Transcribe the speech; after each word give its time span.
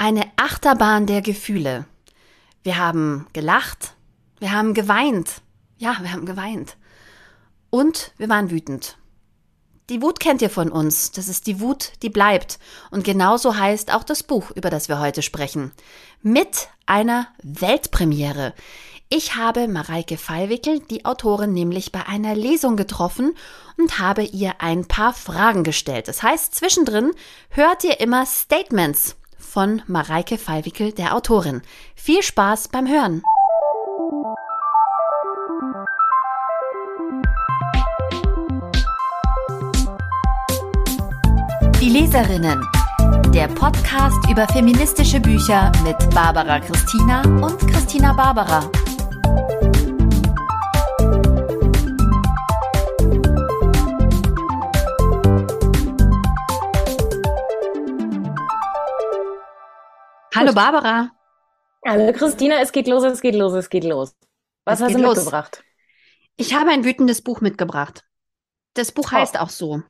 Eine 0.00 0.30
Achterbahn 0.36 1.06
der 1.06 1.22
Gefühle. 1.22 1.84
Wir 2.62 2.78
haben 2.78 3.26
gelacht, 3.32 3.94
wir 4.38 4.52
haben 4.52 4.72
geweint. 4.72 5.42
Ja, 5.76 5.96
wir 6.00 6.12
haben 6.12 6.24
geweint. 6.24 6.76
Und 7.70 8.12
wir 8.16 8.28
waren 8.28 8.52
wütend. 8.52 8.96
Die 9.90 10.00
Wut 10.00 10.20
kennt 10.20 10.40
ihr 10.40 10.50
von 10.50 10.70
uns. 10.70 11.10
Das 11.10 11.26
ist 11.26 11.48
die 11.48 11.58
Wut, 11.58 11.94
die 12.02 12.10
bleibt. 12.10 12.60
Und 12.92 13.02
genauso 13.02 13.56
heißt 13.56 13.92
auch 13.92 14.04
das 14.04 14.22
Buch, 14.22 14.52
über 14.52 14.70
das 14.70 14.88
wir 14.88 15.00
heute 15.00 15.20
sprechen. 15.20 15.72
Mit 16.22 16.68
einer 16.86 17.26
Weltpremiere. 17.42 18.54
Ich 19.08 19.34
habe 19.34 19.66
Mareike 19.66 20.16
Fallwickel, 20.16 20.78
die 20.78 21.06
Autorin, 21.06 21.52
nämlich 21.54 21.90
bei 21.90 22.06
einer 22.06 22.36
Lesung 22.36 22.76
getroffen 22.76 23.34
und 23.76 23.98
habe 23.98 24.22
ihr 24.22 24.60
ein 24.60 24.86
paar 24.86 25.12
Fragen 25.12 25.64
gestellt. 25.64 26.06
Das 26.06 26.22
heißt, 26.22 26.54
zwischendrin 26.54 27.10
hört 27.50 27.82
ihr 27.82 27.98
immer 27.98 28.26
Statements 28.26 29.16
von 29.38 29.82
Mareike 29.86 30.38
Fallwickel, 30.38 30.92
der 30.92 31.14
Autorin. 31.14 31.62
Viel 31.94 32.22
Spaß 32.22 32.68
beim 32.68 32.86
Hören! 32.86 33.22
Die 41.80 41.88
Leserinnen. 41.88 42.66
Der 43.32 43.48
Podcast 43.48 44.18
über 44.30 44.46
feministische 44.48 45.20
Bücher 45.20 45.72
mit 45.84 45.96
Barbara 46.14 46.60
Christina 46.60 47.22
und 47.22 47.58
Christina 47.68 48.12
Barbara. 48.12 48.68
Hallo 60.38 60.52
Barbara. 60.52 61.10
Hallo 61.84 62.12
Christina, 62.12 62.60
es 62.60 62.70
geht 62.70 62.86
los, 62.86 63.02
es 63.02 63.20
geht 63.20 63.34
los, 63.34 63.54
es 63.54 63.68
geht 63.68 63.82
los. 63.82 64.14
Was 64.64 64.78
es 64.78 64.86
hast 64.86 64.94
du 64.94 65.00
los. 65.00 65.16
mitgebracht? 65.16 65.64
Ich 66.36 66.54
habe 66.54 66.70
ein 66.70 66.84
wütendes 66.84 67.22
Buch 67.22 67.40
mitgebracht. 67.40 68.04
Das 68.74 68.92
Buch 68.92 69.08
oh. 69.08 69.16
heißt 69.16 69.40
auch 69.40 69.50
so. 69.50 69.82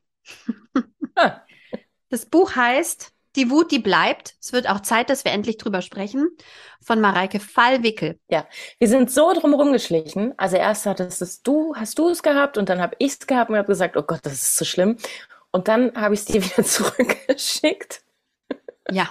Das 2.08 2.24
Buch 2.24 2.56
heißt 2.56 3.12
Die 3.36 3.50
Wut, 3.50 3.70
die 3.70 3.78
bleibt. 3.78 4.36
Es 4.40 4.54
wird 4.54 4.70
auch 4.70 4.80
Zeit, 4.80 5.10
dass 5.10 5.26
wir 5.26 5.32
endlich 5.32 5.58
drüber 5.58 5.82
sprechen. 5.82 6.30
Von 6.80 7.02
Mareike 7.02 7.40
Fallwickel. 7.40 8.18
Ja, 8.30 8.46
wir 8.78 8.88
sind 8.88 9.10
so 9.10 9.34
drum 9.34 9.52
rumgeschlichen. 9.52 10.32
Also 10.38 10.56
erst 10.56 10.86
hattest 10.86 11.20
es 11.20 11.42
du, 11.42 11.74
hast 11.76 11.98
du 11.98 12.08
es 12.08 12.22
gehabt 12.22 12.56
und 12.56 12.70
dann 12.70 12.80
habe 12.80 12.96
ich 13.00 13.18
es 13.20 13.26
gehabt 13.26 13.50
und 13.50 13.56
habe 13.58 13.68
gesagt, 13.68 13.98
oh 13.98 14.02
Gott, 14.02 14.20
das 14.22 14.32
ist 14.32 14.56
so 14.56 14.64
schlimm. 14.64 14.96
Und 15.50 15.68
dann 15.68 15.94
habe 15.94 16.14
ich 16.14 16.20
es 16.20 16.26
dir 16.26 16.42
wieder 16.42 16.64
zurückgeschickt. 16.64 18.02
Ja, 18.90 19.10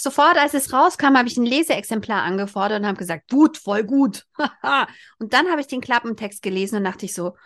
Sofort, 0.00 0.36
als 0.36 0.54
es 0.54 0.72
rauskam, 0.72 1.16
habe 1.16 1.26
ich 1.26 1.36
ein 1.36 1.44
Leseexemplar 1.44 2.22
angefordert 2.22 2.80
und 2.80 2.86
habe 2.86 2.98
gesagt, 2.98 3.30
gut, 3.30 3.56
voll 3.58 3.82
gut. 3.82 4.26
und 5.18 5.32
dann 5.32 5.50
habe 5.50 5.60
ich 5.60 5.66
den 5.66 5.80
Klappentext 5.80 6.40
gelesen 6.40 6.76
und 6.76 6.84
dachte 6.84 7.04
ich 7.06 7.14
so, 7.14 7.36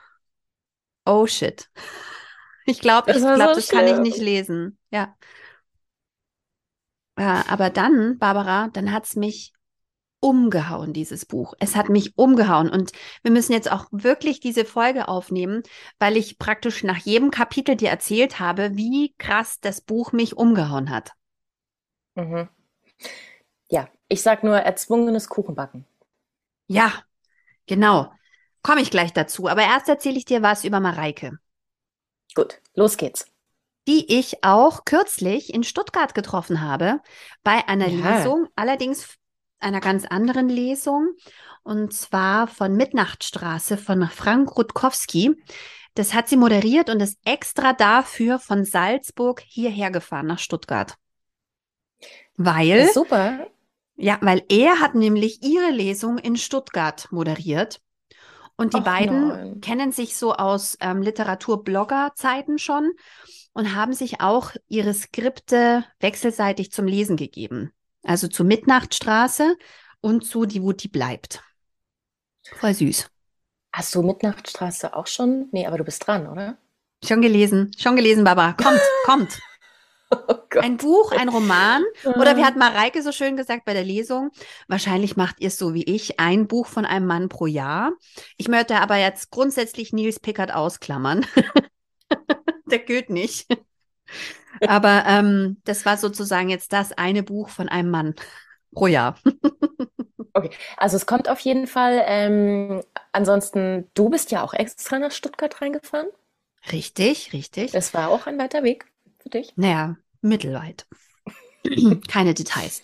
oh 1.07 1.27
shit. 1.27 1.71
Ich 2.67 2.81
glaube, 2.81 3.11
ich 3.11 3.17
glaube, 3.17 3.55
so 3.55 3.55
das 3.55 3.69
kann 3.69 3.87
ich 3.87 3.99
nicht 3.99 4.19
lesen. 4.19 4.79
Ja. 4.91 5.17
Äh, 7.17 7.43
aber 7.49 7.71
dann, 7.71 8.19
Barbara, 8.19 8.69
dann 8.69 8.93
hat 8.93 9.07
es 9.07 9.17
mich 9.17 9.53
umgehauen, 10.21 10.93
dieses 10.93 11.27
Buch. 11.27 11.55
Es 11.59 11.75
hat 11.75 11.89
mich 11.89 12.17
umgehauen. 12.17 12.71
Und 12.71 12.93
wir 13.23 13.33
müssen 13.33 13.53
jetzt 13.53 13.73
auch 13.73 13.87
wirklich 13.91 14.41
diese 14.41 14.65
Folge 14.65 15.09
aufnehmen, 15.09 15.63
weil 15.99 16.17
ich 16.17 16.39
praktisch 16.39 16.85
nach 16.85 16.99
jedem 16.99 17.31
Kapitel 17.31 17.77
dir 17.77 17.91
erzählt 17.91 18.39
habe, 18.39 18.77
wie 18.77 19.15
krass 19.19 19.59
das 19.61 19.81
Buch 19.81 20.13
mich 20.13 20.37
umgehauen 20.37 20.91
hat. 20.91 21.13
Mhm. 22.15 22.49
Ja, 23.71 23.89
ich 24.09 24.23
sag 24.23 24.45
nur 24.45 24.57
erzwungenes 24.57 25.29
Kuchenbacken. 25.29 25.87
Ja, 26.67 26.93
genau. 27.67 28.13
Komme 28.63 28.81
ich 28.81 28.91
gleich 28.91 29.13
dazu. 29.13 29.49
Aber 29.49 29.63
erst 29.63 29.89
erzähle 29.89 30.19
ich 30.19 30.25
dir 30.25 30.43
was 30.43 30.65
über 30.65 30.81
Mareike. 30.81 31.39
Gut, 32.35 32.61
los 32.75 32.97
geht's. 32.97 33.27
Die 33.89 34.17
ich 34.17 34.45
auch 34.45 34.85
kürzlich 34.85 35.53
in 35.53 35.65
Stuttgart 35.65 36.15
getroffen 36.15 36.61
habe, 36.61 37.01
bei 37.43 37.67
einer 37.67 37.89
ja. 37.89 38.17
Lesung, 38.17 38.47
allerdings 38.55 39.19
einer 39.59 39.81
ganz 39.81 40.05
anderen 40.05 40.49
Lesung, 40.49 41.15
und 41.65 41.93
zwar 41.93 42.47
von 42.47 42.77
Mitnachtstraße 42.77 43.77
von 43.77 44.09
Frank 44.09 44.57
Rutkowski. 44.57 45.37
Das 45.95 46.15
hat 46.15 46.29
sie 46.29 46.37
moderiert 46.37 46.91
und 46.91 47.01
ist 47.01 47.19
extra 47.25 47.73
dafür 47.73 48.39
von 48.39 48.65
Salzburg 48.65 49.41
hierher 49.41 49.91
gefahren 49.91 50.27
nach 50.27 50.39
Stuttgart. 50.39 50.97
Weil. 52.45 52.91
Super. 52.93 53.47
Ja, 53.97 54.19
weil 54.21 54.43
er 54.49 54.81
hat 54.81 54.95
nämlich 54.95 55.43
ihre 55.43 55.71
Lesung 55.71 56.19
in 56.19 56.37
Stuttgart 56.37 57.09
moderiert. 57.11 57.81
Und 58.57 58.75
die 58.75 58.79
Och 58.79 58.85
beiden 58.85 59.29
nein. 59.29 59.61
kennen 59.61 59.93
sich 59.93 60.17
so 60.17 60.35
aus 60.35 60.77
ähm, 60.81 61.03
Literaturblogger-Zeiten 61.03 62.59
schon 62.59 62.93
und 63.53 63.75
haben 63.75 63.93
sich 63.93 64.21
auch 64.21 64.53
ihre 64.69 64.95
Skripte 64.95 65.85
wechselseitig 66.01 66.71
zum 66.73 66.87
Lesen 66.87 67.17
gegeben. 67.17 67.73
Also 68.03 68.29
zu 68.29 68.45
Mitnachtstraße 68.45 69.57
und 70.01 70.25
zu 70.25 70.45
Die 70.47 70.63
Wut, 70.63 70.83
die 70.83 70.89
bleibt. 70.89 71.43
Voll 72.59 72.75
süß. 72.75 73.09
Hast 73.73 73.95
du 73.95 74.03
Mitnachtstraße 74.03 74.95
auch 74.95 75.07
schon? 75.07 75.49
Nee, 75.53 75.67
aber 75.67 75.79
du 75.79 75.85
bist 75.85 76.07
dran, 76.07 76.27
oder? 76.27 76.59
Schon 77.05 77.23
gelesen, 77.23 77.73
schon 77.79 77.97
gelesen, 77.97 78.23
Baba. 78.25 78.53
Kommt, 78.53 78.81
kommt. 79.05 79.41
Oh 80.13 80.43
ein 80.61 80.77
Buch, 80.77 81.13
ein 81.13 81.29
Roman. 81.29 81.83
Oder 82.05 82.37
wie 82.37 82.45
hat 82.45 82.57
Mareike 82.57 83.03
so 83.03 83.13
schön 83.13 83.37
gesagt 83.37 83.65
bei 83.65 83.73
der 83.73 83.85
Lesung? 83.85 84.31
Wahrscheinlich 84.69 85.17
macht 85.17 85.41
ihr 85.41 85.49
es 85.49 85.59
so 85.59 85.73
wie 85.75 85.85
ich, 85.85 86.21
ein 86.21 86.47
Buch 86.47 86.67
von 86.67 86.85
einem 86.85 87.07
Mann 87.07 87.29
pro 87.29 87.47
Jahr. 87.47 87.93
Ich 88.37 88.49
möchte 88.49 88.77
aber 88.81 88.97
jetzt 88.97 89.31
grundsätzlich 89.31 89.93
Nils 89.93 90.21
Pickard 90.21 90.53
ausklammern. 90.53 91.27
der 92.67 92.81
gilt 92.81 93.11
nicht. 93.11 93.47
Aber 94.67 95.05
ähm, 95.07 95.57
das 95.65 95.87
war 95.87 95.97
sozusagen 95.97 96.51
jetzt 96.51 96.73
das 96.73 96.93
eine 96.93 97.23
Buch 97.23 97.49
von 97.49 97.69
einem 97.69 97.91
Mann 97.91 98.15
pro 98.75 98.87
Jahr. 98.87 99.19
okay, 100.35 100.51
also 100.77 100.97
es 100.97 101.07
kommt 101.07 101.29
auf 101.29 101.41
jeden 101.41 101.67
Fall. 101.67 102.03
Ähm, 102.07 102.83
ansonsten, 103.13 103.89
du 103.95 104.11
bist 104.11 104.31
ja 104.31 104.43
auch 104.43 104.53
extra 104.53 104.99
nach 104.99 105.13
Stuttgart 105.13 105.61
reingefahren. 105.61 106.09
Richtig, 106.71 107.33
richtig. 107.33 107.73
Das 107.73 107.95
war 107.95 108.11
auch 108.11 108.27
ein 108.27 108.39
weiter 108.39 108.63
Weg 108.63 108.87
für 109.19 109.31
dich. 109.31 109.53
Naja, 109.57 109.97
mittelweit. 110.23 110.87
Keine 112.09 112.35
Details. 112.35 112.83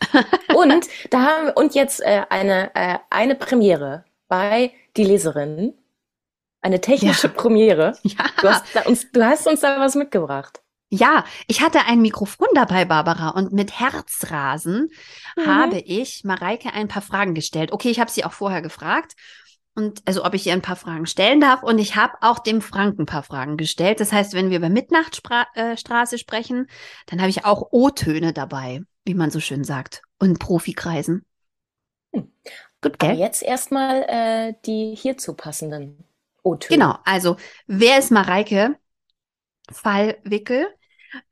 und 0.54 0.87
da 1.10 1.22
haben 1.22 1.47
wir, 1.47 1.56
und 1.56 1.75
jetzt 1.75 2.00
äh, 2.00 2.22
eine, 2.28 2.75
äh, 2.75 2.99
eine 3.10 3.34
Premiere 3.34 4.04
bei 4.28 4.72
Die 4.97 5.04
Leserin. 5.04 5.75
Eine 6.60 6.81
technische 6.81 7.28
ja. 7.28 7.32
Premiere. 7.32 7.97
Ja. 8.03 8.25
Du, 8.41 8.48
hast 8.48 8.87
uns, 8.87 9.10
du 9.12 9.25
hast 9.25 9.47
uns 9.47 9.60
da 9.60 9.78
was 9.81 9.94
mitgebracht. 9.94 10.60
Ja, 10.91 11.25
ich 11.47 11.60
hatte 11.60 11.81
ein 11.87 12.00
Mikrofon 12.00 12.48
dabei, 12.54 12.87
Barbara, 12.87 13.31
und 13.31 13.53
mit 13.53 13.78
Herzrasen 13.78 14.91
mhm. 15.37 15.47
habe 15.47 15.78
ich 15.81 16.25
Mareike 16.25 16.72
ein 16.72 16.88
paar 16.88 17.03
Fragen 17.03 17.34
gestellt. 17.34 17.72
Okay, 17.72 17.91
ich 17.91 18.00
habe 18.00 18.10
sie 18.10 18.25
auch 18.25 18.32
vorher 18.32 18.62
gefragt 18.62 19.15
und 19.78 20.03
also 20.06 20.25
ob 20.25 20.34
ich 20.34 20.44
ihr 20.44 20.55
ein 20.55 20.61
paar 20.61 20.75
Fragen 20.75 21.06
stellen 21.06 21.41
darf. 21.41 21.62
Und 21.62 21.78
ich 21.78 21.94
habe 21.94 22.15
auch 22.21 22.41
dem 22.41 22.61
Frank 22.61 22.99
ein 22.99 23.06
paar 23.06 23.22
Fragen 23.22 23.56
gestellt. 23.56 24.00
Das 24.00 24.12
heißt, 24.12 24.34
wenn 24.34 24.50
wir 24.50 24.59
über 24.59 24.69
Mitnachtstraße 24.69 26.16
äh, 26.16 26.19
sprechen, 26.19 26.66
dann 27.06 27.21
habe 27.21 27.31
ich 27.31 27.44
auch 27.44 27.69
O-Töne 27.71 28.33
dabei, 28.33 28.83
wie 29.05 29.15
man 29.15 29.31
so 29.31 29.39
schön 29.39 29.62
sagt, 29.62 30.03
und 30.19 30.41
Profikreisen. 30.41 31.25
Hm. 32.12 32.33
Gut, 32.83 32.99
gell? 32.99 33.11
Aber 33.11 33.19
jetzt 33.21 33.41
erstmal 33.41 34.03
äh, 34.09 34.55
die 34.66 34.97
hierzu 34.97 35.34
passenden 35.34 36.05
O-Töne. 36.43 36.77
Genau, 36.77 36.99
also 37.05 37.37
wer 37.69 38.00
ist 38.00 38.10
Mareike 38.10 38.77
Fallwickel? 39.71 40.66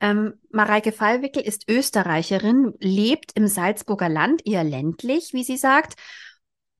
Ähm, 0.00 0.34
Mareike 0.50 0.92
Fallwickel 0.92 1.42
ist 1.42 1.68
Österreicherin, 1.68 2.74
lebt 2.78 3.32
im 3.34 3.48
Salzburger 3.48 4.08
Land, 4.08 4.46
eher 4.46 4.62
ländlich, 4.62 5.32
wie 5.32 5.42
sie 5.42 5.56
sagt, 5.56 5.96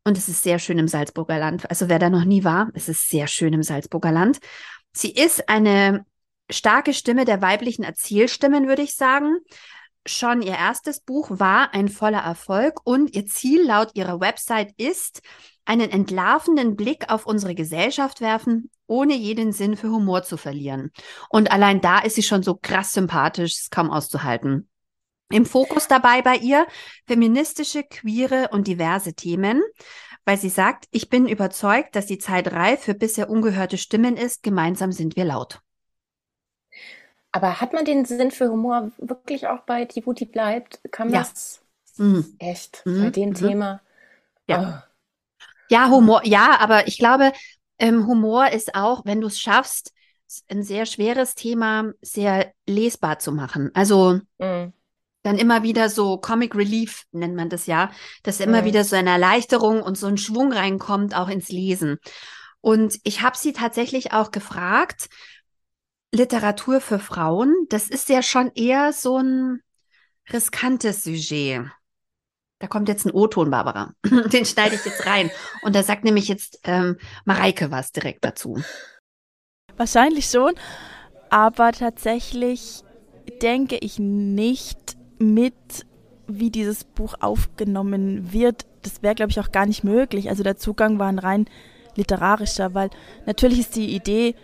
und 0.07 0.17
es 0.17 0.29
ist 0.29 0.45
sehr 0.45 0.61
schön 0.61 0.79
im 0.79 0.87
Salzburger 0.87 1.39
Land. 1.39 1.69
Also 1.69 1.89
wer 1.89 1.99
da 1.99 2.09
noch 2.09 2.25
nie 2.25 2.45
war, 2.45 2.71
es 2.75 2.89
ist 2.89 3.11
sehr 3.11 3.27
schön 3.27 3.53
im 3.53 3.65
Salzburger 3.65 4.13
Land. 4.13 4.39
Sie 4.93 5.11
ist 5.11 5.49
eine 5.49 6.07
starke 6.49 6.95
Stimme 6.95 7.25
der 7.25 7.43
weiblichen 7.43 7.83
Erzählstimmen, 7.83 8.69
würde 8.69 8.83
ich 8.83 8.95
sagen. 8.95 9.39
Schon 10.07 10.43
ihr 10.43 10.55
erstes 10.55 11.01
Buch 11.01 11.31
war 11.41 11.75
ein 11.75 11.89
voller 11.89 12.21
Erfolg 12.21 12.75
und 12.85 13.17
ihr 13.17 13.27
Ziel 13.27 13.67
laut 13.67 13.91
ihrer 13.95 14.21
Website 14.21 14.73
ist, 14.77 15.23
einen 15.65 15.91
entlarvenden 15.91 16.77
Blick 16.77 17.11
auf 17.11 17.27
unsere 17.27 17.57
Gesellschaft 17.57 18.21
werfen, 18.21 18.71
ohne 18.87 19.17
jeden 19.17 19.51
Sinn 19.51 19.77
für 19.77 19.91
Humor 19.91 20.23
zu 20.23 20.37
verlieren. 20.37 20.93
Und 21.31 21.51
allein 21.51 21.81
da 21.81 21.99
ist 21.99 22.15
sie 22.15 22.23
schon 22.23 22.45
so 22.45 22.55
krass 22.55 22.93
sympathisch, 22.93 23.55
ist 23.55 23.73
kaum 23.73 23.91
auszuhalten. 23.91 24.69
Im 25.31 25.45
Fokus 25.45 25.89
dabei 25.89 26.23
bei 26.23 26.37
ihr 26.37 26.67
feministische, 27.07 27.83
queere 27.83 28.49
und 28.53 28.69
diverse 28.69 29.15
Themen, 29.15 29.63
weil 30.25 30.37
sie 30.37 30.49
sagt, 30.49 30.87
ich 30.91 31.09
bin 31.09 31.29
überzeugt, 31.29 31.97
dass 31.97 32.07
die 32.07 32.19
Zeit 32.19 32.53
reif 32.53 32.81
für 32.81 32.95
bisher 32.95 33.29
ungehörte 33.29 33.79
Stimmen 33.79 34.17
ist. 34.17 34.43
Gemeinsam 34.43 34.93
sind 34.93 35.17
wir 35.17 35.25
laut. 35.25 35.61
Aber 37.33 37.61
hat 37.61 37.73
man 37.73 37.85
den 37.85 38.05
Sinn 38.05 38.31
für 38.31 38.51
Humor 38.51 38.93
wirklich 38.99 39.47
auch 39.47 39.61
bei 39.61 39.85
die 39.85 40.01
bleibt? 40.01 40.81
Kann 40.91 41.11
ja. 41.11 41.19
das? 41.19 41.61
Mhm. 41.97 42.37
Echt? 42.39 42.83
Mhm. 42.85 43.03
Bei 43.03 43.11
dem 43.11 43.29
mhm. 43.31 43.35
Thema? 43.35 43.81
Ja. 44.49 44.85
Oh. 44.85 44.93
Ja, 45.69 45.91
Humor, 45.91 46.23
ja, 46.25 46.59
aber 46.61 46.87
ich 46.87 46.99
glaube, 46.99 47.33
ähm, 47.79 48.07
Humor 48.07 48.51
ist 48.51 48.75
auch, 48.75 49.05
wenn 49.05 49.21
du 49.21 49.27
es 49.27 49.41
schaffst, 49.41 49.93
ein 50.49 50.63
sehr 50.63 50.87
schweres 50.87 51.35
Thema 51.35 51.93
sehr 52.01 52.53
lesbar 52.67 53.19
zu 53.19 53.33
machen. 53.33 53.71
Also 53.75 54.21
mhm. 54.39 54.73
Dann 55.27 55.39
immer 55.39 55.65
wieder 55.65 55.91
so 55.91 56.19
Comic 56.19 56.55
Relief 56.55 57.05
nennt 57.11 57.35
man 57.35 57.49
das 57.49 57.67
ja, 57.67 57.91
dass 58.23 58.39
immer 58.39 58.63
mhm. 58.63 58.67
wieder 58.67 58.85
so 58.85 58.95
eine 58.95 59.11
Erleichterung 59.11 59.83
und 59.83 59.99
so 59.99 60.07
ein 60.07 60.19
Schwung 60.19 60.53
reinkommt, 60.53 61.17
auch 61.17 61.29
ins 61.29 61.49
Lesen. 61.49 61.99
Und 62.61 63.01
ich 63.03 63.23
habe 63.23 63.37
sie 63.37 63.53
tatsächlich 63.53 64.13
auch 64.13 64.31
gefragt, 64.31 65.09
Literatur 66.13 66.81
für 66.81 67.01
Frauen, 67.01 67.53
das 67.69 67.89
ist 67.89 68.09
ja 68.09 68.23
schon 68.23 68.53
eher 68.55 68.93
so 68.93 69.19
ein 69.19 69.63
riskantes 70.33 71.03
Sujet. 71.03 71.65
Da 72.61 72.69
kommt 72.69 72.89
jetzt 72.89 73.05
ein 73.05 73.13
O-Ton, 73.13 73.51
Barbara. 73.51 73.95
Den 74.05 74.47
schneide 74.47 74.77
ich 74.77 74.85
jetzt 74.85 75.07
rein. 75.07 75.31
Und 75.63 75.75
da 75.75 75.83
sagt 75.83 76.05
nämlich 76.05 76.29
jetzt 76.29 76.61
ähm, 76.63 76.99
Mareike 77.25 77.73
was 77.73 77.91
direkt 77.91 78.25
dazu. 78.25 78.63
Wahrscheinlich 79.77 80.27
schon, 80.27 80.55
aber 81.31 81.73
tatsächlich 81.73 82.85
denke 83.43 83.77
ich 83.81 83.99
nicht 83.99 84.96
mit, 85.19 85.55
wie 86.27 86.51
dieses 86.51 86.85
Buch 86.85 87.15
aufgenommen 87.21 88.33
wird. 88.33 88.67
Das 88.83 89.03
wäre, 89.03 89.15
glaube 89.15 89.31
ich, 89.31 89.41
auch 89.41 89.53
gar 89.53 89.67
nicht 89.67 89.85
möglich. 89.85 90.29
Also 90.29 90.43
der 90.43 90.57
Zugang 90.57 90.99
war 90.99 91.09
ein 91.09 91.19
rein 91.19 91.47
literarischer, 91.97 92.75
weil 92.75 92.91
natürlich 93.27 93.61
ist 93.61 93.77
die 93.77 93.95
Idee 93.95 94.35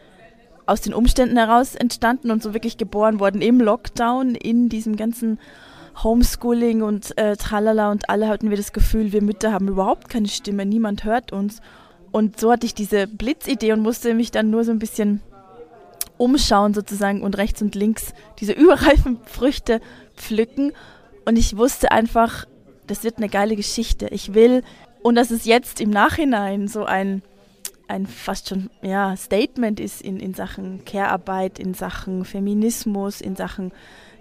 aus 0.66 0.80
den 0.80 0.94
Umständen 0.94 1.36
heraus 1.36 1.74
entstanden 1.74 2.30
und 2.30 2.42
so 2.42 2.54
wirklich 2.54 2.78
geboren 2.78 3.20
worden 3.20 3.42
im 3.42 3.60
Lockdown, 3.60 4.34
in 4.34 4.68
diesem 4.68 4.96
ganzen 4.96 5.38
Homeschooling 6.02 6.82
und 6.82 7.16
äh, 7.18 7.36
tralala 7.36 7.90
und 7.90 8.08
alle 8.08 8.28
hatten 8.28 8.48
wir 8.48 8.56
das 8.56 8.72
Gefühl, 8.72 9.12
wir 9.12 9.22
Mütter 9.22 9.52
haben 9.52 9.68
überhaupt 9.68 10.08
keine 10.08 10.28
Stimme, 10.28 10.64
niemand 10.64 11.04
hört 11.04 11.32
uns. 11.32 11.60
Und 12.12 12.38
so 12.38 12.52
hatte 12.52 12.66
ich 12.66 12.74
diese 12.74 13.06
Blitzidee 13.06 13.72
und 13.72 13.80
musste 13.80 14.14
mich 14.14 14.30
dann 14.30 14.50
nur 14.50 14.64
so 14.64 14.70
ein 14.70 14.78
bisschen 14.78 15.20
umschauen 16.18 16.72
sozusagen 16.74 17.22
und 17.22 17.36
rechts 17.36 17.62
und 17.62 17.74
links 17.74 18.14
diese 18.38 18.52
überreifen 18.52 19.18
Früchte 19.24 19.80
pflücken. 20.16 20.72
Und 21.24 21.38
ich 21.38 21.56
wusste 21.56 21.92
einfach, 21.92 22.46
das 22.86 23.04
wird 23.04 23.18
eine 23.18 23.28
geile 23.28 23.56
Geschichte. 23.56 24.08
Ich 24.10 24.34
will, 24.34 24.62
und 25.02 25.14
dass 25.14 25.30
es 25.30 25.44
jetzt 25.44 25.80
im 25.80 25.90
Nachhinein 25.90 26.68
so 26.68 26.84
ein 26.84 27.22
ein 27.92 28.06
fast 28.06 28.48
schon 28.48 28.70
ja, 28.80 29.14
Statement 29.16 29.78
ist 29.78 30.00
in, 30.00 30.18
in 30.18 30.32
Sachen 30.34 30.84
Care-Arbeit, 30.84 31.58
in 31.58 31.74
Sachen 31.74 32.24
Feminismus, 32.24 33.20
in 33.20 33.36
Sachen 33.36 33.70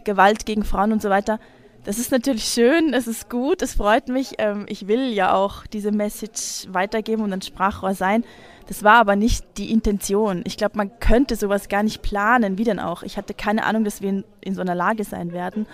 Gewalt 0.03 0.45
gegen 0.45 0.63
Frauen 0.63 0.91
und 0.91 1.01
so 1.01 1.09
weiter. 1.09 1.39
Das 1.83 1.97
ist 1.97 2.11
natürlich 2.11 2.44
schön, 2.44 2.94
es 2.94 3.07
ist 3.07 3.29
gut, 3.29 3.61
es 3.61 3.73
freut 3.73 4.07
mich. 4.07 4.33
Ähm, 4.37 4.65
ich 4.67 4.87
will 4.87 5.13
ja 5.13 5.33
auch 5.33 5.65
diese 5.65 5.91
Message 5.91 6.67
weitergeben 6.69 7.23
und 7.23 7.33
ein 7.33 7.41
Sprachrohr 7.41 7.95
sein. 7.95 8.23
Das 8.71 8.83
war 8.83 9.00
aber 9.00 9.18
nicht 9.18 9.57
die 9.57 9.69
Intention. 9.69 10.44
Ich 10.45 10.56
glaube, 10.56 10.77
man 10.77 10.97
könnte 11.01 11.35
sowas 11.35 11.68
gar 11.68 11.83
nicht 11.83 12.01
planen, 12.01 12.57
wie 12.57 12.63
denn 12.63 12.79
auch. 12.79 13.03
Ich 13.03 13.18
hatte 13.18 13.33
keine 13.33 13.65
Ahnung, 13.65 13.83
dass 13.83 14.01
wir 14.01 14.07
in, 14.07 14.23
in 14.39 14.56
so 14.56 14.62
einer 14.62 14.75
Lage 14.75 15.03
sein 15.03 15.33
werden. 15.33 15.68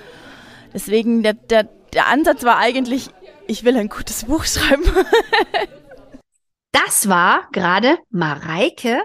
Deswegen, 0.73 1.21
der, 1.21 1.33
der, 1.33 1.65
der 1.93 2.07
Ansatz 2.07 2.43
war 2.43 2.57
eigentlich, 2.57 3.09
ich 3.45 3.63
will 3.63 3.77
ein 3.77 3.89
gutes 3.89 4.25
Buch 4.25 4.45
schreiben. 4.45 4.83
Das 6.71 7.07
war 7.07 7.47
gerade 7.51 7.99
Mareike 8.09 9.03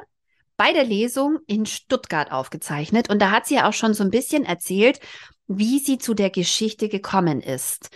bei 0.57 0.73
der 0.73 0.85
Lesung 0.85 1.41
in 1.47 1.67
Stuttgart 1.67 2.33
aufgezeichnet. 2.33 3.11
Und 3.11 3.21
da 3.21 3.31
hat 3.31 3.45
sie 3.45 3.57
ja 3.57 3.69
auch 3.69 3.75
schon 3.75 3.93
so 3.93 4.03
ein 4.05 4.11
bisschen 4.11 4.47
erzählt, 4.47 5.01
wie 5.49 5.81
sie 5.81 5.99
zu 5.99 6.15
der 6.15 6.31
Geschichte 6.31 6.89
gekommen 6.89 7.43
ist. 7.43 7.91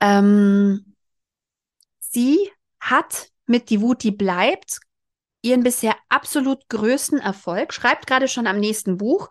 Ähm, 0.00 0.96
sie 2.00 2.50
hat 2.80 3.28
mit 3.46 3.70
Die 3.70 3.80
Wut, 3.80 4.02
die 4.02 4.10
bleibt 4.10 4.80
ihren 5.42 5.62
bisher 5.62 5.96
absolut 6.08 6.68
größten 6.68 7.18
Erfolg, 7.18 7.72
schreibt 7.72 8.06
gerade 8.06 8.28
schon 8.28 8.46
am 8.46 8.58
nächsten 8.58 8.96
Buch. 8.96 9.28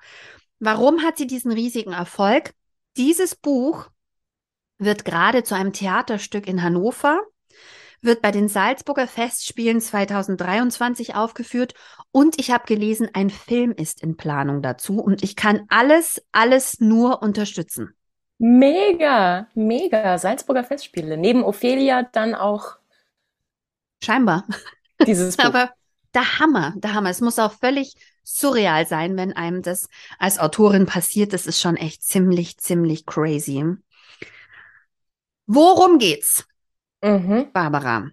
Warum 0.59 1.01
hat 1.03 1.17
sie 1.17 1.27
diesen 1.27 1.51
riesigen 1.51 1.93
Erfolg? 1.93 2.53
Dieses 2.97 3.35
Buch 3.35 3.89
wird 4.77 5.05
gerade 5.05 5.43
zu 5.43 5.55
einem 5.55 5.73
Theaterstück 5.73 6.47
in 6.47 6.61
Hannover 6.61 7.21
wird 8.01 8.21
bei 8.21 8.31
den 8.31 8.47
Salzburger 8.47 9.07
Festspielen 9.07 9.79
2023 9.79 11.15
aufgeführt 11.15 11.73
und 12.11 12.39
ich 12.39 12.51
habe 12.51 12.65
gelesen, 12.65 13.09
ein 13.13 13.29
Film 13.29 13.71
ist 13.71 14.01
in 14.01 14.17
Planung 14.17 14.61
dazu 14.61 14.99
und 14.99 15.23
ich 15.23 15.35
kann 15.35 15.65
alles, 15.69 16.21
alles 16.31 16.79
nur 16.79 17.21
unterstützen. 17.21 17.95
Mega, 18.39 19.47
mega. 19.53 20.17
Salzburger 20.17 20.63
Festspiele. 20.63 21.15
Neben 21.15 21.43
Ophelia 21.43 22.01
dann 22.11 22.33
auch. 22.33 22.77
Scheinbar. 24.03 24.47
Dieses 25.05 25.37
Buch. 25.37 25.45
Aber 25.45 25.71
der 26.13 26.39
Hammer, 26.39 26.73
der 26.77 26.93
Hammer. 26.93 27.09
Es 27.09 27.21
muss 27.21 27.39
auch 27.39 27.53
völlig 27.53 27.95
surreal 28.23 28.87
sein, 28.87 29.17
wenn 29.17 29.33
einem 29.33 29.61
das 29.61 29.87
als 30.19 30.39
Autorin 30.39 30.85
passiert. 30.85 31.33
Das 31.33 31.47
ist 31.47 31.59
schon 31.59 31.75
echt 31.75 32.03
ziemlich, 32.03 32.57
ziemlich 32.57 33.05
crazy. 33.05 33.65
Worum 35.47 35.99
geht's? 35.99 36.45
Mhm. 37.01 37.51
Barbara. 37.51 38.09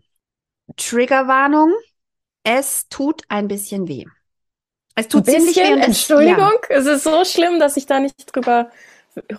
Triggerwarnung. 0.76 1.72
Es 2.42 2.88
tut 2.88 3.22
ein 3.28 3.48
bisschen 3.48 3.88
weh. 3.88 4.04
Es 4.94 5.08
tut 5.08 5.28
ein 5.28 5.34
ziemlich 5.34 5.56
weh. 5.56 5.72
Und 5.72 5.80
Entschuldigung, 5.80 6.52
ja. 6.70 6.76
es 6.76 6.86
ist 6.86 7.04
so 7.04 7.24
schlimm, 7.24 7.60
dass 7.60 7.76
ich 7.76 7.86
da 7.86 8.00
nicht 8.00 8.34
drüber 8.34 8.70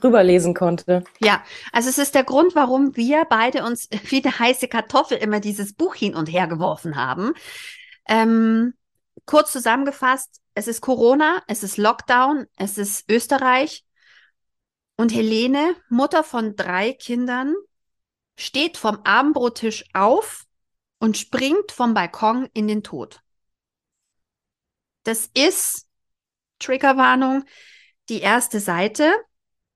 rüberlesen 0.04 0.54
konnte. 0.54 1.04
Ja, 1.20 1.44
also 1.72 1.90
es 1.90 1.98
ist 1.98 2.16
der 2.16 2.24
Grund, 2.24 2.56
warum 2.56 2.96
wir 2.96 3.26
beide 3.30 3.64
uns 3.64 3.90
wie 4.06 4.24
eine 4.24 4.38
heiße 4.38 4.68
Kartoffel 4.68 5.18
immer 5.18 5.40
dieses 5.40 5.74
Buch 5.74 5.96
hin 5.96 6.16
und 6.16 6.28
her 6.28 6.48
geworfen 6.48 6.96
haben. 6.96 7.34
Ähm, 8.10 8.74
kurz 9.26 9.52
zusammengefasst, 9.52 10.42
es 10.56 10.68
ist 10.68 10.82
Corona, 10.82 11.44
es 11.48 11.62
ist 11.62 11.78
Lockdown, 11.78 12.48
es 12.56 12.80
ist 12.80 13.10
Österreich 13.10 13.86
und 14.98 15.14
Helene, 15.14 15.76
Mutter 15.90 16.24
von 16.24 16.56
drei 16.56 16.94
Kindern, 16.94 17.54
steht 18.36 18.78
vom 18.78 19.00
Abendbrottisch 19.04 19.86
auf 19.94 20.46
und 20.98 21.18
springt 21.18 21.72
vom 21.72 21.94
Balkon 21.94 22.50
in 22.54 22.68
den 22.68 22.84
Tod. 22.84 23.22
Das 25.04 25.30
ist, 25.34 25.88
Triggerwarnung, 26.58 27.46
die 28.10 28.22
erste 28.22 28.60
Seite. 28.60 29.14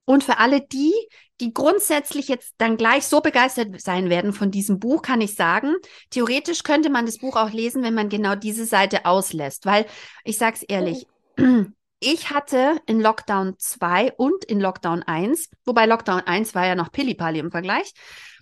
Und 0.06 0.24
für 0.24 0.38
alle 0.38 0.62
die, 0.62 0.94
die 1.40 1.54
grundsätzlich 1.54 2.28
jetzt 2.28 2.54
dann 2.58 2.78
gleich 2.78 3.06
so 3.06 3.22
begeistert 3.22 3.80
sein 3.82 4.10
werden 4.10 4.34
von 4.34 4.52
diesem 4.52 4.80
Buch, 4.80 5.02
kann 5.02 5.22
ich 5.22 5.36
sagen, 5.36 5.76
theoretisch 6.10 6.64
könnte 6.64 6.90
man 6.90 7.06
das 7.06 7.18
Buch 7.18 7.36
auch 7.36 7.52
lesen, 7.52 7.84
wenn 7.84 7.94
man 7.94 8.10
genau 8.10 8.36
diese 8.36 8.66
Seite 8.66 9.06
auslässt. 9.06 9.66
Weil, 9.66 9.86
ich 10.24 10.38
sag's 10.38 10.64
ehrlich, 10.64 11.08
ich 12.00 12.30
hatte 12.32 12.78
in 12.86 13.00
Lockdown 13.00 13.56
2 13.58 14.14
und 14.14 14.44
in 14.46 14.60
Lockdown 14.60 15.04
1, 15.04 15.50
wobei 15.66 15.86
Lockdown 15.86 16.22
1 16.22 16.54
war 16.54 16.68
ja 16.68 16.76
noch 16.76 16.92
Pillipalli 16.92 17.40
im 17.40 17.52
Vergleich, 17.52 17.94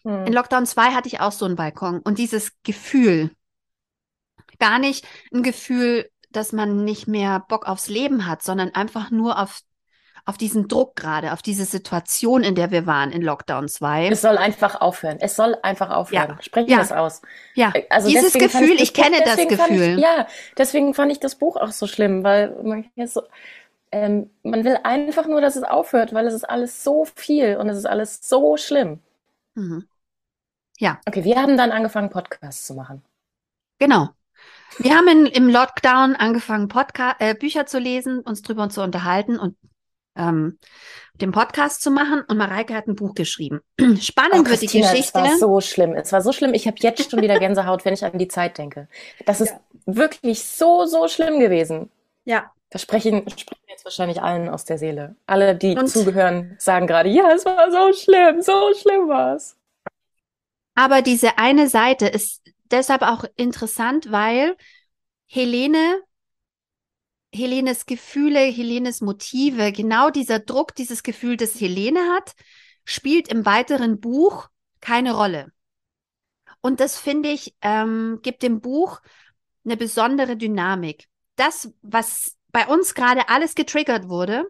hm. 0.04 0.26
In 0.26 0.34
Lockdown 0.34 0.66
2 0.66 0.94
hatte 0.94 1.08
ich 1.08 1.20
auch 1.20 1.32
so 1.32 1.46
einen 1.46 1.56
Balkon 1.56 2.00
und 2.00 2.18
dieses 2.18 2.52
Gefühl, 2.64 3.32
gar 4.60 4.80
nicht 4.80 5.08
ein 5.34 5.44
Gefühl, 5.44 6.10
dass 6.30 6.54
man 6.54 6.84
nicht 6.84 7.08
mehr 7.08 7.40
Bock 7.48 7.68
aufs 7.68 7.88
Leben 7.88 8.26
hat, 8.26 8.42
sondern 8.42 8.74
einfach 8.74 9.12
nur 9.12 9.40
auf 9.40 9.62
auf 10.26 10.38
diesen 10.38 10.68
Druck 10.68 10.96
gerade, 10.96 11.34
auf 11.34 11.42
diese 11.42 11.66
Situation, 11.66 12.44
in 12.44 12.56
der 12.56 12.72
wir 12.72 12.86
waren 12.86 13.12
in 13.12 13.22
Lockdown 13.22 13.68
2. 13.68 14.10
Es 14.10 14.22
soll 14.22 14.38
einfach 14.38 14.80
aufhören. 14.80 15.18
Es 15.20 15.36
soll 15.36 15.58
einfach 15.64 15.90
aufhören. 15.90 16.30
Ja. 16.30 16.42
Sprechen 16.42 16.70
ja. 16.70 16.78
das 16.78 16.92
aus. 16.92 17.22
Ja, 17.54 17.74
also 17.90 18.10
dieses 18.10 18.34
Gefühl, 18.34 18.76
ich, 18.76 18.82
ich 18.82 18.94
kenne 18.94 19.22
das 19.24 19.38
Gefühl. 19.38 19.98
Ich, 19.98 20.04
ja, 20.04 20.28
deswegen 20.58 20.94
fand 20.94 21.12
ich 21.12 21.20
das 21.20 21.36
Buch 21.36 21.58
auch 21.58 21.72
so 21.72 21.88
schlimm, 21.88 22.24
weil 22.24 22.56
man, 22.64 22.86
so, 23.08 23.24
ähm, 23.92 24.30
man 24.44 24.64
will 24.64 24.78
einfach 24.84 25.28
nur, 25.28 25.42
dass 25.42 25.56
es 25.56 25.64
aufhört, 25.64 26.14
weil 26.14 26.28
es 26.28 26.34
ist 26.34 26.50
alles 26.50 26.84
so 26.84 27.06
viel 27.06 27.58
und 27.58 27.70
es 27.70 27.78
ist 27.78 27.86
alles 27.86 28.20
so 28.22 28.58
schlimm. 28.58 29.00
Mhm. 29.56 29.88
Ja. 30.78 31.00
Okay, 31.08 31.24
wir 31.24 31.36
haben 31.36 31.58
dann 31.58 31.72
angefangen, 31.72 32.10
Podcasts 32.10 32.66
zu 32.66 32.74
machen. 32.74 33.04
Genau. 33.80 34.10
Wir 34.78 34.96
haben 34.96 35.08
in, 35.08 35.26
im 35.26 35.50
Lockdown 35.50 36.16
angefangen, 36.16 36.68
Podca 36.68 37.16
äh, 37.20 37.36
Bücher 37.36 37.66
zu 37.66 37.78
lesen, 37.78 38.22
uns 38.22 38.42
drüber 38.42 38.70
zu 38.70 38.82
unterhalten 38.82 39.38
und 39.38 39.56
ähm, 40.16 40.58
den 41.16 41.32
Podcast 41.32 41.82
zu 41.82 41.92
machen. 41.92 42.24
Und 42.28 42.38
Mareike 42.38 42.74
hat 42.74 42.88
ein 42.88 42.96
Buch 42.96 43.14
geschrieben. 43.14 43.62
Spannend 44.00 44.48
oh, 44.48 44.50
wird 44.50 44.62
die 44.62 44.68
Geschichte. 44.68 45.00
Es 45.02 45.14
war 45.14 45.38
so 45.38 45.62
schlimm. 45.62 45.94
Es 45.94 46.12
war 46.12 46.22
so 46.22 46.32
schlimm. 46.32 46.54
Ich 46.54 46.68
habe 46.68 46.78
jetzt 46.80 47.10
schon 47.10 47.22
wieder 47.22 47.40
Gänsehaut, 47.40 47.86
wenn 47.86 47.94
ich 47.94 48.04
an 48.04 48.18
die 48.18 48.28
Zeit 48.28 48.58
denke. 48.58 48.88
Das 49.26 49.42
ist 49.42 49.52
ja. 49.52 49.60
wirklich 49.86 50.44
so, 50.44 50.86
so 50.86 51.08
schlimm 51.08 51.40
gewesen. 51.40 51.90
Ja. 52.26 52.52
Das 52.70 52.84
sprechen, 52.84 53.30
sprechen 53.38 53.66
jetzt 53.68 53.84
wahrscheinlich 53.84 54.22
allen 54.22 54.48
aus 54.48 54.64
der 54.64 54.78
Seele. 54.78 55.16
Alle, 55.28 55.56
die 55.56 55.78
und 55.78 55.88
zugehören, 55.88 56.56
sagen 56.58 56.88
gerade, 56.88 57.10
ja, 57.10 57.34
es 57.34 57.44
war 57.44 57.70
so 57.70 57.92
schlimm, 57.92 58.42
so 58.42 58.74
schlimm 58.80 59.10
war 59.10 59.36
es. 59.36 59.58
Aber 60.74 61.02
diese 61.02 61.38
eine 61.38 61.68
Seite 61.68 62.08
ist 62.08 62.42
deshalb 62.72 63.02
auch 63.02 63.26
interessant, 63.36 64.10
weil 64.12 64.56
Helene, 65.28 66.02
Helenes 67.34 67.86
Gefühle, 67.86 68.40
Helenes 68.40 69.02
Motive, 69.02 69.72
genau 69.72 70.10
dieser 70.10 70.40
Druck, 70.40 70.76
dieses 70.76 71.04
Gefühl, 71.04 71.38
das 71.38 71.60
Helene 71.60 72.02
hat, 72.14 72.34
spielt 72.84 73.30
im 73.30 73.46
weiteren 73.46 74.00
Buch 74.00 74.50
keine 74.82 75.14
Rolle. 75.14 75.52
Und 76.62 76.80
das 76.80 77.00
finde 77.00 77.30
ich, 77.30 77.56
ähm, 77.62 78.20
gibt 78.22 78.44
dem 78.44 78.62
Buch 78.62 79.02
eine 79.66 79.78
besondere 79.78 80.38
Dynamik. 80.38 81.08
Das, 81.36 81.72
was 81.82 82.38
bei 82.52 82.68
uns 82.68 82.94
gerade 82.94 83.30
alles 83.30 83.56
getriggert 83.56 84.10
wurde, 84.10 84.46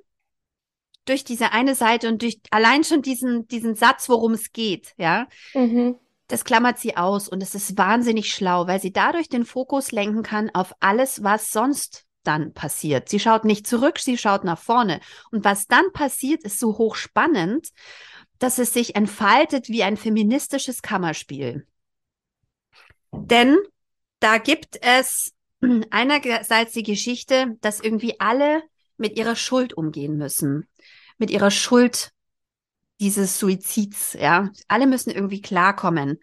durch 1.05 1.23
diese 1.23 1.51
eine 1.51 1.75
Seite 1.75 2.07
und 2.07 2.21
durch 2.21 2.39
allein 2.51 2.83
schon 2.83 3.01
diesen, 3.01 3.47
diesen 3.47 3.75
Satz, 3.75 4.09
worum 4.09 4.33
es 4.33 4.51
geht, 4.51 4.93
ja, 4.97 5.27
mhm. 5.53 5.95
das 6.27 6.45
klammert 6.45 6.79
sie 6.79 6.95
aus 6.95 7.27
und 7.27 7.41
es 7.41 7.55
ist 7.55 7.77
wahnsinnig 7.77 8.33
schlau, 8.33 8.67
weil 8.67 8.79
sie 8.79 8.91
dadurch 8.91 9.27
den 9.27 9.45
Fokus 9.45 9.91
lenken 9.91 10.23
kann 10.23 10.49
auf 10.53 10.73
alles, 10.79 11.23
was 11.23 11.49
sonst 11.49 12.05
dann 12.23 12.53
passiert. 12.53 13.09
Sie 13.09 13.19
schaut 13.19 13.45
nicht 13.45 13.67
zurück, 13.67 13.99
sie 13.99 14.17
schaut 14.17 14.43
nach 14.43 14.59
vorne. 14.59 14.99
Und 15.31 15.43
was 15.45 15.67
dann 15.67 15.91
passiert, 15.93 16.43
ist 16.43 16.59
so 16.59 16.77
hochspannend, 16.77 17.69
dass 18.39 18.57
es 18.57 18.73
sich 18.73 18.95
entfaltet 18.95 19.69
wie 19.69 19.83
ein 19.83 19.97
feministisches 19.97 20.81
Kammerspiel. 20.81 21.67
Denn 23.11 23.57
da 24.19 24.37
gibt 24.37 24.77
es 24.81 25.33
einerseits 25.89 26.73
die 26.73 26.83
Geschichte, 26.83 27.57
dass 27.61 27.79
irgendwie 27.79 28.19
alle 28.19 28.63
mit 28.97 29.17
ihrer 29.17 29.35
Schuld 29.35 29.73
umgehen 29.73 30.17
müssen, 30.17 30.67
mit 31.17 31.29
ihrer 31.29 31.51
Schuld 31.51 32.11
dieses 32.99 33.39
Suizids, 33.39 34.13
ja. 34.13 34.51
Alle 34.67 34.85
müssen 34.85 35.09
irgendwie 35.09 35.41
klarkommen. 35.41 36.19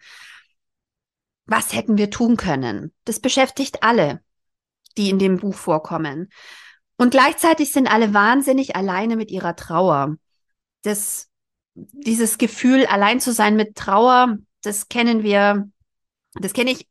Was 1.45 1.73
hätten 1.73 1.97
wir 1.97 2.09
tun 2.09 2.37
können? 2.37 2.93
Das 3.03 3.19
beschäftigt 3.19 3.83
alle, 3.83 4.23
die 4.99 5.09
in 5.09 5.17
dem 5.17 5.37
Buch 5.37 5.55
vorkommen. 5.55 6.29
Und 6.97 7.11
gleichzeitig 7.11 7.71
sind 7.71 7.87
alle 7.89 8.13
wahnsinnig 8.13 8.75
alleine 8.75 9.15
mit 9.15 9.31
ihrer 9.31 9.55
Trauer. 9.55 10.17
Das, 10.83 11.29
dieses 11.73 12.37
Gefühl, 12.37 12.85
allein 12.85 13.21
zu 13.21 13.31
sein 13.31 13.55
mit 13.55 13.75
Trauer, 13.75 14.37
das 14.61 14.89
kennen 14.89 15.23
wir, 15.23 15.69
das 16.33 16.51
kenne 16.51 16.71
ich 16.71 16.87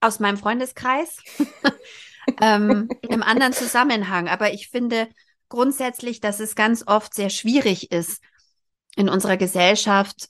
aus 0.00 0.18
meinem 0.18 0.36
Freundeskreis 0.36 1.18
ähm, 2.40 2.88
im 3.08 3.22
anderen 3.22 3.52
Zusammenhang. 3.52 4.28
Aber 4.28 4.52
ich 4.52 4.68
finde 4.68 5.08
grundsätzlich, 5.48 6.20
dass 6.20 6.40
es 6.40 6.56
ganz 6.56 6.84
oft 6.86 7.14
sehr 7.14 7.30
schwierig 7.30 7.92
ist, 7.92 8.20
in 8.96 9.08
unserer 9.08 9.36
Gesellschaft 9.36 10.28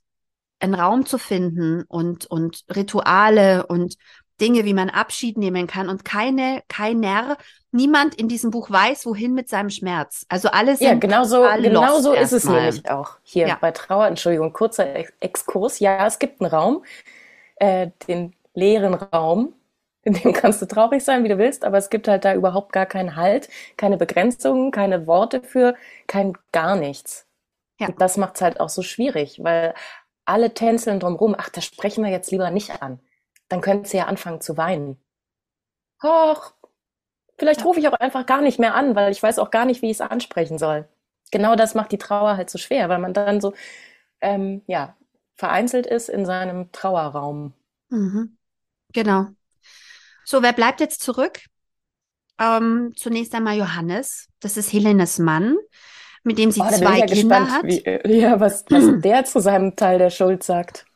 einen 0.61 0.75
Raum 0.75 1.07
zu 1.07 1.16
finden 1.16 1.85
und, 1.88 2.26
und 2.26 2.64
Rituale 2.75 3.66
und 3.66 3.97
Dinge, 4.41 4.64
wie 4.64 4.75
man 4.75 4.91
Abschied 4.91 5.38
nehmen 5.38 5.67
kann 5.67 5.88
und 5.88 6.05
keine, 6.05 6.62
keiner, 6.69 7.37
niemand 7.71 8.14
in 8.14 8.29
diesem 8.29 8.50
Buch 8.50 8.71
weiß, 8.71 9.07
wohin 9.07 9.35
mit 9.35 9.49
seinem 9.49 9.71
Schmerz. 9.71 10.26
Also 10.29 10.49
alles. 10.49 10.81
Ja, 10.81 10.95
genau 10.95 11.25
so, 11.25 11.47
genau 11.61 12.00
so 12.00 12.12
ist 12.12 12.33
es 12.33 12.45
nämlich 12.45 12.88
auch 12.91 13.19
hier 13.23 13.49
ja. 13.49 13.59
bei 13.61 13.71
Trauer. 13.71 14.07
Entschuldigung, 14.07 14.53
kurzer 14.53 14.87
Exkurs. 15.21 15.79
Ja, 15.79 16.07
es 16.07 16.19
gibt 16.19 16.41
einen 16.41 16.50
Raum, 16.50 16.85
äh, 17.57 17.91
den 18.09 18.35
leeren 18.55 18.95
Raum, 18.95 19.55
in 20.03 20.14
dem 20.14 20.33
kannst 20.33 20.61
du 20.62 20.67
traurig 20.67 21.03
sein, 21.03 21.25
wie 21.25 21.29
du 21.29 21.38
willst, 21.38 21.64
aber 21.64 21.79
es 21.79 21.91
gibt 21.91 22.09
halt 22.09 22.25
da 22.25 22.35
überhaupt 22.35 22.73
gar 22.73 22.87
keinen 22.87 23.17
Halt, 23.17 23.49
keine 23.76 23.97
Begrenzungen, 23.97 24.71
keine 24.71 25.07
Worte 25.07 25.43
für, 25.43 25.75
kein 26.07 26.35
gar 26.53 26.76
nichts. 26.76 27.26
Ja. 27.81 27.88
Und 27.88 28.00
das 28.00 28.17
macht 28.17 28.37
es 28.37 28.43
halt 28.43 28.61
auch 28.61 28.69
so 28.69 28.83
schwierig, 28.83 29.43
weil 29.43 29.75
alle 30.25 30.55
tänzeln 30.55 31.00
drumherum, 31.00 31.35
ach, 31.37 31.49
das 31.49 31.64
sprechen 31.64 32.05
wir 32.05 32.11
jetzt 32.11 32.31
lieber 32.31 32.50
nicht 32.50 32.83
an. 32.83 33.00
Dann 33.49 33.61
könnte 33.61 33.89
sie 33.89 33.99
ja 33.99 34.07
anfangen 34.07 34.41
zu 34.41 34.57
weinen. 34.57 34.99
Och, 36.03 36.55
vielleicht 37.39 37.65
rufe 37.65 37.81
ich 37.81 37.89
auch 37.89 37.95
einfach 37.95 38.27
gar 38.27 38.41
nicht 38.41 38.59
mehr 38.59 38.75
an, 38.75 38.95
weil 38.95 39.13
ich 39.13 39.23
weiß 39.23 39.39
auch 39.39 39.51
gar 39.51 39.65
nicht, 39.65 39.83
wie 39.83 39.91
ich 39.91 39.99
es 39.99 40.01
ansprechen 40.01 40.59
soll. 40.59 40.89
Genau 41.31 41.57
das 41.57 41.75
macht 41.75 41.93
die 41.93 41.99
Trauer 41.99 42.37
halt 42.37 42.51
so 42.51 42.59
schwer, 42.59 42.89
weil 42.89 42.99
man 42.99 43.15
dann 43.15 43.41
so, 43.41 43.55
ähm, 44.21 44.63
ja, 44.67 44.97
vereinzelt 45.37 45.87
ist 45.87 46.09
in 46.09 46.27
seinem 46.27 46.71
Trauerraum. 46.73 47.55
Mhm. 47.89 48.37
Genau. 48.93 49.27
So, 50.25 50.43
wer 50.43 50.53
bleibt 50.53 50.81
jetzt 50.81 51.03
zurück? 51.03 51.41
Ähm, 52.39 52.93
zunächst 52.97 53.35
einmal 53.35 53.57
Johannes. 53.57 54.29
Das 54.41 54.57
ist 54.57 54.73
Helenes 54.73 55.19
Mann, 55.19 55.57
mit 56.23 56.39
dem 56.39 56.51
sie 56.51 56.61
oh, 56.61 56.69
zwei 56.69 57.03
Kinder 57.03 57.41
gespannt, 57.41 57.51
hat. 57.51 57.65
Wie, 57.65 58.19
ja, 58.19 58.41
was, 58.41 58.65
was 58.71 58.85
der 59.03 59.25
zu 59.25 59.41
seinem 59.41 59.77
Teil 59.77 59.99
der 59.99 60.11
Schuld 60.11 60.43
sagt. 60.43 60.87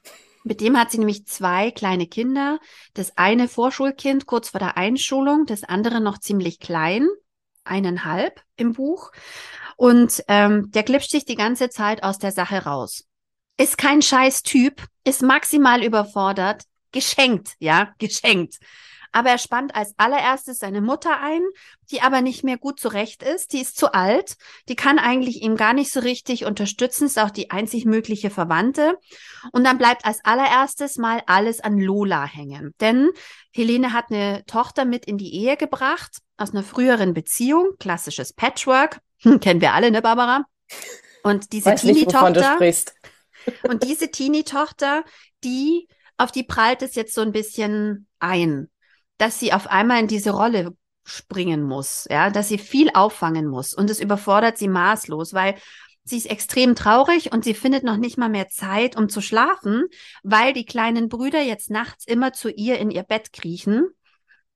Mit 0.44 0.60
dem 0.60 0.78
hat 0.78 0.90
sie 0.90 0.98
nämlich 0.98 1.26
zwei 1.26 1.70
kleine 1.70 2.06
Kinder. 2.06 2.58
Das 2.94 3.16
eine 3.16 3.48
Vorschulkind 3.48 4.26
kurz 4.26 4.50
vor 4.50 4.60
der 4.60 4.76
Einschulung, 4.76 5.46
das 5.46 5.64
andere 5.64 6.00
noch 6.00 6.18
ziemlich 6.18 6.58
klein, 6.58 7.06
eineinhalb 7.64 8.42
im 8.56 8.72
Buch. 8.72 9.12
Und 9.76 10.24
ähm, 10.28 10.70
der 10.70 10.82
glitscht 10.82 11.10
sich 11.10 11.24
die 11.24 11.36
ganze 11.36 11.70
Zeit 11.70 12.02
aus 12.02 12.18
der 12.18 12.32
Sache 12.32 12.64
raus. 12.64 13.04
Ist 13.56 13.78
kein 13.78 14.02
scheiß 14.02 14.42
Typ, 14.42 14.84
ist 15.04 15.22
maximal 15.22 15.82
überfordert, 15.82 16.64
geschenkt, 16.92 17.54
ja, 17.58 17.92
geschenkt. 17.98 18.58
Aber 19.12 19.30
er 19.30 19.38
spannt 19.38 19.74
als 19.74 19.94
allererstes 19.96 20.58
seine 20.58 20.80
Mutter 20.80 21.20
ein, 21.20 21.42
die 21.90 22.02
aber 22.02 22.20
nicht 22.20 22.44
mehr 22.44 22.58
gut 22.58 22.80
zurecht 22.80 23.22
ist. 23.22 23.52
Die 23.52 23.60
ist 23.60 23.76
zu 23.76 23.94
alt. 23.94 24.36
Die 24.68 24.76
kann 24.76 24.98
eigentlich 24.98 25.42
ihm 25.42 25.56
gar 25.56 25.72
nicht 25.72 25.92
so 25.92 26.00
richtig 26.00 26.44
unterstützen, 26.44 27.06
ist 27.06 27.18
auch 27.18 27.30
die 27.30 27.50
einzig 27.50 27.84
mögliche 27.84 28.30
Verwandte. 28.30 28.98
Und 29.52 29.64
dann 29.64 29.78
bleibt 29.78 30.04
als 30.04 30.24
allererstes 30.24 30.96
mal 30.96 31.22
alles 31.26 31.60
an 31.60 31.78
Lola 31.78 32.24
hängen. 32.24 32.74
Denn 32.80 33.10
Helene 33.52 33.92
hat 33.92 34.06
eine 34.10 34.44
Tochter 34.46 34.84
mit 34.84 35.04
in 35.04 35.18
die 35.18 35.34
Ehe 35.34 35.56
gebracht 35.56 36.18
aus 36.36 36.52
einer 36.52 36.62
früheren 36.62 37.14
Beziehung. 37.14 37.72
Klassisches 37.78 38.32
Patchwork. 38.32 39.00
Kennen 39.40 39.60
wir 39.60 39.72
alle, 39.72 39.90
ne, 39.90 40.02
Barbara? 40.02 40.44
Und 41.22 41.52
diese 41.52 41.74
Teenie-Tochter. 41.74 42.58
Und 43.68 43.82
diese 43.82 44.10
Teenie-Tochter, 44.10 45.04
die, 45.44 45.88
auf 46.16 46.32
die 46.32 46.42
prallt 46.42 46.82
es 46.82 46.94
jetzt 46.94 47.14
so 47.14 47.20
ein 47.20 47.32
bisschen 47.32 48.06
ein 48.18 48.68
dass 49.18 49.38
sie 49.38 49.52
auf 49.52 49.66
einmal 49.66 50.00
in 50.00 50.08
diese 50.08 50.30
Rolle 50.30 50.74
springen 51.04 51.62
muss, 51.62 52.06
ja, 52.10 52.30
dass 52.30 52.48
sie 52.48 52.58
viel 52.58 52.90
auffangen 52.94 53.46
muss 53.46 53.74
und 53.74 53.90
es 53.90 54.00
überfordert 54.00 54.58
sie 54.58 54.68
maßlos, 54.68 55.32
weil 55.32 55.54
sie 56.04 56.16
ist 56.16 56.30
extrem 56.30 56.74
traurig 56.74 57.32
und 57.32 57.44
sie 57.44 57.54
findet 57.54 57.84
noch 57.84 57.96
nicht 57.96 58.18
mal 58.18 58.28
mehr 58.28 58.48
Zeit, 58.48 58.96
um 58.96 59.08
zu 59.08 59.20
schlafen, 59.20 59.84
weil 60.22 60.52
die 60.52 60.66
kleinen 60.66 61.08
Brüder 61.08 61.40
jetzt 61.40 61.70
nachts 61.70 62.06
immer 62.06 62.32
zu 62.32 62.50
ihr 62.50 62.78
in 62.78 62.90
ihr 62.90 63.02
Bett 63.02 63.32
kriechen 63.32 63.88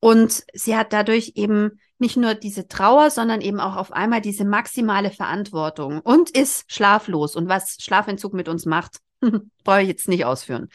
und 0.04 0.42
sie 0.52 0.76
hat 0.76 0.92
dadurch 0.92 1.32
eben 1.36 1.78
nicht 1.98 2.16
nur 2.16 2.34
diese 2.34 2.66
Trauer, 2.66 3.10
sondern 3.10 3.40
eben 3.40 3.60
auch 3.60 3.76
auf 3.76 3.92
einmal 3.92 4.20
diese 4.20 4.44
maximale 4.44 5.10
Verantwortung 5.10 6.00
und 6.00 6.30
ist 6.30 6.64
schlaflos 6.72 7.36
und 7.36 7.48
was 7.48 7.76
Schlafentzug 7.80 8.34
mit 8.34 8.48
uns 8.48 8.66
macht, 8.66 8.98
brauche 9.64 9.82
ich 9.82 9.88
jetzt 9.88 10.08
nicht 10.08 10.24
ausführen. 10.24 10.68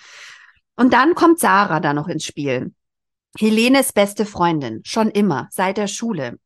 Und 0.77 0.93
dann 0.93 1.13
kommt 1.13 1.39
Sarah 1.39 1.81
da 1.81 1.93
noch 1.93 2.07
ins 2.07 2.23
Spiel. 2.23 2.73
Helenes 3.37 3.93
beste 3.93 4.25
Freundin, 4.25 4.81
schon 4.83 5.09
immer, 5.09 5.47
seit 5.51 5.77
der 5.77 5.87
Schule. 5.87 6.39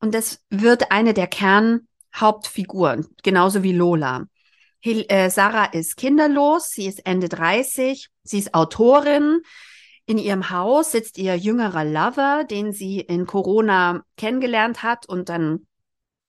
Und 0.00 0.14
das 0.14 0.44
wird 0.50 0.92
eine 0.92 1.14
der 1.14 1.26
Kernhauptfiguren, 1.26 3.06
genauso 3.22 3.62
wie 3.62 3.72
Lola. 3.72 4.26
Hel 4.80 5.06
äh, 5.08 5.30
Sarah 5.30 5.64
ist 5.64 5.96
kinderlos, 5.96 6.68
sie 6.70 6.86
ist 6.86 7.06
Ende 7.06 7.28
30, 7.28 8.10
sie 8.22 8.38
ist 8.38 8.54
Autorin. 8.54 9.40
In 10.06 10.18
ihrem 10.18 10.50
Haus 10.50 10.92
sitzt 10.92 11.16
ihr 11.16 11.36
jüngerer 11.36 11.84
Lover, 11.84 12.44
den 12.44 12.72
sie 12.72 13.00
in 13.00 13.26
Corona 13.26 14.02
kennengelernt 14.18 14.82
hat 14.82 15.08
und 15.08 15.30
dann 15.30 15.66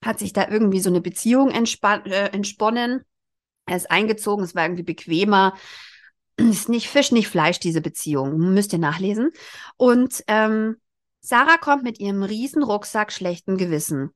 hat 0.03 0.19
sich 0.19 0.31
da 0.31 0.47
irgendwie 0.47 0.79
so 0.79 0.89
eine 0.89 1.01
Beziehung 1.01 1.49
äh, 1.51 2.29
entsponnen. 2.31 3.01
Er 3.65 3.77
ist 3.77 3.91
eingezogen, 3.91 4.45
es 4.45 4.55
war 4.55 4.63
irgendwie 4.63 4.83
bequemer 4.83 5.53
ist 6.37 6.69
nicht 6.69 6.89
Fisch, 6.89 7.11
nicht 7.11 7.27
Fleisch, 7.27 7.59
diese 7.59 7.81
Beziehung. 7.81 8.37
Müsst 8.37 8.73
ihr 8.73 8.79
nachlesen. 8.79 9.31
Und 9.77 10.23
ähm, 10.27 10.77
Sarah 11.21 11.57
kommt 11.57 11.83
mit 11.83 11.99
ihrem 11.99 12.23
riesen 12.23 12.63
Rucksack 12.63 13.11
schlechten 13.11 13.57
Gewissen. 13.57 14.11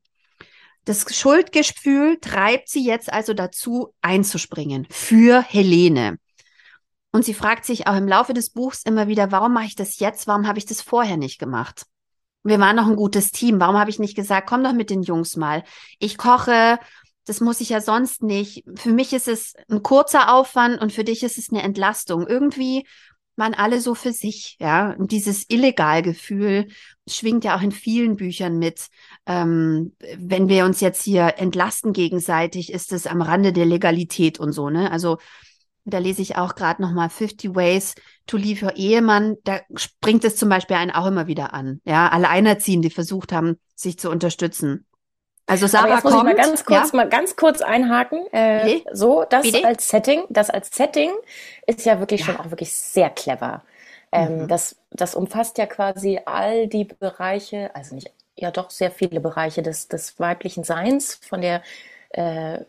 Das 0.85 1.05
Schuldgefühl 1.15 2.19
treibt 2.19 2.69
sie 2.69 2.83
jetzt 2.83 3.11
also 3.11 3.33
dazu, 3.33 3.93
einzuspringen 4.01 4.87
für 4.89 5.41
Helene. 5.41 6.17
Und 7.11 7.25
sie 7.25 7.33
fragt 7.33 7.65
sich 7.65 7.87
auch 7.87 7.95
im 7.95 8.07
Laufe 8.07 8.33
des 8.33 8.51
Buchs 8.51 8.83
immer 8.83 9.07
wieder, 9.07 9.31
warum 9.31 9.53
mache 9.53 9.65
ich 9.65 9.75
das 9.75 9.99
jetzt? 9.99 10.27
Warum 10.27 10.47
habe 10.47 10.59
ich 10.59 10.65
das 10.65 10.81
vorher 10.81 11.17
nicht 11.17 11.39
gemacht? 11.39 11.85
Wir 12.43 12.59
waren 12.59 12.75
noch 12.75 12.87
ein 12.87 12.95
gutes 12.95 13.31
Team. 13.31 13.59
Warum 13.59 13.77
habe 13.77 13.89
ich 13.89 13.99
nicht 13.99 14.15
gesagt, 14.15 14.47
komm 14.47 14.63
doch 14.63 14.73
mit 14.73 14.89
den 14.89 15.01
Jungs 15.03 15.35
mal. 15.35 15.63
Ich 15.97 16.17
koche, 16.17 16.79
das 17.29 17.41
muss 17.41 17.61
ich 17.61 17.69
ja 17.69 17.79
sonst 17.79 18.23
nicht. 18.23 18.63
Für 18.75 18.89
mich 18.89 19.13
ist 19.13 19.27
es 19.27 19.53
ein 19.69 19.83
kurzer 19.83 20.33
Aufwand 20.33 20.81
und 20.81 20.91
für 20.91 21.03
dich 21.03 21.21
ist 21.21 21.37
es 21.37 21.51
eine 21.51 21.61
Entlastung. 21.61 22.25
Irgendwie 22.25 22.87
waren 23.35 23.53
alle 23.53 23.81
so 23.81 23.93
für 23.93 24.11
sich, 24.11 24.57
ja. 24.59 24.93
Und 24.93 25.11
dieses 25.11 25.45
Illegalgefühl 25.47 26.69
schwingt 27.07 27.43
ja 27.43 27.55
auch 27.55 27.61
in 27.61 27.71
vielen 27.71 28.15
Büchern 28.15 28.57
mit. 28.57 28.87
Ähm, 29.27 29.95
wenn 30.17 30.49
wir 30.49 30.65
uns 30.65 30.81
jetzt 30.81 31.03
hier 31.03 31.35
entlasten 31.37 31.93
gegenseitig, 31.93 32.73
ist 32.73 32.91
es 32.93 33.05
am 33.05 33.21
Rande 33.21 33.53
der 33.53 33.67
Legalität 33.67 34.39
und 34.39 34.51
so, 34.51 34.71
ne? 34.71 34.91
Also 34.91 35.19
da 35.85 35.99
lese 35.99 36.23
ich 36.23 36.35
auch 36.35 36.55
gerade 36.55 36.81
nochmal 36.81 37.09
50 37.09 37.55
Ways 37.55 37.93
to 38.25 38.37
Leave 38.37 38.65
Your 38.65 38.75
Ehemann. 38.75 39.37
Da 39.43 39.61
springt 39.75 40.23
es 40.23 40.35
zum 40.35 40.49
Beispiel 40.49 40.77
einen 40.77 40.91
auch 40.91 41.05
immer 41.05 41.27
wieder 41.27 41.53
an. 41.53 41.79
Ja, 41.85 42.09
Alleinerziehende, 42.09 42.89
die 42.89 42.93
versucht 42.93 43.31
haben, 43.31 43.59
sich 43.75 43.99
zu 43.99 44.09
unterstützen. 44.09 44.87
Also 45.49 45.65
Sarah 45.65 45.85
Aber 45.85 45.93
jetzt 45.93 46.03
kommt, 46.03 46.13
muss 46.13 46.21
ich 46.21 46.23
mal 46.23 46.35
ganz 46.35 46.65
kurz, 46.65 46.91
ja? 46.91 46.97
mal 46.97 47.09
ganz 47.09 47.35
kurz 47.35 47.61
einhaken. 47.61 48.31
Äh. 48.31 48.81
So, 48.91 49.25
das 49.27 49.41
Bitte? 49.41 49.65
als 49.65 49.89
Setting, 49.89 50.23
das 50.29 50.51
als 50.51 50.69
Setting 50.69 51.11
ist 51.65 51.85
ja 51.85 51.99
wirklich 51.99 52.21
ja. 52.21 52.27
schon 52.27 52.37
auch 52.37 52.51
wirklich 52.51 52.71
sehr 52.71 53.09
clever. 53.09 53.63
Ähm, 54.11 54.43
mhm. 54.43 54.47
das, 54.47 54.75
das 54.91 55.15
umfasst 55.15 55.57
ja 55.57 55.65
quasi 55.65 56.19
all 56.25 56.67
die 56.67 56.83
Bereiche, 56.83 57.71
also 57.75 57.95
nicht, 57.95 58.11
ja 58.35 58.51
doch 58.51 58.69
sehr 58.69 58.91
viele 58.91 59.19
Bereiche 59.19 59.63
des, 59.63 59.87
des 59.87 60.19
weiblichen 60.19 60.63
Seins, 60.63 61.15
von 61.15 61.41
der 61.41 61.63
äh, 62.09 62.59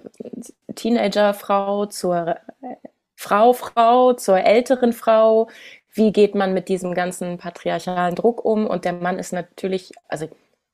Teenagerfrau 0.74 1.86
zur 1.86 2.36
äh, 2.62 2.76
Frau, 3.14 3.52
Frau, 3.52 4.14
zur 4.14 4.40
älteren 4.40 4.94
Frau. 4.94 5.48
Wie 5.92 6.12
geht 6.12 6.34
man 6.34 6.54
mit 6.54 6.70
diesem 6.70 6.94
ganzen 6.94 7.36
patriarchalen 7.36 8.14
Druck 8.14 8.42
um? 8.42 8.66
Und 8.66 8.86
der 8.86 8.94
Mann 8.94 9.18
ist 9.18 9.34
natürlich, 9.34 9.92
also 10.08 10.28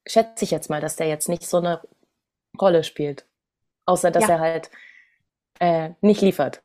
schätze 0.06 0.44
ich 0.44 0.52
jetzt 0.52 0.70
mal, 0.70 0.80
dass 0.80 0.94
der 0.94 1.08
jetzt 1.08 1.28
nicht 1.28 1.46
so 1.46 1.56
eine 1.56 1.80
Rolle 2.60 2.84
spielt. 2.84 3.26
Außer 3.86 4.10
dass 4.10 4.24
ja. 4.24 4.34
er 4.34 4.40
halt 4.40 4.70
äh, 5.58 5.90
nicht 6.00 6.20
liefert. 6.20 6.62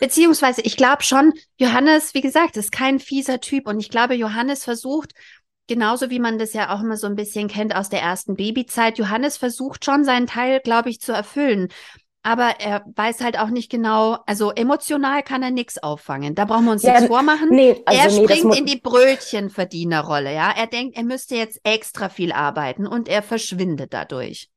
Beziehungsweise, 0.00 0.60
ich 0.62 0.76
glaube 0.76 1.02
schon, 1.02 1.32
Johannes, 1.56 2.14
wie 2.14 2.20
gesagt, 2.20 2.56
ist 2.56 2.72
kein 2.72 2.98
fieser 2.98 3.40
Typ. 3.40 3.66
Und 3.66 3.80
ich 3.80 3.90
glaube, 3.90 4.14
Johannes 4.14 4.64
versucht, 4.64 5.12
genauso 5.66 6.10
wie 6.10 6.18
man 6.18 6.38
das 6.38 6.52
ja 6.52 6.74
auch 6.74 6.80
immer 6.80 6.96
so 6.96 7.06
ein 7.06 7.16
bisschen 7.16 7.48
kennt 7.48 7.74
aus 7.74 7.88
der 7.88 8.02
ersten 8.02 8.36
Babyzeit, 8.36 8.98
Johannes 8.98 9.36
versucht 9.36 9.84
schon 9.84 10.04
seinen 10.04 10.26
Teil, 10.26 10.60
glaube 10.60 10.90
ich, 10.90 11.00
zu 11.00 11.12
erfüllen. 11.12 11.68
Aber 12.24 12.60
er 12.60 12.84
weiß 12.94 13.20
halt 13.20 13.36
auch 13.36 13.48
nicht 13.48 13.68
genau, 13.68 14.18
also 14.26 14.52
emotional 14.52 15.24
kann 15.24 15.42
er 15.42 15.50
nichts 15.50 15.82
auffangen. 15.82 16.36
Da 16.36 16.44
brauchen 16.44 16.66
wir 16.66 16.72
uns 16.72 16.84
ja, 16.84 16.92
nichts 16.92 17.08
vormachen. 17.08 17.48
Nee, 17.50 17.82
also 17.84 18.00
er 18.00 18.10
nee, 18.10 18.24
springt 18.24 18.56
in 18.56 18.66
die 18.66 18.80
Brötchenverdienerrolle, 18.80 20.32
ja. 20.32 20.52
Er 20.56 20.68
denkt, 20.68 20.96
er 20.96 21.02
müsste 21.02 21.34
jetzt 21.34 21.60
extra 21.64 22.08
viel 22.08 22.30
arbeiten 22.30 22.86
und 22.86 23.08
er 23.08 23.22
verschwindet 23.22 23.92
dadurch. 23.92 24.50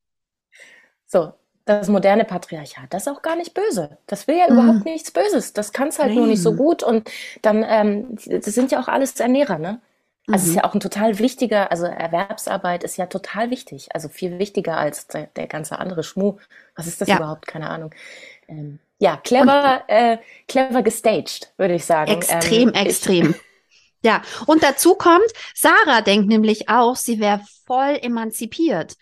So, 1.16 1.32
das 1.64 1.88
moderne 1.88 2.26
Patriarchat, 2.26 2.94
das 2.94 3.04
ist 3.04 3.08
auch 3.08 3.22
gar 3.22 3.38
nicht 3.38 3.54
böse. 3.54 3.98
Das 4.06 4.28
will 4.28 4.36
ja 4.36 4.50
mhm. 4.50 4.60
überhaupt 4.60 4.86
nichts 4.86 5.12
Böses. 5.12 5.54
Das 5.54 5.72
kann 5.72 5.88
es 5.88 5.98
halt 5.98 6.10
Nein. 6.10 6.18
nur 6.18 6.28
nicht 6.28 6.42
so 6.42 6.56
gut. 6.56 6.84
Und 6.84 7.10
dann, 7.42 7.64
ähm, 7.66 8.18
das 8.26 8.54
sind 8.54 8.70
ja 8.74 8.82
auch 8.82 8.90
alles 8.90 9.18
Ernährer, 9.18 9.58
ne? 9.58 9.80
Also 10.28 10.32
mhm. 10.32 10.36
es 10.36 10.44
ist 10.44 10.50
mhm. 10.50 10.56
ja 10.58 10.64
auch 10.66 10.74
ein 10.74 10.82
total 10.82 11.18
wichtiger, 11.20 11.72
also 11.72 11.86
Erwerbsarbeit 11.86 12.84
ist 12.84 12.98
ja 12.98 13.06
total 13.06 13.50
wichtig. 13.50 13.88
Also 13.94 14.10
viel 14.10 14.40
wichtiger 14.40 14.76
als 14.76 15.08
der, 15.08 15.28
der 15.38 15.48
ganze 15.48 15.80
andere 15.80 16.04
Schmuh. 16.04 16.36
Was 16.76 16.86
ist 16.86 17.00
das 17.00 17.08
ja. 17.08 17.16
überhaupt? 17.16 17.48
Keine 17.48 17.70
Ahnung. 17.70 17.96
Ähm, 18.50 18.80
ja, 19.00 19.16
clever, 19.16 19.84
und, 19.88 19.96
äh, 19.96 20.18
clever 20.50 20.84
gestaged, 20.84 21.54
würde 21.56 21.76
ich 21.76 21.86
sagen. 21.86 22.12
Extrem, 22.12 22.70
ähm, 22.70 22.76
extrem. 22.76 23.30
Ich, 23.30 23.38
ja, 24.04 24.22
und 24.48 24.64
dazu 24.64 24.96
kommt, 24.96 25.32
Sarah 25.54 26.02
denkt 26.02 26.28
nämlich 26.28 26.68
auch, 26.68 26.98
sie 26.98 27.22
wäre 27.22 27.40
voll 27.66 27.98
emanzipiert. 28.02 28.98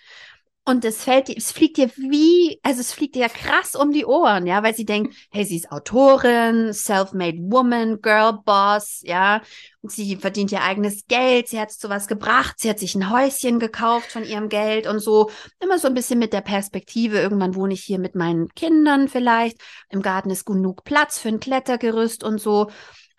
Und 0.65 0.85
es 0.85 1.03
fällt, 1.03 1.27
es 1.29 1.51
fliegt 1.51 1.77
ihr 1.77 1.89
wie, 1.97 2.57
also 2.63 2.79
es 2.79 2.93
fliegt 2.93 3.17
ihr 3.17 3.27
krass 3.27 3.75
um 3.75 3.91
die 3.91 4.05
Ohren, 4.05 4.47
ja, 4.47 4.63
weil 4.63 4.73
sie 4.73 4.85
denkt, 4.85 5.13
hey, 5.29 5.43
sie 5.43 5.57
ist 5.57 5.69
Autorin, 5.73 6.71
self-made 6.71 7.37
woman, 7.51 8.01
girl 8.01 8.39
boss, 8.45 9.01
ja, 9.03 9.41
und 9.81 9.91
sie 9.91 10.15
verdient 10.15 10.53
ihr 10.53 10.61
eigenes 10.61 11.05
Geld, 11.07 11.49
sie 11.49 11.59
hat 11.59 11.71
zu 11.71 11.89
was 11.89 12.07
gebracht, 12.07 12.55
sie 12.59 12.69
hat 12.69 12.79
sich 12.79 12.95
ein 12.95 13.09
Häuschen 13.09 13.59
gekauft 13.59 14.09
von 14.09 14.23
ihrem 14.23 14.47
Geld 14.47 14.87
und 14.87 14.99
so, 14.99 15.29
immer 15.59 15.79
so 15.79 15.89
ein 15.89 15.93
bisschen 15.93 16.17
mit 16.19 16.31
der 16.31 16.39
Perspektive, 16.39 17.19
irgendwann 17.19 17.55
wohne 17.55 17.73
ich 17.73 17.83
hier 17.83 17.99
mit 17.99 18.15
meinen 18.15 18.47
Kindern 18.55 19.09
vielleicht, 19.09 19.57
im 19.89 20.01
Garten 20.01 20.29
ist 20.29 20.45
genug 20.45 20.85
Platz 20.85 21.19
für 21.19 21.27
ein 21.27 21.41
Klettergerüst 21.41 22.23
und 22.23 22.39
so. 22.39 22.69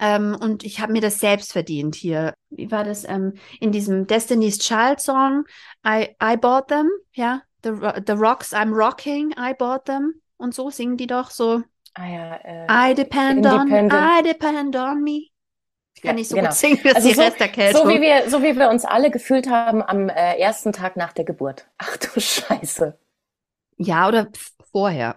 Ähm, 0.04 0.37
und 0.38 0.64
ich 0.64 0.80
habe 0.80 0.92
mir 0.92 1.00
das 1.00 1.18
selbst 1.18 1.52
verdient 1.52 1.94
hier. 1.94 2.34
Wie 2.50 2.70
war 2.70 2.84
das 2.84 3.04
ähm, 3.04 3.34
in 3.58 3.73
diesem 3.73 4.06
Destiny's 4.06 4.58
Child 4.58 5.00
Song? 5.00 5.44
I, 5.87 6.14
I 6.23 6.37
bought 6.37 6.68
them, 6.68 6.90
ja. 7.12 7.42
The, 7.62 7.70
the 8.06 8.12
Rocks, 8.12 8.52
I'm 8.52 8.75
rocking, 8.75 9.32
I 9.38 9.54
bought 9.54 9.87
them. 9.87 10.20
Und 10.37 10.54
so 10.54 10.68
singen 10.68 10.99
die 10.99 11.06
doch 11.06 11.30
so. 11.30 11.62
Ah 11.94 12.06
ja, 12.06 12.37
äh, 12.37 12.90
I 12.90 12.94
depend 12.94 13.46
on, 13.46 13.68
I 13.68 14.23
depend 14.23 14.76
on 14.76 15.02
me. 15.02 15.28
Ich 15.94 16.02
kann 16.02 16.11
ja, 16.11 16.14
nicht 16.14 16.28
so 16.28 16.37
genau. 16.37 16.49
gut 16.49 16.58
singen, 16.58 16.80
das 16.82 16.96
also 16.96 17.08
die 17.08 17.14
so, 17.14 17.23
Resterkältung. 17.23 17.82
So 17.82 17.88
wie, 17.88 18.00
wir, 18.02 18.28
so 18.28 18.43
wie 18.43 18.58
wir 18.58 18.69
uns 18.69 18.84
alle 18.84 19.10
gefühlt 19.10 19.49
haben 19.49 19.82
am 19.82 20.10
äh, 20.10 20.38
ersten 20.38 20.73
Tag 20.73 20.97
nach 20.97 21.12
der 21.12 21.25
Geburt. 21.25 21.67
Ach 21.78 21.97
du 21.97 22.21
Scheiße. 22.21 22.99
Ja, 23.78 24.08
oder 24.08 24.28
vorher 24.71 25.17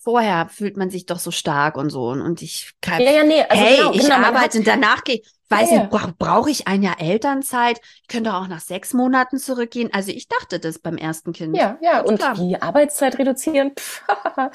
vorher 0.00 0.48
fühlt 0.48 0.76
man 0.76 0.90
sich 0.90 1.06
doch 1.06 1.18
so 1.18 1.30
stark 1.30 1.76
und 1.76 1.90
so 1.90 2.08
und 2.08 2.42
ich 2.42 2.72
kann, 2.80 3.00
ja, 3.00 3.12
ja, 3.12 3.24
nee, 3.24 3.42
also 3.42 3.62
hey, 3.62 3.76
genau, 3.76 3.92
ich 3.92 4.00
genau, 4.02 4.16
arbeite 4.16 4.58
und 4.58 4.66
danach 4.66 5.04
gehe, 5.04 5.20
weiß 5.50 5.70
ja, 5.70 5.78
nicht, 5.78 5.90
brauche 5.90 6.14
brauch 6.18 6.48
ich 6.48 6.66
ein 6.66 6.82
Jahr 6.82 7.00
Elternzeit? 7.00 7.80
Ich 8.02 8.08
könnte 8.08 8.34
auch 8.34 8.48
nach 8.48 8.60
sechs 8.60 8.94
Monaten 8.94 9.38
zurückgehen. 9.38 9.90
Also 9.92 10.10
ich 10.10 10.28
dachte 10.28 10.58
das 10.58 10.78
beim 10.78 10.96
ersten 10.96 11.32
Kind. 11.32 11.56
Ja, 11.56 11.76
ja, 11.82 12.00
und 12.00 12.18
klar. 12.18 12.34
die 12.34 12.60
Arbeitszeit 12.60 13.18
reduzieren. 13.18 13.72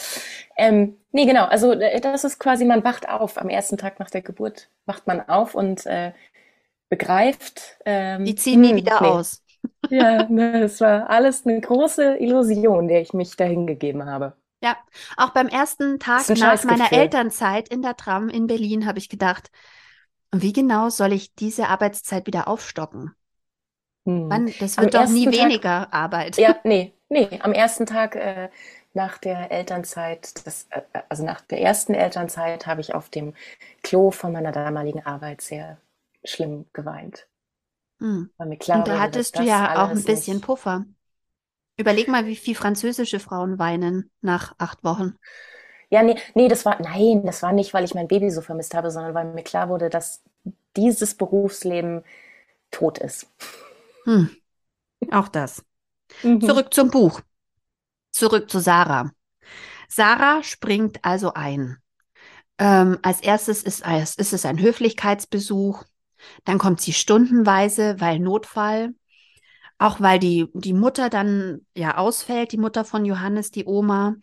ähm, 0.58 0.98
nee, 1.12 1.26
genau, 1.26 1.46
also 1.46 1.74
äh, 1.74 2.00
das 2.02 2.24
ist 2.24 2.40
quasi, 2.40 2.66
man 2.66 2.84
wacht 2.84 3.08
auf. 3.08 3.38
Am 3.38 3.50
ersten 3.50 3.78
Tag 3.78 4.00
nach 4.00 4.10
der 4.10 4.22
Geburt 4.22 4.70
wacht 4.86 5.06
man 5.06 5.22
auf 5.30 5.54
und 5.54 5.86
äh, 5.86 6.14
begreift. 6.90 7.78
Ähm, 7.86 8.26
die 8.26 8.36
ziehen 8.36 8.62
nie 8.62 8.70
hm, 8.70 8.78
wieder 8.78 9.02
nee. 9.02 9.08
aus. 9.08 9.44
ja, 9.90 10.24
ne, 10.30 10.64
es 10.64 10.82
war 10.82 11.10
alles 11.10 11.46
eine 11.46 11.60
große 11.60 12.18
Illusion, 12.18 12.88
der 12.88 13.02
ich 13.02 13.14
mich 13.14 13.36
dahin 13.36 13.68
gegeben 13.68 14.06
habe. 14.06 14.34
Ja, 14.66 14.78
auch 15.16 15.30
beim 15.30 15.48
ersten 15.48 16.00
Tag 16.00 16.28
nach 16.28 16.64
meiner 16.64 16.92
Elternzeit 16.92 17.70
in 17.70 17.84
der 17.84 17.96
Tram 17.96 18.30
in 18.30 18.48
Berlin 18.48 18.88
habe 18.88 18.98
ich 18.98 19.10
gedacht, 19.10 19.52
wie 20.32 20.54
genau 20.54 20.90
soll 20.90 21.14
ich 21.14 21.36
diese 21.36 21.68
Arbeitszeit 21.68 22.26
wieder 22.26 22.48
aufstocken? 22.48 23.14
Hm. 24.08 24.28
Mann, 24.28 24.52
das 24.60 24.78
wird 24.78 24.96
am 24.96 25.06
doch 25.06 25.14
nie 25.14 25.26
Tag, 25.26 25.36
weniger 25.36 25.94
Arbeit. 25.94 26.38
Ja, 26.38 26.56
nee, 26.64 26.96
nee. 27.10 27.40
Am 27.44 27.54
ersten 27.54 27.86
Tag 27.86 28.16
äh, 28.16 28.50
nach 28.96 29.20
der 29.20 29.52
Elternzeit, 29.52 30.48
das, 30.48 30.66
äh, 30.72 30.82
also 31.10 31.24
nach 31.24 31.42
der 31.42 31.62
ersten 31.62 31.94
Elternzeit, 31.94 32.66
habe 32.66 32.82
ich 32.82 32.96
auf 32.96 33.10
dem 33.10 33.36
Klo 33.84 34.10
von 34.10 34.32
meiner 34.32 34.52
damaligen 34.52 35.06
Arbeit 35.06 35.42
sehr 35.42 35.78
schlimm 36.24 36.66
geweint. 36.74 37.28
Hm. 38.00 38.32
Weil 38.38 38.48
mir 38.48 38.58
klar 38.58 38.80
Und 38.80 38.88
da 38.88 39.00
hattest 39.00 39.38
du 39.38 39.44
ja 39.44 39.86
auch 39.86 39.90
ein 39.90 40.04
bisschen 40.04 40.38
nicht... 40.38 40.46
Puffer. 40.46 40.86
Überleg 41.78 42.08
mal, 42.08 42.26
wie 42.26 42.36
viel 42.36 42.56
französische 42.56 43.20
Frauen 43.20 43.60
weinen 43.60 44.10
nach 44.22 44.56
acht 44.58 44.84
Wochen. 44.84 45.16
Ja, 45.90 46.04
nee, 46.04 46.16
nee, 46.34 46.48
das 46.48 46.66
war, 46.66 46.82
nein, 46.82 47.26
das 47.26 47.44
war 47.44 47.52
nicht, 47.52 47.74
weil 47.74 47.84
ich 47.84 47.94
mein 47.94 48.08
Baby 48.08 48.32
so 48.32 48.42
vermisst 48.42 48.74
habe, 48.74 48.92
sondern 48.92 49.14
weil 49.14 49.26
mir 49.34 49.44
klar 49.44 49.70
wurde, 49.70 49.90
dass 49.90 50.24
dieses 50.76 51.16
Berufsleben 51.16 52.04
tot 52.72 52.98
ist. 52.98 53.28
Hm. 54.06 54.30
Auch 55.12 55.28
das. 55.28 55.64
Mhm. 56.24 56.42
Zurück 56.42 56.74
zum 56.74 56.90
Buch. 56.90 57.22
Zurück 58.12 58.50
zu 58.50 58.60
Sarah. 58.60 59.12
Sarah 59.88 60.44
springt 60.44 61.04
also 61.04 61.34
ein. 61.34 61.78
Ähm, 62.58 62.98
als 63.02 63.22
erstes 63.22 63.64
ist, 63.64 63.86
ist 64.18 64.34
es 64.34 64.46
ein 64.46 64.60
Höflichkeitsbesuch. 64.60 65.84
Dann 66.46 66.58
kommt 66.58 66.82
sie 66.82 66.94
stundenweise, 66.94 68.00
weil 68.00 68.20
Notfall. 68.20 68.94
Auch 69.78 70.00
weil 70.00 70.20
die, 70.20 70.48
die 70.54 70.74
Mutter 70.74 71.10
dann 71.10 71.66
ja 71.76 71.98
ausfällt, 71.98 72.52
die 72.52 72.58
Mutter 72.58 72.86
von 72.86 73.06
Johannes, 73.06 73.52
die 73.52 73.66
Oma. 73.66 74.16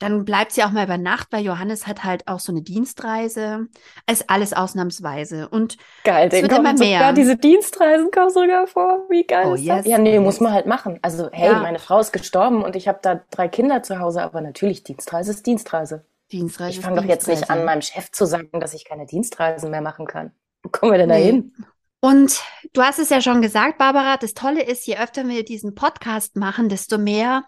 Dann 0.00 0.24
bleibt 0.24 0.52
sie 0.52 0.64
auch 0.64 0.70
mal 0.70 0.86
über 0.86 0.96
Nacht, 0.96 1.28
weil 1.30 1.44
Johannes 1.44 1.86
hat 1.86 2.04
halt 2.04 2.26
auch 2.26 2.40
so 2.40 2.52
eine 2.52 2.62
Dienstreise. 2.62 3.68
Es 4.06 4.20
ist 4.20 4.30
alles 4.30 4.54
ausnahmsweise. 4.54 5.48
Und 5.50 5.76
geil, 6.04 6.30
es 6.32 6.40
wird 6.40 6.52
immer 6.52 6.72
mehr. 6.72 6.98
Sogar 6.98 7.12
diese 7.12 7.36
Dienstreisen 7.36 8.10
kommen 8.10 8.30
sogar 8.30 8.66
vor. 8.66 9.04
Wie 9.10 9.24
geil 9.24 9.46
oh, 9.46 9.54
ist 9.54 9.62
yes, 9.62 9.76
das? 9.78 9.86
Ja, 9.86 9.98
nee, 9.98 10.14
yes. 10.14 10.22
muss 10.22 10.40
man 10.40 10.54
halt 10.54 10.64
machen. 10.64 10.98
Also, 11.02 11.28
hey, 11.32 11.52
ja. 11.52 11.60
meine 11.60 11.78
Frau 11.78 12.00
ist 12.00 12.12
gestorben 12.12 12.64
und 12.64 12.76
ich 12.76 12.88
habe 12.88 12.98
da 13.02 13.20
drei 13.30 13.48
Kinder 13.48 13.82
zu 13.82 13.98
Hause, 13.98 14.22
aber 14.22 14.40
natürlich, 14.40 14.84
Dienstreise 14.84 15.32
ist 15.32 15.46
Dienstreise. 15.46 16.06
Dienstreise 16.32 16.78
ich 16.78 16.80
fange 16.80 17.02
doch 17.02 17.06
jetzt 17.06 17.28
nicht 17.28 17.50
an, 17.50 17.66
meinem 17.66 17.82
Chef 17.82 18.10
zu 18.10 18.24
sagen, 18.24 18.58
dass 18.58 18.72
ich 18.72 18.86
keine 18.86 19.04
Dienstreisen 19.04 19.70
mehr 19.70 19.82
machen 19.82 20.06
kann. 20.06 20.32
Wo 20.62 20.70
kommen 20.70 20.92
wir 20.92 20.98
denn 20.98 21.10
da 21.10 21.14
hin? 21.16 21.52
Und 22.00 22.42
du 22.72 22.82
hast 22.82 22.98
es 22.98 23.10
ja 23.10 23.20
schon 23.20 23.42
gesagt, 23.42 23.78
Barbara, 23.78 24.16
das 24.16 24.34
Tolle 24.34 24.62
ist, 24.62 24.86
je 24.86 24.96
öfter 24.96 25.26
wir 25.26 25.44
diesen 25.44 25.74
Podcast 25.74 26.36
machen, 26.36 26.68
desto 26.68 26.98
mehr 26.98 27.44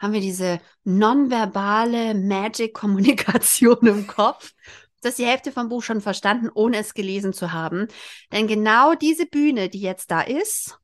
haben 0.00 0.12
wir 0.12 0.20
diese 0.20 0.60
nonverbale 0.84 2.14
Magic-Kommunikation 2.14 3.78
im 3.86 4.06
Kopf. 4.06 4.52
Das 5.02 5.12
ist 5.12 5.18
die 5.18 5.26
Hälfte 5.26 5.52
vom 5.52 5.68
Buch 5.68 5.82
schon 5.82 6.00
verstanden, 6.00 6.48
ohne 6.54 6.78
es 6.78 6.94
gelesen 6.94 7.32
zu 7.32 7.52
haben. 7.52 7.88
Denn 8.32 8.46
genau 8.46 8.94
diese 8.94 9.26
Bühne, 9.26 9.68
die 9.68 9.80
jetzt 9.80 10.10
da 10.10 10.22
ist, 10.22 10.78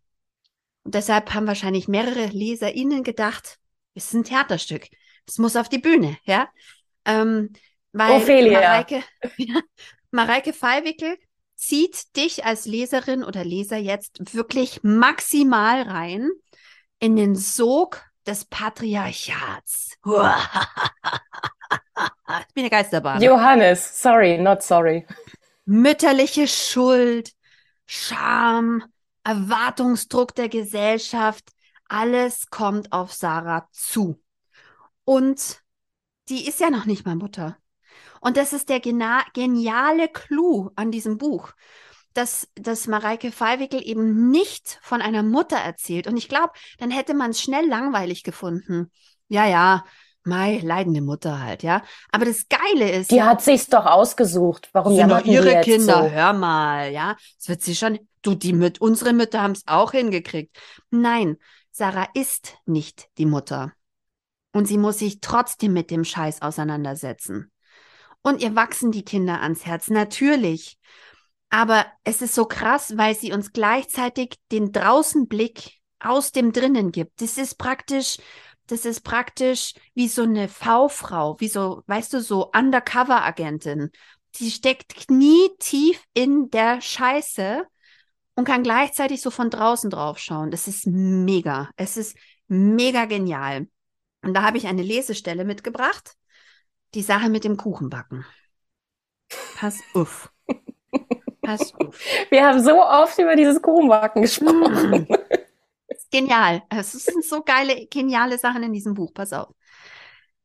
und 0.83 0.95
deshalb 0.95 1.35
haben 1.35 1.47
wahrscheinlich 1.47 1.89
mehrere 1.89 2.27
LeserInnen 2.27 3.03
gedacht, 3.03 3.59
es 3.95 4.07
ist 4.07 4.15
ein 4.15 4.25
Theaterstück. 4.25 4.89
Es 5.27 5.39
muss 5.39 5.57
auf 5.57 5.69
die 5.69 5.79
Bühne, 5.79 6.17
ja. 6.25 6.49
Ähm, 7.05 7.53
weil 7.93 8.13
Ophelia. 8.13 8.61
Mareike, 8.61 9.03
ja, 9.37 9.61
Mareike 10.11 10.53
Fallwickel 10.53 11.17
zieht 11.61 12.17
dich 12.17 12.45
als 12.47 12.65
Leserin 12.65 13.23
oder 13.23 13.45
Leser 13.45 13.77
jetzt 13.77 14.35
wirklich 14.35 14.81
maximal 14.83 15.83
rein 15.83 16.31
in 16.99 17.17
den 17.17 17.37
Sog 17.37 18.03
des 18.27 18.47
Patriarchats. 18.47 19.99
ich 20.05 20.15
bin 22.55 22.65
eine 22.65 22.71
Geisterbahn. 22.71 23.23
Johannes, 23.23 24.01
sorry, 24.03 24.39
not 24.39 24.63
sorry. 24.63 25.07
Mütterliche 25.67 26.49
Schuld, 26.49 27.33
Scham, 27.85 28.83
Erwartungsdruck 29.23 30.35
der 30.35 30.49
Gesellschaft, 30.49 31.51
alles 31.89 32.49
kommt 32.49 32.91
auf 32.93 33.13
Sarah 33.13 33.69
zu. 33.71 34.19
Und 35.05 35.61
die 36.31 36.49
ist 36.49 36.61
ja 36.61 36.71
noch 36.71 36.87
nicht 36.87 37.05
mal 37.05 37.17
Mutter. 37.17 37.59
Und 38.21 38.37
das 38.37 38.53
ist 38.53 38.69
der 38.69 38.81
geniale 38.81 40.09
Clou 40.09 40.71
an 40.77 40.91
diesem 40.91 41.19
Buch, 41.19 41.53
dass, 42.15 42.49
dass 42.55 42.87
Mareike 42.87 43.33
Fallwickel 43.33 43.81
eben 43.83 44.31
nicht 44.31 44.79
von 44.83 45.01
einer 45.03 45.23
Mutter 45.23 45.57
erzählt. 45.57 46.07
Und 46.07 46.17
ich 46.17 46.29
glaube, 46.29 46.53
dann 46.79 46.91
hätte 46.91 47.15
man 47.15 47.31
es 47.31 47.41
schnell 47.41 47.67
langweilig 47.67 48.23
gefunden. 48.23 48.91
Ja, 49.29 49.47
ja, 49.47 49.85
Mai, 50.25 50.61
leidende 50.63 51.01
Mutter 51.01 51.41
halt, 51.41 51.63
ja. 51.63 51.83
Aber 52.13 52.27
das 52.27 52.47
Geile 52.49 52.91
ist. 52.91 53.11
Die 53.11 53.17
ja, 53.17 53.27
hat 53.27 53.43
sich's 53.43 53.69
doch 53.69 53.87
ausgesucht. 53.87 54.69
Warum 54.73 54.95
ja 54.95 55.07
noch 55.07 55.25
ihre 55.25 55.63
Kinder? 55.63 56.03
So? 56.03 56.11
Hör 56.11 56.33
mal, 56.35 56.93
ja. 56.93 57.17
Das 57.39 57.49
wird 57.49 57.63
sie 57.63 57.75
schon. 57.75 57.99
Du, 58.23 58.35
die 58.35 58.53
mit 58.53 58.83
unsere 58.83 59.15
Mütter 59.15 59.41
haben 59.41 59.53
es 59.53 59.67
auch 59.67 59.93
hingekriegt. 59.93 60.59
Nein, 60.91 61.39
Sarah 61.71 62.07
ist 62.13 62.59
nicht 62.67 63.09
die 63.17 63.25
Mutter. 63.25 63.73
Und 64.53 64.67
sie 64.67 64.77
muss 64.77 64.99
sich 64.99 65.21
trotzdem 65.21 65.73
mit 65.73 65.91
dem 65.91 66.05
Scheiß 66.05 66.43
auseinandersetzen. 66.43 67.51
Und 68.23 68.43
ihr 68.43 68.55
wachsen 68.55 68.93
die 68.93 69.05
Kinder 69.05 69.41
ans 69.41 69.65
Herz, 69.65 69.89
natürlich. 69.89 70.79
Aber 71.49 71.87
es 72.05 72.23
ist 72.23 72.35
so 72.35 72.45
krass, 72.45 72.97
weil 72.97 73.15
sie 73.15 73.33
uns 73.33 73.53
gleichzeitig 73.53 74.37
den 74.53 74.73
Draußenblick 74.73 75.81
aus 75.99 76.33
dem 76.33 76.53
Drinnen 76.53 76.93
gibt. 76.93 77.21
Das 77.21 77.39
ist 77.39 77.59
praktisch, 77.59 78.19
das 78.67 78.85
ist 78.85 79.03
praktisch 79.03 79.75
wie 79.95 80.09
so 80.09 80.23
eine 80.23 80.49
V-Frau, 80.49 81.39
wie 81.41 81.49
so, 81.49 81.83
weißt 81.87 82.13
du, 82.15 82.21
so 82.21 82.51
Undercover-Agentin. 82.53 83.91
Die 84.37 84.51
steckt 84.51 84.95
knietief 84.95 86.03
in 86.15 86.51
der 86.51 86.81
Scheiße 86.81 87.65
und 88.37 88.45
kann 88.45 88.63
gleichzeitig 88.63 89.21
so 89.21 89.31
von 89.31 89.51
draußen 89.51 89.91
drauf 89.91 90.19
schauen. 90.19 90.51
Das 90.51 90.69
ist 90.69 90.87
mega. 90.87 91.69
Es 91.77 91.97
ist 91.97 92.17
mega 92.47 93.07
genial. 93.07 93.67
Und 94.23 94.35
da 94.35 94.43
habe 94.43 94.57
ich 94.57 94.67
eine 94.67 94.83
Lesestelle 94.83 95.45
mitgebracht. 95.45 96.15
Die 96.95 97.03
Sache 97.03 97.29
mit 97.29 97.45
dem 97.45 97.57
Kuchenbacken. 97.57 98.25
Pass 99.57 99.81
auf. 99.95 100.33
Pass 101.43 101.75
auf. 101.75 101.99
Wir 102.31 102.47
haben 102.47 102.63
so 102.63 102.83
oft 102.83 103.19
über 103.19 103.37
dieses 103.37 103.63
Kuchenbacken 103.63 104.23
gesprochen. 104.23 105.07
Mm. 105.09 105.15
Genial. 106.11 106.63
Es 106.71 106.93
sind 106.93 107.25
so 107.25 107.43
geile, 107.43 107.87
geniale 107.87 108.39
Sachen 108.39 108.63
in 108.63 108.73
diesem 108.73 108.95
Buch. 108.95 109.15
Pass 109.15 109.33
auf. 109.33 109.55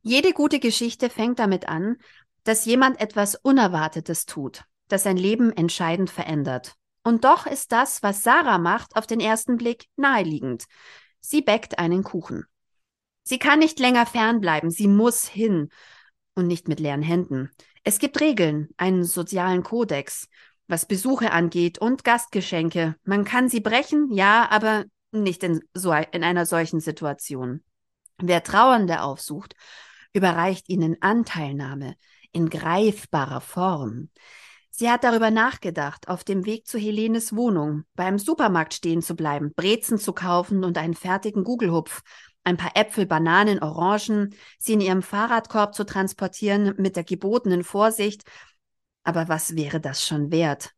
Jede 0.01 0.33
gute 0.33 0.59
Geschichte 0.59 1.09
fängt 1.09 1.39
damit 1.39 1.67
an, 1.67 1.97
dass 2.43 2.65
jemand 2.65 3.01
etwas 3.01 3.33
Unerwartetes 3.35 4.27
tut, 4.27 4.63
das 4.87 5.03
sein 5.03 5.17
Leben 5.17 5.51
entscheidend 5.51 6.11
verändert. 6.11 6.75
Und 7.03 7.23
doch 7.23 7.47
ist 7.47 7.71
das, 7.71 8.03
was 8.03 8.23
Sarah 8.23 8.59
macht, 8.59 8.95
auf 8.95 9.07
den 9.07 9.19
ersten 9.19 9.57
Blick 9.57 9.87
naheliegend. 9.95 10.65
Sie 11.21 11.41
bäckt 11.41 11.79
einen 11.79 12.03
Kuchen. 12.03 12.45
Sie 13.23 13.39
kann 13.39 13.57
nicht 13.57 13.79
länger 13.79 14.05
fernbleiben, 14.05 14.69
sie 14.69 14.87
muss 14.87 15.27
hin. 15.27 15.69
Und 16.35 16.47
nicht 16.47 16.67
mit 16.67 16.79
leeren 16.79 17.01
Händen. 17.01 17.49
Es 17.83 17.97
gibt 17.99 18.19
Regeln, 18.19 18.69
einen 18.77 19.05
sozialen 19.05 19.63
Kodex, 19.63 20.27
was 20.67 20.85
Besuche 20.85 21.31
angeht 21.31 21.77
und 21.77 22.03
Gastgeschenke. 22.03 22.95
Man 23.03 23.23
kann 23.23 23.49
sie 23.49 23.61
brechen, 23.61 24.11
ja, 24.11 24.47
aber 24.49 24.85
nicht 25.11 25.43
in, 25.43 25.61
so, 25.73 25.93
in 25.93 26.23
einer 26.23 26.45
solchen 26.45 26.81
Situation. 26.81 27.63
Wer 28.17 28.43
Trauernde 28.43 29.01
aufsucht, 29.01 29.55
überreicht 30.13 30.69
ihnen 30.69 30.97
Anteilnahme 31.01 31.95
in 32.31 32.49
greifbarer 32.49 33.41
Form. 33.41 34.09
Sie 34.71 34.89
hat 34.89 35.05
darüber 35.05 35.31
nachgedacht, 35.31 36.09
auf 36.09 36.25
dem 36.25 36.45
Weg 36.45 36.67
zu 36.67 36.77
Helenes 36.77 37.33
Wohnung 37.33 37.83
beim 37.95 38.19
Supermarkt 38.19 38.73
stehen 38.73 39.01
zu 39.01 39.15
bleiben, 39.15 39.53
Brezen 39.55 39.97
zu 39.97 40.11
kaufen 40.11 40.65
und 40.65 40.77
einen 40.77 40.95
fertigen 40.95 41.45
Gugelhupf, 41.45 42.01
ein 42.45 42.57
paar 42.57 42.71
Äpfel, 42.75 43.05
Bananen, 43.05 43.61
Orangen, 43.61 44.33
sie 44.57 44.73
in 44.73 44.81
ihrem 44.81 45.01
Fahrradkorb 45.01 45.75
zu 45.75 45.83
transportieren 45.83 46.75
mit 46.77 46.95
der 46.95 47.03
gebotenen 47.03 47.63
Vorsicht. 47.63 48.23
Aber 49.03 49.27
was 49.27 49.55
wäre 49.55 49.81
das 49.81 50.05
schon 50.05 50.31
wert? 50.31 50.71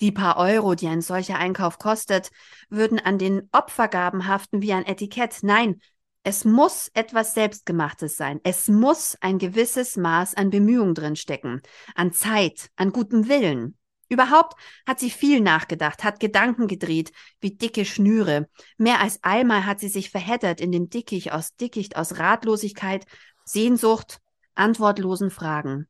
Die 0.00 0.12
paar 0.12 0.36
Euro, 0.36 0.74
die 0.74 0.88
ein 0.88 1.00
solcher 1.00 1.38
Einkauf 1.38 1.78
kostet, 1.78 2.30
würden 2.68 2.98
an 2.98 3.16
den 3.16 3.48
Opfergaben 3.52 4.26
haften 4.26 4.60
wie 4.60 4.72
ein 4.72 4.84
Etikett. 4.84 5.38
Nein, 5.42 5.80
es 6.24 6.44
muss 6.44 6.90
etwas 6.94 7.34
Selbstgemachtes 7.34 8.16
sein. 8.16 8.40
Es 8.42 8.68
muss 8.68 9.16
ein 9.20 9.38
gewisses 9.38 9.96
Maß 9.96 10.34
an 10.34 10.50
Bemühung 10.50 10.94
drinstecken, 10.94 11.62
an 11.94 12.12
Zeit, 12.12 12.70
an 12.76 12.92
gutem 12.92 13.28
Willen. 13.28 13.76
Überhaupt 14.14 14.54
hat 14.86 15.00
sie 15.00 15.10
viel 15.10 15.40
nachgedacht, 15.40 16.04
hat 16.04 16.20
Gedanken 16.20 16.68
gedreht, 16.68 17.10
wie 17.40 17.56
dicke 17.56 17.84
Schnüre. 17.84 18.48
Mehr 18.78 19.00
als 19.00 19.18
einmal 19.24 19.66
hat 19.66 19.80
sie 19.80 19.88
sich 19.88 20.08
verheddert 20.10 20.60
in 20.60 20.70
dem 20.70 20.88
Dickicht 20.88 21.32
aus 21.32 21.56
Dickicht 21.56 21.96
aus 21.96 22.16
Ratlosigkeit, 22.16 23.06
Sehnsucht, 23.44 24.20
antwortlosen 24.54 25.32
Fragen. 25.32 25.88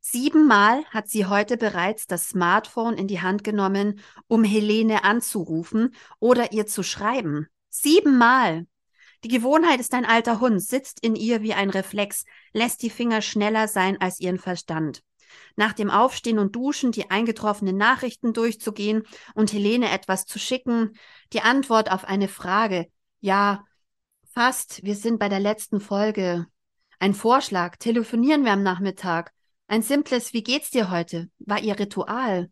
Siebenmal 0.00 0.84
hat 0.86 1.08
sie 1.08 1.26
heute 1.26 1.56
bereits 1.56 2.08
das 2.08 2.30
Smartphone 2.30 2.94
in 2.94 3.06
die 3.06 3.20
Hand 3.22 3.44
genommen, 3.44 4.00
um 4.26 4.42
Helene 4.42 5.04
anzurufen 5.04 5.94
oder 6.18 6.50
ihr 6.50 6.66
zu 6.66 6.82
schreiben. 6.82 7.46
Siebenmal. 7.68 8.66
Die 9.22 9.28
Gewohnheit 9.28 9.78
ist 9.78 9.94
ein 9.94 10.04
alter 10.04 10.40
Hund, 10.40 10.60
sitzt 10.60 10.98
in 11.04 11.14
ihr 11.14 11.42
wie 11.42 11.54
ein 11.54 11.70
Reflex, 11.70 12.24
lässt 12.52 12.82
die 12.82 12.90
Finger 12.90 13.22
schneller 13.22 13.68
sein 13.68 13.96
als 14.00 14.18
ihren 14.18 14.40
Verstand. 14.40 15.04
Nach 15.56 15.72
dem 15.72 15.90
Aufstehen 15.90 16.38
und 16.38 16.54
Duschen 16.56 16.92
die 16.92 17.10
eingetroffenen 17.10 17.76
Nachrichten 17.76 18.32
durchzugehen 18.32 19.04
und 19.34 19.52
Helene 19.52 19.90
etwas 19.90 20.26
zu 20.26 20.38
schicken, 20.38 20.92
die 21.32 21.40
Antwort 21.40 21.90
auf 21.90 22.04
eine 22.04 22.28
Frage. 22.28 22.86
Ja, 23.20 23.64
fast, 24.32 24.82
wir 24.84 24.94
sind 24.94 25.18
bei 25.18 25.28
der 25.28 25.40
letzten 25.40 25.80
Folge. 25.80 26.46
Ein 26.98 27.14
Vorschlag, 27.14 27.76
telefonieren 27.76 28.44
wir 28.44 28.52
am 28.52 28.62
Nachmittag. 28.62 29.32
Ein 29.68 29.82
simples 29.82 30.32
Wie 30.32 30.42
geht's 30.42 30.70
dir 30.70 30.90
heute 30.90 31.28
war 31.38 31.60
ihr 31.60 31.78
Ritual. 31.78 32.50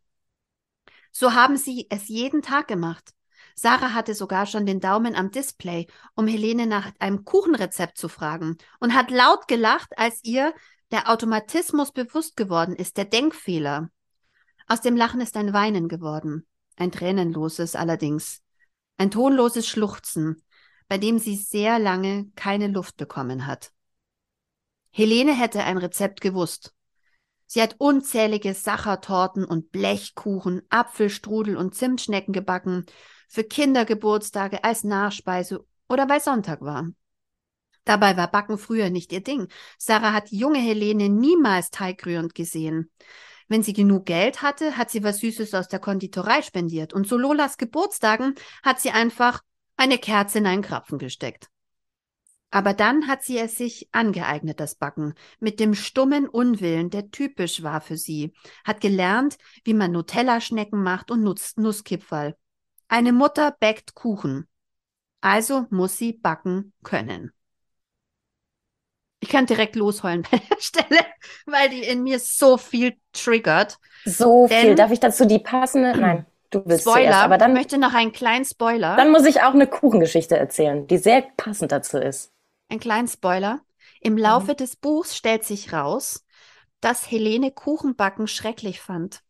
So 1.13 1.33
haben 1.33 1.57
sie 1.57 1.87
es 1.91 2.09
jeden 2.09 2.43
Tag 2.43 2.67
gemacht. 2.67 3.15
Sarah 3.55 3.95
hatte 3.95 4.15
sogar 4.15 4.47
schon 4.47 4.67
den 4.67 4.81
Daumen 4.81 5.15
am 5.15 5.31
Display, 5.31 5.87
um 6.15 6.27
Helene 6.27 6.67
nach 6.67 6.91
einem 6.99 7.25
Kuchenrezept 7.25 7.97
zu 7.97 8.09
fragen 8.09 8.59
und 8.81 8.95
hat 8.95 9.13
laut 9.13 9.47
gelacht, 9.47 9.97
als 9.97 10.19
ihr 10.25 10.53
der 10.91 11.11
Automatismus 11.11 11.93
bewusst 11.93 12.37
geworden 12.37 12.77
ist, 12.77 12.97
der 12.97 13.05
Denkfehler. 13.05 13.91
Aus 14.67 14.81
dem 14.81 14.97
Lachen 14.97 15.21
ist 15.21 15.37
ein 15.37 15.53
Weinen 15.53 15.89
geworden, 15.89 16.47
ein 16.77 16.93
tränenloses 16.93 17.77
allerdings, 17.77 18.43
ein 18.97 19.11
tonloses 19.11 19.67
Schluchzen, 19.69 20.43
bei 20.89 20.99
dem 20.99 21.19
sie 21.19 21.37
sehr 21.37 21.79
lange 21.79 22.31
keine 22.37 22.69
Luft 22.69 22.97
bekommen 22.97 23.47
hat. 23.47 23.73
Helene 24.91 25.37
hätte 25.37 25.65
ein 25.65 25.79
Rezept 25.79 26.21
gewusst. 26.21 26.73
Sie 27.47 27.61
hat 27.61 27.77
unzählige 27.79 28.55
Sachertorten 28.55 29.45
und 29.45 29.71
Blechkuchen, 29.71 30.63
Apfelstrudel 30.71 31.57
und 31.57 31.75
Zimtschnecken 31.75 32.33
gebacken 32.33 32.87
für 33.29 33.45
Kindergeburtstage 33.45 34.63
als 34.65 34.85
Nachspeise 34.85 35.65
oder 35.89 36.09
weil 36.09 36.21
Sonntag 36.21 36.61
war. 36.61 36.89
Dabei 37.85 38.17
war 38.17 38.31
Backen 38.31 38.59
früher 38.59 38.91
nicht 38.91 39.13
ihr 39.13 39.23
Ding. 39.23 39.49
Sarah 39.79 40.13
hat 40.13 40.31
junge 40.31 40.59
Helene 40.59 41.09
niemals 41.09 41.71
teigrührend 41.71 42.35
gesehen. 42.35 42.91
Wenn 43.49 43.63
sie 43.63 43.75
genug 43.75 44.07
Geld 44.07 44.43
hatte, 44.43 44.77
hat 44.77 44.91
sie 44.91 45.05
was 45.05 45.19
Süßes 45.19 45.55
aus 45.55 45.69
der 45.69 45.79
Konditorei 45.79 46.43
spendiert 46.43 46.95
und 46.95 47.07
zu 47.07 47.19
Lolas 47.19 47.59
Geburtstagen 47.59 48.35
hat 48.63 48.81
sie 48.81 48.91
einfach 48.91 49.43
eine 49.77 49.99
Kerze 49.99 50.39
in 50.39 50.47
einen 50.47 50.63
Krapfen 50.63 50.99
gesteckt. 50.99 51.49
Aber 52.51 52.73
dann 52.73 53.09
hat 53.09 53.25
sie 53.25 53.37
es 53.39 53.57
sich 53.57 53.89
angeeignet, 53.91 54.61
das 54.61 54.77
Backen, 54.77 55.15
mit 55.41 55.59
dem 55.59 55.75
stummen 55.75 56.29
Unwillen, 56.29 56.89
der 56.89 57.11
typisch 57.11 57.65
war 57.65 57.81
für 57.81 57.97
sie, 57.97 58.33
hat 58.65 58.81
gelernt, 58.81 59.39
wie 59.65 59.75
man 59.75 59.91
Nutella-Schnecken 59.91 60.81
macht 60.81 61.11
und 61.11 61.25
Nuss 61.25 61.57
Nusskipferl. 61.57 62.37
Eine 62.87 63.13
Mutter 63.13 63.57
bäckt 63.59 63.95
Kuchen. 63.95 64.47
Also 65.21 65.67
muss 65.71 65.97
sie 65.99 66.13
backen 66.13 66.73
können. 66.85 67.33
Ich 69.25 69.31
kann 69.31 69.47
direkt 69.47 69.75
losheulen 69.75 70.27
bei 70.31 70.37
der 70.37 70.61
Stelle, 70.61 71.01
weil 71.47 71.71
die 71.71 71.83
in 71.83 72.03
mir 72.03 72.19
so 72.19 72.59
viel 72.59 72.99
triggert. 73.15 73.79
So 74.05 74.47
Denn, 74.49 74.61
viel. 74.61 74.75
Darf 74.75 74.91
ich 74.91 75.01
dazu 75.01 75.25
die 75.25 75.39
passende? 75.39 75.99
Nein, 75.99 76.27
du 76.51 76.63
willst 76.67 76.83
Spoiler. 76.83 77.05
Zuerst, 77.05 77.19
aber 77.21 77.39
dann 77.39 77.53
ich 77.53 77.57
möchte 77.57 77.79
noch 77.79 77.95
einen 77.95 78.13
kleinen 78.13 78.45
Spoiler. 78.45 78.97
Dann 78.97 79.11
muss 79.11 79.25
ich 79.25 79.41
auch 79.41 79.55
eine 79.55 79.67
Kuchengeschichte 79.67 80.37
erzählen, 80.37 80.87
die 80.87 80.99
sehr 80.99 81.23
passend 81.39 81.73
dazu 81.73 81.97
ist. 81.97 82.33
Ein 82.69 82.81
kleinen 82.81 83.09
Spoiler. 83.09 83.63
Im 84.03 84.19
Laufe 84.19 84.53
mhm. 84.53 84.57
des 84.57 84.77
Buchs 84.77 85.17
stellt 85.17 85.45
sich 85.45 85.73
raus, 85.73 86.27
dass 86.83 87.11
Helene 87.11 87.51
Kuchenbacken 87.51 88.27
schrecklich 88.27 88.83
fand. 88.83 89.23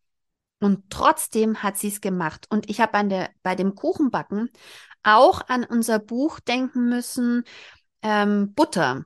Und 0.59 0.89
trotzdem 0.89 1.63
hat 1.63 1.77
sie 1.77 1.87
es 1.87 2.01
gemacht. 2.01 2.47
Und 2.49 2.69
ich 2.69 2.81
habe 2.81 3.29
bei 3.43 3.55
dem 3.55 3.75
Kuchenbacken 3.75 4.49
auch 5.03 5.47
an 5.47 5.63
unser 5.63 5.99
Buch 5.99 6.41
denken 6.41 6.89
müssen, 6.89 7.45
ähm, 8.01 8.53
Butter, 8.55 9.05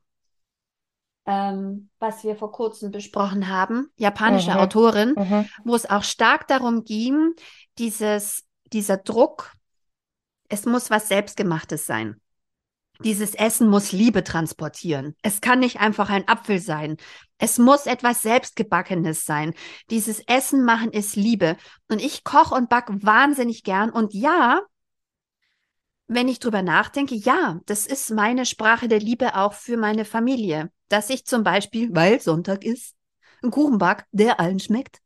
ähm, 1.26 1.90
was 2.00 2.24
wir 2.24 2.36
vor 2.36 2.52
kurzem 2.52 2.92
besprochen 2.92 3.48
haben, 3.48 3.90
japanische 3.98 4.52
mhm. 4.52 4.58
Autorin, 4.58 5.14
mhm. 5.16 5.46
wo 5.64 5.76
es 5.76 5.90
auch 5.90 6.04
stark 6.04 6.48
darum 6.48 6.84
ging, 6.84 7.34
dieses, 7.78 8.46
dieser 8.74 8.98
Druck, 8.98 9.52
Es 10.52 10.66
muss 10.66 10.90
was 10.90 11.08
Selbstgemachtes 11.08 11.86
sein. 11.86 12.20
Dieses 13.04 13.34
Essen 13.34 13.70
muss 13.70 13.94
Liebe 13.94 14.24
transportieren. 14.24 15.16
Es 15.22 15.40
kann 15.40 15.60
nicht 15.60 15.80
einfach 15.80 16.10
ein 16.10 16.28
Apfel 16.28 16.60
sein. 16.60 16.98
Es 17.38 17.58
muss 17.58 17.86
etwas 17.86 18.24
Selbstgebackenes 18.24 19.26
sein. 19.26 19.54
Dieses 19.90 20.20
Essen 20.28 20.66
machen 20.66 20.92
ist 20.92 21.16
Liebe. 21.16 21.56
Und 21.88 22.02
ich 22.02 22.26
koche 22.26 22.56
und 22.56 22.68
back 22.68 22.88
wahnsinnig 22.90 23.64
gern. 23.64 23.90
Und 23.90 24.14
ja, 24.14 24.62
wenn 26.10 26.28
ich 26.28 26.40
drüber 26.40 26.64
nachdenke, 26.64 27.16
ja, 27.16 27.62
das 27.68 27.86
ist 27.86 28.10
meine 28.10 28.46
Sprache 28.46 28.88
der 28.88 29.00
Liebe 29.00 29.36
auch 29.36 29.54
für 29.54 29.78
meine 29.78 30.06
Familie. 30.06 30.72
Dass 30.90 31.10
ich 31.12 31.26
zum 31.26 31.44
Beispiel, 31.44 31.96
weil 31.96 32.20
Sonntag 32.20 32.66
ist, 32.66 32.96
einen 33.44 33.52
Kuchen 33.52 33.78
back, 33.78 34.08
der 34.12 34.40
allen 34.40 34.60
schmeckt. 34.60 35.00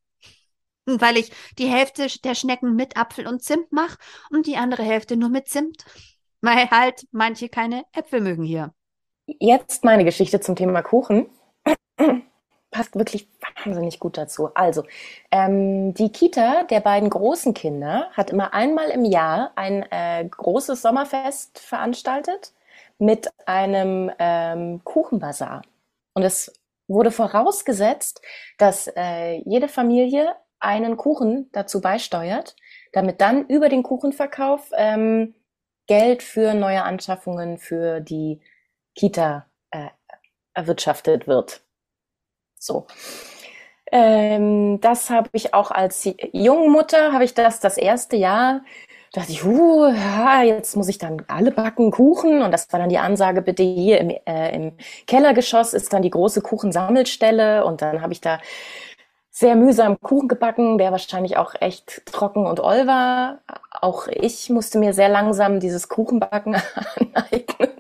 Und 0.85 1.01
weil 1.01 1.17
ich 1.17 1.31
die 1.59 1.67
Hälfte 1.67 2.07
der 2.23 2.35
Schnecken 2.35 2.75
mit 2.75 2.97
Apfel 2.97 3.27
und 3.27 3.43
Zimt 3.43 3.71
mache 3.71 3.97
und 4.31 4.47
die 4.47 4.55
andere 4.55 4.83
Hälfte 4.83 5.17
nur 5.17 5.29
mit 5.29 5.49
Zimt. 5.49 5.85
Weil 6.41 6.69
halt 6.69 7.05
manche 7.11 7.49
keine 7.49 7.83
Äpfel 7.91 8.21
mögen 8.21 8.43
hier. 8.43 8.73
Jetzt 9.25 9.83
meine 9.83 10.05
Geschichte 10.05 10.39
zum 10.39 10.55
Thema 10.55 10.81
Kuchen. 10.81 11.27
Passt 12.73 12.95
wirklich 12.95 13.27
wahnsinnig 13.63 13.99
gut 13.99 14.17
dazu. 14.17 14.49
Also, 14.55 14.83
ähm, 15.29 15.93
die 15.93 16.12
Kita 16.12 16.63
der 16.63 16.79
beiden 16.79 17.09
großen 17.09 17.53
Kinder 17.53 18.09
hat 18.13 18.31
immer 18.31 18.53
einmal 18.53 18.89
im 18.89 19.05
Jahr 19.05 19.51
ein 19.55 19.83
äh, 19.91 20.25
großes 20.25 20.81
Sommerfest 20.81 21.59
veranstaltet 21.59 22.51
mit 22.97 23.29
einem 23.45 24.12
ähm, 24.17 24.81
Kuchenbazar. 24.83 25.62
Und 26.15 26.23
es 26.23 26.51
wurde 26.88 27.12
vorausgesetzt, 27.12 28.21
dass 28.57 28.88
äh, 28.95 29.36
jede 29.45 29.67
Familie 29.67 30.36
einen 30.59 30.97
Kuchen 30.97 31.49
dazu 31.51 31.79
beisteuert, 31.79 32.55
damit 32.91 33.21
dann 33.21 33.45
über 33.47 33.69
den 33.69 33.83
Kuchenverkauf 33.83 34.71
ähm, 34.75 35.36
Geld 35.86 36.23
für 36.23 36.55
neue 36.55 36.83
Anschaffungen 36.83 37.59
für 37.59 37.99
die 37.99 38.41
Kita 38.95 39.45
äh, 39.71 39.89
erwirtschaftet 40.53 41.27
wird. 41.27 41.62
So. 42.65 42.88
Ähm, 43.91 44.80
das 44.82 45.10
habe 45.10 45.30
ich 45.34 45.54
auch 45.54 45.69
als 45.71 46.10
junge 46.32 46.69
Mutter, 46.69 47.12
habe 47.13 47.26
ich 47.26 47.34
das 47.34 47.60
das 47.60 47.78
erste 47.78 48.15
Jahr, 48.15 48.62
dachte 49.13 49.32
ich, 49.32 49.45
uh, 49.45 49.88
jetzt 50.43 50.76
muss 50.76 50.88
ich 50.89 50.97
dann 50.97 51.23
alle 51.28 51.52
backen 51.52 51.91
Kuchen. 51.91 52.41
Und 52.41 52.52
das 52.52 52.71
war 52.71 52.80
dann 52.80 52.89
die 52.89 52.97
Ansage, 52.97 53.41
bitte 53.41 53.63
hier 53.63 53.99
im, 53.99 54.10
äh, 54.26 54.56
im 54.56 54.73
Kellergeschoss 55.08 55.73
ist 55.73 55.93
dann 55.93 56.02
die 56.02 56.10
große 56.10 56.41
Kuchensammelstelle. 56.41 57.65
Und 57.65 57.82
dann 57.82 58.02
habe 58.02 58.13
ich 58.13 58.21
da 58.21 58.39
sehr 59.30 59.56
mühsam 59.56 59.99
Kuchen 59.99 60.28
gebacken, 60.28 60.78
der 60.78 60.91
wahrscheinlich 60.91 61.38
auch 61.38 61.54
echt 61.60 62.06
trocken 62.06 62.45
und 62.45 62.60
oll 62.60 62.88
war. 62.88 63.39
Auch 63.71 64.08
ich 64.08 64.49
musste 64.49 64.80
mir 64.80 64.93
sehr 64.93 65.10
langsam 65.10 65.60
dieses 65.60 65.89
Kuchenbacken 65.89 66.56
aneignen. 67.15 67.72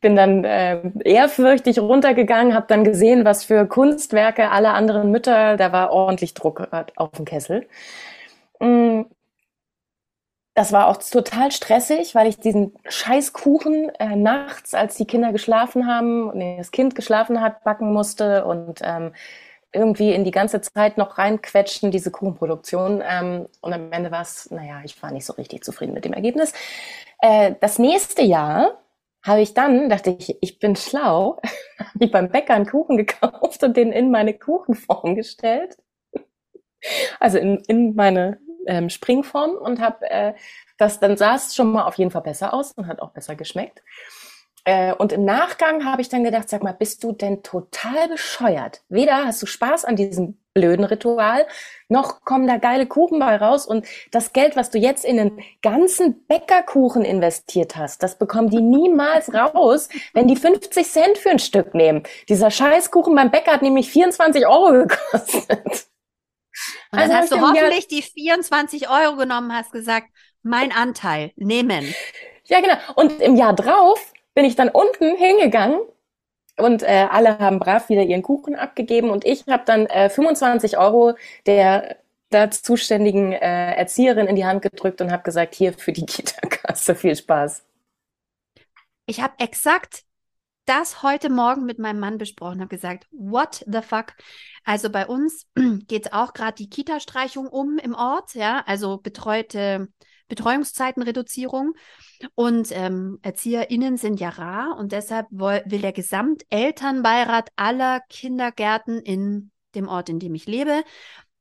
Bin 0.00 0.16
dann 0.16 0.44
äh, 0.44 0.80
ehrfürchtig 1.04 1.78
runtergegangen, 1.78 2.54
habe 2.54 2.66
dann 2.68 2.84
gesehen, 2.84 3.24
was 3.24 3.44
für 3.44 3.66
Kunstwerke 3.66 4.50
alle 4.50 4.70
anderen 4.70 5.10
Mütter, 5.10 5.56
da 5.56 5.72
war 5.72 5.92
ordentlich 5.92 6.34
Druck 6.34 6.68
auf 6.96 7.10
dem 7.12 7.24
Kessel. 7.24 7.66
Mm. 8.60 9.02
Das 10.54 10.72
war 10.72 10.88
auch 10.88 10.96
total 10.96 11.52
stressig, 11.52 12.14
weil 12.14 12.26
ich 12.26 12.38
diesen 12.38 12.74
scheiß 12.88 13.32
Kuchen 13.32 13.88
äh, 14.00 14.16
nachts, 14.16 14.74
als 14.74 14.96
die 14.96 15.06
Kinder 15.06 15.32
geschlafen 15.32 15.86
haben 15.86 16.28
und 16.28 16.40
das 16.58 16.72
Kind 16.72 16.94
geschlafen 16.96 17.40
hat, 17.40 17.62
backen 17.62 17.92
musste 17.92 18.44
und 18.44 18.80
ähm, 18.82 19.12
irgendwie 19.72 20.12
in 20.12 20.24
die 20.24 20.30
ganze 20.32 20.60
Zeit 20.60 20.98
noch 20.98 21.18
reinquetschen, 21.18 21.90
diese 21.90 22.10
Kuchenproduktion. 22.10 23.02
Ähm, 23.08 23.46
und 23.60 23.72
am 23.72 23.92
Ende 23.92 24.10
war 24.10 24.22
es, 24.22 24.50
naja, 24.50 24.80
ich 24.84 25.00
war 25.02 25.12
nicht 25.12 25.24
so 25.24 25.34
richtig 25.34 25.64
zufrieden 25.64 25.94
mit 25.94 26.04
dem 26.04 26.12
Ergebnis. 26.12 26.52
Äh, 27.20 27.54
das 27.60 27.78
nächste 27.78 28.22
Jahr 28.22 28.78
habe 29.22 29.40
ich 29.40 29.54
dann, 29.54 29.88
dachte 29.88 30.16
ich, 30.18 30.36
ich 30.40 30.58
bin 30.58 30.76
schlau, 30.76 31.40
habe 31.78 32.04
ich 32.04 32.10
beim 32.10 32.30
Bäcker 32.30 32.54
einen 32.54 32.66
Kuchen 32.66 32.96
gekauft 32.96 33.62
und 33.62 33.76
den 33.76 33.92
in 33.92 34.10
meine 34.10 34.34
Kuchenform 34.34 35.14
gestellt. 35.14 35.76
Also 37.18 37.38
in, 37.38 37.62
in 37.68 37.94
meine 37.94 38.38
ähm, 38.66 38.88
Springform 38.88 39.52
und 39.52 39.80
habe 39.80 40.10
äh, 40.10 40.34
das, 40.78 40.98
dann 40.98 41.16
sah 41.16 41.34
es 41.34 41.54
schon 41.54 41.72
mal 41.72 41.84
auf 41.84 41.96
jeden 41.96 42.10
Fall 42.10 42.22
besser 42.22 42.54
aus 42.54 42.72
und 42.72 42.86
hat 42.86 43.02
auch 43.02 43.10
besser 43.10 43.36
geschmeckt. 43.36 43.82
Äh, 44.64 44.94
und 44.94 45.12
im 45.12 45.24
Nachgang 45.24 45.84
habe 45.84 46.02
ich 46.02 46.08
dann 46.08 46.24
gedacht, 46.24 46.48
sag 46.48 46.62
mal, 46.62 46.72
bist 46.72 47.04
du 47.04 47.12
denn 47.12 47.42
total 47.42 48.08
bescheuert? 48.08 48.82
Weder 48.88 49.26
hast 49.26 49.42
du 49.42 49.46
Spaß 49.46 49.84
an 49.84 49.96
diesem 49.96 50.39
blöden 50.54 50.84
Ritual, 50.84 51.46
noch 51.88 52.24
kommen 52.24 52.46
da 52.46 52.56
geile 52.56 52.86
Kuchen 52.86 53.18
bei 53.18 53.36
raus 53.36 53.66
und 53.66 53.86
das 54.10 54.32
Geld, 54.32 54.56
was 54.56 54.70
du 54.70 54.78
jetzt 54.78 55.04
in 55.04 55.16
den 55.16 55.44
ganzen 55.62 56.26
Bäckerkuchen 56.26 57.04
investiert 57.04 57.76
hast, 57.76 58.02
das 58.02 58.18
bekommen 58.18 58.50
die 58.50 58.60
niemals 58.60 59.32
raus, 59.32 59.88
wenn 60.12 60.26
die 60.26 60.36
50 60.36 60.86
Cent 60.86 61.18
für 61.18 61.30
ein 61.30 61.38
Stück 61.38 61.74
nehmen. 61.74 62.02
Dieser 62.28 62.50
Scheißkuchen 62.50 63.14
beim 63.14 63.30
Bäcker 63.30 63.52
hat 63.52 63.62
nämlich 63.62 63.90
24 63.90 64.46
Euro 64.46 64.72
gekostet. 64.86 65.86
Also 66.90 67.14
hast 67.14 67.32
du 67.32 67.40
hoffentlich 67.40 67.86
die 67.86 68.02
24 68.02 68.90
Euro 68.90 69.16
genommen, 69.16 69.54
hast 69.54 69.72
gesagt, 69.72 70.08
mein 70.42 70.72
Anteil 70.72 71.32
nehmen. 71.36 71.94
Ja, 72.46 72.60
genau. 72.60 72.74
Und 72.96 73.20
im 73.20 73.36
Jahr 73.36 73.54
drauf 73.54 74.12
bin 74.34 74.44
ich 74.44 74.56
dann 74.56 74.68
unten 74.68 75.16
hingegangen 75.16 75.80
und 76.60 76.82
äh, 76.82 77.06
alle 77.10 77.38
haben 77.38 77.58
brav 77.58 77.88
wieder 77.88 78.02
ihren 78.02 78.22
Kuchen 78.22 78.54
abgegeben 78.54 79.10
und 79.10 79.24
ich 79.24 79.46
habe 79.48 79.64
dann 79.66 79.86
äh, 79.86 80.10
25 80.10 80.78
Euro 80.78 81.14
der 81.46 81.96
da 82.30 82.50
zuständigen 82.50 83.32
äh, 83.32 83.74
Erzieherin 83.74 84.26
in 84.26 84.36
die 84.36 84.44
Hand 84.44 84.62
gedrückt 84.62 85.00
und 85.00 85.10
habe 85.10 85.24
gesagt, 85.24 85.54
hier 85.54 85.72
für 85.72 85.92
die 85.92 86.06
Kita-Kasse, 86.06 86.94
viel 86.94 87.16
Spaß. 87.16 87.64
Ich 89.06 89.20
habe 89.20 89.34
exakt 89.38 90.04
das 90.64 91.02
heute 91.02 91.30
Morgen 91.30 91.64
mit 91.64 91.80
meinem 91.80 91.98
Mann 91.98 92.18
besprochen, 92.18 92.60
habe 92.60 92.68
gesagt, 92.68 93.08
what 93.10 93.64
the 93.66 93.82
fuck? 93.82 94.14
Also 94.64 94.90
bei 94.90 95.06
uns 95.06 95.48
geht 95.88 96.12
auch 96.12 96.32
gerade 96.32 96.54
die 96.54 96.70
Kita-Streichung 96.70 97.48
um 97.48 97.78
im 97.78 97.94
Ort, 97.94 98.34
ja, 98.34 98.62
also 98.66 98.98
betreute 98.98 99.88
Betreuungszeitenreduzierung. 100.30 101.74
Und 102.34 102.68
ähm, 102.72 103.18
ErzieherInnen 103.22 103.98
sind 103.98 104.20
ja 104.20 104.30
rar 104.30 104.76
und 104.78 104.92
deshalb 104.92 105.26
will, 105.30 105.80
der 105.80 105.92
Gesamtelternbeirat 105.92 107.50
aller 107.56 108.00
Kindergärten 108.08 109.00
in 109.00 109.50
dem 109.74 109.88
Ort, 109.88 110.08
in 110.08 110.18
dem 110.18 110.34
ich 110.34 110.46
lebe, 110.46 110.82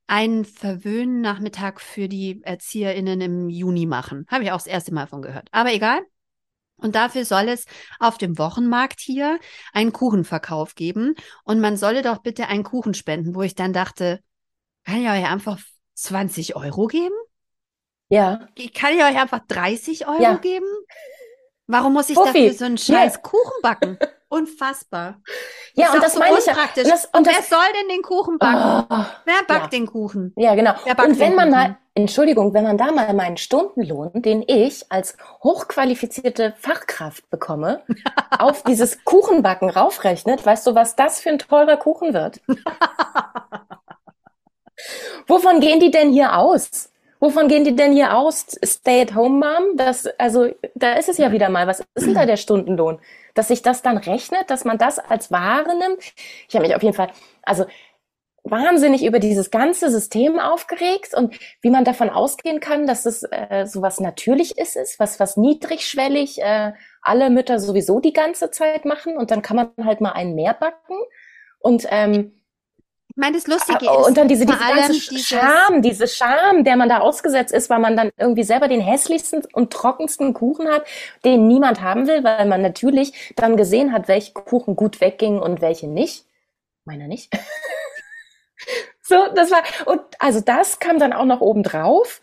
einen 0.08 0.44
Verwöhnnachmittag 0.44 1.80
für 1.80 2.10
die 2.10 2.42
ErzieherInnen 2.44 3.22
im 3.22 3.50
Juni 3.50 3.86
machen. 3.86 4.26
Habe 4.28 4.44
ich 4.44 4.52
auch 4.52 4.58
das 4.58 4.68
erste 4.68 4.94
Mal 4.94 5.08
von 5.08 5.22
gehört. 5.22 5.48
Aber 5.52 5.72
egal. 5.74 6.02
Und 6.78 6.96
dafür 6.96 7.26
soll 7.26 7.50
es 7.50 7.66
auf 8.00 8.18
dem 8.18 8.38
Wochenmarkt 8.38 9.00
hier 9.02 9.40
einen 9.74 9.92
Kuchenverkauf 9.92 10.76
geben. 10.76 11.16
Und 11.44 11.60
man 11.60 11.78
solle 11.78 12.02
doch 12.02 12.20
bitte 12.20 12.48
einen 12.48 12.64
Kuchen 12.64 12.94
spenden, 12.94 13.36
wo 13.36 13.42
ich 13.42 13.54
dann 13.54 13.74
dachte, 13.74 14.22
kann 14.86 15.02
ich 15.02 15.10
euch 15.10 15.30
einfach 15.30 15.60
20 15.96 16.56
Euro 16.56 16.88
geben? 16.88 17.16
Ja. 18.10 18.48
Ich 18.56 18.74
kann 18.74 18.94
ich 18.94 19.04
euch 19.04 19.18
einfach 19.18 19.40
30 19.48 20.08
Euro 20.08 20.22
ja. 20.22 20.34
geben? 20.36 20.66
Warum 21.68 21.94
muss 21.94 22.10
ich 22.10 22.16
Fuffi. 22.16 22.46
dafür 22.46 22.54
so 22.54 22.66
einen 22.66 22.78
scheiß 22.80 23.16
ja. 23.16 23.22
Kuchen 23.22 23.62
backen? 23.62 24.00
Unfassbar. 24.30 25.22
Ja, 25.74 25.88
das 25.88 25.96
und 25.96 26.04
das 26.04 26.14
so 26.14 26.20
meine 26.20 26.38
ich 26.38 26.46
ja. 26.46 26.54
Und, 26.54 26.60
das, 26.78 27.06
und, 27.06 27.18
und 27.18 27.28
wer 27.28 27.42
soll 27.42 27.66
denn 27.80 27.90
den 27.90 28.02
Kuchen 28.04 28.38
backen? 28.38 28.88
Oh, 28.90 29.06
wer 29.26 29.44
backt 29.48 29.74
ja. 29.74 29.80
den 29.80 29.88
Kuchen? 29.88 30.34
Ja, 30.36 30.54
genau. 30.56 30.74
Und 31.04 31.20
wenn 31.20 31.34
man 31.34 31.50
mal, 31.50 31.78
Entschuldigung, 31.96 32.54
wenn 32.54 32.64
man 32.64 32.78
da 32.78 32.92
mal 32.92 33.14
meinen 33.14 33.38
Stundenlohn, 33.38 34.12
den 34.22 34.44
ich 34.46 34.92
als 34.92 35.18
hochqualifizierte 35.44 36.54
Fachkraft 36.60 37.28
bekomme, 37.32 37.84
auf 38.38 38.64
dieses 38.64 39.04
Kuchenbacken 39.04 39.70
raufrechnet, 39.70 40.46
weißt 40.46 40.68
du, 40.68 40.76
was 40.76 40.96
das 40.96 41.20
für 41.20 41.30
ein 41.30 41.40
teurer 41.40 41.78
Kuchen 41.78 42.14
wird? 42.14 42.42
Wovon 45.28 45.60
gehen 45.60 45.80
die 45.80 45.92
denn 45.92 46.12
hier 46.12 46.36
aus? 46.38 46.92
Wovon 47.20 47.50
gehen 47.50 47.66
die 47.66 47.76
denn 47.76 47.92
hier 47.92 48.16
aus? 48.16 48.46
Stay-at-home-Mom? 48.64 49.76
Das, 49.76 50.08
also, 50.18 50.50
da 50.76 50.94
ist 50.94 51.10
es 51.10 51.18
ja 51.18 51.32
wieder 51.32 51.50
mal. 51.50 51.68
Was 51.68 51.82
ist 51.96 52.08
denn 52.08 52.14
da 52.14 52.26
der 52.26 52.38
Stundenlohn? 52.38 53.00
Dass 53.34 53.50
sich 53.50 53.62
das 53.62 53.82
dann 53.82 53.98
rechnet, 53.98 54.50
dass 54.50 54.64
man 54.64 54.78
das 54.78 55.00
als 55.00 55.30
Ware 55.30 55.78
nimmt? 55.78 56.14
Ich 56.48 56.56
habe 56.56 56.66
mich 56.66 56.76
auf 56.76 56.84
jeden 56.84 56.96
Fall, 56.96 57.12
also 57.44 57.66
wahnsinnig 58.44 59.06
über 59.06 59.20
dieses 59.20 59.52
ganze 59.52 59.90
System 59.90 60.40
aufgeregt 60.40 61.14
und 61.14 61.38
wie 61.62 61.70
man 61.70 61.84
davon 61.84 62.10
ausgehen 62.10 62.60
kann, 62.60 62.88
dass 62.88 63.06
es 63.06 63.24
äh, 63.24 63.66
so 63.66 63.82
was 63.82 64.00
Natürliches 64.00 64.76
ist, 64.76 65.00
was 65.00 65.20
was 65.20 65.38
niedrigschwellig 65.38 66.42
äh, 66.42 66.74
alle 67.02 67.30
Mütter 67.30 67.60
sowieso 67.60 68.00
die 68.00 68.14
ganze 68.14 68.50
Zeit 68.52 68.86
machen 68.86 69.18
und 69.18 69.32
dann 69.32 69.42
kann 69.42 69.58
man 69.58 69.72
halt 69.84 70.02
mal 70.02 70.14
einen 70.14 70.36
mehr 70.36 70.54
backen 70.54 70.96
und 71.60 71.86
ähm, 71.90 72.39
meine, 73.20 73.36
das 73.36 73.48
Lustige 73.48 73.90
ah, 73.90 74.02
ist. 74.02 74.08
Und 74.08 74.18
dann 74.18 74.28
diese, 74.28 74.46
diese 74.46 74.58
ganze 74.58 75.20
Scham, 75.20 75.82
diese 75.82 76.08
Scham, 76.08 76.64
der 76.64 76.76
man 76.76 76.90
da 76.90 77.00
ausgesetzt 77.00 77.54
ist, 77.54 77.70
weil 77.70 77.80
man 77.80 77.96
dann 77.96 78.12
irgendwie 78.18 78.44
selber 78.44 78.68
den 78.68 78.82
hässlichsten 78.82 79.44
und 79.54 79.72
trockensten 79.72 80.34
Kuchen 80.34 80.68
hat, 80.68 80.84
den 81.26 81.48
niemand 81.48 81.82
haben 81.82 82.08
will, 82.08 82.24
weil 82.24 82.48
man 82.48 82.62
natürlich 82.62 83.34
dann 83.36 83.58
gesehen 83.58 83.94
hat, 83.94 84.08
welche 84.08 84.34
Kuchen 84.34 84.76
gut 84.76 85.02
weggingen 85.02 85.42
und 85.42 85.62
welche 85.62 85.88
nicht. 85.88 86.26
Meiner 86.86 87.08
nicht. 87.08 87.32
so, 89.02 89.28
das 89.36 89.52
war, 89.52 89.62
und 89.86 90.02
also 90.18 90.40
das 90.40 90.80
kam 90.80 90.98
dann 90.98 91.14
auch 91.14 91.26
noch 91.26 91.42
oben 91.42 91.64
drauf. 91.64 92.22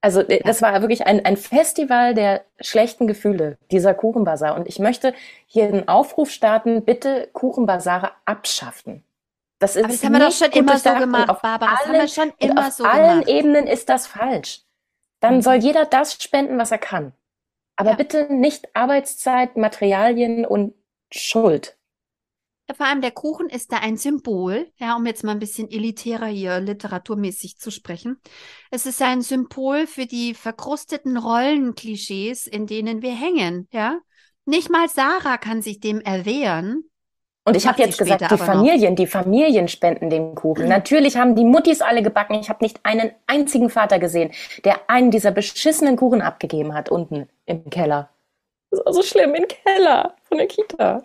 Also 0.00 0.20
äh, 0.20 0.40
das 0.44 0.62
war 0.62 0.80
wirklich 0.82 1.06
ein, 1.06 1.24
ein 1.24 1.36
Festival 1.36 2.14
der 2.14 2.44
schlechten 2.60 3.06
Gefühle, 3.06 3.58
dieser 3.70 3.94
Kuchenbazar. 3.94 4.54
Und 4.54 4.68
ich 4.68 4.78
möchte 4.78 5.14
hier 5.46 5.64
einen 5.64 5.88
Aufruf 5.88 6.30
starten, 6.30 6.84
bitte 6.84 7.28
Kuchenbazare 7.32 8.12
abschaffen. 8.24 9.02
Das, 9.58 9.76
ist 9.76 9.84
Aber 9.84 9.92
das 9.92 10.04
haben 10.04 10.12
wir 10.12 10.18
doch 10.20 10.32
schon 10.32 10.50
immer 10.50 10.78
so 10.78 10.94
gemacht, 10.94 11.28
auf 11.28 11.40
Barbara. 11.40 11.70
Das 11.70 11.80
allen, 11.80 11.88
haben 11.88 12.00
wir 12.00 12.08
schon 12.08 12.32
immer 12.38 12.70
so 12.70 12.82
gemacht. 12.82 12.98
Auf 12.98 13.08
allen 13.08 13.28
Ebenen 13.28 13.66
ist 13.66 13.88
das 13.88 14.06
falsch. 14.06 14.62
Dann 15.20 15.36
mhm. 15.36 15.42
soll 15.42 15.54
jeder 15.56 15.86
das 15.86 16.22
spenden, 16.22 16.58
was 16.58 16.70
er 16.70 16.78
kann. 16.78 17.12
Aber 17.76 17.90
ja. 17.90 17.96
bitte 17.96 18.32
nicht 18.32 18.74
Arbeitszeit, 18.74 19.56
Materialien 19.56 20.44
und 20.44 20.74
Schuld. 21.12 21.78
Ja, 22.68 22.74
vor 22.74 22.86
allem 22.86 23.02
der 23.02 23.10
Kuchen 23.10 23.48
ist 23.48 23.72
da 23.72 23.78
ein 23.78 23.98
Symbol, 23.98 24.72
ja, 24.76 24.96
um 24.96 25.04
jetzt 25.04 25.22
mal 25.22 25.32
ein 25.32 25.38
bisschen 25.38 25.70
elitärer 25.70 26.26
hier 26.26 26.60
literaturmäßig 26.60 27.58
zu 27.58 27.70
sprechen. 27.70 28.20
Es 28.70 28.86
ist 28.86 29.02
ein 29.02 29.20
Symbol 29.20 29.86
für 29.86 30.06
die 30.06 30.34
verkrusteten 30.34 31.18
Rollenklischees, 31.18 32.46
in 32.46 32.66
denen 32.66 33.02
wir 33.02 33.14
hängen, 33.14 33.68
ja. 33.70 34.00
Nicht 34.46 34.70
mal 34.70 34.88
Sarah 34.88 35.38
kann 35.38 35.62
sich 35.62 35.80
dem 35.80 36.00
erwehren. 36.00 36.84
Und 37.46 37.56
ich 37.56 37.66
habe 37.66 37.82
jetzt 37.82 37.98
gesagt, 37.98 38.30
die 38.30 38.38
Familien, 38.38 38.90
noch. 38.92 38.96
die 38.96 39.06
Familien 39.06 39.68
spenden 39.68 40.08
den 40.08 40.34
Kuchen. 40.34 40.66
Natürlich 40.66 41.16
haben 41.16 41.36
die 41.36 41.44
Muttis 41.44 41.82
alle 41.82 42.02
gebacken. 42.02 42.34
Ich 42.40 42.48
habe 42.48 42.64
nicht 42.64 42.80
einen 42.84 43.12
einzigen 43.26 43.68
Vater 43.68 43.98
gesehen, 43.98 44.32
der 44.64 44.88
einen 44.88 45.10
dieser 45.10 45.30
beschissenen 45.30 45.96
Kuchen 45.96 46.22
abgegeben 46.22 46.72
hat 46.72 46.88
unten 46.88 47.28
im 47.44 47.68
Keller. 47.68 48.08
Das 48.70 48.80
ist 48.80 48.94
so 48.94 49.02
schlimm, 49.02 49.34
im 49.34 49.46
Keller 49.46 50.16
von 50.22 50.38
der 50.38 50.46
Kita. 50.46 51.04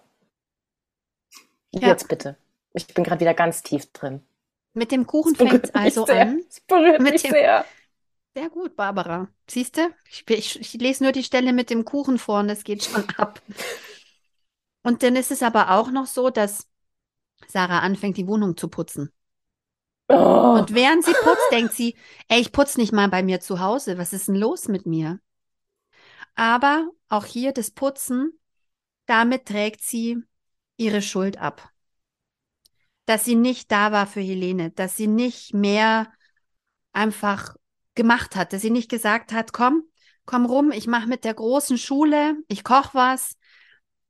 Ja. 1.73 1.88
Jetzt 1.89 2.08
bitte. 2.08 2.38
Ich 2.73 2.88
bin 2.88 3.04
gerade 3.04 3.19
wieder 3.19 3.34
ganz 3.34 3.62
tief 3.62 3.91
drin. 3.91 4.21
Mit 4.73 4.91
dem 4.91 5.06
Kuchen 5.06 5.36
fängt 5.36 5.65
es 5.65 5.75
also 5.75 6.06
sehr. 6.06 6.21
an. 6.21 6.41
Es 6.47 6.62
berührt 6.62 7.02
mit 7.02 7.13
mich 7.13 7.21
dem, 7.23 7.32
sehr. 7.32 7.65
Sehr 8.34 8.49
gut, 8.49 8.75
Barbara. 8.75 9.28
Siehst 9.49 9.78
du? 9.78 9.82
Ich, 10.10 10.23
ich, 10.30 10.60
ich, 10.60 10.73
lese 10.75 11.04
nur 11.04 11.12
die 11.12 11.23
Stelle 11.23 11.52
mit 11.52 11.69
dem 11.69 11.84
Kuchen 11.84 12.17
vor 12.17 12.39
und 12.39 12.47
das 12.47 12.63
geht 12.63 12.84
schon 12.86 13.04
ab. 13.17 13.41
Und 14.84 15.04
dann 15.04 15.15
ist 15.15 15.32
es 15.32 15.44
aber 15.44 15.72
auch 15.72 15.92
noch 15.92 16.06
so, 16.06 16.30
dass 16.30 16.68
Sarah 17.48 17.80
anfängt, 17.80 18.18
die 18.18 18.28
Wohnung 18.28 18.58
zu 18.58 18.70
putzen. 18.70 19.12
Oh. 20.08 20.58
Und 20.60 20.74
während 20.74 21.06
sie 21.06 21.13
putzt, 21.13 21.52
denkt 21.52 21.74
sie, 21.74 21.96
ey, 22.28 22.39
ich 22.42 22.52
putze 22.52 22.80
nicht 22.80 22.92
mal 22.92 23.10
bei 23.10 23.22
mir 23.22 23.39
zu 23.39 23.60
Hause. 23.60 23.98
Was 23.98 24.13
ist 24.13 24.28
denn 24.28 24.36
los 24.36 24.68
mit 24.68 24.86
mir? 24.86 25.20
Aber 26.36 26.89
auch 27.10 27.26
hier 27.26 27.52
das 27.52 27.72
Putzen, 27.72 28.39
damit 29.06 29.46
trägt 29.46 29.82
sie 29.82 30.24
ihre 30.78 31.02
Schuld 31.02 31.38
ab. 31.38 31.70
Dass 33.06 33.26
sie 33.26 33.36
nicht 33.36 33.72
da 33.72 33.92
war 33.92 34.08
für 34.08 34.22
Helene, 34.22 34.72
dass 34.72 34.96
sie 34.96 35.08
nicht 35.08 35.54
mehr 35.54 36.12
einfach 36.94 37.56
gemacht 37.96 38.36
hat, 38.36 38.54
dass 38.54 38.62
sie 38.62 38.70
nicht 38.70 38.89
gesagt 38.89 39.32
hat, 39.32 39.52
komm, 39.52 39.84
komm 40.26 40.46
rum, 40.46 40.72
ich 40.72 40.88
mache 40.88 41.08
mit 41.08 41.24
der 41.24 41.34
großen 41.34 41.78
Schule, 41.78 42.38
ich 42.48 42.63
koche 42.63 42.94
was 42.94 43.36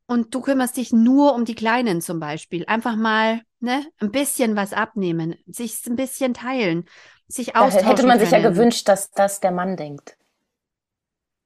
und 0.10 0.34
du 0.34 0.42
kümmerst 0.42 0.76
dich 0.76 0.92
nur 0.92 1.36
um 1.36 1.46
die 1.46 1.54
Kleinen 1.54 2.02
zum 2.02 2.20
Beispiel. 2.20 2.66
Einfach 2.66 2.96
mal 2.96 3.44
ne, 3.60 3.86
ein 4.00 4.12
bisschen 4.12 4.56
was 4.56 4.74
abnehmen, 4.74 5.36
sich 5.46 5.86
ein 5.86 5.96
bisschen 5.96 6.34
teilen, 6.34 6.86
sich 7.28 7.56
austauschen. 7.56 7.86
Da 7.86 7.92
hätte 7.92 8.08
man 8.08 8.20
sich 8.20 8.32
ja 8.32 8.40
gewünscht, 8.40 8.88
dass 8.88 9.12
das 9.12 9.40
der 9.40 9.52
Mann 9.52 9.78
denkt. 9.78 10.18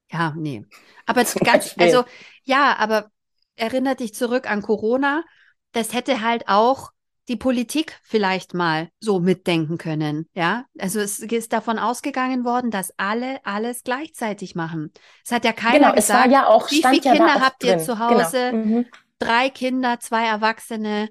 Ja, 0.10 0.34
nee. 0.38 0.64
Aber 1.06 1.26
ganz, 1.44 1.76
also 1.78 2.06
ja, 2.44 2.78
aber 2.78 3.12
erinnert 3.58 4.00
dich 4.00 4.16
zurück 4.16 4.50
an 4.50 4.62
Corona. 4.62 5.26
Das 5.74 5.92
hätte 5.92 6.22
halt 6.22 6.48
auch 6.48 6.93
die 7.28 7.38
Politik 7.38 8.00
vielleicht 8.04 8.54
mal 8.54 8.90
so 9.00 9.20
mitdenken 9.20 9.78
können. 9.78 10.28
Ja, 10.34 10.66
also 10.78 11.00
es 11.00 11.20
ist 11.20 11.54
davon 11.54 11.80
ausgegangen 11.80 12.44
worden, 12.44 12.70
dass 12.70 12.94
alle 12.98 13.38
alles 13.46 13.84
gleichzeitig 13.84 14.56
machen. 14.56 14.92
Es 15.26 15.32
hat 15.32 15.46
ja 15.46 15.54
keiner 15.54 15.80
genau, 15.80 15.96
gesagt, 15.96 16.32
ja 16.32 16.48
auch, 16.48 16.70
wie 16.70 16.82
viele 16.82 17.00
Kinder 17.00 17.28
ja 17.28 17.42
habt 17.42 17.64
drin. 17.64 17.80
ihr 17.80 17.80
zu 17.80 17.94
genau. 17.94 18.10
Hause? 18.10 18.52
Genau. 18.52 18.66
Mhm. 18.66 18.86
Drei 19.20 19.50
Kinder, 19.50 20.00
zwei 20.00 20.26
Erwachsene. 20.26 21.10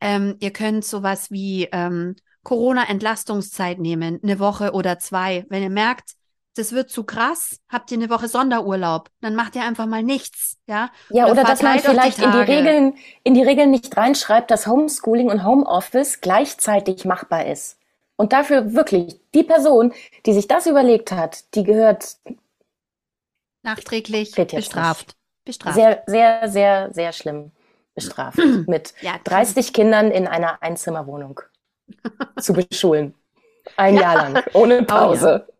Ähm, 0.00 0.36
ihr 0.40 0.52
könnt 0.52 0.84
sowas 0.84 1.30
wie 1.30 1.68
ähm, 1.72 2.16
Corona-Entlastungszeit 2.42 3.78
nehmen, 3.78 4.20
eine 4.22 4.38
Woche 4.38 4.72
oder 4.72 4.98
zwei. 4.98 5.46
Wenn 5.48 5.62
ihr 5.62 5.70
merkt, 5.70 6.12
das 6.54 6.72
wird 6.72 6.90
zu 6.90 7.04
krass, 7.04 7.60
habt 7.68 7.90
ihr 7.90 7.98
eine 7.98 8.10
Woche 8.10 8.28
Sonderurlaub, 8.28 9.10
dann 9.20 9.34
macht 9.34 9.56
ihr 9.56 9.62
einfach 9.62 9.86
mal 9.86 10.02
nichts, 10.02 10.56
ja? 10.66 10.90
Ja, 11.10 11.24
oder, 11.24 11.32
oder 11.32 11.44
dass 11.44 11.62
man 11.62 11.78
vielleicht 11.80 12.18
die 12.18 12.24
in 12.24 12.32
die 12.32 12.38
Regeln, 12.38 12.94
in 13.24 13.34
die 13.34 13.42
Regeln 13.42 13.70
nicht 13.70 13.96
reinschreibt, 13.96 14.50
dass 14.50 14.66
Homeschooling 14.66 15.30
und 15.30 15.44
Homeoffice 15.44 16.20
gleichzeitig 16.20 17.04
machbar 17.04 17.46
ist. 17.46 17.78
Und 18.16 18.32
dafür 18.32 18.74
wirklich 18.74 19.20
die 19.34 19.42
Person, 19.42 19.92
die 20.24 20.32
sich 20.32 20.46
das 20.46 20.66
überlegt 20.66 21.10
hat, 21.10 21.54
die 21.54 21.64
gehört 21.64 22.16
nachträglich 23.62 24.32
bestraft. 24.32 25.16
bestraft. 25.44 25.74
Sehr, 25.74 26.04
sehr, 26.06 26.48
sehr, 26.48 26.92
sehr 26.92 27.12
schlimm 27.12 27.50
bestraft. 27.94 28.38
Mit 28.66 28.94
ja, 29.00 29.14
30 29.24 29.72
Kindern 29.72 30.10
in 30.10 30.28
einer 30.28 30.62
Einzimmerwohnung 30.62 31.40
zu 32.38 32.52
beschulen. 32.52 33.14
Ein 33.76 33.94
ja. 33.96 34.00
Jahr 34.00 34.14
lang, 34.30 34.44
ohne 34.52 34.82
Pause. 34.84 35.44
Oh, 35.44 35.48
ja. 35.48 35.53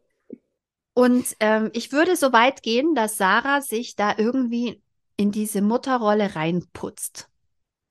Und 0.94 1.36
ähm, 1.40 1.70
ich 1.72 1.92
würde 1.92 2.16
so 2.16 2.32
weit 2.32 2.62
gehen, 2.62 2.94
dass 2.94 3.16
Sarah 3.16 3.60
sich 3.60 3.96
da 3.96 4.14
irgendwie 4.16 4.80
in 5.16 5.32
diese 5.32 5.60
Mutterrolle 5.60 6.36
reinputzt 6.36 7.28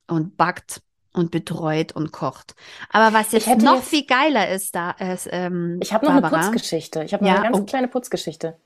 und 0.06 0.36
backt 0.36 0.82
und 1.12 1.30
betreut 1.30 1.92
und 1.92 2.12
kocht. 2.12 2.54
Aber 2.90 3.16
was 3.16 3.32
jetzt 3.32 3.46
noch 3.46 3.76
jetzt, 3.76 3.88
viel 3.88 4.04
geiler 4.04 4.48
ist, 4.50 4.74
da 4.74 4.90
ist 4.92 5.28
ähm, 5.30 5.78
ich 5.82 5.92
habe 5.92 6.06
noch 6.06 6.12
Barbara. 6.12 6.36
eine 6.36 6.50
Putzgeschichte. 6.50 7.04
Ich 7.04 7.12
habe 7.14 7.24
noch 7.24 7.30
ja, 7.30 7.36
eine 7.36 7.44
ganz 7.44 7.58
oh. 7.58 7.64
kleine 7.64 7.88
Putzgeschichte. 7.88 8.58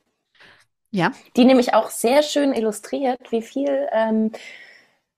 Ja. 0.91 1.13
Die 1.37 1.45
nämlich 1.45 1.75
auch 1.75 1.91
sehr 1.91 2.23
schön 2.23 2.55
illustriert, 2.55 3.31
wie 3.31 3.43
viel 3.43 3.89
ähm, 3.93 4.33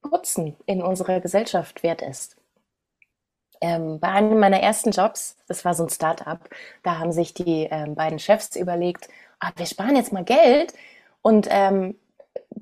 Putzen 0.02 0.56
in 0.66 0.82
unserer 0.82 1.20
Gesellschaft 1.20 1.82
wert 1.82 2.02
ist. 2.02 2.36
Ähm, 3.60 4.00
bei 4.00 4.08
einem 4.08 4.38
meiner 4.40 4.60
ersten 4.60 4.90
Jobs, 4.90 5.36
das 5.46 5.64
war 5.64 5.74
so 5.74 5.84
ein 5.84 5.90
Start-up, 5.90 6.48
da 6.82 6.98
haben 6.98 7.12
sich 7.12 7.34
die 7.34 7.68
ähm, 7.70 7.94
beiden 7.94 8.18
Chefs 8.18 8.56
überlegt, 8.56 9.08
ah, 9.38 9.50
wir 9.56 9.66
sparen 9.66 9.96
jetzt 9.96 10.12
mal 10.12 10.24
Geld 10.24 10.72
und 11.22 11.46
ähm, 11.50 11.96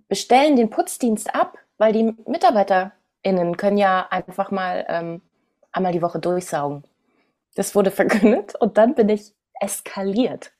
bestellen 0.09 0.57
den 0.57 0.71
Putzdienst 0.71 1.35
ab, 1.35 1.57
weil 1.77 1.93
die 1.93 2.15
MitarbeiterInnen 2.27 3.57
können 3.57 3.79
ja 3.79 4.07
einfach 4.11 4.51
mal 4.51 4.85
ähm, 4.89 5.23
einmal 5.71 5.93
die 5.93 6.03
Woche 6.03 6.19
durchsaugen. 6.19 6.83
Das 7.55 7.75
wurde 7.75 7.91
verkündet 7.93 8.55
und 8.57 8.77
dann 8.79 8.95
bin 8.95 9.09
ich 9.09 9.33
eskaliert. 9.61 10.53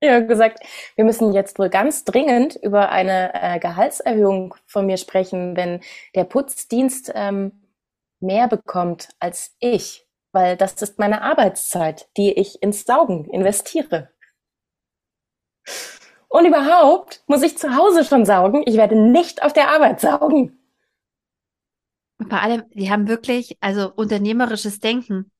Ich 0.00 0.10
habe 0.10 0.26
gesagt, 0.26 0.58
wir 0.96 1.04
müssen 1.04 1.32
jetzt 1.32 1.58
wohl 1.58 1.70
ganz 1.70 2.04
dringend 2.04 2.56
über 2.56 2.90
eine 2.90 3.32
äh, 3.32 3.58
Gehaltserhöhung 3.58 4.54
von 4.66 4.84
mir 4.84 4.98
sprechen, 4.98 5.56
wenn 5.56 5.80
der 6.14 6.24
Putzdienst 6.24 7.12
ähm, 7.14 7.63
mehr 8.24 8.48
bekommt 8.48 9.08
als 9.20 9.54
ich, 9.60 10.06
weil 10.32 10.56
das 10.56 10.74
ist 10.82 10.98
meine 10.98 11.22
Arbeitszeit, 11.22 12.08
die 12.16 12.32
ich 12.32 12.62
ins 12.62 12.84
Saugen 12.84 13.26
investiere. 13.30 14.10
Und 16.28 16.46
überhaupt 16.46 17.22
muss 17.28 17.42
ich 17.42 17.56
zu 17.56 17.76
Hause 17.76 18.04
schon 18.04 18.24
saugen. 18.24 18.64
Ich 18.66 18.76
werde 18.76 18.96
nicht 18.96 19.42
auf 19.42 19.52
der 19.52 19.68
Arbeit 19.70 20.00
saugen. 20.00 20.58
Und 22.18 22.28
vor 22.28 22.42
allem, 22.42 22.64
die 22.72 22.90
haben 22.90 23.06
wirklich, 23.06 23.56
also 23.60 23.92
unternehmerisches 23.94 24.80
Denken. 24.80 25.30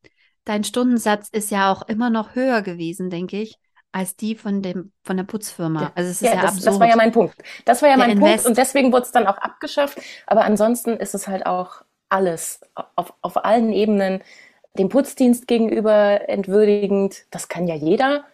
Dein 0.45 0.63
Stundensatz 0.63 1.29
ist 1.31 1.51
ja 1.51 1.73
auch 1.73 1.83
immer 1.89 2.11
noch 2.11 2.35
höher 2.35 2.63
gewesen, 2.63 3.11
denke 3.11 3.41
ich, 3.41 3.59
als 3.93 4.17
die 4.17 4.35
von 4.35 4.61
dem 4.61 4.93
von 5.03 5.17
der 5.17 5.25
Putzfirma. 5.25 5.83
Ja. 5.83 5.93
Also 5.95 6.11
es 6.11 6.21
ist 6.21 6.29
ja, 6.29 6.35
ja 6.35 6.43
das, 6.43 6.57
absurd. 6.57 6.67
Das 6.67 6.81
war 6.81 6.89
ja 6.89 6.97
mein 6.97 7.13
Punkt. 7.13 7.37
Das 7.65 7.81
war 7.81 7.89
ja 7.89 7.97
der 7.97 8.07
mein 8.07 8.17
Invest. 8.17 8.45
Punkt 8.45 8.47
und 8.47 8.59
deswegen 8.59 8.93
wurde 8.93 9.07
es 9.07 9.13
dann 9.13 9.27
auch 9.27 9.39
abgeschafft. 9.39 9.99
Aber 10.27 10.45
ansonsten 10.45 10.91
ist 10.91 11.15
es 11.15 11.29
halt 11.29 11.47
auch 11.47 11.83
alles, 12.15 12.61
auf, 12.95 13.13
auf 13.21 13.45
allen 13.45 13.73
Ebenen, 13.73 14.23
dem 14.79 14.89
Putzdienst 14.89 15.47
gegenüber 15.47 16.29
entwürdigend, 16.29 17.27
das 17.31 17.49
kann 17.49 17.67
ja 17.67 17.75
jeder, 17.75 18.25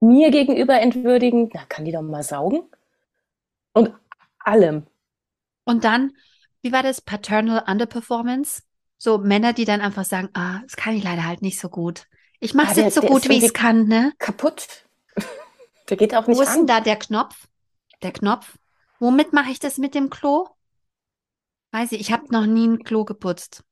mir 0.00 0.30
gegenüber 0.30 0.80
entwürdigend, 0.80 1.52
na, 1.54 1.64
kann 1.68 1.84
die 1.84 1.92
doch 1.92 2.02
mal 2.02 2.24
saugen? 2.24 2.62
Und 3.72 3.94
allem. 4.40 4.86
Und 5.64 5.84
dann, 5.84 6.12
wie 6.60 6.72
war 6.72 6.82
das? 6.82 7.00
Paternal 7.00 7.64
Underperformance? 7.66 8.62
So 8.98 9.18
Männer, 9.18 9.52
die 9.52 9.64
dann 9.64 9.80
einfach 9.80 10.04
sagen, 10.04 10.28
ah, 10.34 10.60
das 10.64 10.76
kann 10.76 10.96
ich 10.96 11.04
leider 11.04 11.24
halt 11.24 11.42
nicht 11.42 11.58
so 11.58 11.68
gut. 11.68 12.06
Ich 12.40 12.54
mache 12.54 12.72
es 12.72 12.78
ah, 12.78 12.82
jetzt 12.82 12.94
so 12.94 13.02
gut, 13.02 13.28
wie 13.28 13.38
ich 13.38 13.44
es 13.44 13.52
kann, 13.52 13.86
ne? 13.86 14.12
Kaputt. 14.18 14.84
der 15.88 15.96
geht 15.96 16.14
auch 16.14 16.26
nicht 16.26 16.36
Wo 16.36 16.42
ist 16.42 16.54
denn 16.54 16.66
da 16.66 16.80
der 16.80 16.96
Knopf? 16.96 17.48
Der 18.02 18.12
Knopf? 18.12 18.58
Womit 18.98 19.32
mache 19.32 19.50
ich 19.50 19.60
das 19.60 19.78
mit 19.78 19.94
dem 19.94 20.10
Klo? 20.10 20.48
Weiß 21.72 21.92
ich, 21.92 22.00
ich 22.00 22.12
habe 22.12 22.26
noch 22.30 22.46
nie 22.46 22.68
ein 22.68 22.84
Klo 22.84 23.04
geputzt. 23.04 23.64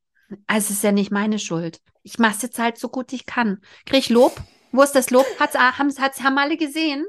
Also 0.47 0.65
es 0.65 0.77
ist 0.77 0.83
ja 0.83 0.91
nicht 0.91 1.11
meine 1.11 1.39
Schuld. 1.39 1.81
Ich 2.03 2.19
mache 2.19 2.35
es 2.35 2.41
jetzt 2.41 2.59
halt 2.59 2.77
so 2.77 2.89
gut 2.89 3.13
ich 3.13 3.25
kann. 3.25 3.61
Krieg 3.85 3.99
ich 3.99 4.09
Lob? 4.09 4.41
Wo 4.71 4.81
ist 4.81 4.93
das 4.93 5.09
Lob? 5.09 5.25
Hat's, 5.39 5.55
haben, 5.55 5.93
hat's, 5.97 6.21
haben 6.21 6.37
alle 6.37 6.57
gesehen? 6.57 7.05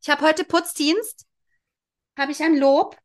Ich 0.00 0.08
habe 0.08 0.24
heute 0.24 0.44
Putzdienst. 0.44 1.26
Habe 2.18 2.32
ich 2.32 2.42
ein 2.42 2.56
Lob? 2.56 2.96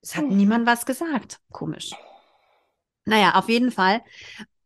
Es 0.00 0.16
hat 0.16 0.24
hm. 0.24 0.36
niemand 0.36 0.66
was 0.66 0.86
gesagt. 0.86 1.40
Komisch. 1.50 1.92
Naja, 3.06 3.34
auf 3.34 3.48
jeden 3.48 3.70
Fall 3.70 4.02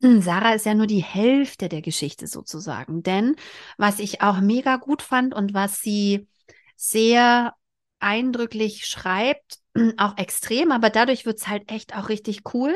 Hm, 0.01 0.23
Sarah 0.23 0.55
ist 0.55 0.65
ja 0.67 0.75
nur 0.75 0.87
die 0.87 1.03
Hälfte 1.03 1.69
der 1.69 1.83
Geschichte 1.83 2.27
sozusagen. 2.27 3.03
Denn 3.03 3.37
was 3.79 3.99
ich 3.99 4.23
auch 4.23 4.41
mega 4.41 4.77
gut 4.77 5.03
fand 5.03 5.35
und 5.35 5.55
was 5.55 5.81
sie 5.81 6.29
sehr 6.77 7.55
eindrücklich 7.99 8.87
schreibt, 8.87 9.59
auch 9.97 10.17
extrem, 10.19 10.73
aber 10.73 10.91
dadurch 10.91 11.27
wird 11.27 11.39
es 11.39 11.49
halt 11.49 11.71
echt 11.71 11.97
auch 11.97 12.09
richtig 12.09 12.43
cool, 12.55 12.75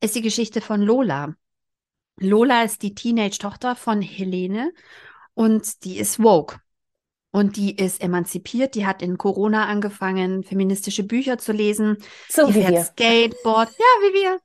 ist 0.00 0.14
die 0.14 0.22
Geschichte 0.22 0.60
von 0.60 0.80
Lola. 0.82 1.34
Lola 2.16 2.62
ist 2.62 2.82
die 2.82 2.94
Teenage-Tochter 2.94 3.74
von 3.76 4.00
Helene 4.00 4.72
und 5.34 5.84
die 5.84 5.98
ist 5.98 6.22
woke. 6.22 6.58
Und 7.30 7.56
die 7.56 7.76
ist 7.76 8.00
emanzipiert, 8.00 8.76
die 8.76 8.86
hat 8.86 9.02
in 9.02 9.18
Corona 9.18 9.66
angefangen, 9.66 10.44
feministische 10.44 11.02
Bücher 11.02 11.36
zu 11.36 11.50
lesen. 11.50 11.96
So 12.28 12.46
die 12.46 12.54
wie 12.54 12.60
fährt 12.60 12.72
wir. 12.72 12.84
Skateboard, 12.84 13.70
ja, 13.70 13.84
wie 14.02 14.14
wir. 14.14 14.40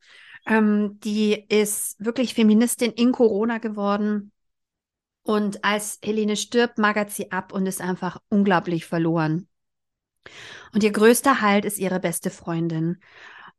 Ähm, 0.47 0.99
die 1.03 1.45
ist 1.49 2.03
wirklich 2.03 2.33
Feministin 2.33 2.91
in 2.91 3.11
Corona 3.11 3.59
geworden. 3.59 4.31
Und 5.21 5.63
als 5.63 5.99
Helene 6.03 6.35
stirbt, 6.35 6.79
magert 6.79 7.11
sie 7.11 7.31
ab 7.31 7.53
und 7.53 7.67
ist 7.67 7.81
einfach 7.81 8.17
unglaublich 8.29 8.87
verloren. 8.87 9.48
Und 10.73 10.83
ihr 10.83 10.91
größter 10.91 11.41
Halt 11.41 11.65
ist 11.65 11.77
ihre 11.77 11.99
beste 11.99 12.29
Freundin. 12.29 12.99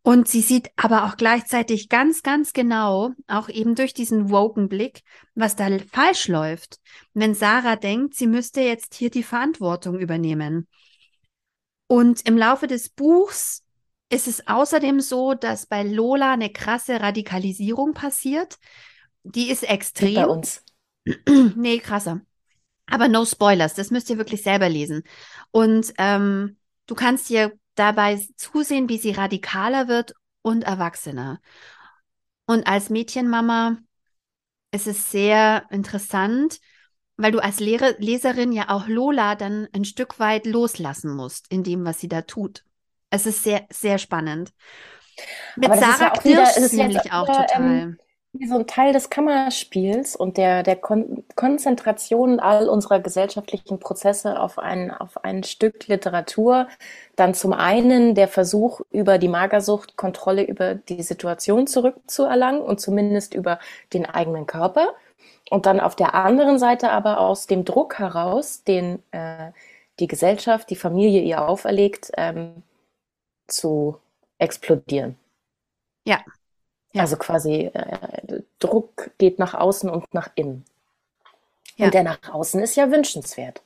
Und 0.03 0.29
sie 0.29 0.41
sieht 0.41 0.71
aber 0.77 1.05
auch 1.05 1.17
gleichzeitig 1.17 1.91
ganz, 1.91 2.23
ganz 2.23 2.53
genau, 2.55 3.11
auch 3.27 3.49
eben 3.51 3.75
durch 3.75 3.93
diesen 3.93 4.31
Woken-Blick, 4.31 5.03
was 5.35 5.57
da 5.57 5.69
falsch 5.93 6.29
läuft. 6.29 6.79
Wenn 7.13 7.35
Sarah 7.35 7.77
denkt, 7.77 8.15
sie 8.15 8.27
müsste 8.27 8.63
jetzt 8.63 8.95
hier 8.95 9.11
die 9.11 9.23
Verantwortung 9.23 9.99
übernehmen. 9.99 10.69
Und 11.87 12.27
im 12.27 12.39
Laufe 12.39 12.67
des 12.67 12.89
Buchs 12.89 13.63
ist 14.11 14.27
es 14.27 14.47
außerdem 14.47 15.01
so, 15.01 15.35
dass 15.35 15.67
bei 15.67 15.83
Lola 15.83 16.33
eine 16.33 16.51
krasse 16.51 17.01
Radikalisierung 17.01 17.93
passiert. 17.93 18.59
Die 19.23 19.51
ist 19.51 19.65
extrem. 19.65 20.15
Bei 20.15 20.27
uns. 20.27 20.65
nee, 21.57 21.79
krasser. 21.79 22.23
Aber 22.91 23.09
no 23.09 23.25
Spoilers, 23.25 23.75
das 23.75 23.91
müsst 23.91 24.11
ihr 24.11 24.19
wirklich 24.19 24.43
selber 24.43 24.69
lesen. 24.69 25.03
Und 25.51 25.93
ähm, 25.99 26.59
du 26.87 26.95
kannst 26.95 27.29
dir 27.29 27.53
dabei 27.75 28.21
zusehen, 28.37 28.89
wie 28.89 28.99
sie 28.99 29.13
radikaler 29.13 29.89
wird 29.89 30.15
und 30.43 30.65
erwachsener. 30.65 31.41
Und 32.47 32.67
als 32.67 32.91
Mädchenmama 32.91 33.79
ist 34.73 34.87
es 34.87 35.11
sehr 35.11 35.65
interessant, 35.71 36.59
weil 37.17 37.33
du 37.33 37.39
als 37.41 37.61
Lehre, 37.61 37.97
Leserin 37.99 38.53
ja 38.53 38.71
auch 38.71 38.89
Lola 38.89 39.35
dann 39.35 39.69
ein 39.73 39.85
Stück 39.85 40.19
weit 40.19 40.47
loslassen 40.47 41.15
musst 41.15 41.47
in 41.51 41.63
dem, 41.63 41.85
was 41.85 42.01
sie 42.01 42.09
da 42.09 42.23
tut. 42.23 42.65
Es 43.11 43.27
ist 43.27 43.43
sehr, 43.45 43.67
sehr 43.71 43.99
spannend. 43.99 44.53
Mit 45.57 45.75
Sarah 45.75 46.05
ja 46.05 46.11
Knirsch 46.11 46.57
ist 46.57 46.59
es 46.59 46.73
nämlich 46.73 47.13
auch 47.13 47.27
total. 47.27 47.49
Ähm, 47.53 47.99
wie 48.33 48.47
so 48.47 48.57
ein 48.59 48.67
Teil 48.67 48.93
des 48.93 49.11
Kammerspiels 49.11 50.15
und 50.15 50.37
der, 50.37 50.63
der 50.63 50.77
Kon 50.77 51.25
Konzentration 51.35 52.39
all 52.39 52.69
unserer 52.69 53.01
gesellschaftlichen 53.01 53.81
Prozesse 53.81 54.39
auf 54.39 54.59
ein, 54.59 54.93
auf 54.93 55.25
ein 55.25 55.43
Stück 55.43 55.89
Literatur. 55.89 56.69
Dann 57.17 57.35
zum 57.35 57.53
einen 57.53 58.15
der 58.15 58.29
Versuch, 58.29 58.83
über 58.93 59.19
die 59.19 59.29
Magersucht 59.29 59.97
Kontrolle 59.97 60.45
über 60.45 60.75
die 60.75 61.03
Situation 61.03 61.67
zurückzuerlangen 61.67 62.63
und 62.63 62.81
zumindest 62.81 63.35
über 63.35 63.59
den 63.93 64.07
eigenen 64.07 64.47
Körper. 64.47 64.95
Und 65.51 65.67
dann 65.67 65.81
auf 65.81 65.97
der 65.97 66.15
anderen 66.15 66.59
Seite 66.61 66.91
aber 66.91 67.19
aus 67.21 67.47
dem 67.49 67.65
Druck 67.65 67.99
heraus, 67.99 68.63
den 68.63 69.03
äh, 69.11 69.53
die 69.99 70.07
Gesellschaft, 70.07 70.71
die 70.71 70.77
Familie 70.77 71.23
ihr 71.23 71.47
auferlegt, 71.49 72.13
ähm, 72.17 72.63
zu 73.49 73.99
explodieren. 74.39 75.17
Ja, 76.07 76.21
ja. 76.93 77.03
Also 77.03 77.17
quasi 77.17 77.71
äh, 77.73 78.43
Druck 78.59 79.11
geht 79.19 79.39
nach 79.39 79.55
außen 79.55 79.89
und 79.89 80.13
nach 80.13 80.31
innen. 80.35 80.65
Ja. 81.77 81.87
Und 81.87 81.95
der 81.95 82.03
nach 82.03 82.29
außen 82.29 82.61
ist 82.61 82.77
ja 82.77 82.91
wünschenswert. 82.91 83.63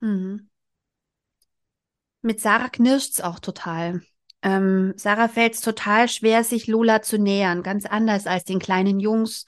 Mhm. 0.00 0.48
Mit 2.22 2.40
Sarah 2.40 2.68
knirscht 2.68 3.12
es 3.12 3.20
auch 3.20 3.38
total. 3.38 4.02
Ähm, 4.42 4.94
Sarah 4.96 5.28
fällt 5.28 5.54
es 5.54 5.60
total 5.60 6.08
schwer, 6.08 6.44
sich 6.44 6.66
Lola 6.66 7.02
zu 7.02 7.18
nähern, 7.18 7.62
ganz 7.62 7.86
anders 7.86 8.26
als 8.26 8.44
den 8.44 8.58
kleinen 8.58 9.00
Jungs, 9.00 9.46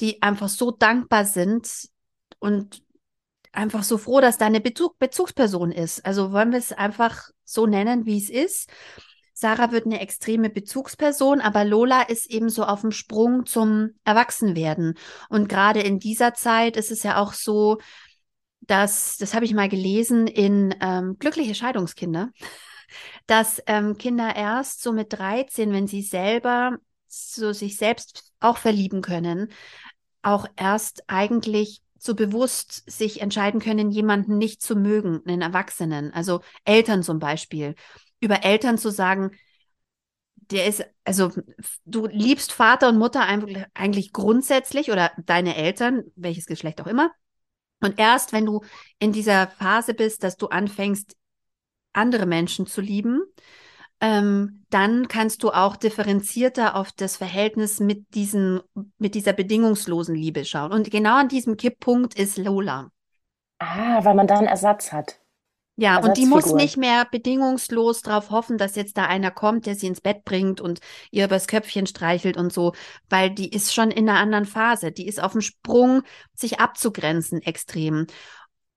die 0.00 0.22
einfach 0.22 0.48
so 0.48 0.70
dankbar 0.70 1.24
sind 1.24 1.88
und 2.38 2.82
einfach 3.52 3.82
so 3.82 3.98
froh, 3.98 4.20
dass 4.20 4.38
da 4.38 4.46
eine 4.46 4.60
Bezug 4.60 4.98
Bezugsperson 4.98 5.70
ist. 5.72 6.04
Also 6.04 6.32
wollen 6.32 6.50
wir 6.50 6.58
es 6.58 6.72
einfach 6.72 7.30
so 7.44 7.66
nennen, 7.66 8.06
wie 8.06 8.18
es 8.18 8.30
ist. 8.30 8.70
Sarah 9.36 9.72
wird 9.72 9.84
eine 9.84 10.00
extreme 10.00 10.48
Bezugsperson, 10.48 11.40
aber 11.40 11.64
Lola 11.64 12.02
ist 12.02 12.30
eben 12.30 12.48
so 12.48 12.64
auf 12.64 12.82
dem 12.82 12.92
Sprung 12.92 13.46
zum 13.46 13.90
Erwachsenwerden. 14.04 14.94
Und 15.28 15.48
gerade 15.48 15.80
in 15.80 15.98
dieser 15.98 16.34
Zeit 16.34 16.76
ist 16.76 16.92
es 16.92 17.02
ja 17.02 17.18
auch 17.18 17.32
so, 17.32 17.78
dass, 18.60 19.16
das 19.18 19.34
habe 19.34 19.44
ich 19.44 19.52
mal 19.52 19.68
gelesen 19.68 20.28
in 20.28 20.74
ähm, 20.80 21.16
Glückliche 21.18 21.56
Scheidungskinder, 21.56 22.30
dass 23.26 23.60
ähm, 23.66 23.98
Kinder 23.98 24.36
erst 24.36 24.82
so 24.82 24.92
mit 24.92 25.12
13, 25.12 25.72
wenn 25.72 25.88
sie 25.88 26.02
selber 26.02 26.78
so 27.08 27.52
sich 27.52 27.76
selbst 27.76 28.32
auch 28.38 28.56
verlieben 28.56 29.02
können, 29.02 29.48
auch 30.22 30.46
erst 30.56 31.02
eigentlich 31.08 31.82
so 31.98 32.14
bewusst 32.14 32.88
sich 32.88 33.20
entscheiden 33.20 33.60
können, 33.60 33.90
jemanden 33.90 34.36
nicht 34.38 34.62
zu 34.62 34.76
mögen, 34.76 35.22
einen 35.26 35.42
Erwachsenen, 35.42 36.12
also 36.12 36.40
Eltern 36.64 37.02
zum 37.02 37.18
Beispiel 37.18 37.74
über 38.20 38.44
Eltern 38.44 38.78
zu 38.78 38.90
sagen, 38.90 39.32
der 40.50 40.66
ist, 40.66 40.84
also 41.04 41.30
du 41.84 42.06
liebst 42.06 42.52
Vater 42.52 42.88
und 42.88 42.98
Mutter 42.98 43.26
eigentlich 43.74 44.12
grundsätzlich 44.12 44.90
oder 44.90 45.12
deine 45.24 45.56
Eltern, 45.56 46.04
welches 46.16 46.46
Geschlecht 46.46 46.80
auch 46.80 46.86
immer. 46.86 47.10
Und 47.80 47.98
erst 47.98 48.32
wenn 48.32 48.46
du 48.46 48.62
in 48.98 49.12
dieser 49.12 49.48
Phase 49.48 49.94
bist, 49.94 50.22
dass 50.22 50.36
du 50.36 50.48
anfängst, 50.48 51.16
andere 51.92 52.26
Menschen 52.26 52.66
zu 52.66 52.80
lieben, 52.80 53.22
ähm, 54.00 54.64
dann 54.70 55.08
kannst 55.08 55.42
du 55.42 55.50
auch 55.50 55.76
differenzierter 55.76 56.76
auf 56.76 56.92
das 56.92 57.16
Verhältnis 57.16 57.80
mit 57.80 58.14
diesen, 58.14 58.60
mit 58.98 59.14
dieser 59.14 59.32
bedingungslosen 59.32 60.14
Liebe 60.14 60.44
schauen. 60.44 60.72
Und 60.72 60.90
genau 60.90 61.16
an 61.16 61.28
diesem 61.28 61.56
Kipppunkt 61.56 62.14
ist 62.14 62.36
Lola. 62.36 62.90
Ah, 63.60 64.04
weil 64.04 64.14
man 64.14 64.26
da 64.26 64.38
einen 64.38 64.48
Ersatz 64.48 64.92
hat. 64.92 65.20
Ja, 65.76 65.98
und 65.98 66.16
die 66.16 66.26
muss 66.26 66.52
nicht 66.52 66.76
mehr 66.76 67.04
bedingungslos 67.10 68.02
darauf 68.02 68.30
hoffen, 68.30 68.58
dass 68.58 68.76
jetzt 68.76 68.96
da 68.96 69.06
einer 69.06 69.32
kommt, 69.32 69.66
der 69.66 69.74
sie 69.74 69.88
ins 69.88 70.00
Bett 70.00 70.24
bringt 70.24 70.60
und 70.60 70.78
ihr 71.10 71.24
übers 71.24 71.48
Köpfchen 71.48 71.86
streichelt 71.86 72.36
und 72.36 72.52
so, 72.52 72.74
weil 73.10 73.30
die 73.30 73.50
ist 73.50 73.74
schon 73.74 73.90
in 73.90 74.08
einer 74.08 74.20
anderen 74.20 74.44
Phase. 74.44 74.92
Die 74.92 75.08
ist 75.08 75.20
auf 75.20 75.32
dem 75.32 75.40
Sprung, 75.40 76.02
sich 76.34 76.60
abzugrenzen 76.60 77.42
extrem. 77.42 78.06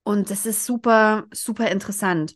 Und 0.03 0.31
das 0.31 0.47
ist 0.47 0.65
super, 0.65 1.25
super 1.31 1.69
interessant. 1.69 2.35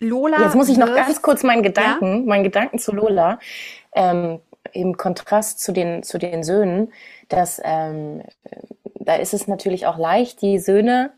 Lola. 0.00 0.42
Jetzt 0.42 0.56
muss 0.56 0.68
ich 0.68 0.76
noch 0.76 0.94
ganz 0.94 1.22
kurz 1.22 1.42
meinen 1.42 1.62
Gedanken, 1.62 2.20
ja? 2.20 2.26
meinen 2.26 2.44
Gedanken 2.44 2.78
zu 2.78 2.92
Lola, 2.92 3.38
ähm, 3.94 4.40
im 4.72 4.96
Kontrast 4.96 5.60
zu 5.60 5.72
den, 5.72 6.02
zu 6.02 6.18
den 6.18 6.42
Söhnen, 6.42 6.92
dass 7.28 7.60
ähm, 7.64 8.22
da 8.96 9.14
ist 9.16 9.32
es 9.34 9.46
natürlich 9.46 9.86
auch 9.86 9.98
leicht, 9.98 10.42
die 10.42 10.58
Söhne 10.58 11.12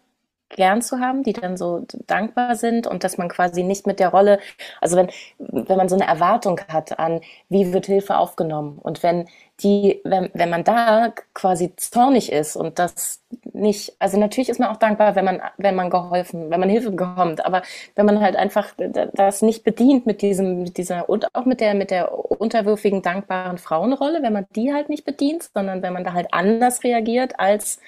gern 0.53 0.82
zu 0.82 1.00
haben, 1.00 1.22
die 1.22 1.32
dann 1.32 1.57
so 1.57 1.84
dankbar 2.07 2.57
sind 2.57 2.86
und 2.86 3.05
dass 3.05 3.18
man 3.18 3.28
quasi 3.28 3.62
nicht 3.62 3.86
mit 3.86 4.00
der 4.00 4.09
Rolle, 4.09 4.38
also 4.80 4.96
wenn, 4.96 5.11
wenn 5.38 5.76
man 5.76 5.88
so 5.88 5.96
eine 5.96 6.07
Erwartung 6.07 6.61
hat 6.68 6.98
an, 6.98 7.20
wie 7.48 7.72
wird 7.72 7.86
Hilfe 7.86 8.16
aufgenommen 8.16 8.78
und 8.82 9.03
wenn 9.03 9.26
die, 9.62 10.00
wenn, 10.05 10.30
wenn 10.34 10.50
man 10.50 10.64
da 10.64 11.12
quasi 11.34 11.74
zornig 11.76 12.32
ist 12.32 12.57
und 12.57 12.78
das 12.78 13.22
nicht, 13.53 13.94
also 13.98 14.18
natürlich 14.18 14.48
ist 14.48 14.59
man 14.59 14.70
auch 14.70 14.76
dankbar, 14.76 15.14
wenn 15.14 15.24
man, 15.24 15.40
wenn 15.57 15.74
man 15.74 15.90
geholfen, 15.90 16.50
wenn 16.50 16.61
man 16.61 16.68
Hilfe 16.68 16.90
bekommt, 16.90 17.44
aber 17.44 17.62
wenn 17.94 18.07
man 18.07 18.20
halt 18.20 18.36
einfach 18.36 18.74
das 19.14 19.42
nicht 19.42 19.64
bedient 19.64 20.07
mit 20.07 20.22
diesem, 20.22 20.62
mit 20.62 20.78
dieser 20.78 21.09
und 21.09 21.34
auch 21.34 21.44
mit 21.44 21.61
der, 21.61 21.74
mit 21.74 21.90
der 21.90 22.12
unterwürfigen, 22.12 23.03
dankbaren 23.03 23.59
Frauenrolle, 23.59 24.22
wenn 24.22 24.32
man 24.32 24.46
die 24.57 24.72
halt 24.72 24.88
nicht 24.88 25.05
bedient, 25.05 25.50
sondern 25.55 25.82
wenn 25.82 25.92
man 25.92 26.05
da 26.05 26.12
halt 26.12 26.28
anders 26.32 26.82
reagiert 26.84 27.38
als, 27.38 27.78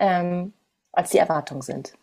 ähm, 0.00 0.52
als 0.92 1.10
die 1.10 1.18
Erwartungen 1.18 1.62
sind. 1.62 1.94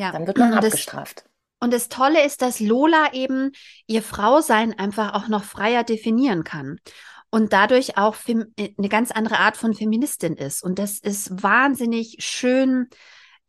Ja. 0.00 0.12
Dann 0.12 0.26
wird 0.26 0.38
man 0.38 0.52
und 0.52 0.58
abgestraft. 0.58 1.18
Das, 1.18 1.24
und 1.60 1.74
das 1.74 1.90
Tolle 1.90 2.24
ist, 2.24 2.40
dass 2.40 2.58
Lola 2.58 3.12
eben 3.12 3.52
ihr 3.86 4.02
Frausein 4.02 4.78
einfach 4.78 5.12
auch 5.12 5.28
noch 5.28 5.44
freier 5.44 5.84
definieren 5.84 6.42
kann 6.42 6.80
und 7.28 7.52
dadurch 7.52 7.98
auch 7.98 8.16
äh, 8.26 8.72
eine 8.78 8.88
ganz 8.88 9.10
andere 9.10 9.38
Art 9.38 9.58
von 9.58 9.74
Feministin 9.74 10.36
ist. 10.36 10.62
Und 10.62 10.78
das 10.78 10.98
ist 10.98 11.42
wahnsinnig 11.42 12.16
schön, 12.20 12.88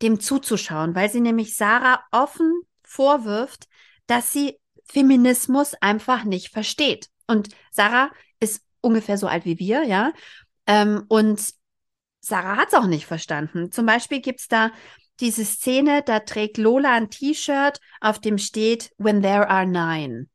dem 0.02 0.20
zuzuschauen, 0.20 0.94
weil 0.94 1.10
sie 1.10 1.22
nämlich 1.22 1.56
Sarah 1.56 2.04
offen 2.10 2.52
vorwirft, 2.82 3.66
dass 4.06 4.30
sie 4.30 4.58
Feminismus 4.84 5.72
einfach 5.80 6.24
nicht 6.24 6.50
versteht. 6.50 7.08
Und 7.26 7.48
Sarah 7.70 8.10
ist 8.40 8.62
ungefähr 8.82 9.16
so 9.16 9.26
alt 9.26 9.46
wie 9.46 9.58
wir, 9.58 9.84
ja. 9.84 10.12
Ähm, 10.66 11.04
und 11.08 11.54
Sarah 12.20 12.56
hat 12.56 12.68
es 12.68 12.74
auch 12.74 12.86
nicht 12.86 13.06
verstanden. 13.06 13.72
Zum 13.72 13.86
Beispiel 13.86 14.20
gibt 14.20 14.40
es 14.40 14.48
da 14.48 14.70
diese 15.22 15.44
Szene, 15.44 16.02
da 16.02 16.20
trägt 16.20 16.58
Lola 16.58 16.92
ein 16.92 17.08
T-Shirt, 17.08 17.80
auf 18.00 18.18
dem 18.20 18.36
steht 18.36 18.92
When 18.98 19.22
There 19.22 19.48
Are 19.48 19.66
Nine. 19.66 20.26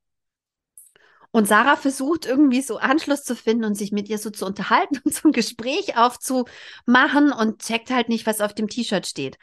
Und 1.31 1.47
Sarah 1.47 1.75
versucht 1.75 2.25
irgendwie 2.25 2.61
so 2.61 2.77
Anschluss 2.77 3.23
zu 3.23 3.35
finden 3.35 3.65
und 3.65 3.75
sich 3.75 3.91
mit 3.91 4.09
ihr 4.09 4.17
so 4.17 4.31
zu 4.31 4.45
unterhalten 4.45 4.99
und 5.03 5.13
zum 5.13 5.33
Gespräch 5.33 5.97
aufzumachen 5.97 7.31
und 7.31 7.61
checkt 7.61 7.91
halt 7.91 8.09
nicht, 8.09 8.25
was 8.25 8.41
auf 8.41 8.55
dem 8.55 8.69
T-Shirt 8.69 9.05
steht. 9.05 9.37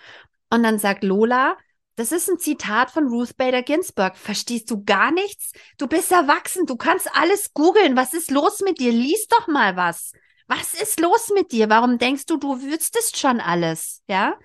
Und 0.50 0.62
dann 0.62 0.78
sagt 0.78 1.04
Lola, 1.04 1.56
das 1.96 2.10
ist 2.10 2.28
ein 2.28 2.38
Zitat 2.38 2.90
von 2.90 3.06
Ruth 3.06 3.36
Bader 3.36 3.62
Ginsburg. 3.62 4.16
Verstehst 4.16 4.70
du 4.70 4.82
gar 4.82 5.12
nichts? 5.12 5.52
Du 5.78 5.86
bist 5.86 6.10
erwachsen, 6.10 6.66
du 6.66 6.76
kannst 6.76 7.08
alles 7.14 7.52
googeln. 7.52 7.96
Was 7.96 8.14
ist 8.14 8.30
los 8.30 8.60
mit 8.60 8.80
dir? 8.80 8.90
Lies 8.90 9.28
doch 9.28 9.46
mal 9.46 9.76
was. 9.76 10.12
Was 10.48 10.74
ist 10.74 11.00
los 11.00 11.30
mit 11.34 11.52
dir? 11.52 11.68
Warum 11.70 11.98
denkst 11.98 12.26
du, 12.26 12.36
du 12.36 12.60
wüsstest 12.62 13.16
schon 13.16 13.40
alles? 13.40 14.02
Ja? 14.08 14.36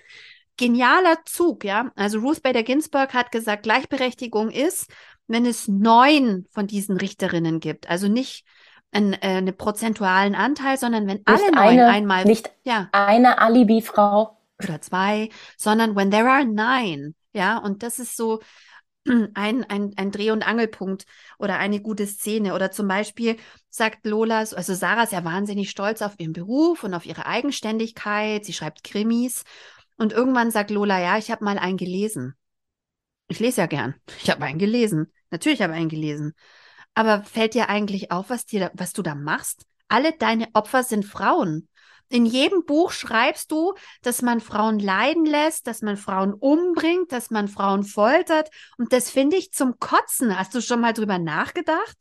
Genialer 0.59 1.19
Zug, 1.23 1.63
ja? 1.63 1.89
Also 1.95 2.19
Ruth 2.19 2.43
Bader 2.43 2.63
Ginsburg 2.63 3.13
hat 3.13 3.31
gesagt, 3.31 3.63
Gleichberechtigung 3.63 4.51
ist, 4.51 4.87
wenn 5.25 5.45
es 5.45 5.69
neun 5.69 6.47
von 6.51 6.67
diesen 6.67 6.97
Richterinnen 6.97 7.61
gibt. 7.61 7.89
Also 7.89 8.09
nicht 8.09 8.43
einen, 8.91 9.13
äh, 9.13 9.37
einen 9.37 9.55
prozentualen 9.55 10.35
Anteil, 10.35 10.77
sondern 10.77 11.07
wenn 11.07 11.17
nicht 11.17 11.29
alle 11.29 11.51
neun 11.51 11.79
eine, 11.79 11.87
einmal. 11.87 12.25
Nicht 12.25 12.51
ja. 12.63 12.89
eine 12.91 13.39
Alibi-Frau. 13.39 14.37
Oder 14.61 14.81
zwei, 14.81 15.29
sondern 15.55 15.95
when 15.95 16.11
there 16.11 16.29
are 16.29 16.43
nine. 16.43 17.13
Ja, 17.31 17.59
und 17.59 17.81
das 17.81 17.99
ist 17.99 18.17
so 18.17 18.41
ein, 19.05 19.63
ein, 19.63 19.93
ein 19.95 20.11
Dreh- 20.11 20.31
und 20.31 20.45
Angelpunkt 20.45 21.05
oder 21.37 21.57
eine 21.57 21.79
gute 21.79 22.05
Szene. 22.05 22.53
Oder 22.53 22.69
zum 22.69 22.89
Beispiel 22.89 23.37
sagt 23.69 24.05
Lola, 24.05 24.39
also 24.39 24.73
Sarah 24.73 25.03
ist 25.03 25.13
ja 25.13 25.23
wahnsinnig 25.23 25.69
stolz 25.69 26.01
auf 26.01 26.15
ihren 26.17 26.33
Beruf 26.33 26.83
und 26.83 26.93
auf 26.93 27.05
ihre 27.05 27.27
Eigenständigkeit. 27.27 28.43
Sie 28.43 28.51
schreibt 28.51 28.83
Krimis. 28.83 29.45
Und 29.99 30.13
irgendwann 30.13 30.49
sagt 30.49 30.71
Lola, 30.71 30.99
ja, 30.99 31.17
ich 31.17 31.29
habe 31.29 31.43
mal 31.43 31.59
einen 31.59 31.77
gelesen. 31.77 32.35
Ich 33.27 33.39
lese 33.39 33.61
ja 33.61 33.67
gern. 33.67 33.95
Ich 34.23 34.29
habe 34.29 34.43
einen 34.45 34.57
gelesen. 34.57 35.11
Natürlich 35.29 35.61
habe 35.61 35.73
ich 35.73 35.79
einen 35.79 35.89
gelesen. 35.89 36.33
Aber 36.95 37.23
fällt 37.23 37.53
dir 37.53 37.69
eigentlich 37.69 38.11
auf, 38.11 38.29
was, 38.29 38.45
dir, 38.45 38.71
was 38.73 38.93
du 38.93 39.03
da 39.03 39.13
machst? 39.13 39.65
Alle 39.89 40.13
deine 40.13 40.47
Opfer 40.53 40.83
sind 40.83 41.05
Frauen. 41.05 41.67
In 42.07 42.25
jedem 42.25 42.65
Buch 42.65 42.91
schreibst 42.91 43.51
du, 43.51 43.73
dass 44.01 44.21
man 44.21 44.39
Frauen 44.39 44.79
leiden 44.79 45.25
lässt, 45.25 45.67
dass 45.67 45.81
man 45.81 45.97
Frauen 45.97 46.33
umbringt, 46.33 47.11
dass 47.11 47.29
man 47.29 47.47
Frauen 47.49 47.83
foltert. 47.83 48.49
Und 48.77 48.93
das 48.93 49.11
finde 49.11 49.35
ich 49.35 49.51
zum 49.51 49.79
Kotzen. 49.79 50.39
Hast 50.39 50.55
du 50.55 50.61
schon 50.61 50.81
mal 50.81 50.93
drüber 50.93 51.19
nachgedacht? 51.19 51.97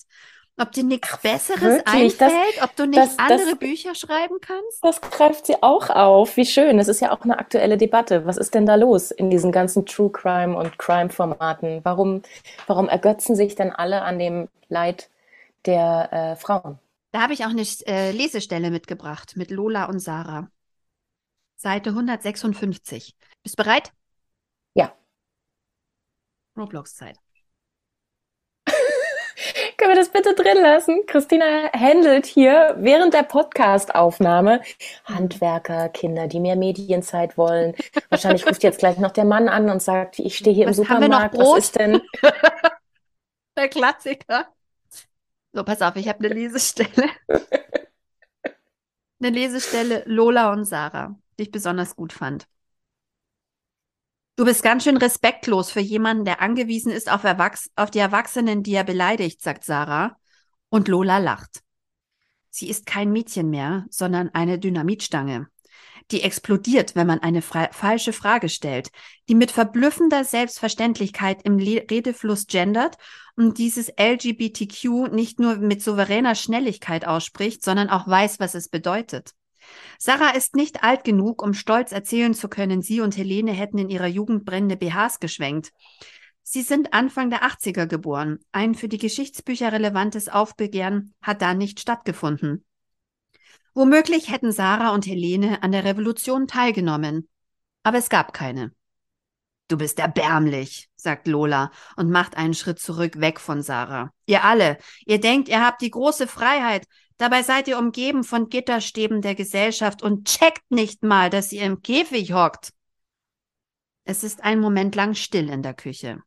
Ob 0.60 0.72
dir 0.72 0.84
nichts 0.84 1.16
Besseres 1.18 1.62
Wirklich? 1.62 2.20
einfällt, 2.20 2.56
das, 2.56 2.64
ob 2.64 2.76
du 2.76 2.86
nicht 2.86 2.98
das, 2.98 3.18
andere 3.18 3.50
das, 3.50 3.58
Bücher 3.58 3.94
schreiben 3.94 4.36
kannst? 4.40 4.82
Das 4.82 5.00
greift 5.00 5.46
sie 5.46 5.62
auch 5.62 5.88
auf. 5.90 6.36
Wie 6.36 6.44
schön. 6.44 6.78
Das 6.78 6.88
ist 6.88 7.00
ja 7.00 7.12
auch 7.12 7.22
eine 7.22 7.38
aktuelle 7.38 7.76
Debatte. 7.76 8.26
Was 8.26 8.36
ist 8.36 8.54
denn 8.54 8.66
da 8.66 8.74
los 8.74 9.10
in 9.10 9.30
diesen 9.30 9.52
ganzen 9.52 9.86
True 9.86 10.10
Crime 10.10 10.56
und 10.56 10.78
Crime-Formaten? 10.78 11.80
Warum, 11.84 12.22
warum 12.66 12.88
ergötzen 12.88 13.36
sich 13.36 13.54
denn 13.54 13.72
alle 13.72 14.02
an 14.02 14.18
dem 14.18 14.48
Leid 14.68 15.10
der 15.64 16.12
äh, 16.12 16.36
Frauen? 16.36 16.78
Da 17.12 17.22
habe 17.22 17.32
ich 17.32 17.44
auch 17.44 17.50
eine 17.50 17.64
äh, 17.86 18.10
Lesestelle 18.10 18.70
mitgebracht 18.70 19.36
mit 19.36 19.50
Lola 19.50 19.84
und 19.84 20.00
Sarah. 20.00 20.50
Seite 21.56 21.90
156. 21.90 23.16
Bist 23.42 23.56
bereit? 23.56 23.92
Ja. 24.74 24.92
Roblox-Zeit. 26.56 27.18
Können 29.88 30.00
wir 30.00 30.04
das 30.04 30.12
bitte 30.12 30.34
drin 30.34 30.62
lassen? 30.62 31.06
Christina 31.06 31.72
handelt 31.72 32.26
hier 32.26 32.74
während 32.76 33.14
der 33.14 33.22
Podcast-Aufnahme 33.22 34.60
Handwerker, 35.06 35.88
Kinder, 35.88 36.26
die 36.26 36.40
mehr 36.40 36.56
Medienzeit 36.56 37.38
wollen. 37.38 37.74
Wahrscheinlich 38.10 38.46
ruft 38.46 38.62
jetzt 38.62 38.80
gleich 38.80 38.98
noch 38.98 39.12
der 39.12 39.24
Mann 39.24 39.48
an 39.48 39.70
und 39.70 39.80
sagt, 39.80 40.18
ich 40.18 40.36
stehe 40.36 40.54
hier 40.54 40.66
Was 40.66 40.76
im 40.76 40.84
Supermarkt. 40.84 41.38
Was 41.38 41.58
ist 41.58 41.78
denn? 41.78 42.02
der 43.56 43.68
Klassiker. 43.70 44.48
So, 45.54 45.64
pass 45.64 45.80
auf, 45.80 45.96
ich 45.96 46.06
habe 46.06 46.18
eine 46.18 46.34
Lesestelle. 46.34 47.08
eine 48.42 49.30
Lesestelle 49.30 50.02
Lola 50.04 50.52
und 50.52 50.66
Sarah, 50.66 51.14
die 51.38 51.44
ich 51.44 51.50
besonders 51.50 51.96
gut 51.96 52.12
fand. 52.12 52.46
Du 54.38 54.44
bist 54.44 54.62
ganz 54.62 54.84
schön 54.84 54.96
respektlos 54.96 55.72
für 55.72 55.80
jemanden, 55.80 56.24
der 56.24 56.40
angewiesen 56.40 56.92
ist 56.92 57.10
auf, 57.10 57.24
Erwachs 57.24 57.72
auf 57.74 57.90
die 57.90 57.98
Erwachsenen, 57.98 58.62
die 58.62 58.72
er 58.72 58.84
beleidigt, 58.84 59.42
sagt 59.42 59.64
Sarah. 59.64 60.16
Und 60.68 60.86
Lola 60.86 61.18
lacht. 61.18 61.64
Sie 62.48 62.70
ist 62.70 62.86
kein 62.86 63.10
Mädchen 63.10 63.50
mehr, 63.50 63.86
sondern 63.90 64.28
eine 64.28 64.60
Dynamitstange 64.60 65.48
die 66.10 66.22
explodiert, 66.22 66.96
wenn 66.96 67.06
man 67.06 67.18
eine 67.18 67.42
falsche 67.42 68.12
Frage 68.12 68.48
stellt, 68.48 68.90
die 69.28 69.34
mit 69.34 69.50
verblüffender 69.50 70.24
Selbstverständlichkeit 70.24 71.42
im 71.42 71.58
Le 71.58 71.84
Redefluss 71.90 72.46
gendert 72.46 72.96
und 73.36 73.58
dieses 73.58 73.92
LGBTQ 73.98 75.12
nicht 75.12 75.38
nur 75.38 75.56
mit 75.56 75.82
souveräner 75.82 76.34
Schnelligkeit 76.34 77.06
ausspricht, 77.06 77.62
sondern 77.62 77.90
auch 77.90 78.06
weiß, 78.06 78.40
was 78.40 78.54
es 78.54 78.68
bedeutet. 78.68 79.34
Sarah 79.98 80.30
ist 80.30 80.54
nicht 80.54 80.82
alt 80.82 81.04
genug, 81.04 81.42
um 81.42 81.54
stolz 81.54 81.92
erzählen 81.92 82.34
zu 82.34 82.48
können, 82.48 82.82
sie 82.82 83.00
und 83.00 83.16
Helene 83.16 83.52
hätten 83.52 83.78
in 83.78 83.88
ihrer 83.88 84.06
Jugend 84.06 84.44
brennende 84.44 84.76
BHs 84.76 85.20
geschwenkt. 85.20 85.72
Sie 86.42 86.62
sind 86.62 86.94
Anfang 86.94 87.30
der 87.30 87.42
80er 87.42 87.86
geboren. 87.86 88.38
Ein 88.52 88.74
für 88.74 88.88
die 88.88 88.98
Geschichtsbücher 88.98 89.70
relevantes 89.70 90.28
Aufbegehren 90.28 91.12
hat 91.20 91.42
da 91.42 91.52
nicht 91.52 91.80
stattgefunden. 91.80 92.64
Womöglich 93.74 94.30
hätten 94.30 94.50
Sarah 94.50 94.94
und 94.94 95.06
Helene 95.06 95.62
an 95.62 95.72
der 95.72 95.84
Revolution 95.84 96.48
teilgenommen, 96.48 97.28
aber 97.82 97.98
es 97.98 98.08
gab 98.08 98.32
keine. 98.32 98.72
Du 99.68 99.76
bist 99.76 99.98
erbärmlich, 99.98 100.88
sagt 100.96 101.28
Lola 101.28 101.70
und 101.96 102.10
macht 102.10 102.36
einen 102.36 102.54
Schritt 102.54 102.78
zurück 102.78 103.20
weg 103.20 103.38
von 103.38 103.62
Sarah. 103.62 104.12
Ihr 104.24 104.42
alle, 104.42 104.78
ihr 105.04 105.20
denkt, 105.20 105.48
ihr 105.48 105.64
habt 105.64 105.82
die 105.82 105.90
große 105.90 106.26
Freiheit, 106.26 106.86
dabei 107.18 107.42
seid 107.42 107.68
ihr 107.68 107.78
umgeben 107.78 108.24
von 108.24 108.48
Gitterstäben 108.48 109.20
der 109.20 109.34
Gesellschaft 109.34 110.02
und 110.02 110.26
checkt 110.26 110.70
nicht 110.70 111.02
mal, 111.02 111.30
dass 111.30 111.52
ihr 111.52 111.64
im 111.64 111.82
Käfig 111.82 112.32
hockt. 112.32 112.72
Es 114.04 114.24
ist 114.24 114.42
ein 114.42 114.58
Moment 114.58 114.94
lang 114.94 115.14
still 115.14 115.50
in 115.50 115.62
der 115.62 115.74
Küche. 115.74 116.22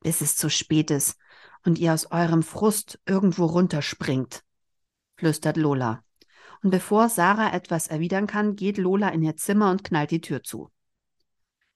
Bis 0.00 0.20
es 0.20 0.36
zu 0.36 0.50
spät 0.50 0.90
ist 0.90 1.18
und 1.64 1.78
ihr 1.78 1.94
aus 1.94 2.10
eurem 2.10 2.42
Frust 2.42 3.00
irgendwo 3.06 3.46
runterspringt 3.46 4.44
flüstert 5.20 5.56
Lola. 5.56 6.02
Und 6.62 6.70
bevor 6.70 7.08
Sarah 7.08 7.52
etwas 7.52 7.86
erwidern 7.86 8.26
kann, 8.26 8.56
geht 8.56 8.78
Lola 8.78 9.10
in 9.10 9.22
ihr 9.22 9.36
Zimmer 9.36 9.70
und 9.70 9.84
knallt 9.84 10.10
die 10.10 10.20
Tür 10.20 10.42
zu. 10.42 10.70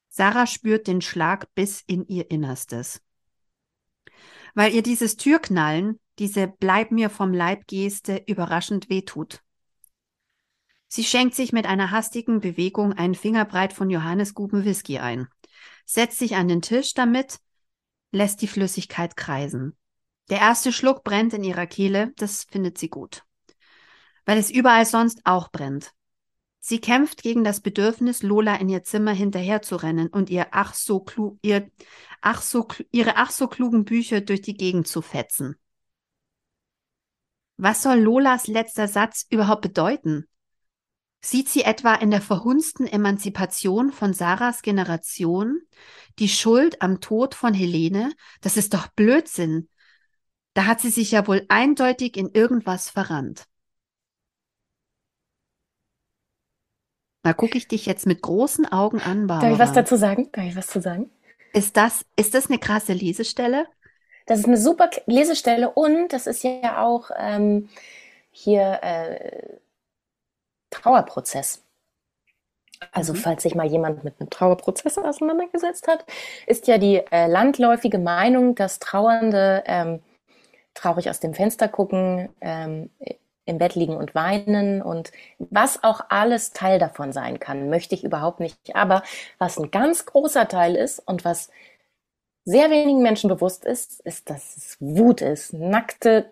Sarah 0.08 0.46
spürt 0.46 0.86
den 0.86 1.00
Schlag 1.00 1.54
bis 1.54 1.82
in 1.86 2.06
ihr 2.06 2.30
Innerstes. 2.30 3.02
Weil 4.54 4.72
ihr 4.72 4.82
dieses 4.82 5.16
Türknallen, 5.16 6.00
diese 6.18 6.48
Bleib 6.48 6.90
mir 6.90 7.10
vom 7.10 7.32
Leib 7.32 7.66
Geste 7.66 8.22
überraschend 8.26 8.88
wehtut. 8.88 9.42
Sie 10.88 11.04
schenkt 11.04 11.34
sich 11.34 11.52
mit 11.52 11.66
einer 11.66 11.90
hastigen 11.90 12.40
Bewegung 12.40 12.92
einen 12.92 13.14
Fingerbreit 13.14 13.72
von 13.72 13.90
Johannesguben 13.90 14.64
Whisky 14.64 14.98
ein, 14.98 15.28
setzt 15.86 16.18
sich 16.18 16.36
an 16.36 16.48
den 16.48 16.62
Tisch 16.62 16.94
damit, 16.94 17.40
lässt 18.12 18.42
die 18.42 18.48
Flüssigkeit 18.48 19.16
kreisen. 19.16 19.76
Der 20.30 20.38
erste 20.38 20.72
Schluck 20.72 21.04
brennt 21.04 21.34
in 21.34 21.44
ihrer 21.44 21.66
Kehle, 21.66 22.12
das 22.16 22.44
findet 22.44 22.78
sie 22.78 22.88
gut 22.88 23.24
weil 24.24 24.38
es 24.38 24.50
überall 24.50 24.86
sonst 24.86 25.20
auch 25.24 25.50
brennt. 25.50 25.92
Sie 26.60 26.80
kämpft 26.80 27.22
gegen 27.22 27.44
das 27.44 27.60
Bedürfnis, 27.60 28.22
Lola 28.22 28.56
in 28.56 28.70
ihr 28.70 28.82
Zimmer 28.84 29.12
hinterherzurennen 29.12 30.08
und 30.08 30.30
ihr 30.30 30.48
ach 30.52 30.72
so 30.72 31.00
klug, 31.00 31.38
ihr 31.42 31.70
ach 32.22 32.40
so, 32.40 32.66
ihre 32.90 33.16
ach 33.16 33.30
so 33.30 33.48
klugen 33.48 33.84
Bücher 33.84 34.22
durch 34.22 34.40
die 34.40 34.54
Gegend 34.54 34.88
zu 34.88 35.02
fetzen. 35.02 35.56
Was 37.56 37.82
soll 37.82 37.98
Lolas 38.00 38.46
letzter 38.46 38.88
Satz 38.88 39.26
überhaupt 39.30 39.62
bedeuten? 39.62 40.26
Sieht 41.20 41.48
sie 41.48 41.62
etwa 41.62 41.94
in 41.94 42.10
der 42.10 42.20
verhunzten 42.20 42.86
Emanzipation 42.86 43.92
von 43.92 44.12
Sarahs 44.12 44.60
Generation 44.60 45.60
die 46.18 46.28
Schuld 46.28 46.82
am 46.82 47.00
Tod 47.00 47.34
von 47.34 47.54
Helene? 47.54 48.12
Das 48.42 48.56
ist 48.56 48.74
doch 48.74 48.88
Blödsinn. 48.88 49.68
Da 50.52 50.66
hat 50.66 50.80
sie 50.80 50.90
sich 50.90 51.12
ja 51.12 51.26
wohl 51.26 51.46
eindeutig 51.48 52.16
in 52.16 52.30
irgendwas 52.30 52.90
verrannt. 52.90 53.44
Da 57.22 57.32
gucke 57.32 57.56
ich 57.56 57.68
dich 57.68 57.86
jetzt 57.86 58.06
mit 58.06 58.20
großen 58.20 58.66
Augen 58.66 59.00
an, 59.00 59.26
Barbara. 59.26 59.48
Darf 59.48 59.52
ich 59.54 59.58
was 59.58 59.72
dazu 59.72 59.96
sagen? 59.96 60.28
Darf 60.32 60.44
ich 60.44 60.56
was 60.56 60.66
zu 60.66 60.82
sagen? 60.82 61.10
Ist 61.54 61.76
das, 61.78 62.04
ist 62.16 62.34
das 62.34 62.48
eine 62.48 62.58
krasse 62.58 62.92
Lesestelle? 62.92 63.66
Das 64.26 64.38
ist 64.38 64.46
eine 64.46 64.56
super 64.56 64.90
Lesestelle 65.06 65.70
und 65.70 66.12
das 66.12 66.26
ist 66.26 66.42
ja 66.44 66.82
auch 66.82 67.10
ähm, 67.16 67.68
hier 68.30 68.80
äh, 68.82 69.58
Trauerprozess. 70.70 71.62
Also 72.92 73.12
mhm. 73.12 73.18
falls 73.18 73.42
sich 73.42 73.54
mal 73.54 73.66
jemand 73.66 74.04
mit 74.04 74.20
einem 74.20 74.30
Trauerprozess 74.30 74.98
auseinandergesetzt 74.98 75.88
hat, 75.88 76.04
ist 76.46 76.66
ja 76.66 76.78
die 76.78 77.02
äh, 77.10 77.26
landläufige 77.26 77.98
Meinung, 77.98 78.54
dass 78.54 78.78
Trauernde 78.78 79.62
ähm, 79.66 80.02
traurig 80.74 81.08
aus 81.08 81.20
dem 81.20 81.34
Fenster 81.34 81.68
gucken, 81.68 82.28
ähm, 82.40 82.90
im 83.46 83.58
Bett 83.58 83.74
liegen 83.74 83.96
und 83.96 84.14
weinen 84.14 84.80
und 84.80 85.12
was 85.38 85.84
auch 85.84 86.00
alles 86.08 86.52
Teil 86.52 86.78
davon 86.78 87.12
sein 87.12 87.38
kann, 87.38 87.68
möchte 87.68 87.94
ich 87.94 88.02
überhaupt 88.02 88.40
nicht. 88.40 88.74
Aber 88.74 89.02
was 89.38 89.58
ein 89.58 89.70
ganz 89.70 90.06
großer 90.06 90.48
Teil 90.48 90.74
ist 90.74 90.98
und 91.00 91.26
was 91.26 91.50
sehr 92.44 92.70
wenigen 92.70 93.02
Menschen 93.02 93.28
bewusst 93.28 93.64
ist, 93.64 94.00
ist, 94.00 94.28
dass 94.30 94.56
es 94.56 94.76
Wut 94.80 95.22
ist. 95.22 95.52
Nackte, 95.52 96.30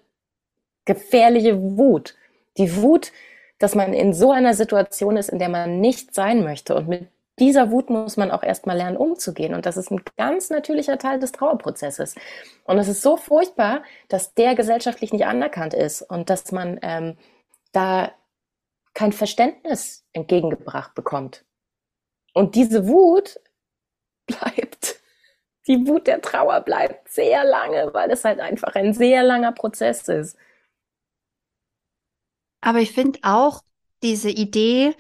gefährliche 0.85 1.61
Wut. 1.61 2.15
Die 2.59 2.77
Wut, 2.77 3.13
dass 3.59 3.75
man 3.75 3.95
in 3.95 4.13
so 4.13 4.31
einer 4.31 4.55
Situation 4.55 5.17
ist, 5.17 5.31
in 5.31 5.39
der 5.39 5.49
man 5.49 5.81
nicht 5.81 6.15
sein 6.15 6.43
möchte. 6.43 6.75
Und 6.75 6.89
mit 6.89 7.09
dieser 7.39 7.71
Wut 7.71 7.89
muss 7.89 8.17
man 8.17 8.31
auch 8.31 8.43
erstmal 8.43 8.77
lernen, 8.77 8.97
umzugehen. 8.97 9.55
Und 9.55 9.65
das 9.65 9.77
ist 9.77 9.91
ein 9.91 10.03
ganz 10.17 10.51
natürlicher 10.51 10.99
Teil 10.99 11.19
des 11.19 11.33
Trauerprozesses. 11.33 12.15
Und 12.65 12.79
es 12.79 12.89
ist 12.89 13.03
so 13.03 13.17
furchtbar, 13.17 13.83
dass 14.09 14.35
der 14.35 14.55
gesellschaftlich 14.55 15.13
nicht 15.13 15.27
anerkannt 15.27 15.73
ist 15.73 16.03
und 16.03 16.29
dass 16.29 16.53
man 16.53 16.79
ähm, 16.83 17.17
da 17.73 18.13
kein 18.95 19.13
Verständnis 19.13 20.05
entgegengebracht 20.13 20.95
bekommt. 20.95 21.45
Und 22.35 22.55
diese 22.55 22.87
Wut 22.87 23.41
bleibt, 24.27 24.82
die 25.67 25.87
Wut 25.87 26.07
der 26.07 26.21
Trauer 26.21 26.61
bleibt 26.61 27.09
sehr 27.09 27.45
lange, 27.45 27.91
weil 27.93 28.11
es 28.11 28.25
halt 28.25 28.41
einfach 28.41 28.75
ein 28.75 28.95
sehr 28.95 29.23
langer 29.23 29.53
Prozess 29.53 30.09
ist. 30.09 30.37
Aber 32.61 32.79
ich 32.79 32.93
finde 32.93 33.21
auch 33.23 33.63
diese 34.03 34.31
Idee, 34.31 34.95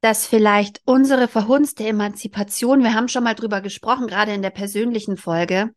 dass 0.00 0.26
vielleicht 0.26 0.80
unsere 0.84 1.28
verhunzte 1.28 1.84
Emanzipation, 1.86 2.82
wir 2.82 2.94
haben 2.94 3.08
schon 3.08 3.24
mal 3.24 3.34
drüber 3.34 3.60
gesprochen, 3.60 4.06
gerade 4.06 4.32
in 4.32 4.42
der 4.42 4.50
persönlichen 4.50 5.16
Folge, 5.16 5.70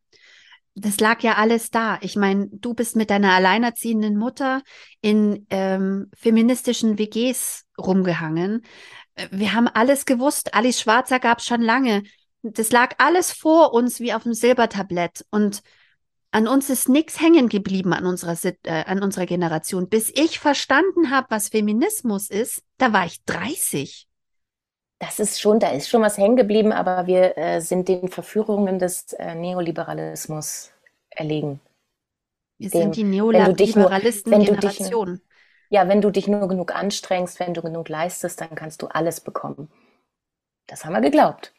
das 0.73 0.99
lag 0.99 1.21
ja 1.21 1.35
alles 1.35 1.69
da. 1.69 1.97
Ich 2.01 2.17
meine, 2.17 2.49
du 2.51 2.73
bist 2.73 2.97
mit 2.97 3.09
deiner 3.09 3.33
alleinerziehenden 3.33 4.17
Mutter 4.17 4.61
in 4.99 5.47
ähm, 5.49 6.11
feministischen 6.13 6.97
WGs 6.97 7.63
rumgehangen. 7.77 8.63
Wir 9.31 9.53
haben 9.53 9.69
alles 9.69 10.05
gewusst. 10.05 10.53
Alice 10.53 10.81
Schwarzer 10.81 11.19
gab 11.19 11.39
es 11.39 11.45
schon 11.45 11.61
lange. 11.61 12.03
Das 12.53 12.71
lag 12.71 12.93
alles 12.99 13.31
vor 13.31 13.73
uns 13.73 13.99
wie 13.99 14.13
auf 14.13 14.23
dem 14.23 14.33
Silbertablett. 14.33 15.25
Und 15.31 15.63
an 16.31 16.47
uns 16.47 16.69
ist 16.69 16.89
nichts 16.89 17.19
hängen 17.19 17.49
geblieben 17.49 17.93
an 17.93 18.05
unserer, 18.05 18.37
äh, 18.43 18.83
an 18.85 19.01
unserer 19.01 19.25
Generation. 19.25 19.89
Bis 19.89 20.11
ich 20.13 20.39
verstanden 20.39 21.09
habe, 21.09 21.27
was 21.29 21.49
Feminismus 21.49 22.29
ist, 22.29 22.61
da 22.77 22.93
war 22.93 23.05
ich 23.05 23.23
30. 23.25 24.07
Das 24.99 25.19
ist 25.19 25.41
schon, 25.41 25.59
da 25.59 25.69
ist 25.69 25.89
schon 25.89 26.01
was 26.01 26.17
hängen 26.17 26.35
geblieben, 26.35 26.71
aber 26.71 27.07
wir 27.07 27.37
äh, 27.37 27.61
sind 27.61 27.87
den 27.87 28.09
Verführungen 28.09 28.79
des 28.79 29.13
äh, 29.13 29.33
Neoliberalismus 29.33 30.71
erlegen. 31.09 31.59
Wir 32.57 32.69
Dem, 32.69 32.81
sind 32.81 32.95
die 32.95 33.03
Neoliberalisten-Generation. 33.05 35.21
Ja, 35.69 35.87
wenn 35.87 36.01
du 36.01 36.11
dich 36.11 36.27
nur 36.27 36.47
genug 36.47 36.75
anstrengst, 36.75 37.39
wenn 37.39 37.53
du 37.53 37.61
genug 37.61 37.89
leistest, 37.89 38.39
dann 38.39 38.55
kannst 38.55 38.81
du 38.81 38.87
alles 38.87 39.19
bekommen. 39.19 39.69
Das 40.67 40.85
haben 40.85 40.93
wir 40.93 41.01
geglaubt. 41.01 41.54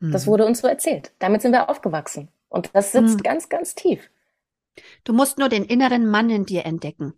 Mhm. 0.00 0.12
Das 0.12 0.26
wurde 0.26 0.46
uns 0.46 0.60
so 0.60 0.68
erzählt. 0.68 1.12
Damit 1.18 1.42
sind 1.42 1.52
wir 1.52 1.68
aufgewachsen. 1.68 2.28
Und 2.48 2.70
das 2.72 2.92
sitzt 2.92 3.18
mhm. 3.18 3.22
ganz, 3.22 3.48
ganz 3.48 3.74
tief. 3.74 4.10
Du 5.04 5.12
musst 5.12 5.38
nur 5.38 5.48
den 5.48 5.64
inneren 5.64 6.08
Mann 6.08 6.30
in 6.30 6.46
dir 6.46 6.64
entdecken. 6.64 7.14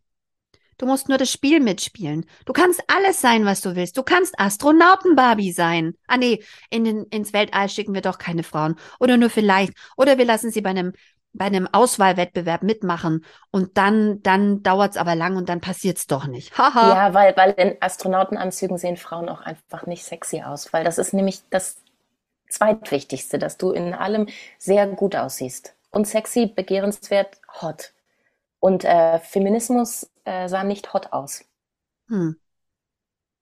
Du 0.81 0.87
musst 0.87 1.11
nur 1.11 1.19
das 1.19 1.31
Spiel 1.31 1.61
mitspielen. 1.61 2.25
Du 2.47 2.55
kannst 2.55 2.83
alles 2.87 3.21
sein, 3.21 3.45
was 3.45 3.61
du 3.61 3.77
willst. 3.77 3.99
Du 3.99 4.03
kannst 4.03 4.41
Astronauten-Barbie 4.41 5.53
sein. 5.53 5.95
Ah 6.07 6.17
nee, 6.17 6.43
in 6.71 6.85
den, 6.85 7.05
ins 7.05 7.35
Weltall 7.35 7.69
schicken 7.69 7.93
wir 7.93 8.01
doch 8.01 8.17
keine 8.17 8.43
Frauen. 8.43 8.77
Oder 8.99 9.19
nur 9.19 9.29
vielleicht. 9.29 9.75
Oder 9.99 10.17
wir 10.17 10.25
lassen 10.25 10.51
sie 10.51 10.63
bei 10.63 10.71
einem, 10.71 10.95
bei 11.35 11.45
einem 11.45 11.69
Auswahlwettbewerb 11.71 12.63
mitmachen. 12.63 13.27
Und 13.51 13.77
dann, 13.77 14.23
dann 14.23 14.63
dauert's 14.63 14.97
aber 14.97 15.15
lang 15.15 15.37
und 15.37 15.51
dann 15.51 15.61
passiert's 15.61 16.07
doch 16.07 16.27
nicht. 16.27 16.57
Haha. 16.57 16.95
ja, 16.95 17.15
weil, 17.15 17.37
weil 17.37 17.51
in 17.59 17.77
Astronautenanzügen 17.79 18.79
sehen 18.79 18.97
Frauen 18.97 19.29
auch 19.29 19.43
einfach 19.43 19.85
nicht 19.85 20.05
sexy 20.05 20.41
aus. 20.41 20.73
Weil 20.73 20.85
das 20.85 20.97
ist 20.97 21.13
nämlich 21.13 21.43
das 21.51 21.77
zweitwichtigste, 22.53 23.39
dass 23.39 23.57
du 23.57 23.73
in 23.73 23.95
allem 23.95 24.29
sehr 24.59 24.87
gut 24.87 25.17
aussiehst. 25.17 25.75
Und 25.91 26.07
sexy, 26.07 26.47
begehrenswert, 26.47 27.41
hot. 27.61 27.93
Und 28.61 28.85
äh, 28.85 29.19
Feminismus 29.19 30.11
äh, 30.25 30.49
sah 30.49 30.65
nicht 30.65 30.93
hot 30.93 31.13
aus. 31.13 31.45
Hm. 32.09 32.39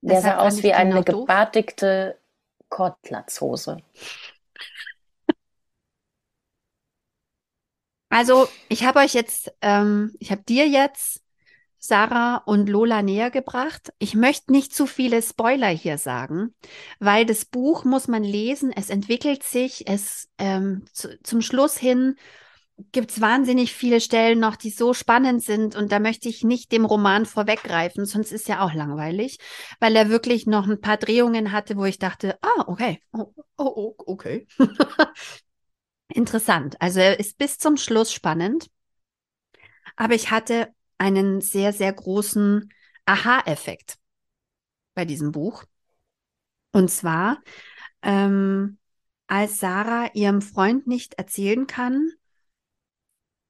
Der 0.01 0.21
sah 0.21 0.39
aus 0.39 0.63
wie 0.63 0.73
eine 0.73 1.03
gebartigte 1.03 2.19
Kotlatzhose. 2.69 3.79
Also, 8.11 8.49
ich 8.69 8.85
habe 8.85 9.01
euch 9.01 9.13
jetzt, 9.13 9.53
ähm, 9.61 10.15
ich 10.19 10.31
habe 10.31 10.43
dir 10.43 10.67
jetzt 10.67 11.21
Sarah 11.79 12.43
und 12.45 12.69
Lola 12.69 13.03
näher 13.03 13.31
gebracht. 13.31 13.93
Ich 13.99 14.15
möchte 14.15 14.53
nicht 14.53 14.75
zu 14.75 14.87
viele 14.87 15.23
Spoiler 15.23 15.69
hier 15.69 15.99
sagen, 15.99 16.55
weil 16.99 17.25
das 17.25 17.45
Buch 17.45 17.85
muss 17.85 18.09
man 18.09 18.25
lesen. 18.25 18.73
Es 18.75 18.91
entwickelt 18.91 19.43
sich, 19.43 19.89
es 19.89 20.29
ähm, 20.39 20.85
zu, 20.93 21.21
zum 21.23 21.41
Schluss 21.41 21.77
hin 21.77 22.17
gibt 22.93 23.11
es 23.11 23.21
wahnsinnig 23.21 23.73
viele 23.73 24.01
Stellen 24.01 24.39
noch, 24.39 24.57
die 24.57 24.71
so 24.71 24.95
spannend 24.95 25.43
sind 25.43 25.75
und 25.75 25.91
da 25.91 25.99
möchte 25.99 26.29
ich 26.29 26.45
nicht 26.45 26.71
dem 26.71 26.85
Roman 26.85 27.27
vorweggreifen, 27.27 28.05
sonst 28.07 28.33
ist 28.33 28.49
ja 28.49 28.65
auch 28.65 28.73
langweilig, 28.73 29.39
weil 29.81 29.97
er 29.97 30.09
wirklich 30.09 30.47
noch 30.47 30.69
ein 30.69 30.81
paar 30.81 30.97
Drehungen 30.97 31.53
hatte, 31.53 31.77
wo 31.77 31.85
ich 31.85 31.99
dachte, 31.99 32.39
ah, 32.41 32.65
okay, 32.67 33.01
oh, 33.13 33.33
oh, 33.57 33.65
oh 33.65 33.95
okay. 34.07 34.47
Interessant. 36.09 36.81
Also 36.81 37.01
er 37.01 37.19
ist 37.19 37.37
bis 37.37 37.59
zum 37.59 37.77
Schluss 37.77 38.13
spannend, 38.13 38.71
aber 39.97 40.15
ich 40.15 40.31
hatte 40.31 40.69
einen 40.99 41.41
sehr, 41.41 41.73
sehr 41.73 41.93
großen 41.93 42.73
Aha-Effekt 43.07 43.99
bei 44.95 45.05
diesem 45.05 45.33
Buch. 45.33 45.65
Und 46.73 46.91
zwar, 46.91 47.41
ähm, 48.03 48.79
als 49.27 49.59
Sarah 49.59 50.11
ihrem 50.15 50.43
Freund 50.43 50.87
nicht 50.87 51.15
erzählen 51.15 51.67
kann, 51.67 52.11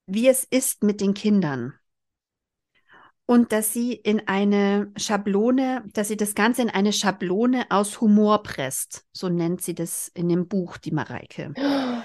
wie 0.07 0.29
es 0.29 0.45
ist 0.45 0.83
mit 0.83 1.01
den 1.01 1.15
Kindern. 1.15 1.75
Und 3.27 3.53
dass 3.53 3.75
sie 3.75 3.93
in 3.93 4.27
eine 4.27 4.91
Schablone, 4.97 5.85
dass 5.93 6.09
sie 6.09 6.17
das 6.17 6.35
Ganze 6.35 6.63
in 6.63 6.71
eine 6.71 6.95
Schablone 6.95 7.67
aus 7.69 8.01
Humor 8.01 8.43
presst. 8.43 9.05
So 9.13 9.29
nennt 9.29 9.61
sie 9.61 9.75
das 9.75 10.09
in 10.15 10.31
dem 10.31 10.49
Buch, 10.49 10.79
die 10.79 10.93
Mareike. 10.93 11.53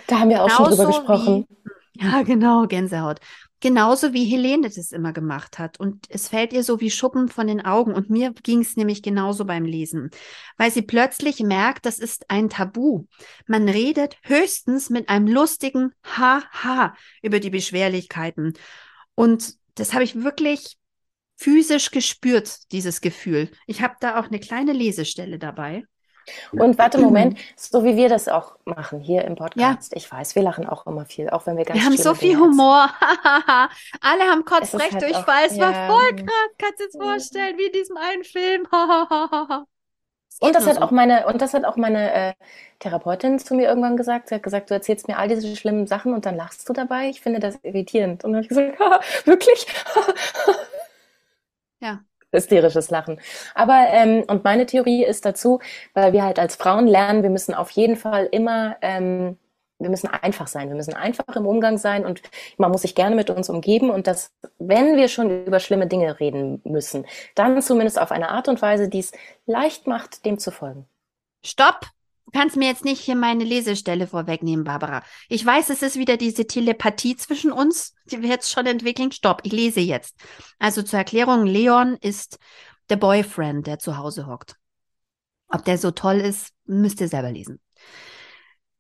Da 0.08 0.20
haben 0.20 0.30
wir 0.30 0.44
auch 0.44 0.48
Genauso 0.48 0.76
schon 0.76 0.76
drüber 0.76 0.88
gesprochen. 0.88 1.46
Wie, 1.48 1.72
ja, 1.96 2.22
genau, 2.24 2.68
Gänsehaut. 2.68 3.20
Genauso 3.60 4.12
wie 4.12 4.26
Helene 4.26 4.70
das 4.70 4.92
immer 4.92 5.14
gemacht 5.14 5.58
hat. 5.58 5.80
Und 5.80 6.06
es 6.10 6.28
fällt 6.28 6.52
ihr 6.52 6.64
so 6.64 6.82
wie 6.82 6.92
Schuppen 6.92 7.30
von 7.30 7.48
den 7.48 7.64
Augen. 7.64 7.94
Und 7.94 8.10
mir 8.10 8.34
ging 8.44 8.60
es 8.60 8.76
nämlich 8.76 9.02
genauso 9.02 9.46
beim 9.46 9.64
Lesen, 9.64 10.12
weil 10.58 10.70
sie 10.70 10.82
plötzlich 10.82 11.40
merkt, 11.40 11.86
das 11.86 11.98
ist 11.98 12.30
ein 12.30 12.50
Tabu. 12.50 13.06
Man 13.48 13.70
redet 13.70 14.18
höchstens 14.24 14.90
mit 14.90 15.08
einem 15.08 15.28
lustigen 15.28 15.94
Ha-Ha 16.04 16.94
über 17.22 17.40
die 17.40 17.52
Beschwerlichkeiten. 17.52 18.54
Und 19.16 19.56
das 19.76 19.94
habe 19.94 20.04
ich 20.04 20.22
wirklich 20.22 20.78
physisch 21.38 21.92
gespürt, 21.92 22.72
dieses 22.74 23.00
Gefühl. 23.00 23.50
Ich 23.66 23.82
habe 23.82 23.96
da 24.02 24.20
auch 24.20 24.28
eine 24.28 24.40
kleine 24.40 24.74
Lesestelle 24.74 25.40
dabei. 25.40 25.86
Und 26.52 26.78
warte, 26.78 26.98
Moment, 26.98 27.38
so 27.56 27.84
wie 27.84 27.96
wir 27.96 28.10
das 28.10 28.28
auch 28.28 28.56
machen 28.66 29.00
hier 29.00 29.26
im 29.26 29.36
Podcast. 29.36 29.92
Ja. 29.92 29.98
Ich 29.98 30.12
weiß, 30.12 30.36
wir 30.36 30.44
lachen 30.44 30.68
auch 30.68 30.88
immer 30.88 31.06
viel, 31.06 31.30
auch 31.30 31.46
wenn 31.46 31.58
wir 31.58 31.66
ganz 31.66 31.80
Wir 31.80 31.86
haben 31.86 31.98
so 31.98 32.14
viel 32.16 32.32
Dinge 32.32 32.44
Humor. 32.44 32.90
Alle 34.02 34.24
haben 34.24 34.46
Kotzbrechdurchfall. 34.46 35.26
Halt 35.26 35.52
es 35.52 35.60
war 35.60 35.72
ja. 35.72 35.88
voll 35.88 36.16
krass. 36.16 36.50
Kannst 36.58 36.80
du 36.80 36.84
dir 36.84 36.90
das 36.92 37.02
vorstellen, 37.02 37.58
wie 37.58 37.66
in 37.66 37.72
diesem 37.72 37.98
einen 37.98 38.24
Film. 38.24 38.68
und 40.40 40.56
das 40.56 40.68
hat 40.68 40.82
auch 40.82 40.92
meine, 40.92 41.28
und 41.28 41.42
das 41.42 41.54
hat 41.54 41.66
auch 41.66 41.76
meine 41.76 42.14
äh, 42.14 42.34
Therapeutin 42.80 43.40
zu 43.40 43.56
mir 43.56 43.68
irgendwann 43.68 43.98
gesagt. 43.98 44.30
Sie 44.30 44.36
hat 44.36 44.44
gesagt, 44.44 44.70
du 44.70 44.74
erzählst 44.74 45.08
mir 45.08 45.18
all 45.18 45.28
diese 45.28 45.56
schlimmen 45.56 45.88
Sachen 45.88 46.14
und 46.14 46.26
dann 46.26 46.36
lachst 46.36 46.68
du 46.68 46.74
dabei. 46.74 47.10
Ich 47.10 47.22
finde 47.22 47.40
das 47.40 47.60
irritierend. 47.64 48.24
Und 48.24 48.34
dann 48.34 48.44
habe 48.44 48.44
ich 48.44 48.50
gesagt, 48.50 48.80
wirklich? 49.26 49.68
ja 51.80 52.02
hysterisches 52.34 52.90
Lachen. 52.90 53.20
Aber, 53.56 53.88
ähm, 53.92 54.24
und 54.28 54.44
meine 54.44 54.66
Theorie 54.66 55.06
ist 55.06 55.26
dazu, 55.26 55.60
weil 55.94 56.14
wir 56.14 56.24
halt 56.24 56.40
als 56.40 56.56
Frauen 56.56 56.88
lernen, 56.88 57.24
wir 57.24 57.30
müssen 57.30 57.54
auf 57.54 57.72
jeden 57.72 57.96
Fall 57.96 58.28
immer, 58.32 58.76
ähm, 58.82 59.38
wir 59.80 59.90
müssen 59.90 60.08
einfach 60.08 60.48
sein, 60.48 60.70
wir 60.70 60.76
müssen 60.76 60.94
einfach 60.94 61.36
im 61.36 61.46
Umgang 61.46 61.78
sein 61.78 62.06
und 62.06 62.22
man 62.58 62.72
muss 62.72 62.84
sich 62.84 62.96
gerne 62.96 63.16
mit 63.16 63.30
uns 63.30 63.50
umgeben 63.50 63.90
und 63.90 64.08
dass, 64.08 64.32
wenn 64.58 64.96
wir 64.96 65.08
schon 65.08 65.46
über 65.46 65.60
schlimme 65.60 65.88
Dinge 65.88 66.20
reden 66.20 66.62
müssen, 66.64 67.06
dann 67.36 67.62
zumindest 67.62 68.00
auf 68.00 68.12
eine 68.12 68.30
Art 68.30 68.48
und 68.48 68.62
Weise, 68.62 68.88
die 68.90 69.00
es 69.00 69.12
leicht 69.46 69.88
macht, 69.88 70.26
dem 70.26 70.40
zu 70.40 70.52
folgen. 70.52 70.88
Stopp! 71.46 71.88
Kannst 72.34 72.58
mir 72.58 72.68
jetzt 72.68 72.84
nicht 72.84 73.00
hier 73.00 73.16
meine 73.16 73.44
Lesestelle 73.44 74.08
vorwegnehmen, 74.08 74.66
Barbara. 74.66 75.04
Ich 75.30 75.46
weiß, 75.46 75.70
es 75.70 75.82
ist 75.82 75.98
wieder 75.98 76.18
diese 76.18 76.46
Telepathie 76.46 77.16
zwischen 77.16 77.52
uns, 77.52 77.96
die 78.06 78.22
wir 78.22 78.30
jetzt 78.30 78.52
schon 78.52 78.66
entwickeln. 78.66 79.12
Stopp, 79.12 79.42
ich 79.44 79.52
lese 79.52 79.80
jetzt. 79.80 80.16
Also 80.60 80.82
zur 80.82 81.00
Erklärung, 81.00 81.46
Leon 81.46 81.98
ist 82.02 82.40
der 82.90 82.98
Boyfriend, 82.98 83.68
der 83.68 83.80
zu 83.80 83.98
Hause 83.98 84.28
hockt. 84.28 84.58
Ob 85.48 85.64
der 85.64 85.78
so 85.78 85.92
toll 85.92 86.18
ist, 86.18 86.50
müsst 86.66 87.00
ihr 87.00 87.08
selber 87.08 87.32
lesen. 87.32 87.62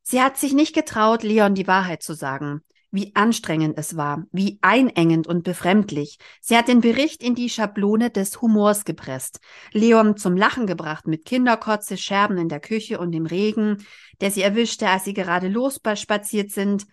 Sie 0.01 0.22
hat 0.22 0.38
sich 0.38 0.54
nicht 0.54 0.76
getraut, 0.76 1.24
Leon 1.24 1.56
die 1.56 1.68
Wahrheit 1.68 2.04
zu 2.04 2.14
sagen 2.14 2.62
wie 2.94 3.16
anstrengend 3.16 3.78
es 3.78 3.98
war, 3.98 4.24
wie 4.32 4.60
einengend 4.62 5.26
und 5.26 5.44
befremdlich. 5.44 6.20
Sie 6.41 6.56
hat 6.56 6.68
den 6.68 6.80
Bericht 6.80 7.24
in 7.24 7.34
die 7.34 7.50
Schablone 7.50 8.12
des 8.12 8.39
Humors 8.39 8.86
gepresst, 8.86 9.39
Leon 9.72 10.16
zum 10.16 10.38
Lachen 10.38 10.68
gebracht 10.68 11.08
mit 11.08 11.26
Kinderkotze, 11.26 11.98
Scherben 11.98 12.38
in 12.38 12.50
der 12.50 12.60
Küche 12.60 13.00
und 13.00 13.12
dem 13.12 13.26
Regen, 13.26 13.84
der 14.22 14.30
sie 14.30 14.44
erwischte, 14.44 14.88
als 14.88 15.06
sie 15.06 15.16
gerade 15.16 15.48
losspaziert 15.48 16.52
sind. 16.52 16.86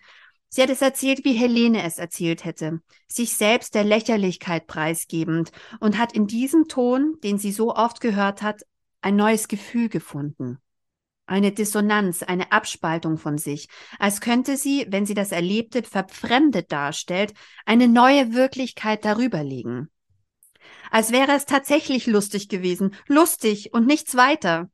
Sie 0.49 0.63
hat 0.63 0.71
es 0.71 0.81
erzählt, 0.81 1.23
wie 1.23 1.33
Helene 1.33 1.83
es 1.83 1.99
erzählt 1.99 2.45
hätte, 2.45 2.81
sich 3.07 3.35
selbst 3.35 3.75
der 3.75 3.83
Lächerlichkeit 3.83 4.65
preisgebend 4.65 5.51
und 5.79 5.99
hat 5.99 6.13
in 6.13 6.25
diesem 6.25 6.67
Ton, 6.67 7.17
den 7.23 7.37
sie 7.37 7.51
so 7.51 7.75
oft 7.75 8.01
gehört 8.01 8.41
hat, 8.41 8.63
ein 9.01 9.15
neues 9.15 9.47
Gefühl 9.47 9.87
gefunden. 9.87 10.57
Eine 11.31 11.53
Dissonanz, 11.53 12.23
eine 12.23 12.51
Abspaltung 12.51 13.17
von 13.17 13.37
sich, 13.37 13.69
als 13.99 14.19
könnte 14.19 14.57
sie, 14.57 14.85
wenn 14.89 15.05
sie 15.05 15.13
das 15.13 15.31
Erlebte 15.31 15.81
verfremdet 15.81 16.73
darstellt, 16.73 17.33
eine 17.65 17.87
neue 17.87 18.33
Wirklichkeit 18.33 19.05
darüberlegen. 19.05 19.89
Als 20.91 21.13
wäre 21.13 21.31
es 21.31 21.45
tatsächlich 21.45 22.05
lustig 22.05 22.49
gewesen, 22.49 22.93
lustig 23.07 23.73
und 23.73 23.87
nichts 23.87 24.17
weiter. 24.17 24.69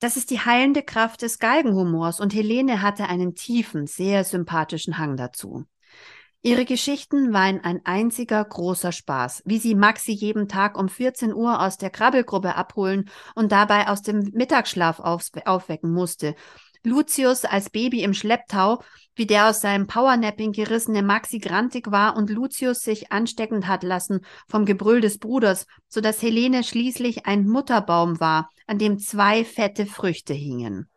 Das 0.00 0.18
ist 0.18 0.28
die 0.28 0.40
heilende 0.40 0.82
Kraft 0.82 1.22
des 1.22 1.38
Galgenhumors 1.38 2.20
und 2.20 2.34
Helene 2.34 2.82
hatte 2.82 3.08
einen 3.08 3.34
tiefen, 3.34 3.86
sehr 3.86 4.22
sympathischen 4.24 4.98
Hang 4.98 5.16
dazu. 5.16 5.64
Ihre 6.46 6.66
Geschichten 6.66 7.32
waren 7.32 7.64
ein 7.64 7.80
einziger 7.84 8.44
großer 8.44 8.92
Spaß, 8.92 9.42
wie 9.46 9.56
sie 9.56 9.74
Maxi 9.74 10.12
jeden 10.12 10.46
Tag 10.46 10.76
um 10.78 10.90
14 10.90 11.32
Uhr 11.32 11.62
aus 11.62 11.78
der 11.78 11.88
Krabbelgruppe 11.88 12.54
abholen 12.54 13.08
und 13.34 13.50
dabei 13.50 13.88
aus 13.88 14.02
dem 14.02 14.30
Mittagsschlaf 14.34 15.00
aufwecken 15.00 15.90
musste 15.90 16.34
Lucius 16.82 17.46
als 17.46 17.70
Baby 17.70 18.02
im 18.02 18.12
Schlepptau, 18.12 18.82
wie 19.14 19.24
der 19.24 19.48
aus 19.48 19.62
seinem 19.62 19.86
Powernapping 19.86 20.52
gerissene 20.52 21.02
Maxi 21.02 21.38
grantig 21.38 21.90
war 21.90 22.14
und 22.14 22.28
Lucius 22.28 22.80
sich 22.80 23.10
ansteckend 23.10 23.66
hat 23.66 23.82
lassen 23.82 24.20
vom 24.46 24.66
Gebrüll 24.66 25.00
des 25.00 25.16
Bruders, 25.16 25.64
so 25.88 26.02
dass 26.02 26.20
Helene 26.20 26.62
schließlich 26.62 27.24
ein 27.24 27.48
Mutterbaum 27.48 28.20
war, 28.20 28.50
an 28.66 28.78
dem 28.78 28.98
zwei 28.98 29.46
fette 29.46 29.86
Früchte 29.86 30.34
hingen. 30.34 30.90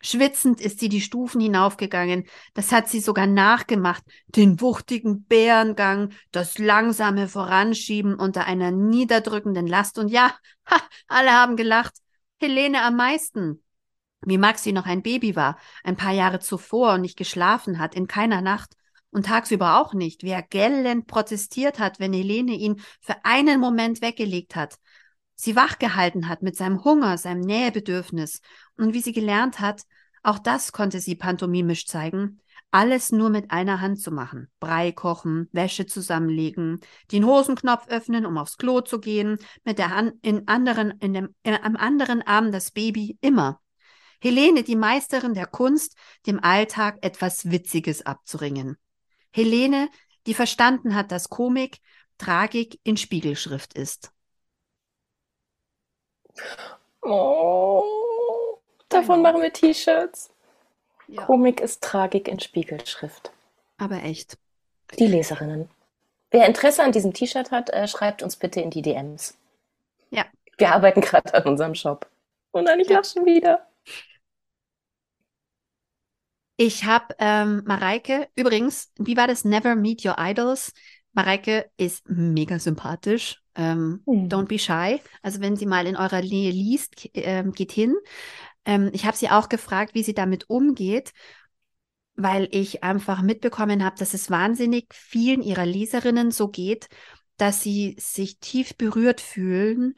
Schwitzend 0.00 0.60
ist 0.60 0.78
sie 0.78 0.88
die 0.88 1.00
Stufen 1.00 1.40
hinaufgegangen, 1.40 2.24
das 2.54 2.70
hat 2.70 2.88
sie 2.88 3.00
sogar 3.00 3.26
nachgemacht, 3.26 4.04
den 4.28 4.60
wuchtigen 4.60 5.24
Bärengang, 5.24 6.12
das 6.30 6.58
langsame 6.58 7.26
Voranschieben 7.26 8.14
unter 8.14 8.44
einer 8.44 8.70
niederdrückenden 8.70 9.66
Last. 9.66 9.98
Und 9.98 10.08
ja, 10.08 10.34
ha, 10.66 10.80
alle 11.08 11.32
haben 11.32 11.56
gelacht, 11.56 11.94
Helene 12.40 12.82
am 12.82 12.96
meisten. 12.96 13.62
Wie 14.20 14.38
Maxi 14.38 14.72
noch 14.72 14.86
ein 14.86 15.02
Baby 15.02 15.36
war, 15.36 15.58
ein 15.84 15.96
paar 15.96 16.12
Jahre 16.12 16.40
zuvor 16.40 16.94
und 16.94 17.02
nicht 17.02 17.16
geschlafen 17.16 17.78
hat, 17.78 17.94
in 17.94 18.06
keiner 18.06 18.40
Nacht 18.40 18.74
und 19.10 19.26
tagsüber 19.26 19.80
auch 19.80 19.94
nicht, 19.94 20.22
wie 20.22 20.30
er 20.30 20.42
gellend 20.42 21.06
protestiert 21.06 21.78
hat, 21.78 21.98
wenn 21.98 22.12
Helene 22.12 22.52
ihn 22.52 22.80
für 23.00 23.16
einen 23.24 23.60
Moment 23.60 24.02
weggelegt 24.02 24.54
hat, 24.54 24.76
sie 25.38 25.56
wachgehalten 25.56 26.28
hat 26.28 26.42
mit 26.42 26.56
seinem 26.56 26.84
Hunger, 26.84 27.16
seinem 27.16 27.40
Nähebedürfnis 27.40 28.42
und 28.76 28.92
wie 28.92 29.00
sie 29.00 29.12
gelernt 29.12 29.60
hat, 29.60 29.82
auch 30.22 30.38
das 30.38 30.72
konnte 30.72 31.00
sie 31.00 31.14
pantomimisch 31.14 31.86
zeigen, 31.86 32.40
alles 32.70 33.12
nur 33.12 33.30
mit 33.30 33.50
einer 33.50 33.80
Hand 33.80 34.02
zu 34.02 34.10
machen. 34.10 34.48
Brei 34.60 34.92
kochen, 34.92 35.48
Wäsche 35.52 35.86
zusammenlegen, 35.86 36.80
den 37.12 37.24
Hosenknopf 37.24 37.86
öffnen, 37.88 38.26
um 38.26 38.36
aufs 38.36 38.58
Klo 38.58 38.80
zu 38.80 39.00
gehen, 39.00 39.38
mit 39.64 39.78
der 39.78 39.94
Hand 39.94 40.14
in 40.22 40.48
anderen, 40.48 40.90
in 41.00 41.14
dem, 41.14 41.34
in, 41.44 41.54
am 41.54 41.76
anderen 41.76 42.20
Arm 42.22 42.52
das 42.52 42.72
Baby, 42.72 43.16
immer. 43.20 43.60
Helene, 44.20 44.64
die 44.64 44.76
Meisterin 44.76 45.34
der 45.34 45.46
Kunst, 45.46 45.96
dem 46.26 46.42
Alltag 46.42 46.98
etwas 47.02 47.50
Witziges 47.50 48.04
abzuringen. 48.04 48.76
Helene, 49.30 49.88
die 50.26 50.34
verstanden 50.34 50.96
hat, 50.96 51.12
dass 51.12 51.28
Komik 51.28 51.78
Tragik 52.18 52.80
in 52.82 52.96
Spiegelschrift 52.96 53.74
ist. 53.74 54.12
Oh, 57.02 58.58
davon 58.88 59.22
machen 59.22 59.42
wir 59.42 59.52
T-Shirts. 59.52 60.30
Ja. 61.06 61.24
Komik 61.24 61.60
ist 61.60 61.82
Tragik 61.82 62.28
in 62.28 62.38
Spiegelschrift. 62.40 63.32
Aber 63.78 64.02
echt. 64.02 64.36
Die 64.98 65.06
Leserinnen. 65.06 65.70
Wer 66.30 66.46
Interesse 66.46 66.82
an 66.82 66.92
diesem 66.92 67.14
T-Shirt 67.14 67.50
hat, 67.50 67.70
äh, 67.70 67.88
schreibt 67.88 68.22
uns 68.22 68.36
bitte 68.36 68.60
in 68.60 68.70
die 68.70 68.82
DMs. 68.82 69.38
Ja. 70.10 70.26
Wir 70.58 70.72
arbeiten 70.72 71.00
gerade 71.00 71.32
an 71.32 71.44
unserem 71.44 71.74
Shop. 71.74 72.06
Und 72.50 72.66
dann 72.66 72.80
ich 72.80 72.88
ja. 72.88 72.96
lache 72.96 73.12
schon 73.14 73.24
wieder. 73.24 73.66
Ich 76.56 76.84
habe 76.84 77.14
ähm, 77.18 77.62
Mareike, 77.66 78.28
übrigens, 78.34 78.90
wie 78.98 79.16
war 79.16 79.28
das? 79.28 79.44
Never 79.44 79.76
Meet 79.76 80.04
Your 80.04 80.16
Idols. 80.18 80.72
Mareike 81.12 81.70
ist 81.76 82.08
mega 82.08 82.58
sympathisch. 82.58 83.40
Ähm, 83.58 84.02
mhm. 84.06 84.28
Don't 84.28 84.46
be 84.46 84.58
shy. 84.58 85.00
Also 85.20 85.40
wenn 85.40 85.56
sie 85.56 85.66
mal 85.66 85.86
in 85.86 85.96
eurer 85.96 86.22
Nähe 86.22 86.52
liest, 86.52 87.14
äh, 87.14 87.42
geht 87.52 87.72
hin. 87.72 87.94
Ähm, 88.64 88.90
ich 88.92 89.04
habe 89.04 89.16
sie 89.16 89.28
auch 89.28 89.48
gefragt, 89.48 89.94
wie 89.94 90.04
sie 90.04 90.14
damit 90.14 90.48
umgeht, 90.48 91.12
weil 92.14 92.48
ich 92.52 92.84
einfach 92.84 93.20
mitbekommen 93.20 93.84
habe, 93.84 93.96
dass 93.98 94.14
es 94.14 94.30
wahnsinnig 94.30 94.86
vielen 94.94 95.42
ihrer 95.42 95.66
Leserinnen 95.66 96.30
so 96.30 96.48
geht, 96.48 96.88
dass 97.36 97.62
sie 97.62 97.96
sich 97.98 98.38
tief 98.38 98.76
berührt 98.76 99.20
fühlen 99.20 99.94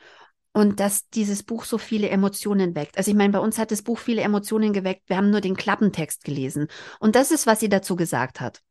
und 0.53 0.81
dass 0.81 1.09
dieses 1.11 1.43
Buch 1.43 1.65
so 1.65 1.79
viele 1.79 2.09
Emotionen 2.09 2.75
weckt. 2.75 2.97
Also 2.97 3.11
ich 3.11 3.17
meine, 3.17 3.33
bei 3.33 3.39
uns 3.39 3.59
hat 3.59 3.71
das 3.71 3.83
Buch 3.83 3.99
viele 3.99 4.23
Emotionen 4.23 4.73
geweckt. 4.73 5.03
Wir 5.09 5.17
haben 5.17 5.31
nur 5.31 5.41
den 5.41 5.57
Klappentext 5.57 6.25
gelesen. 6.25 6.69
Und 6.99 7.15
das 7.15 7.31
ist, 7.31 7.47
was 7.47 7.61
sie 7.61 7.69
dazu 7.69 7.95
gesagt 7.95 8.41
hat. 8.41 8.63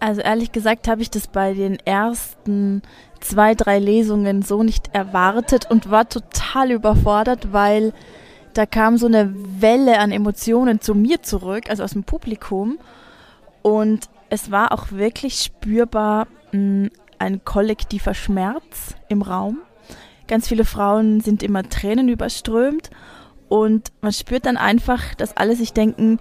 Also 0.00 0.22
ehrlich 0.22 0.50
gesagt 0.50 0.88
habe 0.88 1.02
ich 1.02 1.10
das 1.10 1.28
bei 1.28 1.52
den 1.52 1.78
ersten 1.84 2.82
zwei, 3.20 3.54
drei 3.54 3.78
Lesungen 3.78 4.42
so 4.42 4.62
nicht 4.62 4.94
erwartet 4.94 5.70
und 5.70 5.90
war 5.90 6.08
total 6.08 6.70
überfordert, 6.70 7.52
weil 7.52 7.92
da 8.54 8.66
kam 8.66 8.96
so 8.96 9.06
eine 9.06 9.32
Welle 9.60 9.98
an 9.98 10.10
Emotionen 10.10 10.80
zu 10.80 10.94
mir 10.94 11.22
zurück, 11.22 11.68
also 11.68 11.84
aus 11.84 11.92
dem 11.92 12.04
Publikum. 12.04 12.78
Und 13.62 14.08
es 14.30 14.50
war 14.50 14.72
auch 14.72 14.90
wirklich 14.90 15.34
spürbar 15.34 16.26
mh, 16.52 16.58
hm, 16.58 16.90
ein 17.18 17.44
kollektiver 17.44 18.14
Schmerz 18.14 18.94
im 19.08 19.20
Raum. 19.20 19.58
Ganz 20.26 20.48
viele 20.48 20.64
Frauen 20.64 21.20
sind 21.20 21.42
immer 21.42 21.68
Tränen 21.68 22.08
überströmt 22.08 22.88
und 23.50 23.92
man 24.00 24.12
spürt 24.12 24.46
dann 24.46 24.56
einfach, 24.56 25.14
dass 25.16 25.36
alle 25.36 25.54
sich 25.54 25.74
denken, 25.74 26.18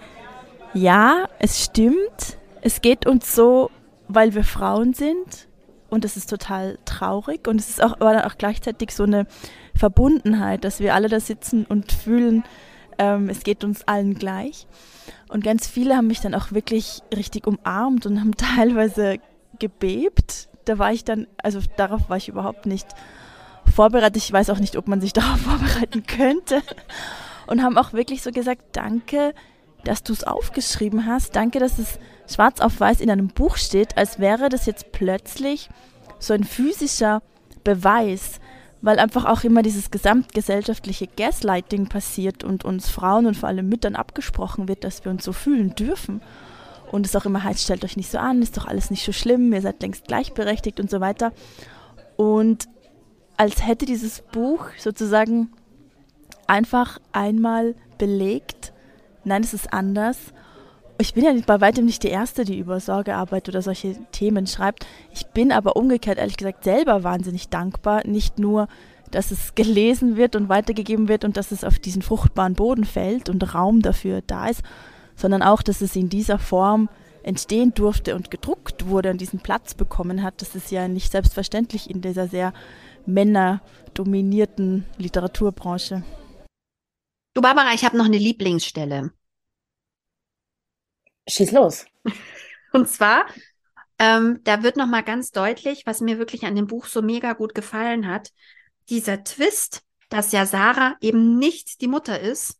ja, 0.73 1.29
es 1.39 1.63
stimmt, 1.63 2.38
es 2.61 2.81
geht 2.81 3.05
uns 3.05 3.33
so, 3.33 3.71
weil 4.07 4.33
wir 4.33 4.43
Frauen 4.43 4.93
sind 4.93 5.47
und 5.89 6.03
das 6.03 6.17
ist 6.17 6.29
total 6.29 6.77
traurig 6.85 7.47
und 7.47 7.59
es 7.59 7.69
ist 7.69 7.83
auch, 7.83 7.93
aber 7.99 8.27
auch 8.27 8.37
gleichzeitig 8.37 8.93
so 8.93 9.03
eine 9.03 9.27
Verbundenheit, 9.75 10.63
dass 10.63 10.79
wir 10.79 10.93
alle 10.93 11.09
da 11.09 11.19
sitzen 11.19 11.65
und 11.65 11.91
fühlen, 11.91 12.43
ähm, 12.97 13.29
es 13.29 13.43
geht 13.43 13.63
uns 13.63 13.87
allen 13.87 14.15
gleich. 14.15 14.67
Und 15.29 15.43
ganz 15.43 15.67
viele 15.67 15.95
haben 15.95 16.07
mich 16.07 16.21
dann 16.21 16.35
auch 16.35 16.51
wirklich 16.51 17.01
richtig 17.15 17.47
umarmt 17.47 18.05
und 18.05 18.19
haben 18.19 18.35
teilweise 18.37 19.17
gebebt. 19.57 20.49
Da 20.65 20.77
war 20.77 20.91
ich 20.91 21.03
dann, 21.03 21.27
also 21.41 21.59
darauf 21.77 22.09
war 22.09 22.17
ich 22.17 22.27
überhaupt 22.27 22.65
nicht 22.65 22.87
vorbereitet. 23.73 24.17
Ich 24.17 24.31
weiß 24.31 24.49
auch 24.49 24.59
nicht, 24.59 24.75
ob 24.75 24.87
man 24.87 25.01
sich 25.01 25.13
darauf 25.13 25.39
vorbereiten 25.39 26.05
könnte. 26.05 26.61
Und 27.47 27.63
haben 27.63 27.77
auch 27.77 27.93
wirklich 27.93 28.21
so 28.21 28.31
gesagt, 28.31 28.61
danke, 28.73 29.33
dass 29.83 30.03
du 30.03 30.13
es 30.13 30.23
aufgeschrieben 30.23 31.05
hast. 31.05 31.35
Danke, 31.35 31.59
dass 31.59 31.79
es 31.79 31.99
schwarz 32.35 32.61
auf 32.61 32.79
weiß 32.79 33.01
in 33.01 33.09
einem 33.09 33.27
Buch 33.27 33.57
steht, 33.57 33.97
als 33.97 34.19
wäre 34.19 34.49
das 34.49 34.65
jetzt 34.65 34.91
plötzlich 34.91 35.69
so 36.19 36.33
ein 36.33 36.43
physischer 36.43 37.21
Beweis, 37.63 38.39
weil 38.81 38.99
einfach 38.99 39.25
auch 39.25 39.43
immer 39.43 39.61
dieses 39.61 39.91
gesamtgesellschaftliche 39.91 41.07
Gaslighting 41.07 41.87
passiert 41.87 42.43
und 42.43 42.65
uns 42.65 42.89
Frauen 42.89 43.25
und 43.25 43.35
vor 43.35 43.49
allem 43.49 43.67
Müttern 43.67 43.95
abgesprochen 43.95 44.67
wird, 44.67 44.83
dass 44.83 45.03
wir 45.03 45.11
uns 45.11 45.23
so 45.23 45.33
fühlen 45.33 45.75
dürfen. 45.75 46.21
Und 46.91 47.05
es 47.05 47.15
auch 47.15 47.25
immer 47.25 47.43
heißt, 47.43 47.61
stellt 47.61 47.83
euch 47.83 47.97
nicht 47.97 48.09
so 48.09 48.17
an, 48.17 48.41
ist 48.41 48.57
doch 48.57 48.65
alles 48.65 48.89
nicht 48.89 49.05
so 49.05 49.11
schlimm, 49.11 49.53
ihr 49.53 49.61
seid 49.61 49.81
längst 49.81 50.07
gleichberechtigt 50.07 50.79
und 50.79 50.89
so 50.89 51.01
weiter. 51.01 51.33
Und 52.15 52.67
als 53.37 53.65
hätte 53.65 53.85
dieses 53.85 54.21
Buch 54.21 54.65
sozusagen 54.77 55.51
einfach 56.47 56.99
einmal 57.11 57.75
belegt, 57.97 58.73
nein, 59.23 59.43
es 59.43 59.53
ist 59.53 59.71
anders. 59.71 60.17
Ich 61.01 61.13
bin 61.13 61.23
ja 61.23 61.33
bei 61.45 61.61
weitem 61.61 61.85
nicht 61.85 62.03
die 62.03 62.09
Erste, 62.09 62.43
die 62.43 62.59
über 62.59 62.81
Sorgearbeit 62.81 63.47
oder 63.47 63.61
solche 63.61 63.95
Themen 64.11 64.47
schreibt. 64.47 64.85
Ich 65.13 65.27
bin 65.27 65.53
aber 65.53 65.77
umgekehrt, 65.77 66.17
ehrlich 66.17 66.35
gesagt, 66.35 66.65
selber 66.65 67.05
wahnsinnig 67.05 67.47
dankbar. 67.47 68.05
Nicht 68.05 68.37
nur, 68.37 68.67
dass 69.09 69.31
es 69.31 69.55
gelesen 69.55 70.17
wird 70.17 70.35
und 70.35 70.49
weitergegeben 70.49 71.07
wird 71.07 71.23
und 71.23 71.37
dass 71.37 71.51
es 71.51 71.63
auf 71.63 71.79
diesen 71.79 72.01
fruchtbaren 72.01 72.53
Boden 72.53 72.83
fällt 72.83 73.29
und 73.29 73.55
Raum 73.55 73.81
dafür 73.81 74.21
da 74.27 74.49
ist, 74.49 74.61
sondern 75.15 75.41
auch, 75.41 75.61
dass 75.61 75.79
es 75.79 75.95
in 75.95 76.09
dieser 76.09 76.37
Form 76.37 76.89
entstehen 77.23 77.73
durfte 77.73 78.13
und 78.13 78.29
gedruckt 78.29 78.87
wurde 78.87 79.11
und 79.11 79.21
diesen 79.21 79.39
Platz 79.39 79.75
bekommen 79.75 80.21
hat. 80.21 80.41
Das 80.41 80.53
ist 80.53 80.69
ja 80.69 80.89
nicht 80.89 81.13
selbstverständlich 81.13 81.89
in 81.89 82.01
dieser 82.01 82.27
sehr 82.27 82.51
männerdominierten 83.05 84.85
Literaturbranche. 84.97 86.03
Du 87.33 87.41
Barbara, 87.41 87.73
ich 87.73 87.85
habe 87.85 87.97
noch 87.97 88.05
eine 88.05 88.17
Lieblingsstelle. 88.17 89.11
Schieß 91.29 91.51
los. 91.51 91.85
Und 92.73 92.89
zwar, 92.89 93.25
ähm, 93.97 94.39
da 94.43 94.63
wird 94.63 94.77
noch 94.77 94.87
mal 94.87 95.03
ganz 95.03 95.31
deutlich, 95.31 95.85
was 95.85 96.01
mir 96.01 96.17
wirklich 96.17 96.45
an 96.45 96.55
dem 96.55 96.67
Buch 96.67 96.85
so 96.85 97.01
mega 97.01 97.33
gut 97.33 97.53
gefallen 97.55 98.07
hat, 98.07 98.31
dieser 98.89 99.23
Twist, 99.23 99.81
dass 100.09 100.31
ja 100.31 100.45
Sarah 100.45 100.95
eben 101.01 101.37
nicht 101.37 101.81
die 101.81 101.87
Mutter 101.87 102.19
ist, 102.19 102.59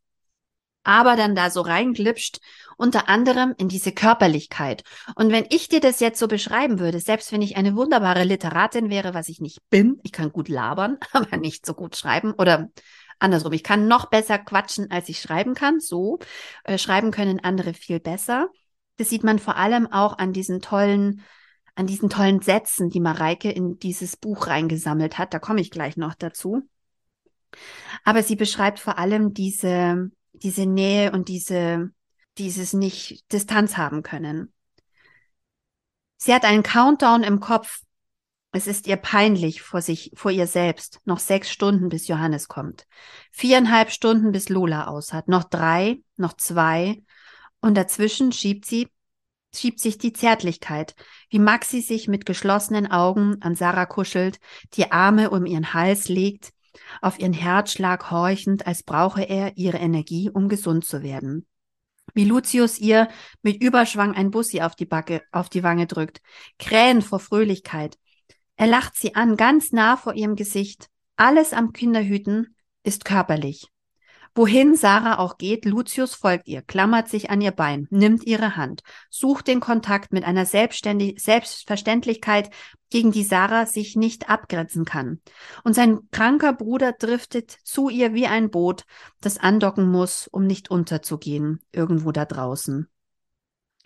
aber 0.83 1.15
dann 1.15 1.35
da 1.35 1.49
so 1.49 1.61
reinglitscht, 1.61 2.39
unter 2.77 3.09
anderem 3.09 3.53
in 3.57 3.67
diese 3.67 3.91
Körperlichkeit. 3.91 4.83
Und 5.15 5.31
wenn 5.31 5.45
ich 5.49 5.69
dir 5.69 5.81
das 5.81 5.99
jetzt 5.99 6.19
so 6.19 6.27
beschreiben 6.27 6.79
würde, 6.79 6.99
selbst 6.99 7.31
wenn 7.31 7.41
ich 7.41 7.57
eine 7.57 7.75
wunderbare 7.75 8.23
Literatin 8.23 8.89
wäre, 8.89 9.13
was 9.13 9.29
ich 9.29 9.41
nicht 9.41 9.59
bin, 9.69 9.99
ich 10.03 10.11
kann 10.11 10.31
gut 10.31 10.49
labern, 10.49 10.97
aber 11.11 11.37
nicht 11.37 11.65
so 11.65 11.73
gut 11.73 11.95
schreiben 11.95 12.33
oder 12.33 12.69
andersrum, 13.19 13.53
ich 13.53 13.63
kann 13.63 13.87
noch 13.87 14.05
besser 14.09 14.39
quatschen, 14.39 14.91
als 14.91 15.09
ich 15.09 15.19
schreiben 15.19 15.53
kann, 15.53 15.79
so 15.79 16.19
äh, 16.63 16.77
schreiben 16.77 17.11
können 17.11 17.39
andere 17.39 17.73
viel 17.73 17.99
besser. 17.99 18.49
Das 18.99 19.09
sieht 19.09 19.23
man 19.23 19.39
vor 19.39 19.55
allem 19.55 19.91
auch 19.91 20.17
an 20.17 20.33
diesen 20.33 20.61
tollen 20.61 21.23
an 21.79 21.87
diesen 21.87 22.09
tollen 22.09 22.41
Sätzen, 22.41 22.89
die 22.89 22.99
Mareike 22.99 23.49
in 23.49 23.79
dieses 23.79 24.17
Buch 24.17 24.47
reingesammelt 24.47 25.17
hat. 25.17 25.33
Da 25.33 25.39
komme 25.39 25.61
ich 25.61 25.71
gleich 25.71 25.95
noch 25.95 26.13
dazu. 26.13 26.67
Aber 28.03 28.21
sie 28.21 28.35
beschreibt 28.35 28.79
vor 28.79 28.97
allem 28.97 29.33
diese, 29.33 30.11
diese 30.33 30.65
Nähe 30.65 31.13
und 31.13 31.29
diese, 31.29 31.91
dieses 32.37 32.73
nicht 32.73 33.31
Distanz 33.31 33.77
haben 33.77 34.03
können. 34.03 34.51
Sie 36.17 36.33
hat 36.33 36.43
einen 36.43 36.63
Countdown 36.63 37.23
im 37.23 37.39
Kopf. 37.39 37.79
Es 38.51 38.67
ist 38.67 38.85
ihr 38.85 38.97
peinlich 38.97 39.61
vor 39.61 39.81
sich, 39.81 40.11
vor 40.15 40.31
ihr 40.31 40.47
selbst. 40.47 40.99
Noch 41.05 41.19
sechs 41.19 41.49
Stunden, 41.49 41.87
bis 41.87 42.09
Johannes 42.09 42.49
kommt. 42.49 42.87
Viereinhalb 43.31 43.91
Stunden, 43.91 44.33
bis 44.33 44.49
Lola 44.49 44.87
aus 44.87 45.13
hat. 45.13 45.29
Noch 45.29 45.45
drei, 45.45 46.01
noch 46.17 46.33
zwei. 46.33 47.01
Und 47.61 47.75
dazwischen 47.75 48.31
schiebt 48.31 48.65
sie, 48.65 48.87
schiebt 49.53 49.79
sich 49.79 49.97
die 49.97 50.13
Zärtlichkeit, 50.13 50.95
wie 51.29 51.39
Maxi 51.39 51.81
sich 51.81 52.07
mit 52.07 52.25
geschlossenen 52.25 52.89
Augen 52.89 53.41
an 53.41 53.55
Sarah 53.55 53.85
kuschelt, 53.85 54.39
die 54.73 54.91
Arme 54.91 55.29
um 55.29 55.45
ihren 55.45 55.73
Hals 55.73 56.07
legt, 56.07 56.51
auf 57.01 57.19
ihren 57.19 57.33
Herzschlag 57.33 58.11
horchend, 58.11 58.67
als 58.67 58.83
brauche 58.83 59.23
er 59.23 59.57
ihre 59.57 59.77
Energie, 59.77 60.29
um 60.29 60.49
gesund 60.49 60.85
zu 60.85 61.03
werden. 61.03 61.45
Wie 62.13 62.25
Lucius 62.25 62.79
ihr 62.79 63.07
mit 63.41 63.61
Überschwang 63.61 64.15
ein 64.15 64.31
Bussi 64.31 64.61
auf 64.61 64.75
die 64.75 64.85
Backe, 64.85 65.21
auf 65.31 65.49
die 65.49 65.63
Wange 65.63 65.85
drückt, 65.85 66.21
krähen 66.57 67.01
vor 67.01 67.19
Fröhlichkeit. 67.19 67.97
Er 68.55 68.67
lacht 68.67 68.95
sie 68.95 69.15
an, 69.15 69.37
ganz 69.37 69.71
nah 69.71 69.95
vor 69.95 70.13
ihrem 70.15 70.35
Gesicht. 70.35 70.89
Alles 71.15 71.53
am 71.53 71.71
Kinderhüten 71.71 72.55
ist 72.83 73.05
körperlich. 73.05 73.67
Wohin 74.39 74.77
Sarah 74.77 75.19
auch 75.19 75.37
geht, 75.37 75.65
Lucius 75.65 76.15
folgt 76.15 76.47
ihr, 76.47 76.61
klammert 76.61 77.09
sich 77.09 77.29
an 77.29 77.41
ihr 77.41 77.51
Bein, 77.51 77.89
nimmt 77.89 78.25
ihre 78.25 78.55
Hand, 78.55 78.83
sucht 79.09 79.47
den 79.47 79.59
Kontakt 79.59 80.13
mit 80.13 80.23
einer 80.23 80.45
Selbstständig 80.45 81.21
Selbstverständlichkeit, 81.21 82.49
gegen 82.89 83.11
die 83.11 83.25
Sarah 83.25 83.65
sich 83.65 83.97
nicht 83.97 84.29
abgrenzen 84.29 84.85
kann. 84.85 85.19
Und 85.65 85.73
sein 85.73 85.99
kranker 86.11 86.53
Bruder 86.53 86.93
driftet 86.93 87.51
zu 87.51 87.89
ihr 87.89 88.13
wie 88.13 88.27
ein 88.27 88.49
Boot, 88.49 88.85
das 89.19 89.37
andocken 89.37 89.91
muss, 89.91 90.29
um 90.31 90.47
nicht 90.47 90.71
unterzugehen, 90.71 91.59
irgendwo 91.73 92.13
da 92.13 92.23
draußen. 92.23 92.87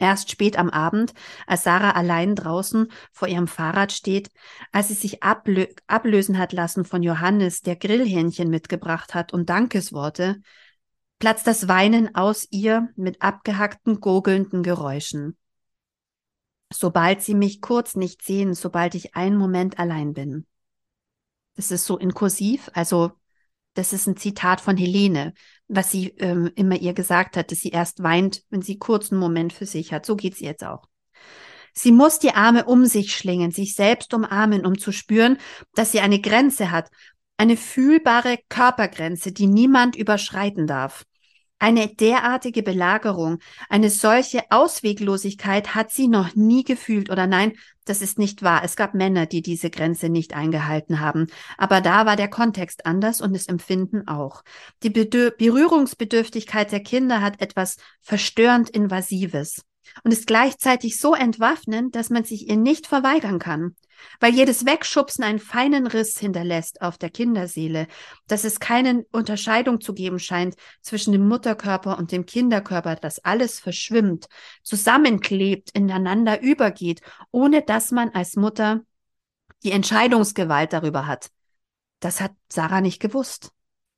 Erst 0.03 0.29
spät 0.29 0.57
am 0.57 0.69
Abend, 0.69 1.13
als 1.47 1.63
Sarah 1.63 1.91
allein 1.91 2.35
draußen 2.35 2.91
vor 3.13 3.29
ihrem 3.29 3.47
Fahrrad 3.47 3.93
steht, 3.93 4.31
als 4.73 4.89
sie 4.89 4.95
sich 4.95 5.23
ablö 5.23 5.65
ablösen 5.87 6.37
hat 6.37 6.51
lassen 6.51 6.83
von 6.83 7.03
Johannes, 7.03 7.61
der 7.61 7.77
Grillhähnchen 7.77 8.49
mitgebracht 8.49 9.13
hat 9.13 9.31
und 9.31 9.49
Dankesworte, 9.49 10.41
platzt 11.19 11.47
das 11.47 11.69
Weinen 11.69 12.15
aus 12.15 12.45
ihr 12.51 12.89
mit 12.97 13.21
abgehackten, 13.21 14.01
gurgelnden 14.01 14.61
Geräuschen. 14.61 15.37
Sobald 16.69 17.21
sie 17.21 17.33
mich 17.33 17.61
kurz 17.61 17.95
nicht 17.95 18.25
sehen, 18.25 18.55
sobald 18.55 18.95
ich 18.95 19.15
einen 19.15 19.37
Moment 19.37 19.79
allein 19.79 20.11
bin. 20.11 20.45
Das 21.55 21.71
ist 21.71 21.85
so 21.85 21.97
in 21.97 22.13
Kursiv, 22.13 22.69
also 22.73 23.13
das 23.73 23.93
ist 23.93 24.05
ein 24.07 24.17
Zitat 24.17 24.59
von 24.59 24.75
Helene, 24.75 25.33
was 25.67 25.91
sie 25.91 26.09
ähm, 26.17 26.51
immer 26.55 26.75
ihr 26.75 26.93
gesagt 26.93 27.37
hat, 27.37 27.51
dass 27.51 27.59
sie 27.59 27.69
erst 27.69 28.03
weint, 28.03 28.43
wenn 28.49 28.61
sie 28.61 28.77
kurzen 28.77 29.17
Moment 29.17 29.53
für 29.53 29.65
sich 29.65 29.93
hat. 29.93 30.05
So 30.05 30.15
geht's 30.15 30.41
ihr 30.41 30.49
jetzt 30.49 30.63
auch. 30.63 30.87
Sie 31.73 31.91
muss 31.91 32.19
die 32.19 32.35
Arme 32.35 32.65
um 32.65 32.85
sich 32.85 33.15
schlingen, 33.15 33.51
sich 33.51 33.73
selbst 33.75 34.13
umarmen, 34.13 34.65
um 34.65 34.77
zu 34.77 34.91
spüren, 34.91 35.37
dass 35.73 35.91
sie 35.91 36.01
eine 36.01 36.21
Grenze 36.21 36.69
hat, 36.69 36.89
eine 37.37 37.57
fühlbare 37.57 38.37
Körpergrenze, 38.49 39.31
die 39.31 39.47
niemand 39.47 39.95
überschreiten 39.95 40.67
darf. 40.67 41.03
Eine 41.59 41.87
derartige 41.87 42.61
Belagerung, 42.61 43.39
eine 43.69 43.89
solche 43.89 44.43
Ausweglosigkeit 44.49 45.75
hat 45.75 45.91
sie 45.91 46.09
noch 46.09 46.35
nie 46.35 46.63
gefühlt 46.63 47.09
oder 47.09 47.25
nein, 47.25 47.53
das 47.85 48.01
ist 48.01 48.19
nicht 48.19 48.43
wahr. 48.43 48.63
Es 48.63 48.75
gab 48.75 48.93
Männer, 48.93 49.25
die 49.25 49.41
diese 49.41 49.69
Grenze 49.69 50.09
nicht 50.09 50.33
eingehalten 50.33 50.99
haben. 50.99 51.27
Aber 51.57 51.81
da 51.81 52.05
war 52.05 52.15
der 52.15 52.29
Kontext 52.29 52.85
anders 52.85 53.21
und 53.21 53.33
das 53.33 53.47
Empfinden 53.47 54.07
auch. 54.07 54.43
Die 54.83 54.89
Bedür 54.89 55.31
Berührungsbedürftigkeit 55.31 56.71
der 56.71 56.81
Kinder 56.81 57.21
hat 57.21 57.41
etwas 57.41 57.77
verstörend 58.01 58.69
Invasives 58.69 59.63
und 60.03 60.11
ist 60.11 60.27
gleichzeitig 60.27 60.99
so 60.99 61.13
entwaffnend, 61.13 61.95
dass 61.95 62.09
man 62.09 62.23
sich 62.23 62.49
ihr 62.49 62.57
nicht 62.57 62.87
verweigern 62.87 63.39
kann 63.39 63.75
weil 64.19 64.33
jedes 64.33 64.65
Wegschubsen 64.65 65.23
einen 65.23 65.39
feinen 65.39 65.87
Riss 65.87 66.17
hinterlässt 66.19 66.81
auf 66.81 66.97
der 66.97 67.09
Kinderseele, 67.09 67.87
dass 68.27 68.43
es 68.43 68.59
keine 68.59 69.05
Unterscheidung 69.11 69.81
zu 69.81 69.93
geben 69.93 70.19
scheint 70.19 70.55
zwischen 70.81 71.11
dem 71.11 71.27
Mutterkörper 71.27 71.97
und 71.97 72.11
dem 72.11 72.25
Kinderkörper, 72.25 72.95
dass 72.95 73.19
alles 73.19 73.59
verschwimmt, 73.59 74.27
zusammenklebt, 74.63 75.71
ineinander 75.71 76.41
übergeht, 76.41 77.01
ohne 77.31 77.61
dass 77.61 77.91
man 77.91 78.09
als 78.09 78.35
Mutter 78.35 78.81
die 79.63 79.71
Entscheidungsgewalt 79.71 80.73
darüber 80.73 81.07
hat. 81.07 81.29
Das 81.99 82.19
hat 82.21 82.33
Sarah 82.49 82.81
nicht 82.81 82.99
gewusst. 82.99 83.51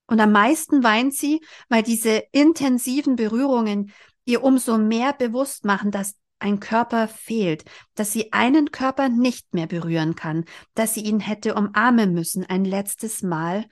Und 0.07 0.19
am 0.19 0.31
meisten 0.31 0.83
weint 0.83 1.13
sie, 1.15 1.41
weil 1.69 1.81
diese 1.81 2.23
intensiven 2.31 3.15
Berührungen 3.15 3.91
ihr 4.25 4.43
umso 4.43 4.77
mehr 4.77 5.13
bewusst 5.13 5.65
machen, 5.65 5.91
dass 5.91 6.15
ein 6.45 6.59
Körper 6.59 7.07
fehlt, 7.07 7.65
dass 7.95 8.13
sie 8.13 8.31
einen 8.31 8.71
Körper 8.71 9.09
nicht 9.09 9.53
mehr 9.53 9.65
berühren 9.65 10.15
kann, 10.15 10.45
dass 10.75 10.93
sie 10.93 11.01
ihn 11.01 11.19
hätte 11.19 11.55
umarmen 11.55 12.13
müssen 12.13 12.45
ein 12.45 12.65
letztes 12.65 13.23
Mal 13.23 13.65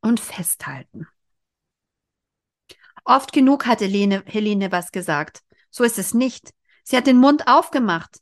und 0.00 0.18
festhalten. 0.18 1.06
Oft 3.04 3.32
genug 3.32 3.66
hatte 3.66 3.84
Helene, 3.84 4.24
Helene 4.26 4.72
was 4.72 4.90
gesagt. 4.90 5.42
So 5.70 5.84
ist 5.84 5.98
es 6.00 6.14
nicht. 6.14 6.50
Sie 6.82 6.96
hat 6.96 7.06
den 7.06 7.18
Mund 7.18 7.46
aufgemacht. 7.46 8.18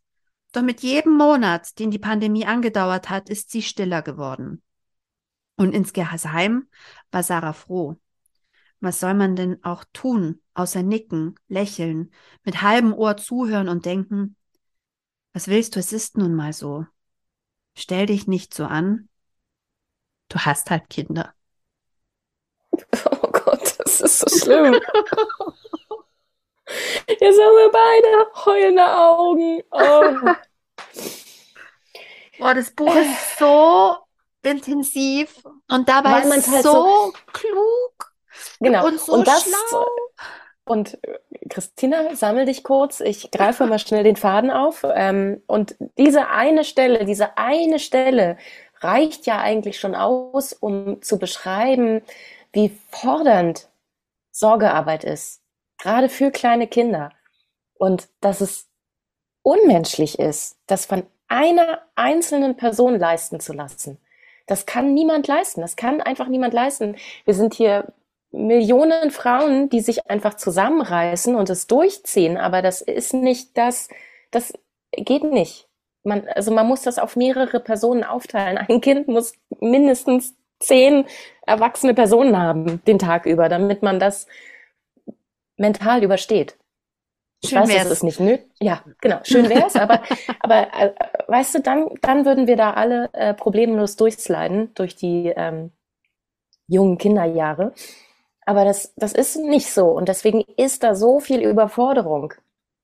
Doch 0.52 0.62
mit 0.62 0.82
jedem 0.82 1.16
Monat, 1.16 1.78
den 1.78 1.90
die 1.90 1.98
Pandemie 1.98 2.44
angedauert 2.44 3.08
hat, 3.08 3.30
ist 3.30 3.50
sie 3.50 3.62
stiller 3.62 4.02
geworden. 4.02 4.62
Und 5.56 5.74
insgeheim 5.74 6.68
war 7.10 7.22
Sarah 7.22 7.54
froh. 7.54 7.96
Was 8.80 9.00
soll 9.00 9.14
man 9.14 9.36
denn 9.36 9.62
auch 9.64 9.84
tun, 9.92 10.40
außer 10.54 10.82
nicken, 10.82 11.36
lächeln, 11.48 12.12
mit 12.44 12.62
halbem 12.62 12.92
Ohr 12.92 13.16
zuhören 13.16 13.68
und 13.68 13.86
denken, 13.86 14.36
was 15.32 15.48
willst 15.48 15.74
du, 15.74 15.80
es 15.80 15.92
ist 15.92 16.16
nun 16.16 16.34
mal 16.34 16.52
so. 16.52 16.86
Stell 17.76 18.06
dich 18.06 18.26
nicht 18.26 18.54
so 18.54 18.64
an. 18.64 19.08
Du 20.28 20.38
hast 20.38 20.70
halt 20.70 20.88
Kinder. 20.90 21.34
Oh 23.10 23.30
Gott, 23.30 23.78
das 23.78 24.00
ist 24.00 24.18
so 24.18 24.38
schlimm. 24.38 24.74
Jetzt 27.08 27.40
haben 27.40 27.56
wir 27.56 27.70
beide 27.70 28.44
heulende 28.44 28.84
Augen. 28.84 29.62
Oh. 29.70 30.34
Boah, 32.38 32.54
das 32.54 32.70
Buch 32.70 32.94
ist 32.94 33.38
so 33.38 33.96
intensiv 34.42 35.42
und 35.68 35.88
dabei 35.88 36.20
ist 36.22 36.48
halt 36.48 36.62
so, 36.62 36.72
so 36.72 37.12
klug. 37.32 37.93
Genau. 38.60 38.86
Und, 38.86 39.00
so 39.00 39.12
und 39.12 39.26
das, 39.26 39.42
schlau. 39.42 39.86
Und 40.64 40.98
äh, 41.04 41.18
Christina, 41.48 42.14
sammel 42.14 42.46
dich 42.46 42.64
kurz. 42.64 43.00
Ich 43.00 43.30
greife 43.30 43.66
mal 43.66 43.78
schnell 43.78 44.04
den 44.04 44.16
Faden 44.16 44.50
auf. 44.50 44.84
Ähm, 44.94 45.42
und 45.46 45.76
diese 45.98 46.28
eine 46.28 46.64
Stelle, 46.64 47.04
diese 47.04 47.36
eine 47.36 47.78
Stelle 47.78 48.38
reicht 48.80 49.26
ja 49.26 49.40
eigentlich 49.40 49.78
schon 49.78 49.94
aus, 49.94 50.52
um 50.52 51.02
zu 51.02 51.18
beschreiben, 51.18 52.02
wie 52.52 52.78
fordernd 52.90 53.68
Sorgearbeit 54.30 55.04
ist. 55.04 55.42
Gerade 55.78 56.08
für 56.08 56.30
kleine 56.30 56.66
Kinder. 56.66 57.10
Und 57.74 58.08
dass 58.20 58.40
es 58.40 58.68
unmenschlich 59.42 60.18
ist, 60.18 60.56
das 60.66 60.86
von 60.86 61.04
einer 61.28 61.80
einzelnen 61.94 62.56
Person 62.56 62.98
leisten 62.98 63.40
zu 63.40 63.52
lassen. 63.52 63.98
Das 64.46 64.66
kann 64.66 64.94
niemand 64.94 65.26
leisten. 65.26 65.60
Das 65.60 65.76
kann 65.76 66.00
einfach 66.00 66.28
niemand 66.28 66.54
leisten. 66.54 66.96
Wir 67.24 67.34
sind 67.34 67.54
hier 67.54 67.92
Millionen 68.34 69.10
Frauen, 69.10 69.68
die 69.68 69.80
sich 69.80 70.10
einfach 70.10 70.34
zusammenreißen 70.34 71.36
und 71.36 71.50
es 71.50 71.66
durchziehen, 71.66 72.36
aber 72.36 72.62
das 72.62 72.80
ist 72.80 73.14
nicht 73.14 73.56
das, 73.56 73.88
das 74.30 74.52
geht 74.92 75.24
nicht. 75.24 75.68
Man, 76.02 76.28
also 76.28 76.52
man 76.52 76.66
muss 76.66 76.82
das 76.82 76.98
auf 76.98 77.16
mehrere 77.16 77.60
Personen 77.60 78.04
aufteilen. 78.04 78.58
Ein 78.58 78.80
Kind 78.80 79.08
muss 79.08 79.34
mindestens 79.60 80.34
zehn 80.58 81.06
erwachsene 81.46 81.94
Personen 81.94 82.36
haben 82.36 82.82
den 82.84 82.98
Tag 82.98 83.24
über, 83.26 83.48
damit 83.48 83.82
man 83.82 83.98
das 83.98 84.26
mental 85.56 86.02
übersteht. 86.02 86.56
Ich 87.40 87.50
schön 87.50 87.60
weiß, 87.60 87.68
wär's. 87.68 87.82
das 87.84 87.92
ist 87.92 88.02
nicht 88.02 88.20
nötig. 88.20 88.46
Ja, 88.60 88.82
genau, 89.00 89.20
schön 89.22 89.48
wär's, 89.48 89.76
aber, 89.76 90.02
aber 90.40 90.68
äh, 90.74 90.92
weißt 91.28 91.54
du, 91.54 91.60
dann, 91.60 91.90
dann 92.00 92.24
würden 92.24 92.46
wir 92.46 92.56
da 92.56 92.72
alle 92.72 93.10
äh, 93.12 93.34
problemlos 93.34 93.96
durchsliden 93.96 94.74
durch 94.74 94.96
die 94.96 95.32
ähm, 95.36 95.70
jungen 96.66 96.98
Kinderjahre. 96.98 97.72
Aber 98.46 98.64
das, 98.64 98.92
das 98.96 99.12
ist 99.12 99.36
nicht 99.36 99.70
so. 99.70 99.86
Und 99.86 100.08
deswegen 100.08 100.42
ist 100.56 100.82
da 100.82 100.94
so 100.94 101.20
viel 101.20 101.40
Überforderung. 101.40 102.34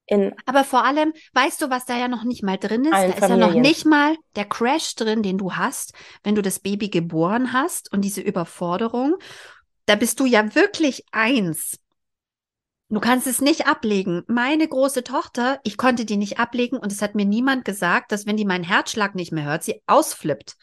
In 0.07 0.33
Aber 0.45 0.63
vor 0.63 0.83
allem, 0.83 1.13
weißt 1.33 1.61
du, 1.61 1.69
was 1.69 1.85
da 1.85 1.97
ja 1.97 2.07
noch 2.07 2.23
nicht 2.23 2.43
mal 2.43 2.57
drin 2.57 2.83
ist? 2.83 2.91
Da 2.91 3.03
ist 3.03 3.19
Familien. 3.19 3.39
ja 3.39 3.47
noch 3.47 3.53
nicht 3.53 3.85
mal 3.85 4.15
der 4.35 4.45
Crash 4.45 4.95
drin, 4.95 5.23
den 5.23 5.37
du 5.37 5.53
hast, 5.53 5.93
wenn 6.23 6.35
du 6.35 6.41
das 6.41 6.59
Baby 6.59 6.89
geboren 6.89 7.53
hast 7.53 7.91
und 7.93 8.01
diese 8.01 8.21
Überforderung. 8.21 9.15
Da 9.85 9.95
bist 9.95 10.19
du 10.19 10.25
ja 10.25 10.53
wirklich 10.55 11.05
eins. 11.11 11.79
Du 12.89 12.99
kannst 12.99 13.25
es 13.25 13.39
nicht 13.39 13.67
ablegen. 13.67 14.23
Meine 14.27 14.67
große 14.67 15.05
Tochter, 15.05 15.61
ich 15.63 15.77
konnte 15.77 16.03
die 16.03 16.17
nicht 16.17 16.39
ablegen 16.39 16.77
und 16.77 16.91
es 16.91 17.01
hat 17.01 17.15
mir 17.15 17.25
niemand 17.25 17.63
gesagt, 17.63 18.11
dass 18.11 18.25
wenn 18.25 18.35
die 18.35 18.43
meinen 18.43 18.65
Herzschlag 18.65 19.15
nicht 19.15 19.31
mehr 19.31 19.45
hört, 19.45 19.63
sie 19.63 19.81
ausflippt 19.87 20.57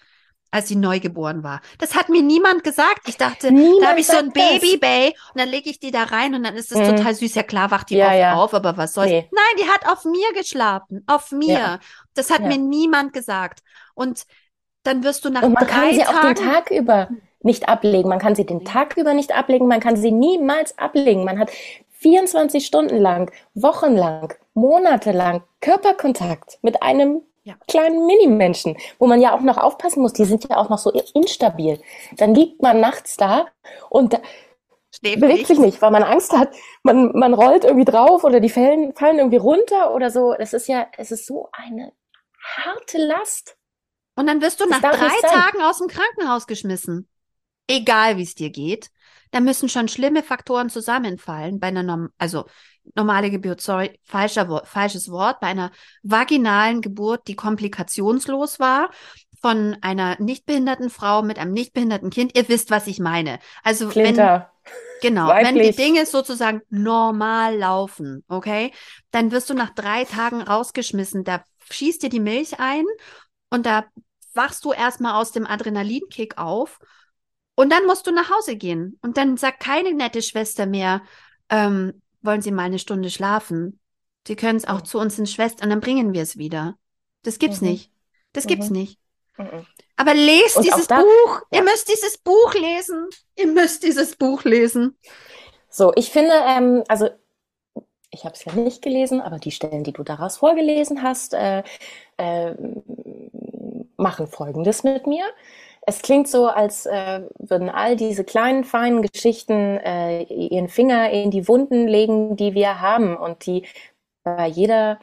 als 0.51 0.69
sie 0.69 0.77
neu 0.77 0.99
geboren 1.01 1.43
war. 1.43 1.61
Das 1.79 1.95
hat 1.95 2.09
mir 2.09 2.23
niemand 2.23 2.65
gesagt. 2.65 3.09
Ich 3.09 3.17
dachte, 3.17 3.53
Niemand 3.53 3.83
da 3.83 3.89
habe 3.91 4.01
ich 4.01 4.07
so 4.07 4.17
ein. 4.17 4.31
Baby-Bay 4.33 5.09
und 5.35 5.41
dann 5.41 5.49
lege 5.49 5.69
ich 5.71 5.79
die 5.79 5.91
da 5.91 6.05
rein 6.05 6.35
und 6.35 6.43
dann 6.45 6.57
ist 6.57 6.71
das 6.73 6.79
Mhm. 6.79 6.97
total 6.97 7.15
süß. 7.15 7.35
Ja 7.35 7.43
klar, 7.43 7.71
wacht 7.71 7.91
die 7.91 7.97
Ja, 7.97 8.07
oft 8.09 8.17
ja. 8.19 8.35
auf, 8.35 8.55
aber 8.55 8.77
was 8.77 8.95
soll's. 8.95 9.11
Nee. 9.11 9.29
Nein, 9.31 9.57
die 9.61 9.69
hat 9.69 9.87
auf 9.91 10.05
mir 10.05 10.33
geschlafen. 10.35 11.05
Auf 11.07 11.33
mir. 11.33 11.53
Ja. 11.59 11.79
Das 12.15 12.31
hat 12.31 12.43
mir 12.43 12.59
niemand 12.59 13.13
gesagt. 13.13 13.61
Und 13.95 14.25
dann 14.85 15.05
wirst 15.05 15.25
du 15.25 15.31
nach 15.31 15.43
Und 15.43 15.53
man 15.55 15.67
drei 15.67 15.73
kann 15.73 15.95
sie 15.95 16.03
auch 16.07 16.21
den 16.21 16.35
Tagen. 16.35 16.53
Tag 16.53 16.71
über 16.71 17.09
nicht 17.43 17.69
ablegen. 17.69 18.09
Man 18.09 18.19
kann 18.19 18.35
sie 18.35 18.47
den 18.47 18.65
Tag 18.65 18.97
über 18.97 19.13
nicht 19.15 19.33
ablegen. 19.37 19.69
Man 19.69 19.81
kann 19.81 19.97
sie 19.97 20.11
niemals 20.13 20.77
ablegen. 20.79 21.25
Man 21.25 21.39
hat 21.39 21.51
24 22.01 22.65
Stunden 22.65 22.97
lang, 22.99 23.31
wochenlang, 23.55 24.33
monatelang 24.55 25.43
Körperkontakt 25.61 26.59
mit 26.63 26.83
einem 26.83 27.23
Ja. 27.49 27.57
kleinen 27.67 28.07
Minimenschen, 28.07 28.77
wo 28.99 29.07
man 29.07 29.23
ja 29.23 29.35
auch 29.35 29.41
noch 29.41 29.57
aufpassen 29.57 30.03
muss. 30.03 30.13
Die 30.13 30.27
sind 30.27 30.47
ja 30.51 30.59
auch 30.59 30.69
noch 30.69 30.77
so 30.77 30.91
instabil. 31.15 31.81
Dann 32.19 32.35
liegt 32.35 32.61
man 32.61 32.79
nachts 32.79 33.17
da 33.17 33.47
und 33.89 34.13
da 34.13 34.21
schläft 34.95 35.21
bewegt 35.21 35.39
nicht. 35.39 35.47
sich 35.49 35.59
nicht, 35.59 35.81
weil 35.81 35.91
man 35.91 36.03
Angst 36.03 36.33
hat. 36.37 36.55
Man, 36.83 37.13
man 37.19 37.33
rollt 37.33 37.65
irgendwie 37.65 37.87
drauf 37.87 38.25
oder 38.25 38.41
die 38.41 38.51
fallen, 38.51 38.95
fallen 38.95 39.19
irgendwie 39.19 39.39
runter 39.39 39.95
oder 39.95 40.11
so. 40.11 40.35
Das 40.39 40.53
ist 40.53 40.69
ja, 40.69 40.89
es 40.99 41.11
ist 41.11 41.27
so 41.27 41.49
eine 41.53 41.93
harte 42.43 42.99
Last. 42.99 43.57
Und 44.15 44.27
dann 44.27 44.43
wirst 44.43 44.61
du 44.61 44.67
Das 44.69 44.83
nach 44.83 44.93
drei. 44.93 45.09
Tagen 45.27 45.63
aus 45.63 45.79
dem 45.79 45.89
Krankenhaus 45.89 46.47
geschmissen. 46.47 47.09
Egal, 47.67 48.19
wie 48.19 48.25
es 48.25 48.35
dir 48.35 48.51
geht. 48.51 48.91
Da 49.31 49.41
müssen 49.41 49.71
schon 49.71 49.89
schlimme 49.89 50.23
Faktoren 50.23 50.69
zusammenfallen 50.69 51.61
bei 51.61 51.69
einer, 51.69 51.83
Norm 51.83 52.11
also 52.19 52.45
normale 52.95 53.31
Geburt, 53.31 53.61
sorry, 53.61 53.99
falscher, 54.05 54.63
falsches 54.65 55.11
Wort, 55.11 55.41
bei 55.41 55.49
einer 55.49 55.71
vaginalen 56.03 56.81
Geburt, 56.81 57.29
die 57.29 57.37
komplikationslos 57.37 58.61
war, 58.61 58.91
von 59.41 59.77
einer 59.83 60.21
nicht 60.21 60.47
behinderten 60.47 60.91
Frau 60.91 61.23
mit 61.23 61.39
einem 61.39 61.53
nicht 61.53 61.73
behinderten 61.73 62.11
Kind. 62.11 62.37
Ihr 62.37 62.49
wisst, 62.49 62.71
was 62.71 62.87
ich 62.87 62.99
meine. 62.99 63.39
Also 63.63 63.87
wenn, 63.87 64.15
Flinter. 64.15 64.51
Genau, 65.01 65.29
wenn 65.35 65.55
die 65.55 65.61
Weiblich. 65.61 65.77
Dinge 65.77 66.07
sozusagen 66.07 66.63
normal 66.71 67.57
laufen, 67.57 68.25
okay, 68.29 68.73
dann 69.11 69.31
wirst 69.31 69.51
du 69.51 69.55
nach 69.55 69.71
drei 69.71 70.05
Tagen 70.05 70.43
rausgeschmissen. 70.43 71.25
Da 71.25 71.43
schießt 71.71 72.03
dir 72.03 72.11
die 72.11 72.21
Milch 72.21 72.59
ein 72.59 72.85
und 73.51 73.67
da 73.67 73.85
wachst 74.35 74.65
du 74.65 74.73
erstmal 74.73 75.15
aus 75.15 75.33
dem 75.33 75.47
Adrenalinkick 75.47 76.39
auf 76.39 76.79
und 77.55 77.71
dann 77.73 77.87
musst 77.87 78.07
du 78.07 78.13
nach 78.13 78.31
Hause 78.31 78.57
gehen. 78.57 78.99
Und 79.03 79.17
dann 79.17 79.37
sagt 79.37 79.61
keine 79.61 79.93
nette 79.95 80.23
Schwester 80.23 80.67
mehr, 80.67 81.03
ähm, 81.49 82.03
wollen 82.23 82.43
Sie 82.43 82.51
mal 82.53 82.65
eine 82.65 82.79
Stunde 82.79 83.11
schlafen? 83.11 83.79
Sie 84.27 84.37
können 84.37 84.57
es 84.59 84.67
auch 84.67 84.81
Mhm. 84.81 84.85
zu 84.85 84.99
uns 84.99 85.19
in 85.19 85.27
Schwester 85.27 85.65
und 85.65 85.71
dann 85.71 85.81
bringen 85.81 86.13
wir 86.13 86.23
es 86.23 86.37
wieder. 86.37 86.77
Das 87.23 87.39
gibt's 87.39 87.61
Mhm. 87.61 87.69
nicht. 87.69 87.93
Das 88.33 88.47
gibt's 88.47 88.71
Mhm. 88.71 88.77
nicht. 88.77 88.99
Mhm. 89.39 89.67
Aber 89.97 90.15
lest 90.15 90.57
Und 90.57 90.65
dieses 90.67 90.87
da- 90.87 91.01
Buch. 91.01 91.41
Ihr 91.51 91.59
ja. 91.59 91.65
müsst 91.65 91.89
dieses 91.93 92.19
Buch 92.19 92.55
lesen. 92.55 93.09
Ihr 93.37 93.47
müsst 93.49 93.83
dieses 93.83 94.17
Buch 94.17 94.45
lesen. 94.45 94.97
So, 95.71 95.93
ich 95.97 96.11
finde, 96.11 96.33
ähm, 96.47 96.85
also 96.89 97.09
ich 98.11 98.25
habe 98.25 98.35
es 98.35 98.45
ja 98.45 98.53
nicht 98.55 98.81
gelesen, 98.83 99.21
aber 99.21 99.39
die 99.39 99.51
Stellen, 99.51 99.85
die 99.85 99.93
du 99.93 100.03
daraus 100.03 100.39
vorgelesen 100.39 101.03
hast, 101.03 101.35
äh, 101.35 101.63
äh, 102.17 102.55
machen 103.97 104.27
Folgendes 104.27 104.83
mit 104.83 105.07
mir. 105.07 105.25
Es 105.89 106.03
klingt 106.03 106.29
so, 106.29 106.49
als 106.49 106.85
äh, 106.85 107.23
würden 107.39 107.71
all 107.71 107.97
diese 107.97 108.23
kleinen, 108.23 108.65
feinen 108.65 109.01
Geschichten 109.01 109.79
äh, 109.79 110.25
ihren 110.25 110.69
Finger 110.69 111.09
in 111.09 111.31
die 111.31 111.49
Wunden 111.49 111.89
legen, 111.89 112.37
die 112.37 112.53
wir 112.53 112.83
haben 112.83 113.17
und 113.17 113.47
die 113.47 113.67
bei 114.23 114.47
jeder 114.47 114.99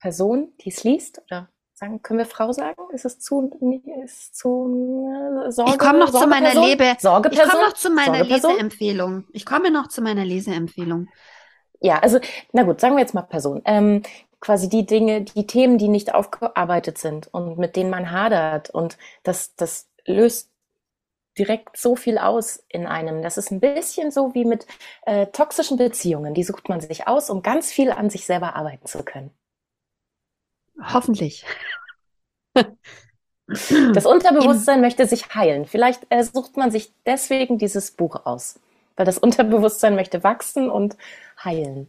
Person, 0.00 0.54
die 0.62 0.70
es 0.70 0.82
liest, 0.82 1.20
oder 1.26 1.50
sagen, 1.74 2.00
können 2.00 2.20
wir 2.20 2.24
Frau 2.24 2.52
sagen? 2.52 2.80
Ist 2.94 3.04
es 3.04 3.20
zu, 3.20 3.50
ist 4.02 4.34
zu 4.34 5.10
äh, 5.46 5.52
Sorge? 5.52 5.72
Ich 5.72 5.78
komme 5.78 5.98
noch 5.98 6.10
zu 6.10 6.26
meiner 6.26 6.52
Sorgeperson? 6.52 7.26
Ich 7.30 7.38
komme 7.40 7.64
noch 7.64 7.74
zu 7.74 7.90
meiner? 7.90 8.24
Leseempfehlung. 8.24 9.24
Ich 9.34 9.44
komme 9.44 9.70
noch 9.70 9.88
zu 9.88 10.00
meiner 10.00 10.24
Leseempfehlung. 10.24 11.08
Ja, 11.80 11.98
also, 11.98 12.18
na 12.52 12.62
gut, 12.62 12.80
sagen 12.80 12.94
wir 12.94 13.02
jetzt 13.02 13.12
mal 13.12 13.20
Person. 13.20 13.60
Ähm, 13.66 14.02
quasi 14.40 14.70
die 14.70 14.86
Dinge, 14.86 15.20
die 15.22 15.46
Themen, 15.46 15.76
die 15.76 15.88
nicht 15.88 16.14
aufgearbeitet 16.14 16.96
sind 16.96 17.28
und 17.32 17.58
mit 17.58 17.76
denen 17.76 17.90
man 17.90 18.10
hadert. 18.10 18.70
Und 18.70 18.96
das, 19.22 19.54
das 19.54 19.87
löst 20.08 20.50
direkt 21.38 21.76
so 21.76 21.94
viel 21.96 22.18
aus 22.18 22.64
in 22.68 22.86
einem. 22.86 23.22
Das 23.22 23.38
ist 23.38 23.50
ein 23.50 23.60
bisschen 23.60 24.10
so 24.10 24.34
wie 24.34 24.44
mit 24.44 24.66
äh, 25.02 25.26
toxischen 25.26 25.76
Beziehungen. 25.78 26.34
Die 26.34 26.42
sucht 26.42 26.68
man 26.68 26.80
sich 26.80 27.06
aus, 27.06 27.30
um 27.30 27.42
ganz 27.42 27.70
viel 27.70 27.92
an 27.92 28.10
sich 28.10 28.26
selber 28.26 28.56
arbeiten 28.56 28.86
zu 28.86 29.04
können. 29.04 29.30
Hoffentlich. 30.80 31.44
Das 33.94 34.04
Unterbewusstsein 34.04 34.82
möchte 34.82 35.06
sich 35.06 35.34
heilen. 35.34 35.64
Vielleicht 35.64 36.06
äh, 36.10 36.22
sucht 36.22 36.56
man 36.56 36.70
sich 36.70 36.92
deswegen 37.06 37.56
dieses 37.56 37.92
Buch 37.92 38.26
aus, 38.26 38.60
weil 38.96 39.06
das 39.06 39.16
Unterbewusstsein 39.16 39.94
möchte 39.94 40.22
wachsen 40.22 40.68
und 40.70 40.96
heilen. 41.42 41.88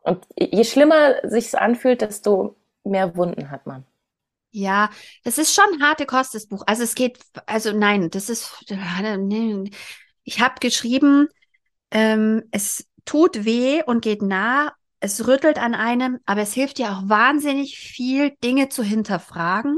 Und 0.00 0.26
je 0.38 0.64
schlimmer 0.64 1.14
sich's 1.22 1.54
anfühlt, 1.54 2.02
desto 2.02 2.54
mehr 2.84 3.16
Wunden 3.16 3.50
hat 3.50 3.66
man. 3.66 3.86
Ja, 4.56 4.88
das 5.24 5.38
ist 5.38 5.52
schon 5.52 5.82
harte 5.82 6.06
Kost, 6.06 6.32
das 6.32 6.46
Buch. 6.46 6.62
Also 6.68 6.84
es 6.84 6.94
geht, 6.94 7.18
also 7.46 7.72
nein, 7.72 8.08
das 8.10 8.30
ist, 8.30 8.64
ich 10.24 10.40
habe 10.40 10.54
geschrieben, 10.60 11.28
ähm, 11.90 12.44
es 12.52 12.86
tut 13.04 13.44
weh 13.44 13.82
und 13.84 14.00
geht 14.00 14.22
nah, 14.22 14.72
es 15.00 15.26
rüttelt 15.26 15.58
an 15.58 15.74
einem, 15.74 16.20
aber 16.24 16.42
es 16.42 16.54
hilft 16.54 16.78
dir 16.78 16.92
auch 16.92 17.02
wahnsinnig 17.08 17.78
viel, 17.78 18.30
Dinge 18.44 18.68
zu 18.68 18.84
hinterfragen, 18.84 19.76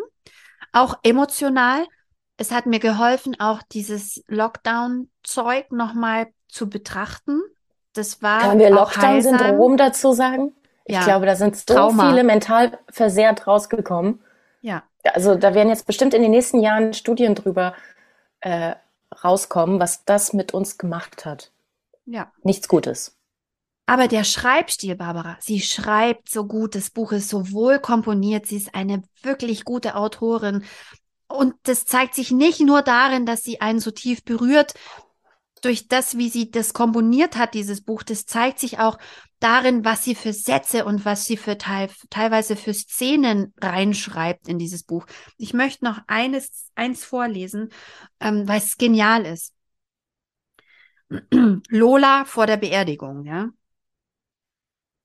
auch 0.72 0.98
emotional. 1.02 1.86
Es 2.36 2.50
hat 2.50 2.66
mir 2.66 2.80
geholfen, 2.80 3.40
auch 3.40 3.62
dieses 3.72 4.22
Lockdown-Zeug 4.28 5.72
nochmal 5.72 6.26
zu 6.48 6.68
betrachten. 6.68 7.40
Das 7.94 8.20
war 8.20 8.42
Können 8.42 8.60
wir. 8.60 8.70
Lockdown-Syndrom 8.70 9.78
dazu 9.78 10.12
sagen? 10.12 10.52
Ich 10.84 10.94
Ja. 10.94 11.04
glaube, 11.04 11.24
da 11.24 11.34
sind 11.34 11.56
so 11.56 11.64
Trauma. 11.64 12.10
viele 12.10 12.24
mental 12.24 12.78
versehrt 12.90 13.46
rausgekommen. 13.46 14.20
Also 15.14 15.34
da 15.34 15.54
werden 15.54 15.68
jetzt 15.68 15.86
bestimmt 15.86 16.14
in 16.14 16.22
den 16.22 16.30
nächsten 16.30 16.60
Jahren 16.60 16.94
Studien 16.94 17.34
drüber 17.34 17.74
äh, 18.40 18.74
rauskommen, 19.24 19.80
was 19.80 20.04
das 20.04 20.32
mit 20.32 20.54
uns 20.54 20.78
gemacht 20.78 21.24
hat. 21.24 21.50
Ja. 22.04 22.32
Nichts 22.42 22.68
Gutes. 22.68 23.16
Aber 23.86 24.08
der 24.08 24.24
Schreibstil, 24.24 24.96
Barbara, 24.96 25.36
sie 25.40 25.60
schreibt 25.60 26.28
so 26.28 26.46
gut, 26.46 26.74
das 26.74 26.90
Buch 26.90 27.12
ist 27.12 27.28
so 27.28 27.52
wohl 27.52 27.78
komponiert, 27.78 28.46
sie 28.46 28.56
ist 28.56 28.74
eine 28.74 29.02
wirklich 29.22 29.64
gute 29.64 29.94
Autorin. 29.94 30.64
Und 31.28 31.54
das 31.64 31.84
zeigt 31.86 32.14
sich 32.14 32.32
nicht 32.32 32.60
nur 32.60 32.82
darin, 32.82 33.26
dass 33.26 33.44
sie 33.44 33.60
einen 33.60 33.78
so 33.78 33.92
tief 33.92 34.24
berührt, 34.24 34.74
durch 35.62 35.88
das, 35.88 36.16
wie 36.16 36.28
sie 36.28 36.50
das 36.50 36.74
komponiert 36.74 37.36
hat, 37.36 37.54
dieses 37.54 37.80
Buch, 37.80 38.02
das 38.02 38.26
zeigt 38.26 38.58
sich 38.58 38.78
auch 38.78 38.98
darin, 39.40 39.84
was 39.84 40.04
sie 40.04 40.14
für 40.14 40.32
Sätze 40.32 40.84
und 40.84 41.04
was 41.04 41.24
sie 41.24 41.36
für 41.36 41.58
teil, 41.58 41.90
teilweise 42.10 42.56
für 42.56 42.74
Szenen 42.74 43.52
reinschreibt 43.60 44.48
in 44.48 44.58
dieses 44.58 44.82
Buch. 44.82 45.06
Ich 45.36 45.52
möchte 45.52 45.84
noch 45.84 46.00
eines, 46.06 46.70
eins 46.74 47.04
vorlesen, 47.04 47.70
ähm, 48.20 48.48
weil 48.48 48.58
es 48.58 48.76
genial 48.76 49.26
ist. 49.26 49.54
Lola 51.68 52.24
vor 52.24 52.46
der 52.46 52.56
Beerdigung, 52.56 53.24
ja. 53.24 53.50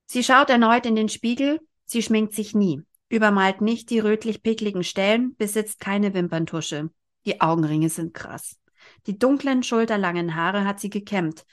Sie 0.06 0.24
schaut 0.24 0.50
erneut 0.50 0.84
in 0.84 0.96
den 0.96 1.08
Spiegel, 1.08 1.60
sie 1.84 2.02
schminkt 2.02 2.34
sich 2.34 2.54
nie, 2.54 2.82
übermalt 3.08 3.60
nicht 3.60 3.88
die 3.90 3.98
rötlich-pickligen 3.98 4.84
Stellen, 4.84 5.36
besitzt 5.36 5.80
keine 5.80 6.12
Wimperntusche. 6.12 6.90
Die 7.24 7.40
Augenringe 7.40 7.88
sind 7.88 8.12
krass. 8.12 8.58
Die 9.06 9.18
dunklen, 9.18 9.62
schulterlangen 9.62 10.34
Haare 10.34 10.64
hat 10.64 10.80
sie 10.80 10.90
gekämmt. 10.90 11.46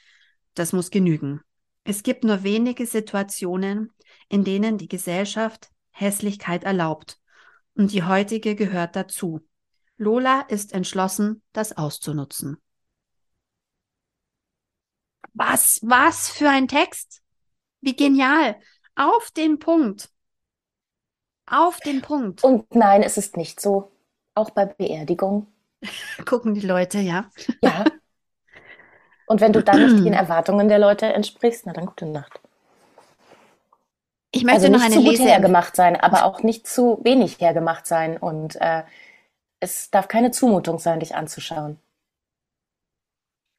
Das 0.56 0.74
muss 0.74 0.90
genügen. 0.90 1.42
Es 1.90 2.04
gibt 2.04 2.24
nur 2.24 2.44
wenige 2.44 2.86
Situationen, 2.86 3.92
in 4.28 4.44
denen 4.44 4.78
die 4.78 4.88
Gesellschaft 4.88 5.72
Hässlichkeit 5.90 6.64
erlaubt. 6.64 7.20
Und 7.74 7.92
die 7.94 8.04
heutige 8.04 8.54
gehört 8.54 8.96
dazu. 8.96 9.42
Lola 9.98 10.42
ist 10.42 10.74
entschlossen, 10.74 11.42
das 11.52 11.76
auszunutzen. 11.76 12.58
Was, 15.34 15.80
was 15.82 16.30
für 16.30 16.48
ein 16.48 16.68
Text? 16.68 17.24
Wie 17.82 17.96
genial. 17.96 18.62
Auf 18.94 19.32
den 19.32 19.58
Punkt. 19.58 20.12
Auf 21.48 21.80
den 21.80 22.04
Punkt. 22.04 22.44
Und 22.44 22.76
nein, 22.76 23.02
es 23.02 23.18
ist 23.18 23.36
nicht 23.36 23.60
so. 23.60 23.92
Auch 24.36 24.52
bei 24.52 24.68
Beerdigung. 24.68 25.48
Gucken 26.28 26.54
die 26.54 26.62
Leute, 26.62 27.00
ja. 27.00 27.32
Ja. 27.64 27.84
Und 29.30 29.42
wenn 29.42 29.54
du 29.54 29.62
dann 29.62 29.80
nicht 29.80 30.04
den 30.04 30.14
Erwartungen 30.26 30.70
der 30.70 30.80
Leute 30.80 31.06
entsprichst, 31.14 31.68
na 31.68 31.74
dann 31.74 31.86
gute 31.86 32.08
Nacht. 32.08 32.42
Ich 34.32 34.44
möchte 34.44 34.62
also 34.62 34.72
noch 34.72 34.82
eine 34.82 34.96
zu 34.96 35.02
gut 35.02 35.12
Lese 35.12 35.24
hergemacht 35.24 35.76
sein, 35.76 35.96
aber 35.96 36.26
auch 36.26 36.42
nicht 36.42 36.68
zu 36.68 37.00
wenig 37.04 37.40
hergemacht 37.40 37.86
sein. 37.86 38.18
Und 38.18 38.56
äh, 38.56 38.84
es 39.60 39.92
darf 39.92 40.08
keine 40.08 40.32
Zumutung 40.32 40.80
sein, 40.80 41.00
dich 41.00 41.16
anzuschauen. 41.16 41.80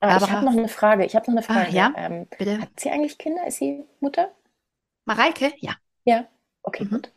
Aber, 0.00 0.12
aber 0.12 0.24
ich 0.24 0.32
habe 0.32 0.44
noch 0.44 0.52
eine 0.52 0.68
Frage. 0.68 1.04
Ich 1.04 1.14
habe 1.14 1.30
noch 1.30 1.36
eine 1.36 1.42
Frage. 1.42 1.68
Ah, 1.68 1.72
ja, 1.72 1.92
ähm, 1.96 2.26
bitte. 2.36 2.60
Hat 2.60 2.68
sie 2.76 2.90
eigentlich 2.90 3.16
Kinder? 3.16 3.46
Ist 3.46 3.58
sie 3.58 3.84
Mutter? 4.00 4.32
Mareike? 5.04 5.52
Ja. 5.58 5.76
Ja. 6.04 6.26
Okay, 6.64 6.84
mhm. 6.84 6.90
gut. 6.90 7.12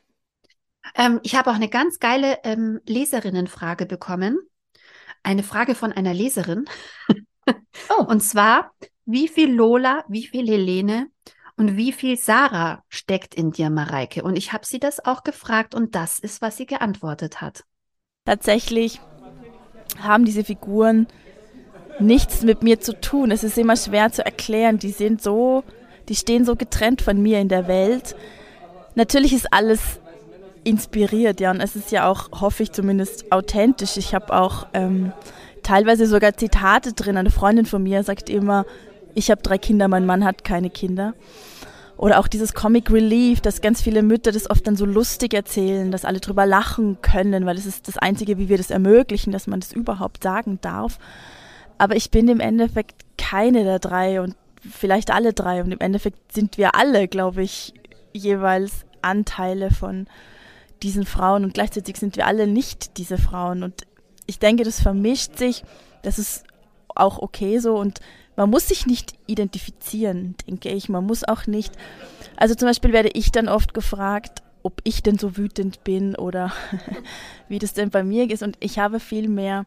Ähm, 0.95 1.19
ich 1.23 1.33
habe 1.35 1.49
auch 1.49 1.55
eine 1.55 1.69
ganz 1.69 1.97
geile 1.97 2.37
ähm, 2.43 2.81
Leserinnenfrage 2.85 3.87
bekommen. 3.87 4.37
Eine 5.23 5.41
Frage 5.41 5.73
von 5.73 5.91
einer 5.91 6.13
Leserin. 6.13 6.65
oh. 7.89 8.03
Und 8.03 8.21
zwar, 8.21 8.71
wie 9.05 9.27
viel 9.27 9.53
Lola, 9.53 10.03
wie 10.07 10.25
viel 10.25 10.47
Helene 10.47 11.07
und 11.57 11.77
wie 11.77 11.91
viel 11.91 12.17
Sarah 12.17 12.83
steckt 12.89 13.35
in 13.35 13.51
dir, 13.51 13.69
Mareike? 13.69 14.23
Und 14.23 14.37
ich 14.37 14.53
habe 14.53 14.65
sie 14.65 14.79
das 14.79 15.03
auch 15.03 15.23
gefragt 15.23 15.75
und 15.75 15.95
das 15.95 16.19
ist, 16.19 16.41
was 16.41 16.57
sie 16.57 16.65
geantwortet 16.65 17.41
hat. 17.41 17.63
Tatsächlich 18.25 19.01
haben 20.01 20.25
diese 20.25 20.43
Figuren 20.43 21.07
nichts 21.99 22.43
mit 22.43 22.63
mir 22.63 22.79
zu 22.79 22.99
tun. 22.99 23.31
Es 23.31 23.43
ist 23.43 23.57
immer 23.57 23.75
schwer 23.75 24.11
zu 24.11 24.25
erklären. 24.25 24.79
Die 24.79 24.91
sind 24.91 25.21
so, 25.21 25.63
die 26.09 26.15
stehen 26.15 26.45
so 26.45 26.55
getrennt 26.55 27.01
von 27.01 27.21
mir 27.21 27.39
in 27.39 27.49
der 27.49 27.67
Welt. 27.67 28.15
Natürlich 28.95 29.33
ist 29.33 29.51
alles 29.51 29.99
inspiriert, 30.63 31.41
ja, 31.41 31.51
und 31.51 31.59
es 31.59 31.75
ist 31.75 31.91
ja 31.91 32.09
auch, 32.09 32.39
hoffe 32.39 32.63
ich 32.63 32.71
zumindest, 32.71 33.31
authentisch. 33.31 33.97
Ich 33.97 34.15
habe 34.15 34.33
auch 34.33 34.67
ähm, 34.73 35.11
teilweise 35.63 36.07
sogar 36.07 36.35
Zitate 36.35 36.93
drin. 36.93 37.17
Eine 37.17 37.31
Freundin 37.31 37.65
von 37.65 37.81
mir 37.83 38.03
sagt 38.03 38.29
immer, 38.29 38.65
ich 39.15 39.31
habe 39.31 39.41
drei 39.41 39.57
Kinder, 39.57 39.87
mein 39.87 40.05
Mann 40.05 40.23
hat 40.23 40.43
keine 40.43 40.69
Kinder. 40.69 41.13
Oder 41.97 42.19
auch 42.19 42.27
dieses 42.27 42.53
Comic 42.53 42.91
Relief, 42.91 43.39
dass 43.41 43.61
ganz 43.61 43.81
viele 43.81 44.01
Mütter 44.01 44.31
das 44.31 44.49
oft 44.49 44.65
dann 44.65 44.75
so 44.75 44.85
lustig 44.85 45.33
erzählen, 45.33 45.91
dass 45.91 46.05
alle 46.05 46.19
drüber 46.19 46.45
lachen 46.45 46.97
können, 47.01 47.45
weil 47.45 47.57
es 47.57 47.65
ist 47.65 47.87
das 47.87 47.97
Einzige, 47.97 48.37
wie 48.37 48.49
wir 48.49 48.57
das 48.57 48.71
ermöglichen, 48.71 49.31
dass 49.31 49.47
man 49.47 49.59
das 49.59 49.71
überhaupt 49.71 50.23
sagen 50.23 50.59
darf. 50.61 50.97
Aber 51.77 51.95
ich 51.95 52.11
bin 52.11 52.27
im 52.27 52.39
Endeffekt 52.39 53.03
keine 53.17 53.63
der 53.63 53.79
drei 53.79 54.21
und 54.21 54.35
vielleicht 54.69 55.11
alle 55.11 55.33
drei. 55.33 55.61
Und 55.63 55.71
im 55.71 55.79
Endeffekt 55.79 56.33
sind 56.33 56.57
wir 56.57 56.75
alle, 56.75 57.07
glaube 57.07 57.43
ich, 57.43 57.73
jeweils 58.11 58.85
Anteile 59.01 59.71
von 59.71 60.07
diesen 60.81 61.05
Frauen 61.05 61.43
und 61.43 61.53
gleichzeitig 61.53 61.97
sind 61.97 62.17
wir 62.17 62.27
alle 62.27 62.47
nicht 62.47 62.97
diese 62.97 63.17
Frauen. 63.17 63.63
Und 63.63 63.83
ich 64.25 64.39
denke, 64.39 64.63
das 64.63 64.81
vermischt 64.81 65.37
sich. 65.37 65.63
Das 66.01 66.19
ist 66.19 66.43
auch 66.95 67.19
okay 67.19 67.59
so 67.59 67.77
und 67.77 67.99
man 68.35 68.49
muss 68.49 68.67
sich 68.67 68.85
nicht 68.85 69.13
identifizieren, 69.27 70.35
denke 70.47 70.69
ich. 70.69 70.89
Man 70.89 71.05
muss 71.05 71.23
auch 71.23 71.45
nicht. 71.47 71.73
Also 72.35 72.55
zum 72.55 72.67
Beispiel 72.67 72.93
werde 72.93 73.09
ich 73.13 73.31
dann 73.31 73.47
oft 73.47 73.73
gefragt, 73.73 74.41
ob 74.63 74.81
ich 74.83 75.03
denn 75.03 75.17
so 75.17 75.37
wütend 75.37 75.83
bin 75.83 76.15
oder 76.15 76.51
wie 77.47 77.59
das 77.59 77.73
denn 77.73 77.89
bei 77.89 78.03
mir 78.03 78.29
ist. 78.29 78.43
Und 78.43 78.57
ich 78.59 78.79
habe 78.79 78.99
viel 78.99 79.27
mehr 79.27 79.65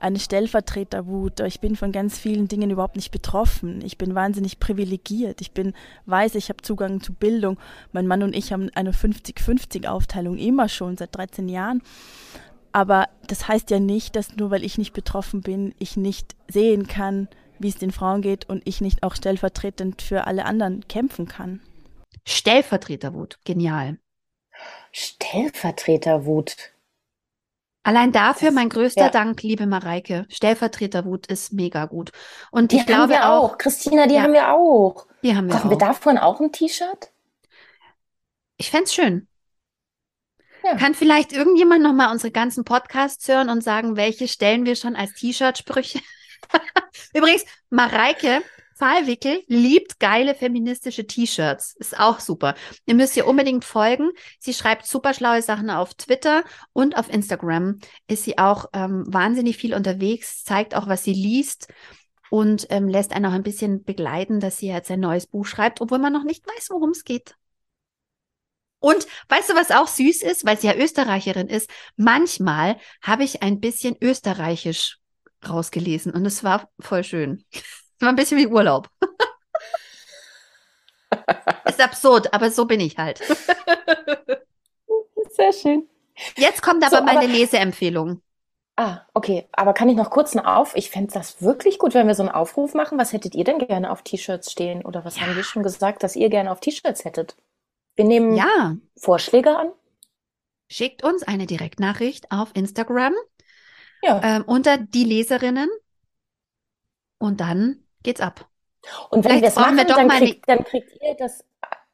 eine 0.00 0.18
Stellvertreterwut. 0.18 1.40
Ich 1.40 1.60
bin 1.60 1.76
von 1.76 1.92
ganz 1.92 2.18
vielen 2.18 2.48
Dingen 2.48 2.70
überhaupt 2.70 2.96
nicht 2.96 3.10
betroffen. 3.10 3.82
Ich 3.84 3.98
bin 3.98 4.14
wahnsinnig 4.14 4.60
privilegiert. 4.60 5.40
Ich 5.40 5.52
bin 5.52 5.74
weiß, 6.06 6.36
ich 6.36 6.48
habe 6.48 6.62
Zugang 6.62 7.02
zu 7.02 7.12
Bildung. 7.12 7.58
Mein 7.92 8.06
Mann 8.06 8.22
und 8.22 8.34
ich 8.34 8.52
haben 8.52 8.70
eine 8.74 8.92
50-50-Aufteilung 8.92 10.38
immer 10.38 10.68
schon 10.68 10.96
seit 10.96 11.16
13 11.16 11.48
Jahren. 11.48 11.82
Aber 12.78 13.08
das 13.26 13.48
heißt 13.48 13.70
ja 13.70 13.80
nicht, 13.80 14.14
dass 14.14 14.36
nur 14.36 14.52
weil 14.52 14.62
ich 14.62 14.78
nicht 14.78 14.92
betroffen 14.92 15.40
bin, 15.40 15.74
ich 15.80 15.96
nicht 15.96 16.36
sehen 16.46 16.86
kann, 16.86 17.26
wie 17.58 17.70
es 17.70 17.74
den 17.74 17.90
Frauen 17.90 18.22
geht 18.22 18.48
und 18.48 18.62
ich 18.66 18.80
nicht 18.80 19.02
auch 19.02 19.16
stellvertretend 19.16 20.00
für 20.00 20.28
alle 20.28 20.44
anderen 20.44 20.86
kämpfen 20.86 21.26
kann. 21.26 21.60
Stellvertreterwut, 22.24 23.40
genial. 23.44 23.98
Stellvertreterwut. 24.92 26.54
Allein 27.82 28.12
dafür 28.12 28.52
mein 28.52 28.68
größter 28.68 29.06
ja. 29.06 29.10
Dank, 29.10 29.42
liebe 29.42 29.66
Mareike. 29.66 30.26
Stellvertreterwut 30.28 31.26
ist 31.26 31.52
mega 31.52 31.86
gut. 31.86 32.12
Und 32.52 32.70
die 32.70 32.76
ich 32.76 32.86
glaube 32.86 33.08
wir 33.14 33.28
auch. 33.28 33.54
auch. 33.54 33.58
Christina, 33.58 34.06
die 34.06 34.14
ja. 34.14 34.22
haben 34.22 34.34
wir 34.34 34.54
auch. 34.54 35.08
Die 35.24 35.34
haben 35.34 35.48
wir 35.48 35.54
Brauchen 35.56 35.66
auch. 35.66 35.70
wir 35.70 35.78
davon 35.78 36.16
auch 36.16 36.40
ein 36.40 36.52
T-Shirt? 36.52 37.10
Ich 38.56 38.70
fände 38.70 38.88
schön. 38.88 39.27
Ja. 40.68 40.76
Kann 40.76 40.94
vielleicht 40.94 41.32
irgendjemand 41.32 41.82
nochmal 41.82 42.12
unsere 42.12 42.30
ganzen 42.30 42.64
Podcasts 42.64 43.26
hören 43.28 43.48
und 43.48 43.62
sagen, 43.62 43.96
welche 43.96 44.28
stellen 44.28 44.66
wir 44.66 44.76
schon 44.76 44.96
als 44.96 45.14
T-Shirt-Sprüche? 45.14 46.00
Übrigens, 47.14 47.44
Mareike 47.70 48.42
Pfahlwickel 48.76 49.42
liebt 49.48 49.98
geile 49.98 50.34
feministische 50.34 51.06
T-Shirts. 51.06 51.74
Ist 51.78 51.98
auch 51.98 52.20
super. 52.20 52.54
Ihr 52.86 52.94
müsst 52.94 53.16
ihr 53.16 53.26
unbedingt 53.26 53.64
folgen. 53.64 54.10
Sie 54.38 54.52
schreibt 54.52 54.86
super 54.86 55.14
schlaue 55.14 55.42
Sachen 55.42 55.70
auf 55.70 55.94
Twitter 55.94 56.44
und 56.72 56.96
auf 56.96 57.12
Instagram 57.12 57.80
ist 58.06 58.24
sie 58.24 58.38
auch 58.38 58.66
ähm, 58.74 59.04
wahnsinnig 59.08 59.56
viel 59.56 59.74
unterwegs, 59.74 60.44
zeigt 60.44 60.76
auch, 60.76 60.86
was 60.86 61.02
sie 61.02 61.14
liest 61.14 61.68
und 62.30 62.66
ähm, 62.70 62.88
lässt 62.88 63.12
einen 63.14 63.26
auch 63.26 63.32
ein 63.32 63.42
bisschen 63.42 63.84
begleiten, 63.84 64.38
dass 64.38 64.58
sie 64.58 64.68
jetzt 64.68 64.90
ein 64.90 65.00
neues 65.00 65.26
Buch 65.26 65.46
schreibt, 65.46 65.80
obwohl 65.80 65.98
man 65.98 66.12
noch 66.12 66.24
nicht 66.24 66.46
weiß, 66.46 66.68
worum 66.70 66.90
es 66.90 67.04
geht. 67.04 67.34
Und 68.80 69.06
weißt 69.28 69.50
du, 69.50 69.54
was 69.54 69.70
auch 69.70 69.88
süß 69.88 70.22
ist, 70.22 70.44
weil 70.44 70.58
sie 70.58 70.68
ja 70.68 70.74
Österreicherin 70.74 71.48
ist? 71.48 71.68
Manchmal 71.96 72.76
habe 73.02 73.24
ich 73.24 73.42
ein 73.42 73.60
bisschen 73.60 73.96
österreichisch 74.00 74.98
rausgelesen 75.48 76.12
und 76.12 76.26
es 76.26 76.44
war 76.44 76.68
voll 76.80 77.04
schön. 77.04 77.44
Es 77.52 77.62
war 78.00 78.10
ein 78.10 78.16
bisschen 78.16 78.38
wie 78.38 78.46
Urlaub. 78.46 78.88
ist 81.78 81.84
absurd, 81.84 82.34
aber 82.34 82.50
so 82.50 82.66
bin 82.66 82.80
ich 82.80 82.98
halt. 82.98 83.18
Sehr 85.30 85.52
schön. 85.52 85.88
Jetzt 86.36 86.62
kommt 86.62 86.84
aber 86.84 86.96
so, 86.96 87.02
meine 87.02 87.20
aber, 87.20 87.28
Leseempfehlung. 87.28 88.22
Ah, 88.76 89.00
okay. 89.14 89.48
Aber 89.52 89.72
kann 89.72 89.88
ich 89.88 89.96
noch 89.96 90.10
kurz 90.10 90.36
einen 90.36 90.46
Auf? 90.46 90.76
Ich 90.76 90.90
fände 90.90 91.12
das 91.12 91.42
wirklich 91.42 91.78
gut, 91.78 91.94
wenn 91.94 92.06
wir 92.06 92.14
so 92.14 92.22
einen 92.22 92.32
Aufruf 92.32 92.74
machen. 92.74 92.98
Was 92.98 93.12
hättet 93.12 93.34
ihr 93.34 93.44
denn 93.44 93.58
gerne 93.58 93.90
auf 93.90 94.02
T-Shirts 94.02 94.52
stehen? 94.52 94.84
Oder 94.84 95.04
was 95.04 95.16
ja. 95.16 95.22
haben 95.22 95.36
wir 95.36 95.44
schon 95.44 95.62
gesagt, 95.62 96.02
dass 96.02 96.16
ihr 96.16 96.28
gerne 96.28 96.50
auf 96.50 96.60
T-Shirts 96.60 97.04
hättet? 97.04 97.36
Wir 97.98 98.04
nehmen 98.04 98.36
ja. 98.36 98.76
Vorschläge 98.96 99.58
an. 99.58 99.72
Schickt 100.70 101.02
uns 101.02 101.24
eine 101.24 101.46
Direktnachricht 101.46 102.30
auf 102.30 102.52
Instagram 102.54 103.12
ja. 104.02 104.20
ähm, 104.22 104.44
unter 104.44 104.78
die 104.78 105.02
Leserinnen. 105.02 105.68
Und 107.18 107.40
dann 107.40 107.82
geht's 108.04 108.20
ab. 108.20 108.48
Und 109.10 109.24
wenn 109.24 109.34
wir 109.34 109.40
das 109.40 109.56
machen, 109.56 109.78
wir 109.78 109.84
dann, 109.84 110.08
kriegt, 110.08 110.48
dann 110.48 110.62
kriegt 110.62 110.92
ihr 111.02 111.16
das, 111.18 111.44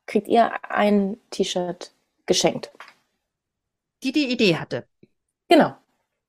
kriegt 0.04 0.28
ihr 0.28 0.52
ein 0.70 1.18
T-Shirt 1.30 1.94
geschenkt. 2.26 2.70
Die 4.02 4.12
die 4.12 4.30
Idee 4.30 4.56
hatte. 4.56 4.86
Genau. 5.48 5.74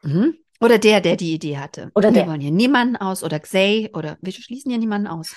Mhm. 0.03 0.37
Oder 0.61 0.79
der, 0.79 1.01
der 1.01 1.17
die 1.17 1.33
Idee 1.33 1.57
hatte. 1.57 1.91
Oder 1.95 2.13
wir 2.13 2.21
der. 2.21 2.27
wollen 2.27 2.39
hier 2.39 2.51
niemanden 2.51 2.95
aus 2.95 3.25
oder 3.25 3.41
Xay 3.41 3.89
oder 3.93 4.17
wir 4.21 4.31
schließen 4.31 4.71
hier 4.71 4.79
niemanden 4.79 5.07
aus. 5.07 5.35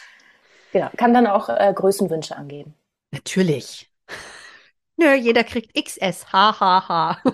Genau. 0.72 0.90
Kann 0.96 1.12
dann 1.12 1.26
auch 1.26 1.48
äh, 1.48 1.72
Größenwünsche 1.74 2.36
angeben. 2.36 2.74
Natürlich. 3.10 3.87
Nö, 4.98 5.14
jeder 5.14 5.44
kriegt 5.44 5.74
XS. 5.74 6.32
Ha, 6.32 6.58
ha, 6.58 6.88
ha. 6.88 7.18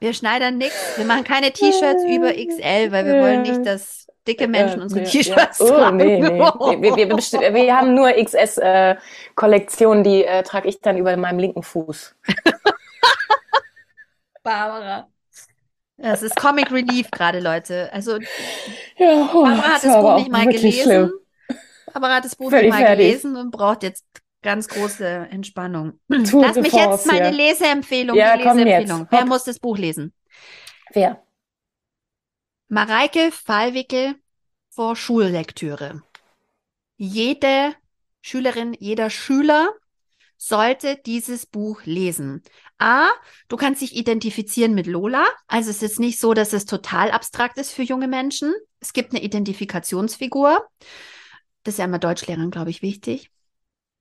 Wir 0.00 0.14
schneidern 0.14 0.58
nichts. 0.58 0.96
Wir 0.96 1.04
machen 1.04 1.24
keine 1.24 1.52
T-Shirts 1.52 2.04
über 2.04 2.32
XL, 2.32 2.92
weil 2.92 3.04
wir 3.04 3.20
wollen 3.20 3.42
nicht, 3.42 3.66
dass 3.66 4.06
dicke 4.28 4.46
Menschen 4.46 4.80
unsere 4.80 5.02
T-Shirts 5.02 5.58
ja. 5.58 5.64
oh, 5.64 5.70
tragen. 5.70 5.96
Nee, 5.96 6.20
nee. 6.20 6.38
Wir, 6.38 6.96
wir, 6.96 7.08
wir, 7.08 7.54
wir 7.54 7.76
haben 7.76 7.94
nur 7.94 8.12
XS-Kollektionen, 8.12 10.04
äh, 10.04 10.08
die 10.08 10.24
äh, 10.24 10.44
trage 10.44 10.68
ich 10.68 10.80
dann 10.80 10.98
über 10.98 11.16
meinem 11.16 11.40
linken 11.40 11.64
Fuß. 11.64 12.14
Barbara. 14.44 15.08
Das 15.96 16.22
ist 16.22 16.36
Comic 16.36 16.70
Relief 16.70 17.10
gerade, 17.10 17.40
Leute. 17.40 17.92
Also 17.92 18.18
ja, 18.98 19.28
oh, 19.34 19.42
Barbara 19.42 19.74
hat 19.74 19.82
das 19.82 20.00
Buch 20.00 20.14
nicht 20.16 20.30
mal 20.30 20.46
gelesen. 20.46 20.82
Schlimm. 20.82 21.12
Barbara 21.92 22.16
hat 22.16 22.24
das 22.24 22.36
Buch 22.36 22.50
nicht 22.50 22.68
mal 22.68 22.78
fertig. 22.78 23.06
gelesen 23.06 23.36
und 23.36 23.50
braucht 23.50 23.82
jetzt 23.82 24.04
Ganz 24.42 24.68
große 24.68 25.04
Entspannung. 25.30 25.98
Tour 26.30 26.46
Lass 26.46 26.56
mich 26.56 26.72
jetzt 26.72 27.06
meine 27.06 27.26
ja. 27.26 27.30
Leseempfehlung. 27.30 28.16
Ja, 28.16 28.34
Leseempfehlung. 28.34 29.08
Wer 29.10 29.26
muss 29.26 29.44
das 29.44 29.58
Buch 29.58 29.76
lesen? 29.76 30.12
Wer? 30.92 31.22
Mareike 32.68 33.32
Fallwickel 33.32 34.14
vor 34.70 34.94
Schullektüre. 34.94 36.02
Jede 36.96 37.74
Schülerin, 38.20 38.76
jeder 38.78 39.10
Schüler 39.10 39.72
sollte 40.36 40.96
dieses 41.04 41.46
Buch 41.46 41.82
lesen. 41.84 42.42
A, 42.78 43.08
du 43.48 43.56
kannst 43.56 43.82
dich 43.82 43.96
identifizieren 43.96 44.72
mit 44.72 44.86
Lola. 44.86 45.26
Also 45.48 45.70
es 45.70 45.82
ist 45.82 45.98
nicht 45.98 46.20
so, 46.20 46.32
dass 46.32 46.52
es 46.52 46.64
total 46.64 47.10
abstrakt 47.10 47.58
ist 47.58 47.72
für 47.72 47.82
junge 47.82 48.06
Menschen. 48.06 48.54
Es 48.78 48.92
gibt 48.92 49.12
eine 49.12 49.22
Identifikationsfigur. 49.22 50.64
Das 51.68 51.74
ist 51.74 51.80
ja 51.80 51.84
immer 51.84 51.98
Deutschlehrern, 51.98 52.50
glaube 52.50 52.70
ich, 52.70 52.80
wichtig. 52.80 53.30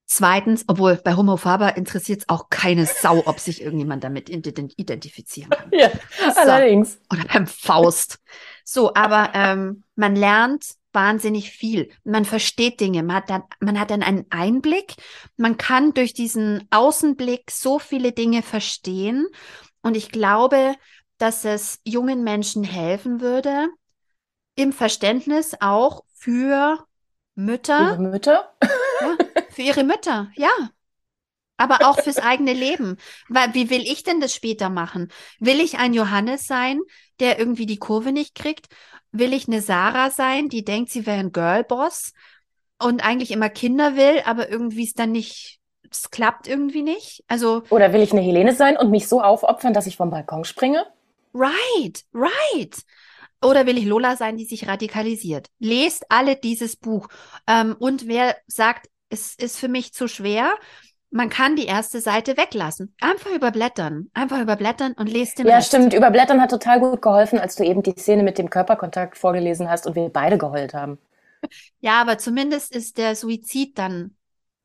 Zweitens, 0.05 0.63
obwohl 0.67 0.95
bei 0.95 1.17
Homo 1.17 1.35
Faber 1.35 1.75
interessiert 1.75 2.21
es 2.21 2.29
auch 2.29 2.47
keine 2.49 2.85
Sau, 2.85 3.23
ob 3.25 3.41
sich 3.41 3.61
irgendjemand 3.61 4.05
damit 4.05 4.29
identifizieren 4.29 5.49
kann. 5.49 5.69
Ja, 5.77 5.89
so. 6.33 6.39
allerdings. 6.39 6.97
Oder 7.11 7.25
beim 7.25 7.45
Faust. 7.45 8.19
So, 8.63 8.93
aber 8.93 9.31
ähm, 9.33 9.83
man 9.95 10.15
lernt 10.15 10.75
wahnsinnig 10.93 11.51
viel. 11.51 11.89
Man 12.05 12.23
versteht 12.23 12.79
Dinge, 12.79 13.03
man 13.03 13.17
hat, 13.17 13.29
dann, 13.29 13.43
man 13.59 13.77
hat 13.77 13.91
dann 13.91 14.01
einen 14.01 14.27
Einblick. 14.29 14.93
Man 15.35 15.57
kann 15.57 15.93
durch 15.93 16.13
diesen 16.13 16.69
Außenblick 16.71 17.51
so 17.51 17.79
viele 17.79 18.13
Dinge 18.13 18.43
verstehen. 18.43 19.27
Und 19.81 19.97
ich 19.97 20.09
glaube, 20.09 20.75
dass 21.17 21.43
es 21.43 21.81
jungen 21.83 22.23
Menschen 22.23 22.63
helfen 22.63 23.19
würde, 23.19 23.67
im 24.55 24.71
Verständnis 24.71 25.53
auch 25.59 26.05
für 26.13 26.86
Mütter. 27.37 27.91
Ihre 27.91 27.99
Mütter? 27.99 28.51
Ja, 28.99 29.17
für 29.51 29.61
ihre 29.61 29.83
Mütter, 29.83 30.31
ja. 30.35 30.49
Aber 31.55 31.87
auch 31.87 31.99
fürs 31.99 32.17
eigene 32.17 32.53
Leben. 32.53 32.97
Weil, 33.29 33.53
wie 33.53 33.69
will 33.69 33.83
ich 33.83 34.03
denn 34.03 34.19
das 34.19 34.33
später 34.33 34.69
machen? 34.69 35.11
Will 35.39 35.59
ich 35.59 35.77
ein 35.77 35.93
Johannes 35.93 36.47
sein, 36.47 36.79
der 37.19 37.37
irgendwie 37.37 37.67
die 37.67 37.77
Kurve 37.77 38.11
nicht 38.11 38.33
kriegt? 38.33 38.67
Will 39.11 39.33
ich 39.33 39.47
eine 39.47 39.61
Sarah 39.61 40.09
sein, 40.09 40.49
die 40.49 40.65
denkt, 40.65 40.89
sie 40.91 41.05
wäre 41.05 41.19
ein 41.19 41.31
Girlboss 41.31 42.13
und 42.79 43.03
eigentlich 43.05 43.29
immer 43.29 43.49
Kinder 43.49 43.95
will, 43.95 44.21
aber 44.25 44.49
irgendwie 44.49 44.85
es 44.85 44.93
dann 44.93 45.11
nicht, 45.11 45.59
es 45.91 46.09
klappt 46.09 46.47
irgendwie 46.47 46.81
nicht? 46.81 47.23
Also. 47.27 47.61
Oder 47.69 47.93
will 47.93 48.01
ich 48.01 48.13
eine 48.13 48.21
Helene 48.21 48.55
sein 48.55 48.77
und 48.77 48.89
mich 48.89 49.07
so 49.07 49.21
aufopfern, 49.21 49.73
dass 49.73 49.85
ich 49.85 49.95
vom 49.95 50.09
Balkon 50.09 50.43
springe? 50.43 50.85
Right, 51.35 52.03
right. 52.13 52.75
Oder 53.41 53.65
will 53.65 53.77
ich 53.77 53.85
Lola 53.85 54.15
sein, 54.15 54.37
die 54.37 54.45
sich 54.45 54.67
radikalisiert? 54.67 55.47
Lest 55.59 56.05
alle 56.09 56.35
dieses 56.35 56.75
Buch. 56.75 57.07
Ähm, 57.47 57.75
und 57.79 58.07
wer 58.07 58.35
sagt, 58.47 58.89
es 59.09 59.35
ist 59.35 59.57
für 59.59 59.67
mich 59.67 59.93
zu 59.93 60.07
schwer, 60.07 60.53
man 61.09 61.29
kann 61.29 61.55
die 61.55 61.65
erste 61.65 62.01
Seite 62.01 62.35
weglassen. 62.35 62.93
Einfach 62.99 63.31
überblättern. 63.31 64.09
Einfach 64.13 64.41
überblättern 64.41 64.93
und 64.93 65.07
lest 65.07 65.39
den 65.39 65.47
Ja, 65.47 65.55
Rest. 65.57 65.67
stimmt. 65.69 65.93
Überblättern 65.93 66.41
hat 66.41 66.51
total 66.51 66.79
gut 66.79 67.01
geholfen, 67.01 67.39
als 67.39 67.55
du 67.55 67.63
eben 67.63 67.81
die 67.83 67.93
Szene 67.97 68.23
mit 68.23 68.37
dem 68.37 68.49
Körperkontakt 68.49 69.17
vorgelesen 69.17 69.69
hast 69.69 69.87
und 69.87 69.95
wir 69.95 70.09
beide 70.09 70.37
geheult 70.37 70.73
haben. 70.73 70.97
Ja, 71.79 72.01
aber 72.01 72.17
zumindest 72.17 72.75
ist 72.75 72.97
der 72.97 73.15
Suizid 73.15 73.77
dann 73.77 74.15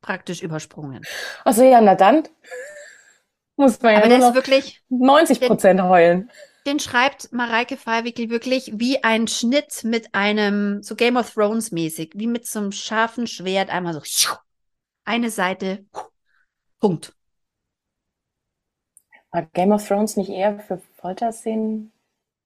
praktisch 0.00 0.42
übersprungen. 0.42 1.08
Also 1.44 1.62
ja, 1.64 1.80
na 1.80 1.94
dann 1.94 2.24
muss 3.56 3.80
man 3.82 3.94
ja 3.94 4.00
aber 4.00 4.08
nur 4.08 4.18
der 4.18 4.18
ist 4.18 4.28
noch 4.28 4.34
wirklich 4.34 4.82
90 4.88 5.40
Prozent 5.40 5.82
heulen. 5.82 6.30
Den 6.66 6.78
schreibt 6.78 7.32
Mareike 7.32 7.76
Fallwickel 7.76 8.30
wirklich 8.30 8.72
wie 8.74 9.02
ein 9.02 9.26
Schnitt 9.26 9.82
mit 9.84 10.14
einem, 10.14 10.82
so 10.82 10.94
Game 10.94 11.16
of 11.16 11.32
Thrones 11.32 11.72
mäßig, 11.72 12.12
wie 12.14 12.28
mit 12.28 12.46
so 12.46 12.60
einem 12.60 12.72
scharfen 12.72 13.26
Schwert, 13.26 13.70
einmal 13.70 13.94
so 13.94 14.28
eine 15.04 15.30
Seite, 15.30 15.84
Punkt. 16.78 17.14
War 19.32 19.42
Game 19.52 19.72
of 19.72 19.86
Thrones 19.86 20.16
nicht 20.16 20.30
eher 20.30 20.60
für 20.60 20.80
Folterszenen? 20.96 21.92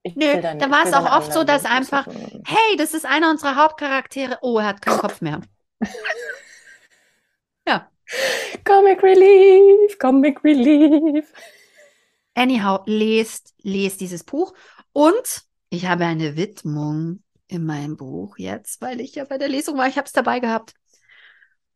Ich 0.02 0.14
Nö, 0.14 0.40
da, 0.40 0.54
da 0.54 0.70
war 0.70 0.86
es 0.86 0.92
auch 0.92 1.10
oft 1.16 1.32
so, 1.32 1.42
dass 1.42 1.64
einfach, 1.64 2.06
hey, 2.06 2.76
das 2.78 2.94
ist 2.94 3.04
einer 3.04 3.30
unserer 3.30 3.56
Hauptcharaktere. 3.56 4.38
Oh, 4.40 4.58
er 4.58 4.66
hat 4.66 4.82
keinen 4.82 4.98
Kopf 4.98 5.20
mehr. 5.20 5.40
ja. 7.66 7.90
Comic 8.64 9.02
Relief, 9.02 9.98
Comic 9.98 10.44
Relief. 10.44 11.32
Anyhow, 12.36 12.82
lest, 12.84 13.54
lest 13.62 14.02
dieses 14.02 14.22
Buch. 14.22 14.52
Und 14.92 15.46
ich 15.70 15.86
habe 15.86 16.04
eine 16.04 16.36
Widmung 16.36 17.22
in 17.48 17.64
meinem 17.64 17.96
Buch 17.96 18.36
jetzt, 18.36 18.82
weil 18.82 19.00
ich 19.00 19.14
ja 19.14 19.24
bei 19.24 19.38
der 19.38 19.48
Lesung 19.48 19.78
war. 19.78 19.88
Ich 19.88 19.96
habe 19.96 20.04
es 20.04 20.12
dabei 20.12 20.38
gehabt. 20.38 20.74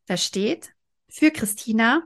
Da 0.05 0.19
steht, 0.19 0.75
für 1.09 1.31
Christina, 1.31 2.03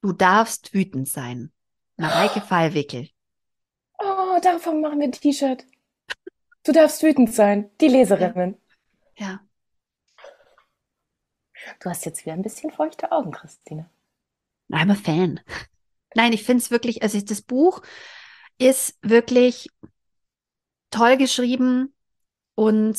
du 0.00 0.12
darfst 0.12 0.72
wütend 0.72 1.08
sein. 1.08 1.52
Mareike 1.98 2.40
Fallwickel. 2.48 3.10
Oh, 3.98 4.38
davon 4.42 4.80
machen 4.80 5.00
wir 5.00 5.08
ein 5.08 5.12
T-Shirt. 5.12 5.66
Du 6.64 6.72
darfst 6.72 7.02
wütend 7.02 7.34
sein. 7.34 7.70
Die 7.82 7.88
Leserinnen. 7.88 8.56
Ja. 9.16 9.26
ja. 9.26 9.40
Du 11.80 11.90
hast 11.90 12.06
jetzt 12.06 12.24
wieder 12.24 12.32
ein 12.32 12.42
bisschen 12.42 12.70
feuchte 12.70 13.12
Augen, 13.12 13.32
Christine. 13.32 13.90
I'm 14.70 14.90
a 14.90 14.94
fan. 14.94 15.40
Nein, 16.14 16.32
ich 16.32 16.42
finde 16.42 16.62
es 16.62 16.70
wirklich, 16.70 17.02
also 17.02 17.20
das 17.20 17.42
Buch 17.42 17.82
ist 18.58 18.96
wirklich 19.02 19.68
toll 20.90 21.16
geschrieben 21.16 21.94
und 22.54 22.96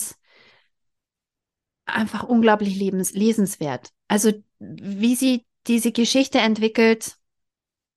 einfach 1.85 2.23
unglaublich 2.23 2.75
lebens 2.75 3.13
lesenswert. 3.13 3.89
Also 4.07 4.31
wie 4.59 5.15
sie 5.15 5.45
diese 5.67 5.91
Geschichte 5.91 6.39
entwickelt, 6.39 7.17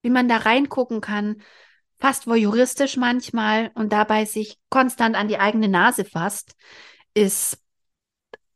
wie 0.03 0.11
man 0.11 0.28
da 0.28 0.39
reingucken 0.39 1.01
kann, 1.01 1.41
fast 1.99 2.27
voyeuristisch 2.27 2.97
manchmal 2.97 3.70
und 3.74 3.93
dabei 3.93 4.24
sich 4.24 4.59
konstant 4.69 5.16
an 5.16 5.28
die 5.28 5.39
eigene 5.39 5.69
Nase 5.69 6.05
fasst, 6.05 6.55
ist, 7.15 7.59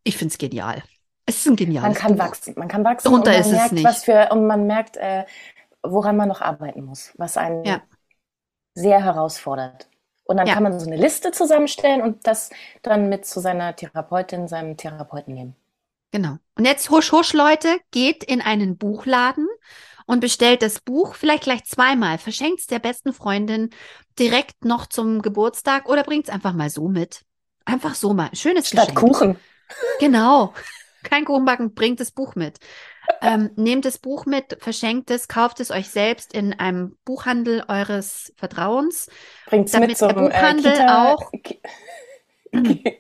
ich 0.03 0.17
finde 0.17 0.33
es 0.33 0.39
genial. 0.39 0.83
Es 1.25 1.39
ist 1.39 1.47
ein 1.47 1.57
geniales 1.57 1.85
Man 1.89 1.95
kann 1.95 2.17
Buch. 2.17 2.25
wachsen, 2.25 2.55
man 2.57 2.69
kann 2.69 2.85
wachsen 2.85 3.09
Drunter 3.09 3.33
man 3.33 3.41
ist 3.41 3.51
merkt, 3.53 3.67
es 3.67 3.73
nicht. 3.73 3.85
was 3.85 4.05
für, 4.05 4.29
und 4.33 4.47
man 4.47 4.67
merkt, 4.67 4.97
äh, 4.97 5.25
woran 5.83 6.17
man 6.17 6.29
noch 6.29 6.41
arbeiten 6.41 6.85
muss, 6.85 7.13
was 7.17 7.37
einen 7.37 7.65
Ja. 7.65 7.83
sehr 8.75 9.03
herausfordert. 9.03 9.89
Und 10.25 10.37
dann 10.37 10.47
Ja. 10.47 10.55
kann 10.55 10.63
man 10.63 10.79
so 10.79 10.87
eine 10.87 10.97
Liste 10.97 11.33
zusammenstellen 11.33 12.03
und 12.03 12.27
das 12.27 12.51
dann 12.83 13.09
mit 13.09 13.25
zu 13.27 13.41
seiner 13.41 13.75
Therapeutin, 13.75 14.47
seinem 14.49 14.77
Therapeuten 14.77 15.35
nehmen. 15.35 15.57
Genau. 16.11 16.37
Und 16.57 16.65
jetzt 16.65 16.91
husch, 16.91 17.13
husch, 17.13 17.33
Leute, 17.33 17.79
geht 17.91 18.25
in 18.25 18.41
einen 18.41 18.79
Buchladen 18.79 19.47
und 20.07 20.21
bestellt 20.21 20.63
das 20.63 20.81
Buch 20.81 21.15
vielleicht 21.15 21.45
gleich 21.45 21.65
zweimal. 21.65 22.19
Verschenkt 22.19 22.61
es 22.61 22.67
der 22.67 22.79
besten 22.79 23.13
Freundin 23.13 23.71
direkt 24.19 24.65
noch 24.65 24.87
zum 24.87 25.23
Geburtstag 25.23 25.89
oder 25.89 26.03
bringt 26.05 26.29
es 26.29 26.35
einfach 26.35 26.55
mal 26.55 26.71
so 26.71 26.89
mit. 26.89 27.23
Einfach 27.65 27.95
so 27.95 28.15
mal. 28.15 28.31
Schönes 28.35 28.69
Statt 28.69 28.95
Geschenk. 28.95 28.99
Kuchen. 28.99 29.37
Genau. 30.01 30.55
Kein 31.03 31.25
Kuchen 31.25 31.45
backen, 31.45 31.75
bringt 31.75 32.01
das 32.01 32.11
Buch 32.11 32.35
mit. 32.35 32.59
Ähm, 33.23 33.51
nehmt 33.57 33.85
das 33.85 33.99
Buch 33.99 34.27
mit, 34.27 34.59
verschenkt 34.61 35.11
es, 35.11 35.29
kauft 35.29 35.61
es 35.61 35.71
euch 35.71 35.89
selbst 35.89 36.35
in 36.35 36.53
einem 36.59 36.97
Buchhandel 37.05 37.65
eures 37.69 38.33
Vertrauens. 38.37 39.09
Bringt's 39.47 39.73
Damit 39.73 39.91
mit 39.91 39.99
zum 39.99 40.09
der 40.09 40.15
Buchhandel 40.15 40.73
äh, 40.73 40.75
Kita, 40.77 41.13
auch- 41.15 41.33
Ki- 41.43 41.61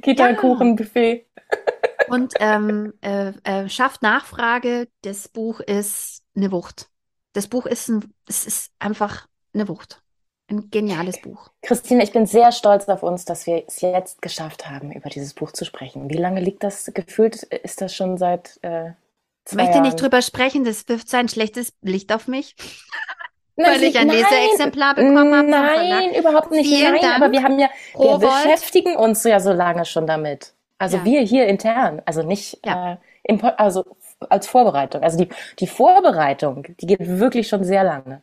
Kita-Kuchen-Buffet. 0.02 1.26
Und 2.08 2.34
ähm, 2.40 2.94
äh, 3.02 3.32
äh, 3.44 3.68
schafft 3.68 4.02
Nachfrage. 4.02 4.88
Das 5.02 5.28
Buch 5.28 5.60
ist 5.60 6.22
eine 6.34 6.52
Wucht. 6.52 6.88
Das 7.32 7.48
Buch 7.48 7.66
ist, 7.66 7.88
ein, 7.88 8.14
es 8.26 8.46
ist 8.46 8.72
einfach 8.78 9.26
eine 9.52 9.68
Wucht. 9.68 10.02
Ein 10.50 10.70
geniales 10.70 11.20
Buch. 11.20 11.50
Christine, 11.62 12.02
ich 12.02 12.12
bin 12.12 12.24
sehr 12.24 12.52
stolz 12.52 12.88
auf 12.88 13.02
uns, 13.02 13.24
dass 13.26 13.46
wir 13.46 13.64
es 13.66 13.80
jetzt 13.82 14.22
geschafft 14.22 14.68
haben, 14.68 14.92
über 14.92 15.10
dieses 15.10 15.34
Buch 15.34 15.52
zu 15.52 15.64
sprechen. 15.66 16.08
Wie 16.08 16.16
lange 16.16 16.40
liegt 16.40 16.64
das 16.64 16.90
gefühlt? 16.94 17.42
Ist 17.42 17.82
das 17.82 17.94
schon 17.94 18.16
seit 18.16 18.58
äh, 18.62 18.92
Ich 19.46 19.54
möchte 19.54 19.72
Jahren? 19.72 19.82
nicht 19.82 20.00
drüber 20.00 20.22
sprechen, 20.22 20.64
das 20.64 20.88
wirft 20.88 21.10
so 21.10 21.18
ein 21.18 21.28
schlechtes 21.28 21.74
Licht 21.82 22.12
auf 22.14 22.28
mich, 22.28 22.56
Nein, 23.56 23.72
weil 23.74 23.82
ich 23.84 23.98
ein 23.98 24.06
nein, 24.06 24.16
Leseexemplar 24.18 24.94
bekommen 24.94 25.34
habe. 25.36 25.50
Nein, 25.50 26.14
überhaupt 26.14 26.50
nicht. 26.50 26.68
Vielen 26.68 26.92
nein, 26.92 27.02
Dank. 27.02 27.16
aber 27.16 27.32
wir 27.32 27.42
haben 27.42 27.58
ja, 27.58 27.68
wir 27.92 28.00
Rowold. 28.00 28.20
beschäftigen 28.44 28.96
uns 28.96 29.24
ja 29.24 29.40
so 29.40 29.52
lange 29.52 29.84
schon 29.84 30.06
damit. 30.06 30.54
Also 30.78 30.98
Ja. 30.98 31.04
wir 31.04 31.20
hier 31.22 31.46
intern, 31.46 32.00
also 32.06 32.22
nicht 32.22 32.64
Ja. 32.64 32.92
äh, 32.92 32.96
im, 33.24 33.44
also 33.56 33.84
als 34.30 34.46
Vorbereitung. 34.46 35.02
Also 35.02 35.18
die, 35.18 35.28
die 35.58 35.66
Vorbereitung, 35.66 36.66
die 36.80 36.86
geht 36.86 37.00
wirklich 37.06 37.48
schon 37.48 37.64
sehr 37.64 37.84
lange. 37.84 38.22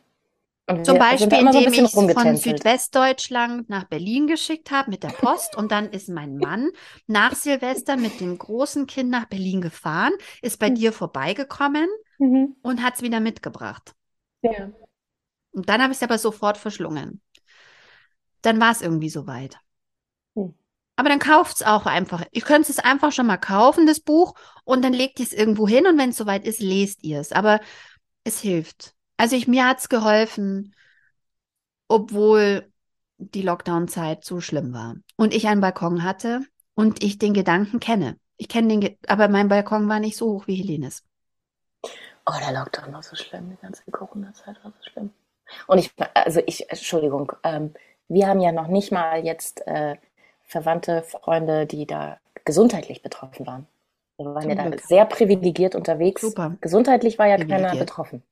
Und 0.68 0.84
Zum 0.84 0.94
wir 0.96 1.00
Beispiel, 1.00 1.30
so 1.30 1.36
indem 1.36 1.64
bisschen 1.66 1.84
ich 1.86 1.94
es 1.94 2.12
von. 2.12 2.36
Südwestdeutschland 2.36 3.68
nach 3.68 3.84
Berlin 3.84 4.26
geschickt 4.26 4.72
habe 4.72 4.90
mit 4.90 5.04
der 5.04 5.10
Post 5.10 5.56
und 5.56 5.70
dann 5.70 5.90
ist 5.90 6.08
mein 6.08 6.38
Mann 6.38 6.70
nach 7.06 7.36
Silvester 7.36 7.96
mit 7.96 8.18
dem 8.20 8.36
großen 8.36 8.88
Kind 8.88 9.10
nach 9.10 9.26
Berlin 9.26 9.60
gefahren, 9.60 10.12
ist 10.42 10.58
bei 10.58 10.70
Mhm. 10.70 10.74
dir 10.74 10.92
vorbeigekommen 10.92 11.86
Mhm. 12.18 12.56
und 12.62 12.82
hat 12.82 12.96
es 12.96 13.02
wieder 13.02 13.20
mitgebracht. 13.20 13.94
Ja. 14.42 14.72
Und 15.52 15.68
dann 15.68 15.80
habe 15.82 15.92
ich 15.92 15.98
es 15.98 16.02
aber 16.02 16.18
sofort 16.18 16.58
verschlungen. 16.58 17.20
Dann 18.42 18.58
war 18.60 18.72
es 18.72 18.82
irgendwie 18.82 19.08
soweit. 19.08 19.58
Hm. 20.34 20.52
Aber 20.96 21.08
dann 21.08 21.20
kauft 21.20 21.56
es 21.56 21.62
auch 21.62 21.86
einfach. 21.86 22.24
Ihr 22.32 22.42
könnt 22.42 22.68
es 22.68 22.78
einfach 22.80 23.12
schon 23.12 23.26
mal 23.26 23.36
kaufen, 23.36 23.86
das 23.86 24.00
Buch, 24.00 24.34
und 24.64 24.82
dann 24.84 24.92
legt 24.92 25.20
ihr 25.20 25.26
es 25.26 25.32
irgendwo 25.32 25.68
hin 25.68 25.86
und 25.86 25.96
wenn 25.96 26.10
es 26.10 26.16
soweit 26.16 26.44
ist, 26.44 26.60
lest 26.60 27.04
ihr 27.04 27.20
es. 27.20 27.30
Aber 27.32 27.60
es 28.24 28.40
hilft. 28.40 28.94
Also 29.16 29.36
ich, 29.36 29.48
mir 29.48 29.66
hat 29.66 29.78
es 29.78 29.88
geholfen, 29.88 30.74
obwohl 31.88 32.70
die 33.18 33.42
Lockdown-Zeit 33.42 34.24
so 34.24 34.40
schlimm 34.40 34.72
war. 34.72 34.96
Und 35.16 35.34
ich 35.34 35.48
einen 35.48 35.60
Balkon 35.60 36.02
hatte 36.02 36.40
und 36.74 37.02
ich 37.02 37.18
den 37.18 37.34
Gedanken 37.34 37.80
kenne. 37.80 38.18
Ich 38.36 38.48
kenne 38.48 38.68
den, 38.68 38.80
Ge 38.80 38.98
aber 39.06 39.28
mein 39.28 39.48
Balkon 39.48 39.88
war 39.88 40.00
nicht 40.00 40.16
so 40.16 40.32
hoch 40.32 40.46
wie 40.46 40.56
Helenes. 40.56 41.02
Oh, 42.26 42.34
der 42.40 42.52
Lockdown 42.52 42.92
war 42.92 43.02
so 43.02 43.16
schlimm, 43.16 43.50
die 43.50 43.62
ganze 43.62 43.82
Corona-Zeit 43.90 44.56
war 44.62 44.72
so 44.72 44.90
schlimm. 44.90 45.10
Und 45.66 45.78
ich, 45.78 45.92
also 46.14 46.40
ich, 46.44 46.68
Entschuldigung, 46.68 47.32
ähm, 47.44 47.72
wir 48.08 48.26
haben 48.26 48.40
ja 48.40 48.52
noch 48.52 48.66
nicht 48.66 48.92
mal 48.92 49.24
jetzt 49.24 49.66
äh, 49.66 49.96
Verwandte, 50.42 51.02
Freunde, 51.02 51.66
die 51.66 51.86
da 51.86 52.18
gesundheitlich 52.44 53.02
betroffen 53.02 53.46
waren. 53.46 53.66
Wir 54.18 54.26
waren 54.26 54.42
Zum 54.42 54.50
ja 54.50 54.70
da 54.70 54.78
sehr 54.78 55.04
privilegiert 55.04 55.74
unterwegs. 55.74 56.22
Super. 56.22 56.56
Gesundheitlich 56.60 57.18
war 57.18 57.26
ja 57.26 57.36
keiner 57.36 57.76
betroffen. 57.76 58.22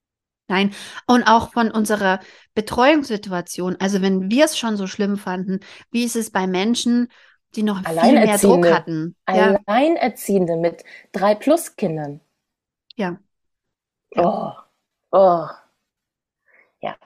Nein, 0.46 0.74
und 1.06 1.24
auch 1.24 1.52
von 1.52 1.70
unserer 1.70 2.20
Betreuungssituation. 2.54 3.76
Also 3.80 4.02
wenn 4.02 4.30
wir 4.30 4.44
es 4.44 4.58
schon 4.58 4.76
so 4.76 4.86
schlimm 4.86 5.16
fanden, 5.16 5.60
wie 5.90 6.04
ist 6.04 6.16
es 6.16 6.30
bei 6.30 6.46
Menschen, 6.46 7.08
die 7.54 7.62
noch 7.62 7.82
viel 7.82 8.12
mehr 8.12 8.38
Druck 8.38 8.70
hatten? 8.70 9.16
Alleinerziehende 9.24 10.54
ja. 10.54 10.58
mit 10.58 10.84
drei 11.12 11.34
Plus-Kindern. 11.34 12.20
Ja. 12.96 13.18
ja. 14.12 14.22
Oh, 15.12 15.16
oh. 15.16 15.46
Ja. 16.80 16.96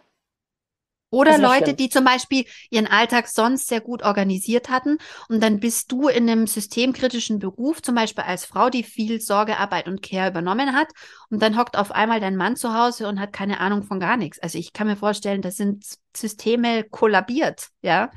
Oder 1.10 1.38
Leute, 1.38 1.64
schlimm. 1.64 1.76
die 1.76 1.88
zum 1.88 2.04
Beispiel 2.04 2.44
ihren 2.70 2.86
Alltag 2.86 3.28
sonst 3.28 3.68
sehr 3.68 3.80
gut 3.80 4.02
organisiert 4.02 4.68
hatten 4.68 4.98
und 5.28 5.42
dann 5.42 5.58
bist 5.58 5.90
du 5.90 6.08
in 6.08 6.28
einem 6.28 6.46
systemkritischen 6.46 7.38
Beruf, 7.38 7.80
zum 7.80 7.94
Beispiel 7.94 8.24
als 8.24 8.44
Frau, 8.44 8.68
die 8.68 8.82
viel 8.82 9.20
Sorgearbeit 9.20 9.88
und 9.88 10.02
Care 10.02 10.28
übernommen 10.28 10.74
hat 10.74 10.88
und 11.30 11.40
dann 11.40 11.56
hockt 11.58 11.78
auf 11.78 11.92
einmal 11.92 12.20
dein 12.20 12.36
Mann 12.36 12.56
zu 12.56 12.74
Hause 12.74 13.08
und 13.08 13.20
hat 13.20 13.32
keine 13.32 13.60
Ahnung 13.60 13.84
von 13.84 14.00
gar 14.00 14.18
nichts. 14.18 14.38
Also 14.38 14.58
ich 14.58 14.74
kann 14.74 14.86
mir 14.86 14.96
vorstellen, 14.96 15.40
da 15.40 15.50
sind 15.50 15.84
Systeme 16.14 16.84
kollabiert, 16.84 17.68
ja. 17.80 18.10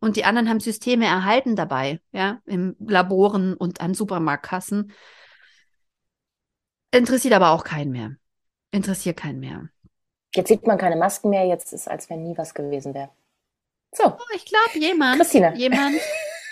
Und 0.00 0.14
die 0.14 0.24
anderen 0.24 0.48
haben 0.48 0.60
Systeme 0.60 1.06
erhalten 1.06 1.56
dabei, 1.56 2.00
ja, 2.12 2.38
im 2.46 2.76
Laboren 2.78 3.54
und 3.54 3.80
an 3.80 3.94
Supermarktkassen. 3.94 4.92
Interessiert 6.92 7.34
aber 7.34 7.50
auch 7.50 7.64
keinen 7.64 7.90
mehr. 7.90 8.12
Interessiert 8.70 9.16
keinen 9.16 9.40
mehr. 9.40 9.70
Jetzt 10.38 10.48
sieht 10.48 10.68
man 10.68 10.78
keine 10.78 10.94
Masken 10.94 11.30
mehr, 11.30 11.46
jetzt 11.46 11.72
ist, 11.72 11.88
als 11.88 12.08
wenn 12.08 12.22
nie 12.22 12.38
was 12.38 12.54
gewesen 12.54 12.94
wäre. 12.94 13.10
So. 13.90 14.04
Oh, 14.04 14.34
ich 14.36 14.44
glaube, 14.44 14.78
jemand, 14.78 15.16
Christina. 15.16 15.52
jemand 15.54 15.96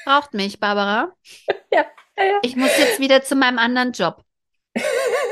braucht 0.05 0.35
mich, 0.35 0.59
Barbara. 0.59 1.13
ja, 1.73 1.87
ja, 2.19 2.25
ja. 2.25 2.39
Ich 2.43 2.57
muss 2.57 2.77
jetzt 2.77 2.99
wieder 2.99 3.23
zu 3.23 3.37
meinem 3.37 3.61
anderen 3.61 3.93
Job. 3.93 4.25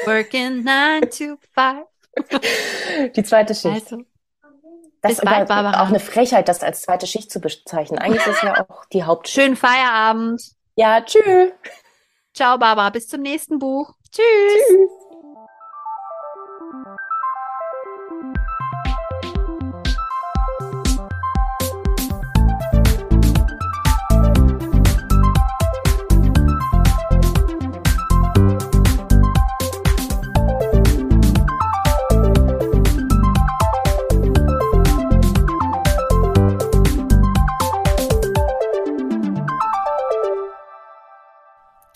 Working 0.05 0.63
nine 0.63 1.09
to 1.11 1.37
five. 1.53 1.87
Die 3.17 3.25
zweite 3.25 3.57
Schicht. 3.57 3.93
Also, 3.93 4.05
das 5.03 5.13
ist 5.15 5.25
bald, 5.25 5.51
auch 5.51 5.89
eine 5.89 5.99
Frechheit, 5.99 6.47
das 6.47 6.63
als 6.63 6.83
zweite 6.83 7.09
Schicht 7.09 7.33
zu 7.33 7.41
bezeichnen. 7.41 7.99
Eigentlich 7.99 8.25
ist 8.25 8.37
es 8.37 8.43
ja 8.43 8.65
auch 8.69 8.85
die 8.87 9.03
Hauptschicht. 9.03 9.35
Schönen 9.35 9.57
Feierabend. 9.57 10.41
Ja, 10.77 11.01
tschüss. 11.01 11.51
Ciao, 12.33 12.57
Barbara. 12.57 12.91
Bis 12.91 13.09
zum 13.09 13.23
nächsten 13.23 13.59
Buch. 13.59 13.95
Tschüss. 14.13 14.23
tschüss. 14.69 15.04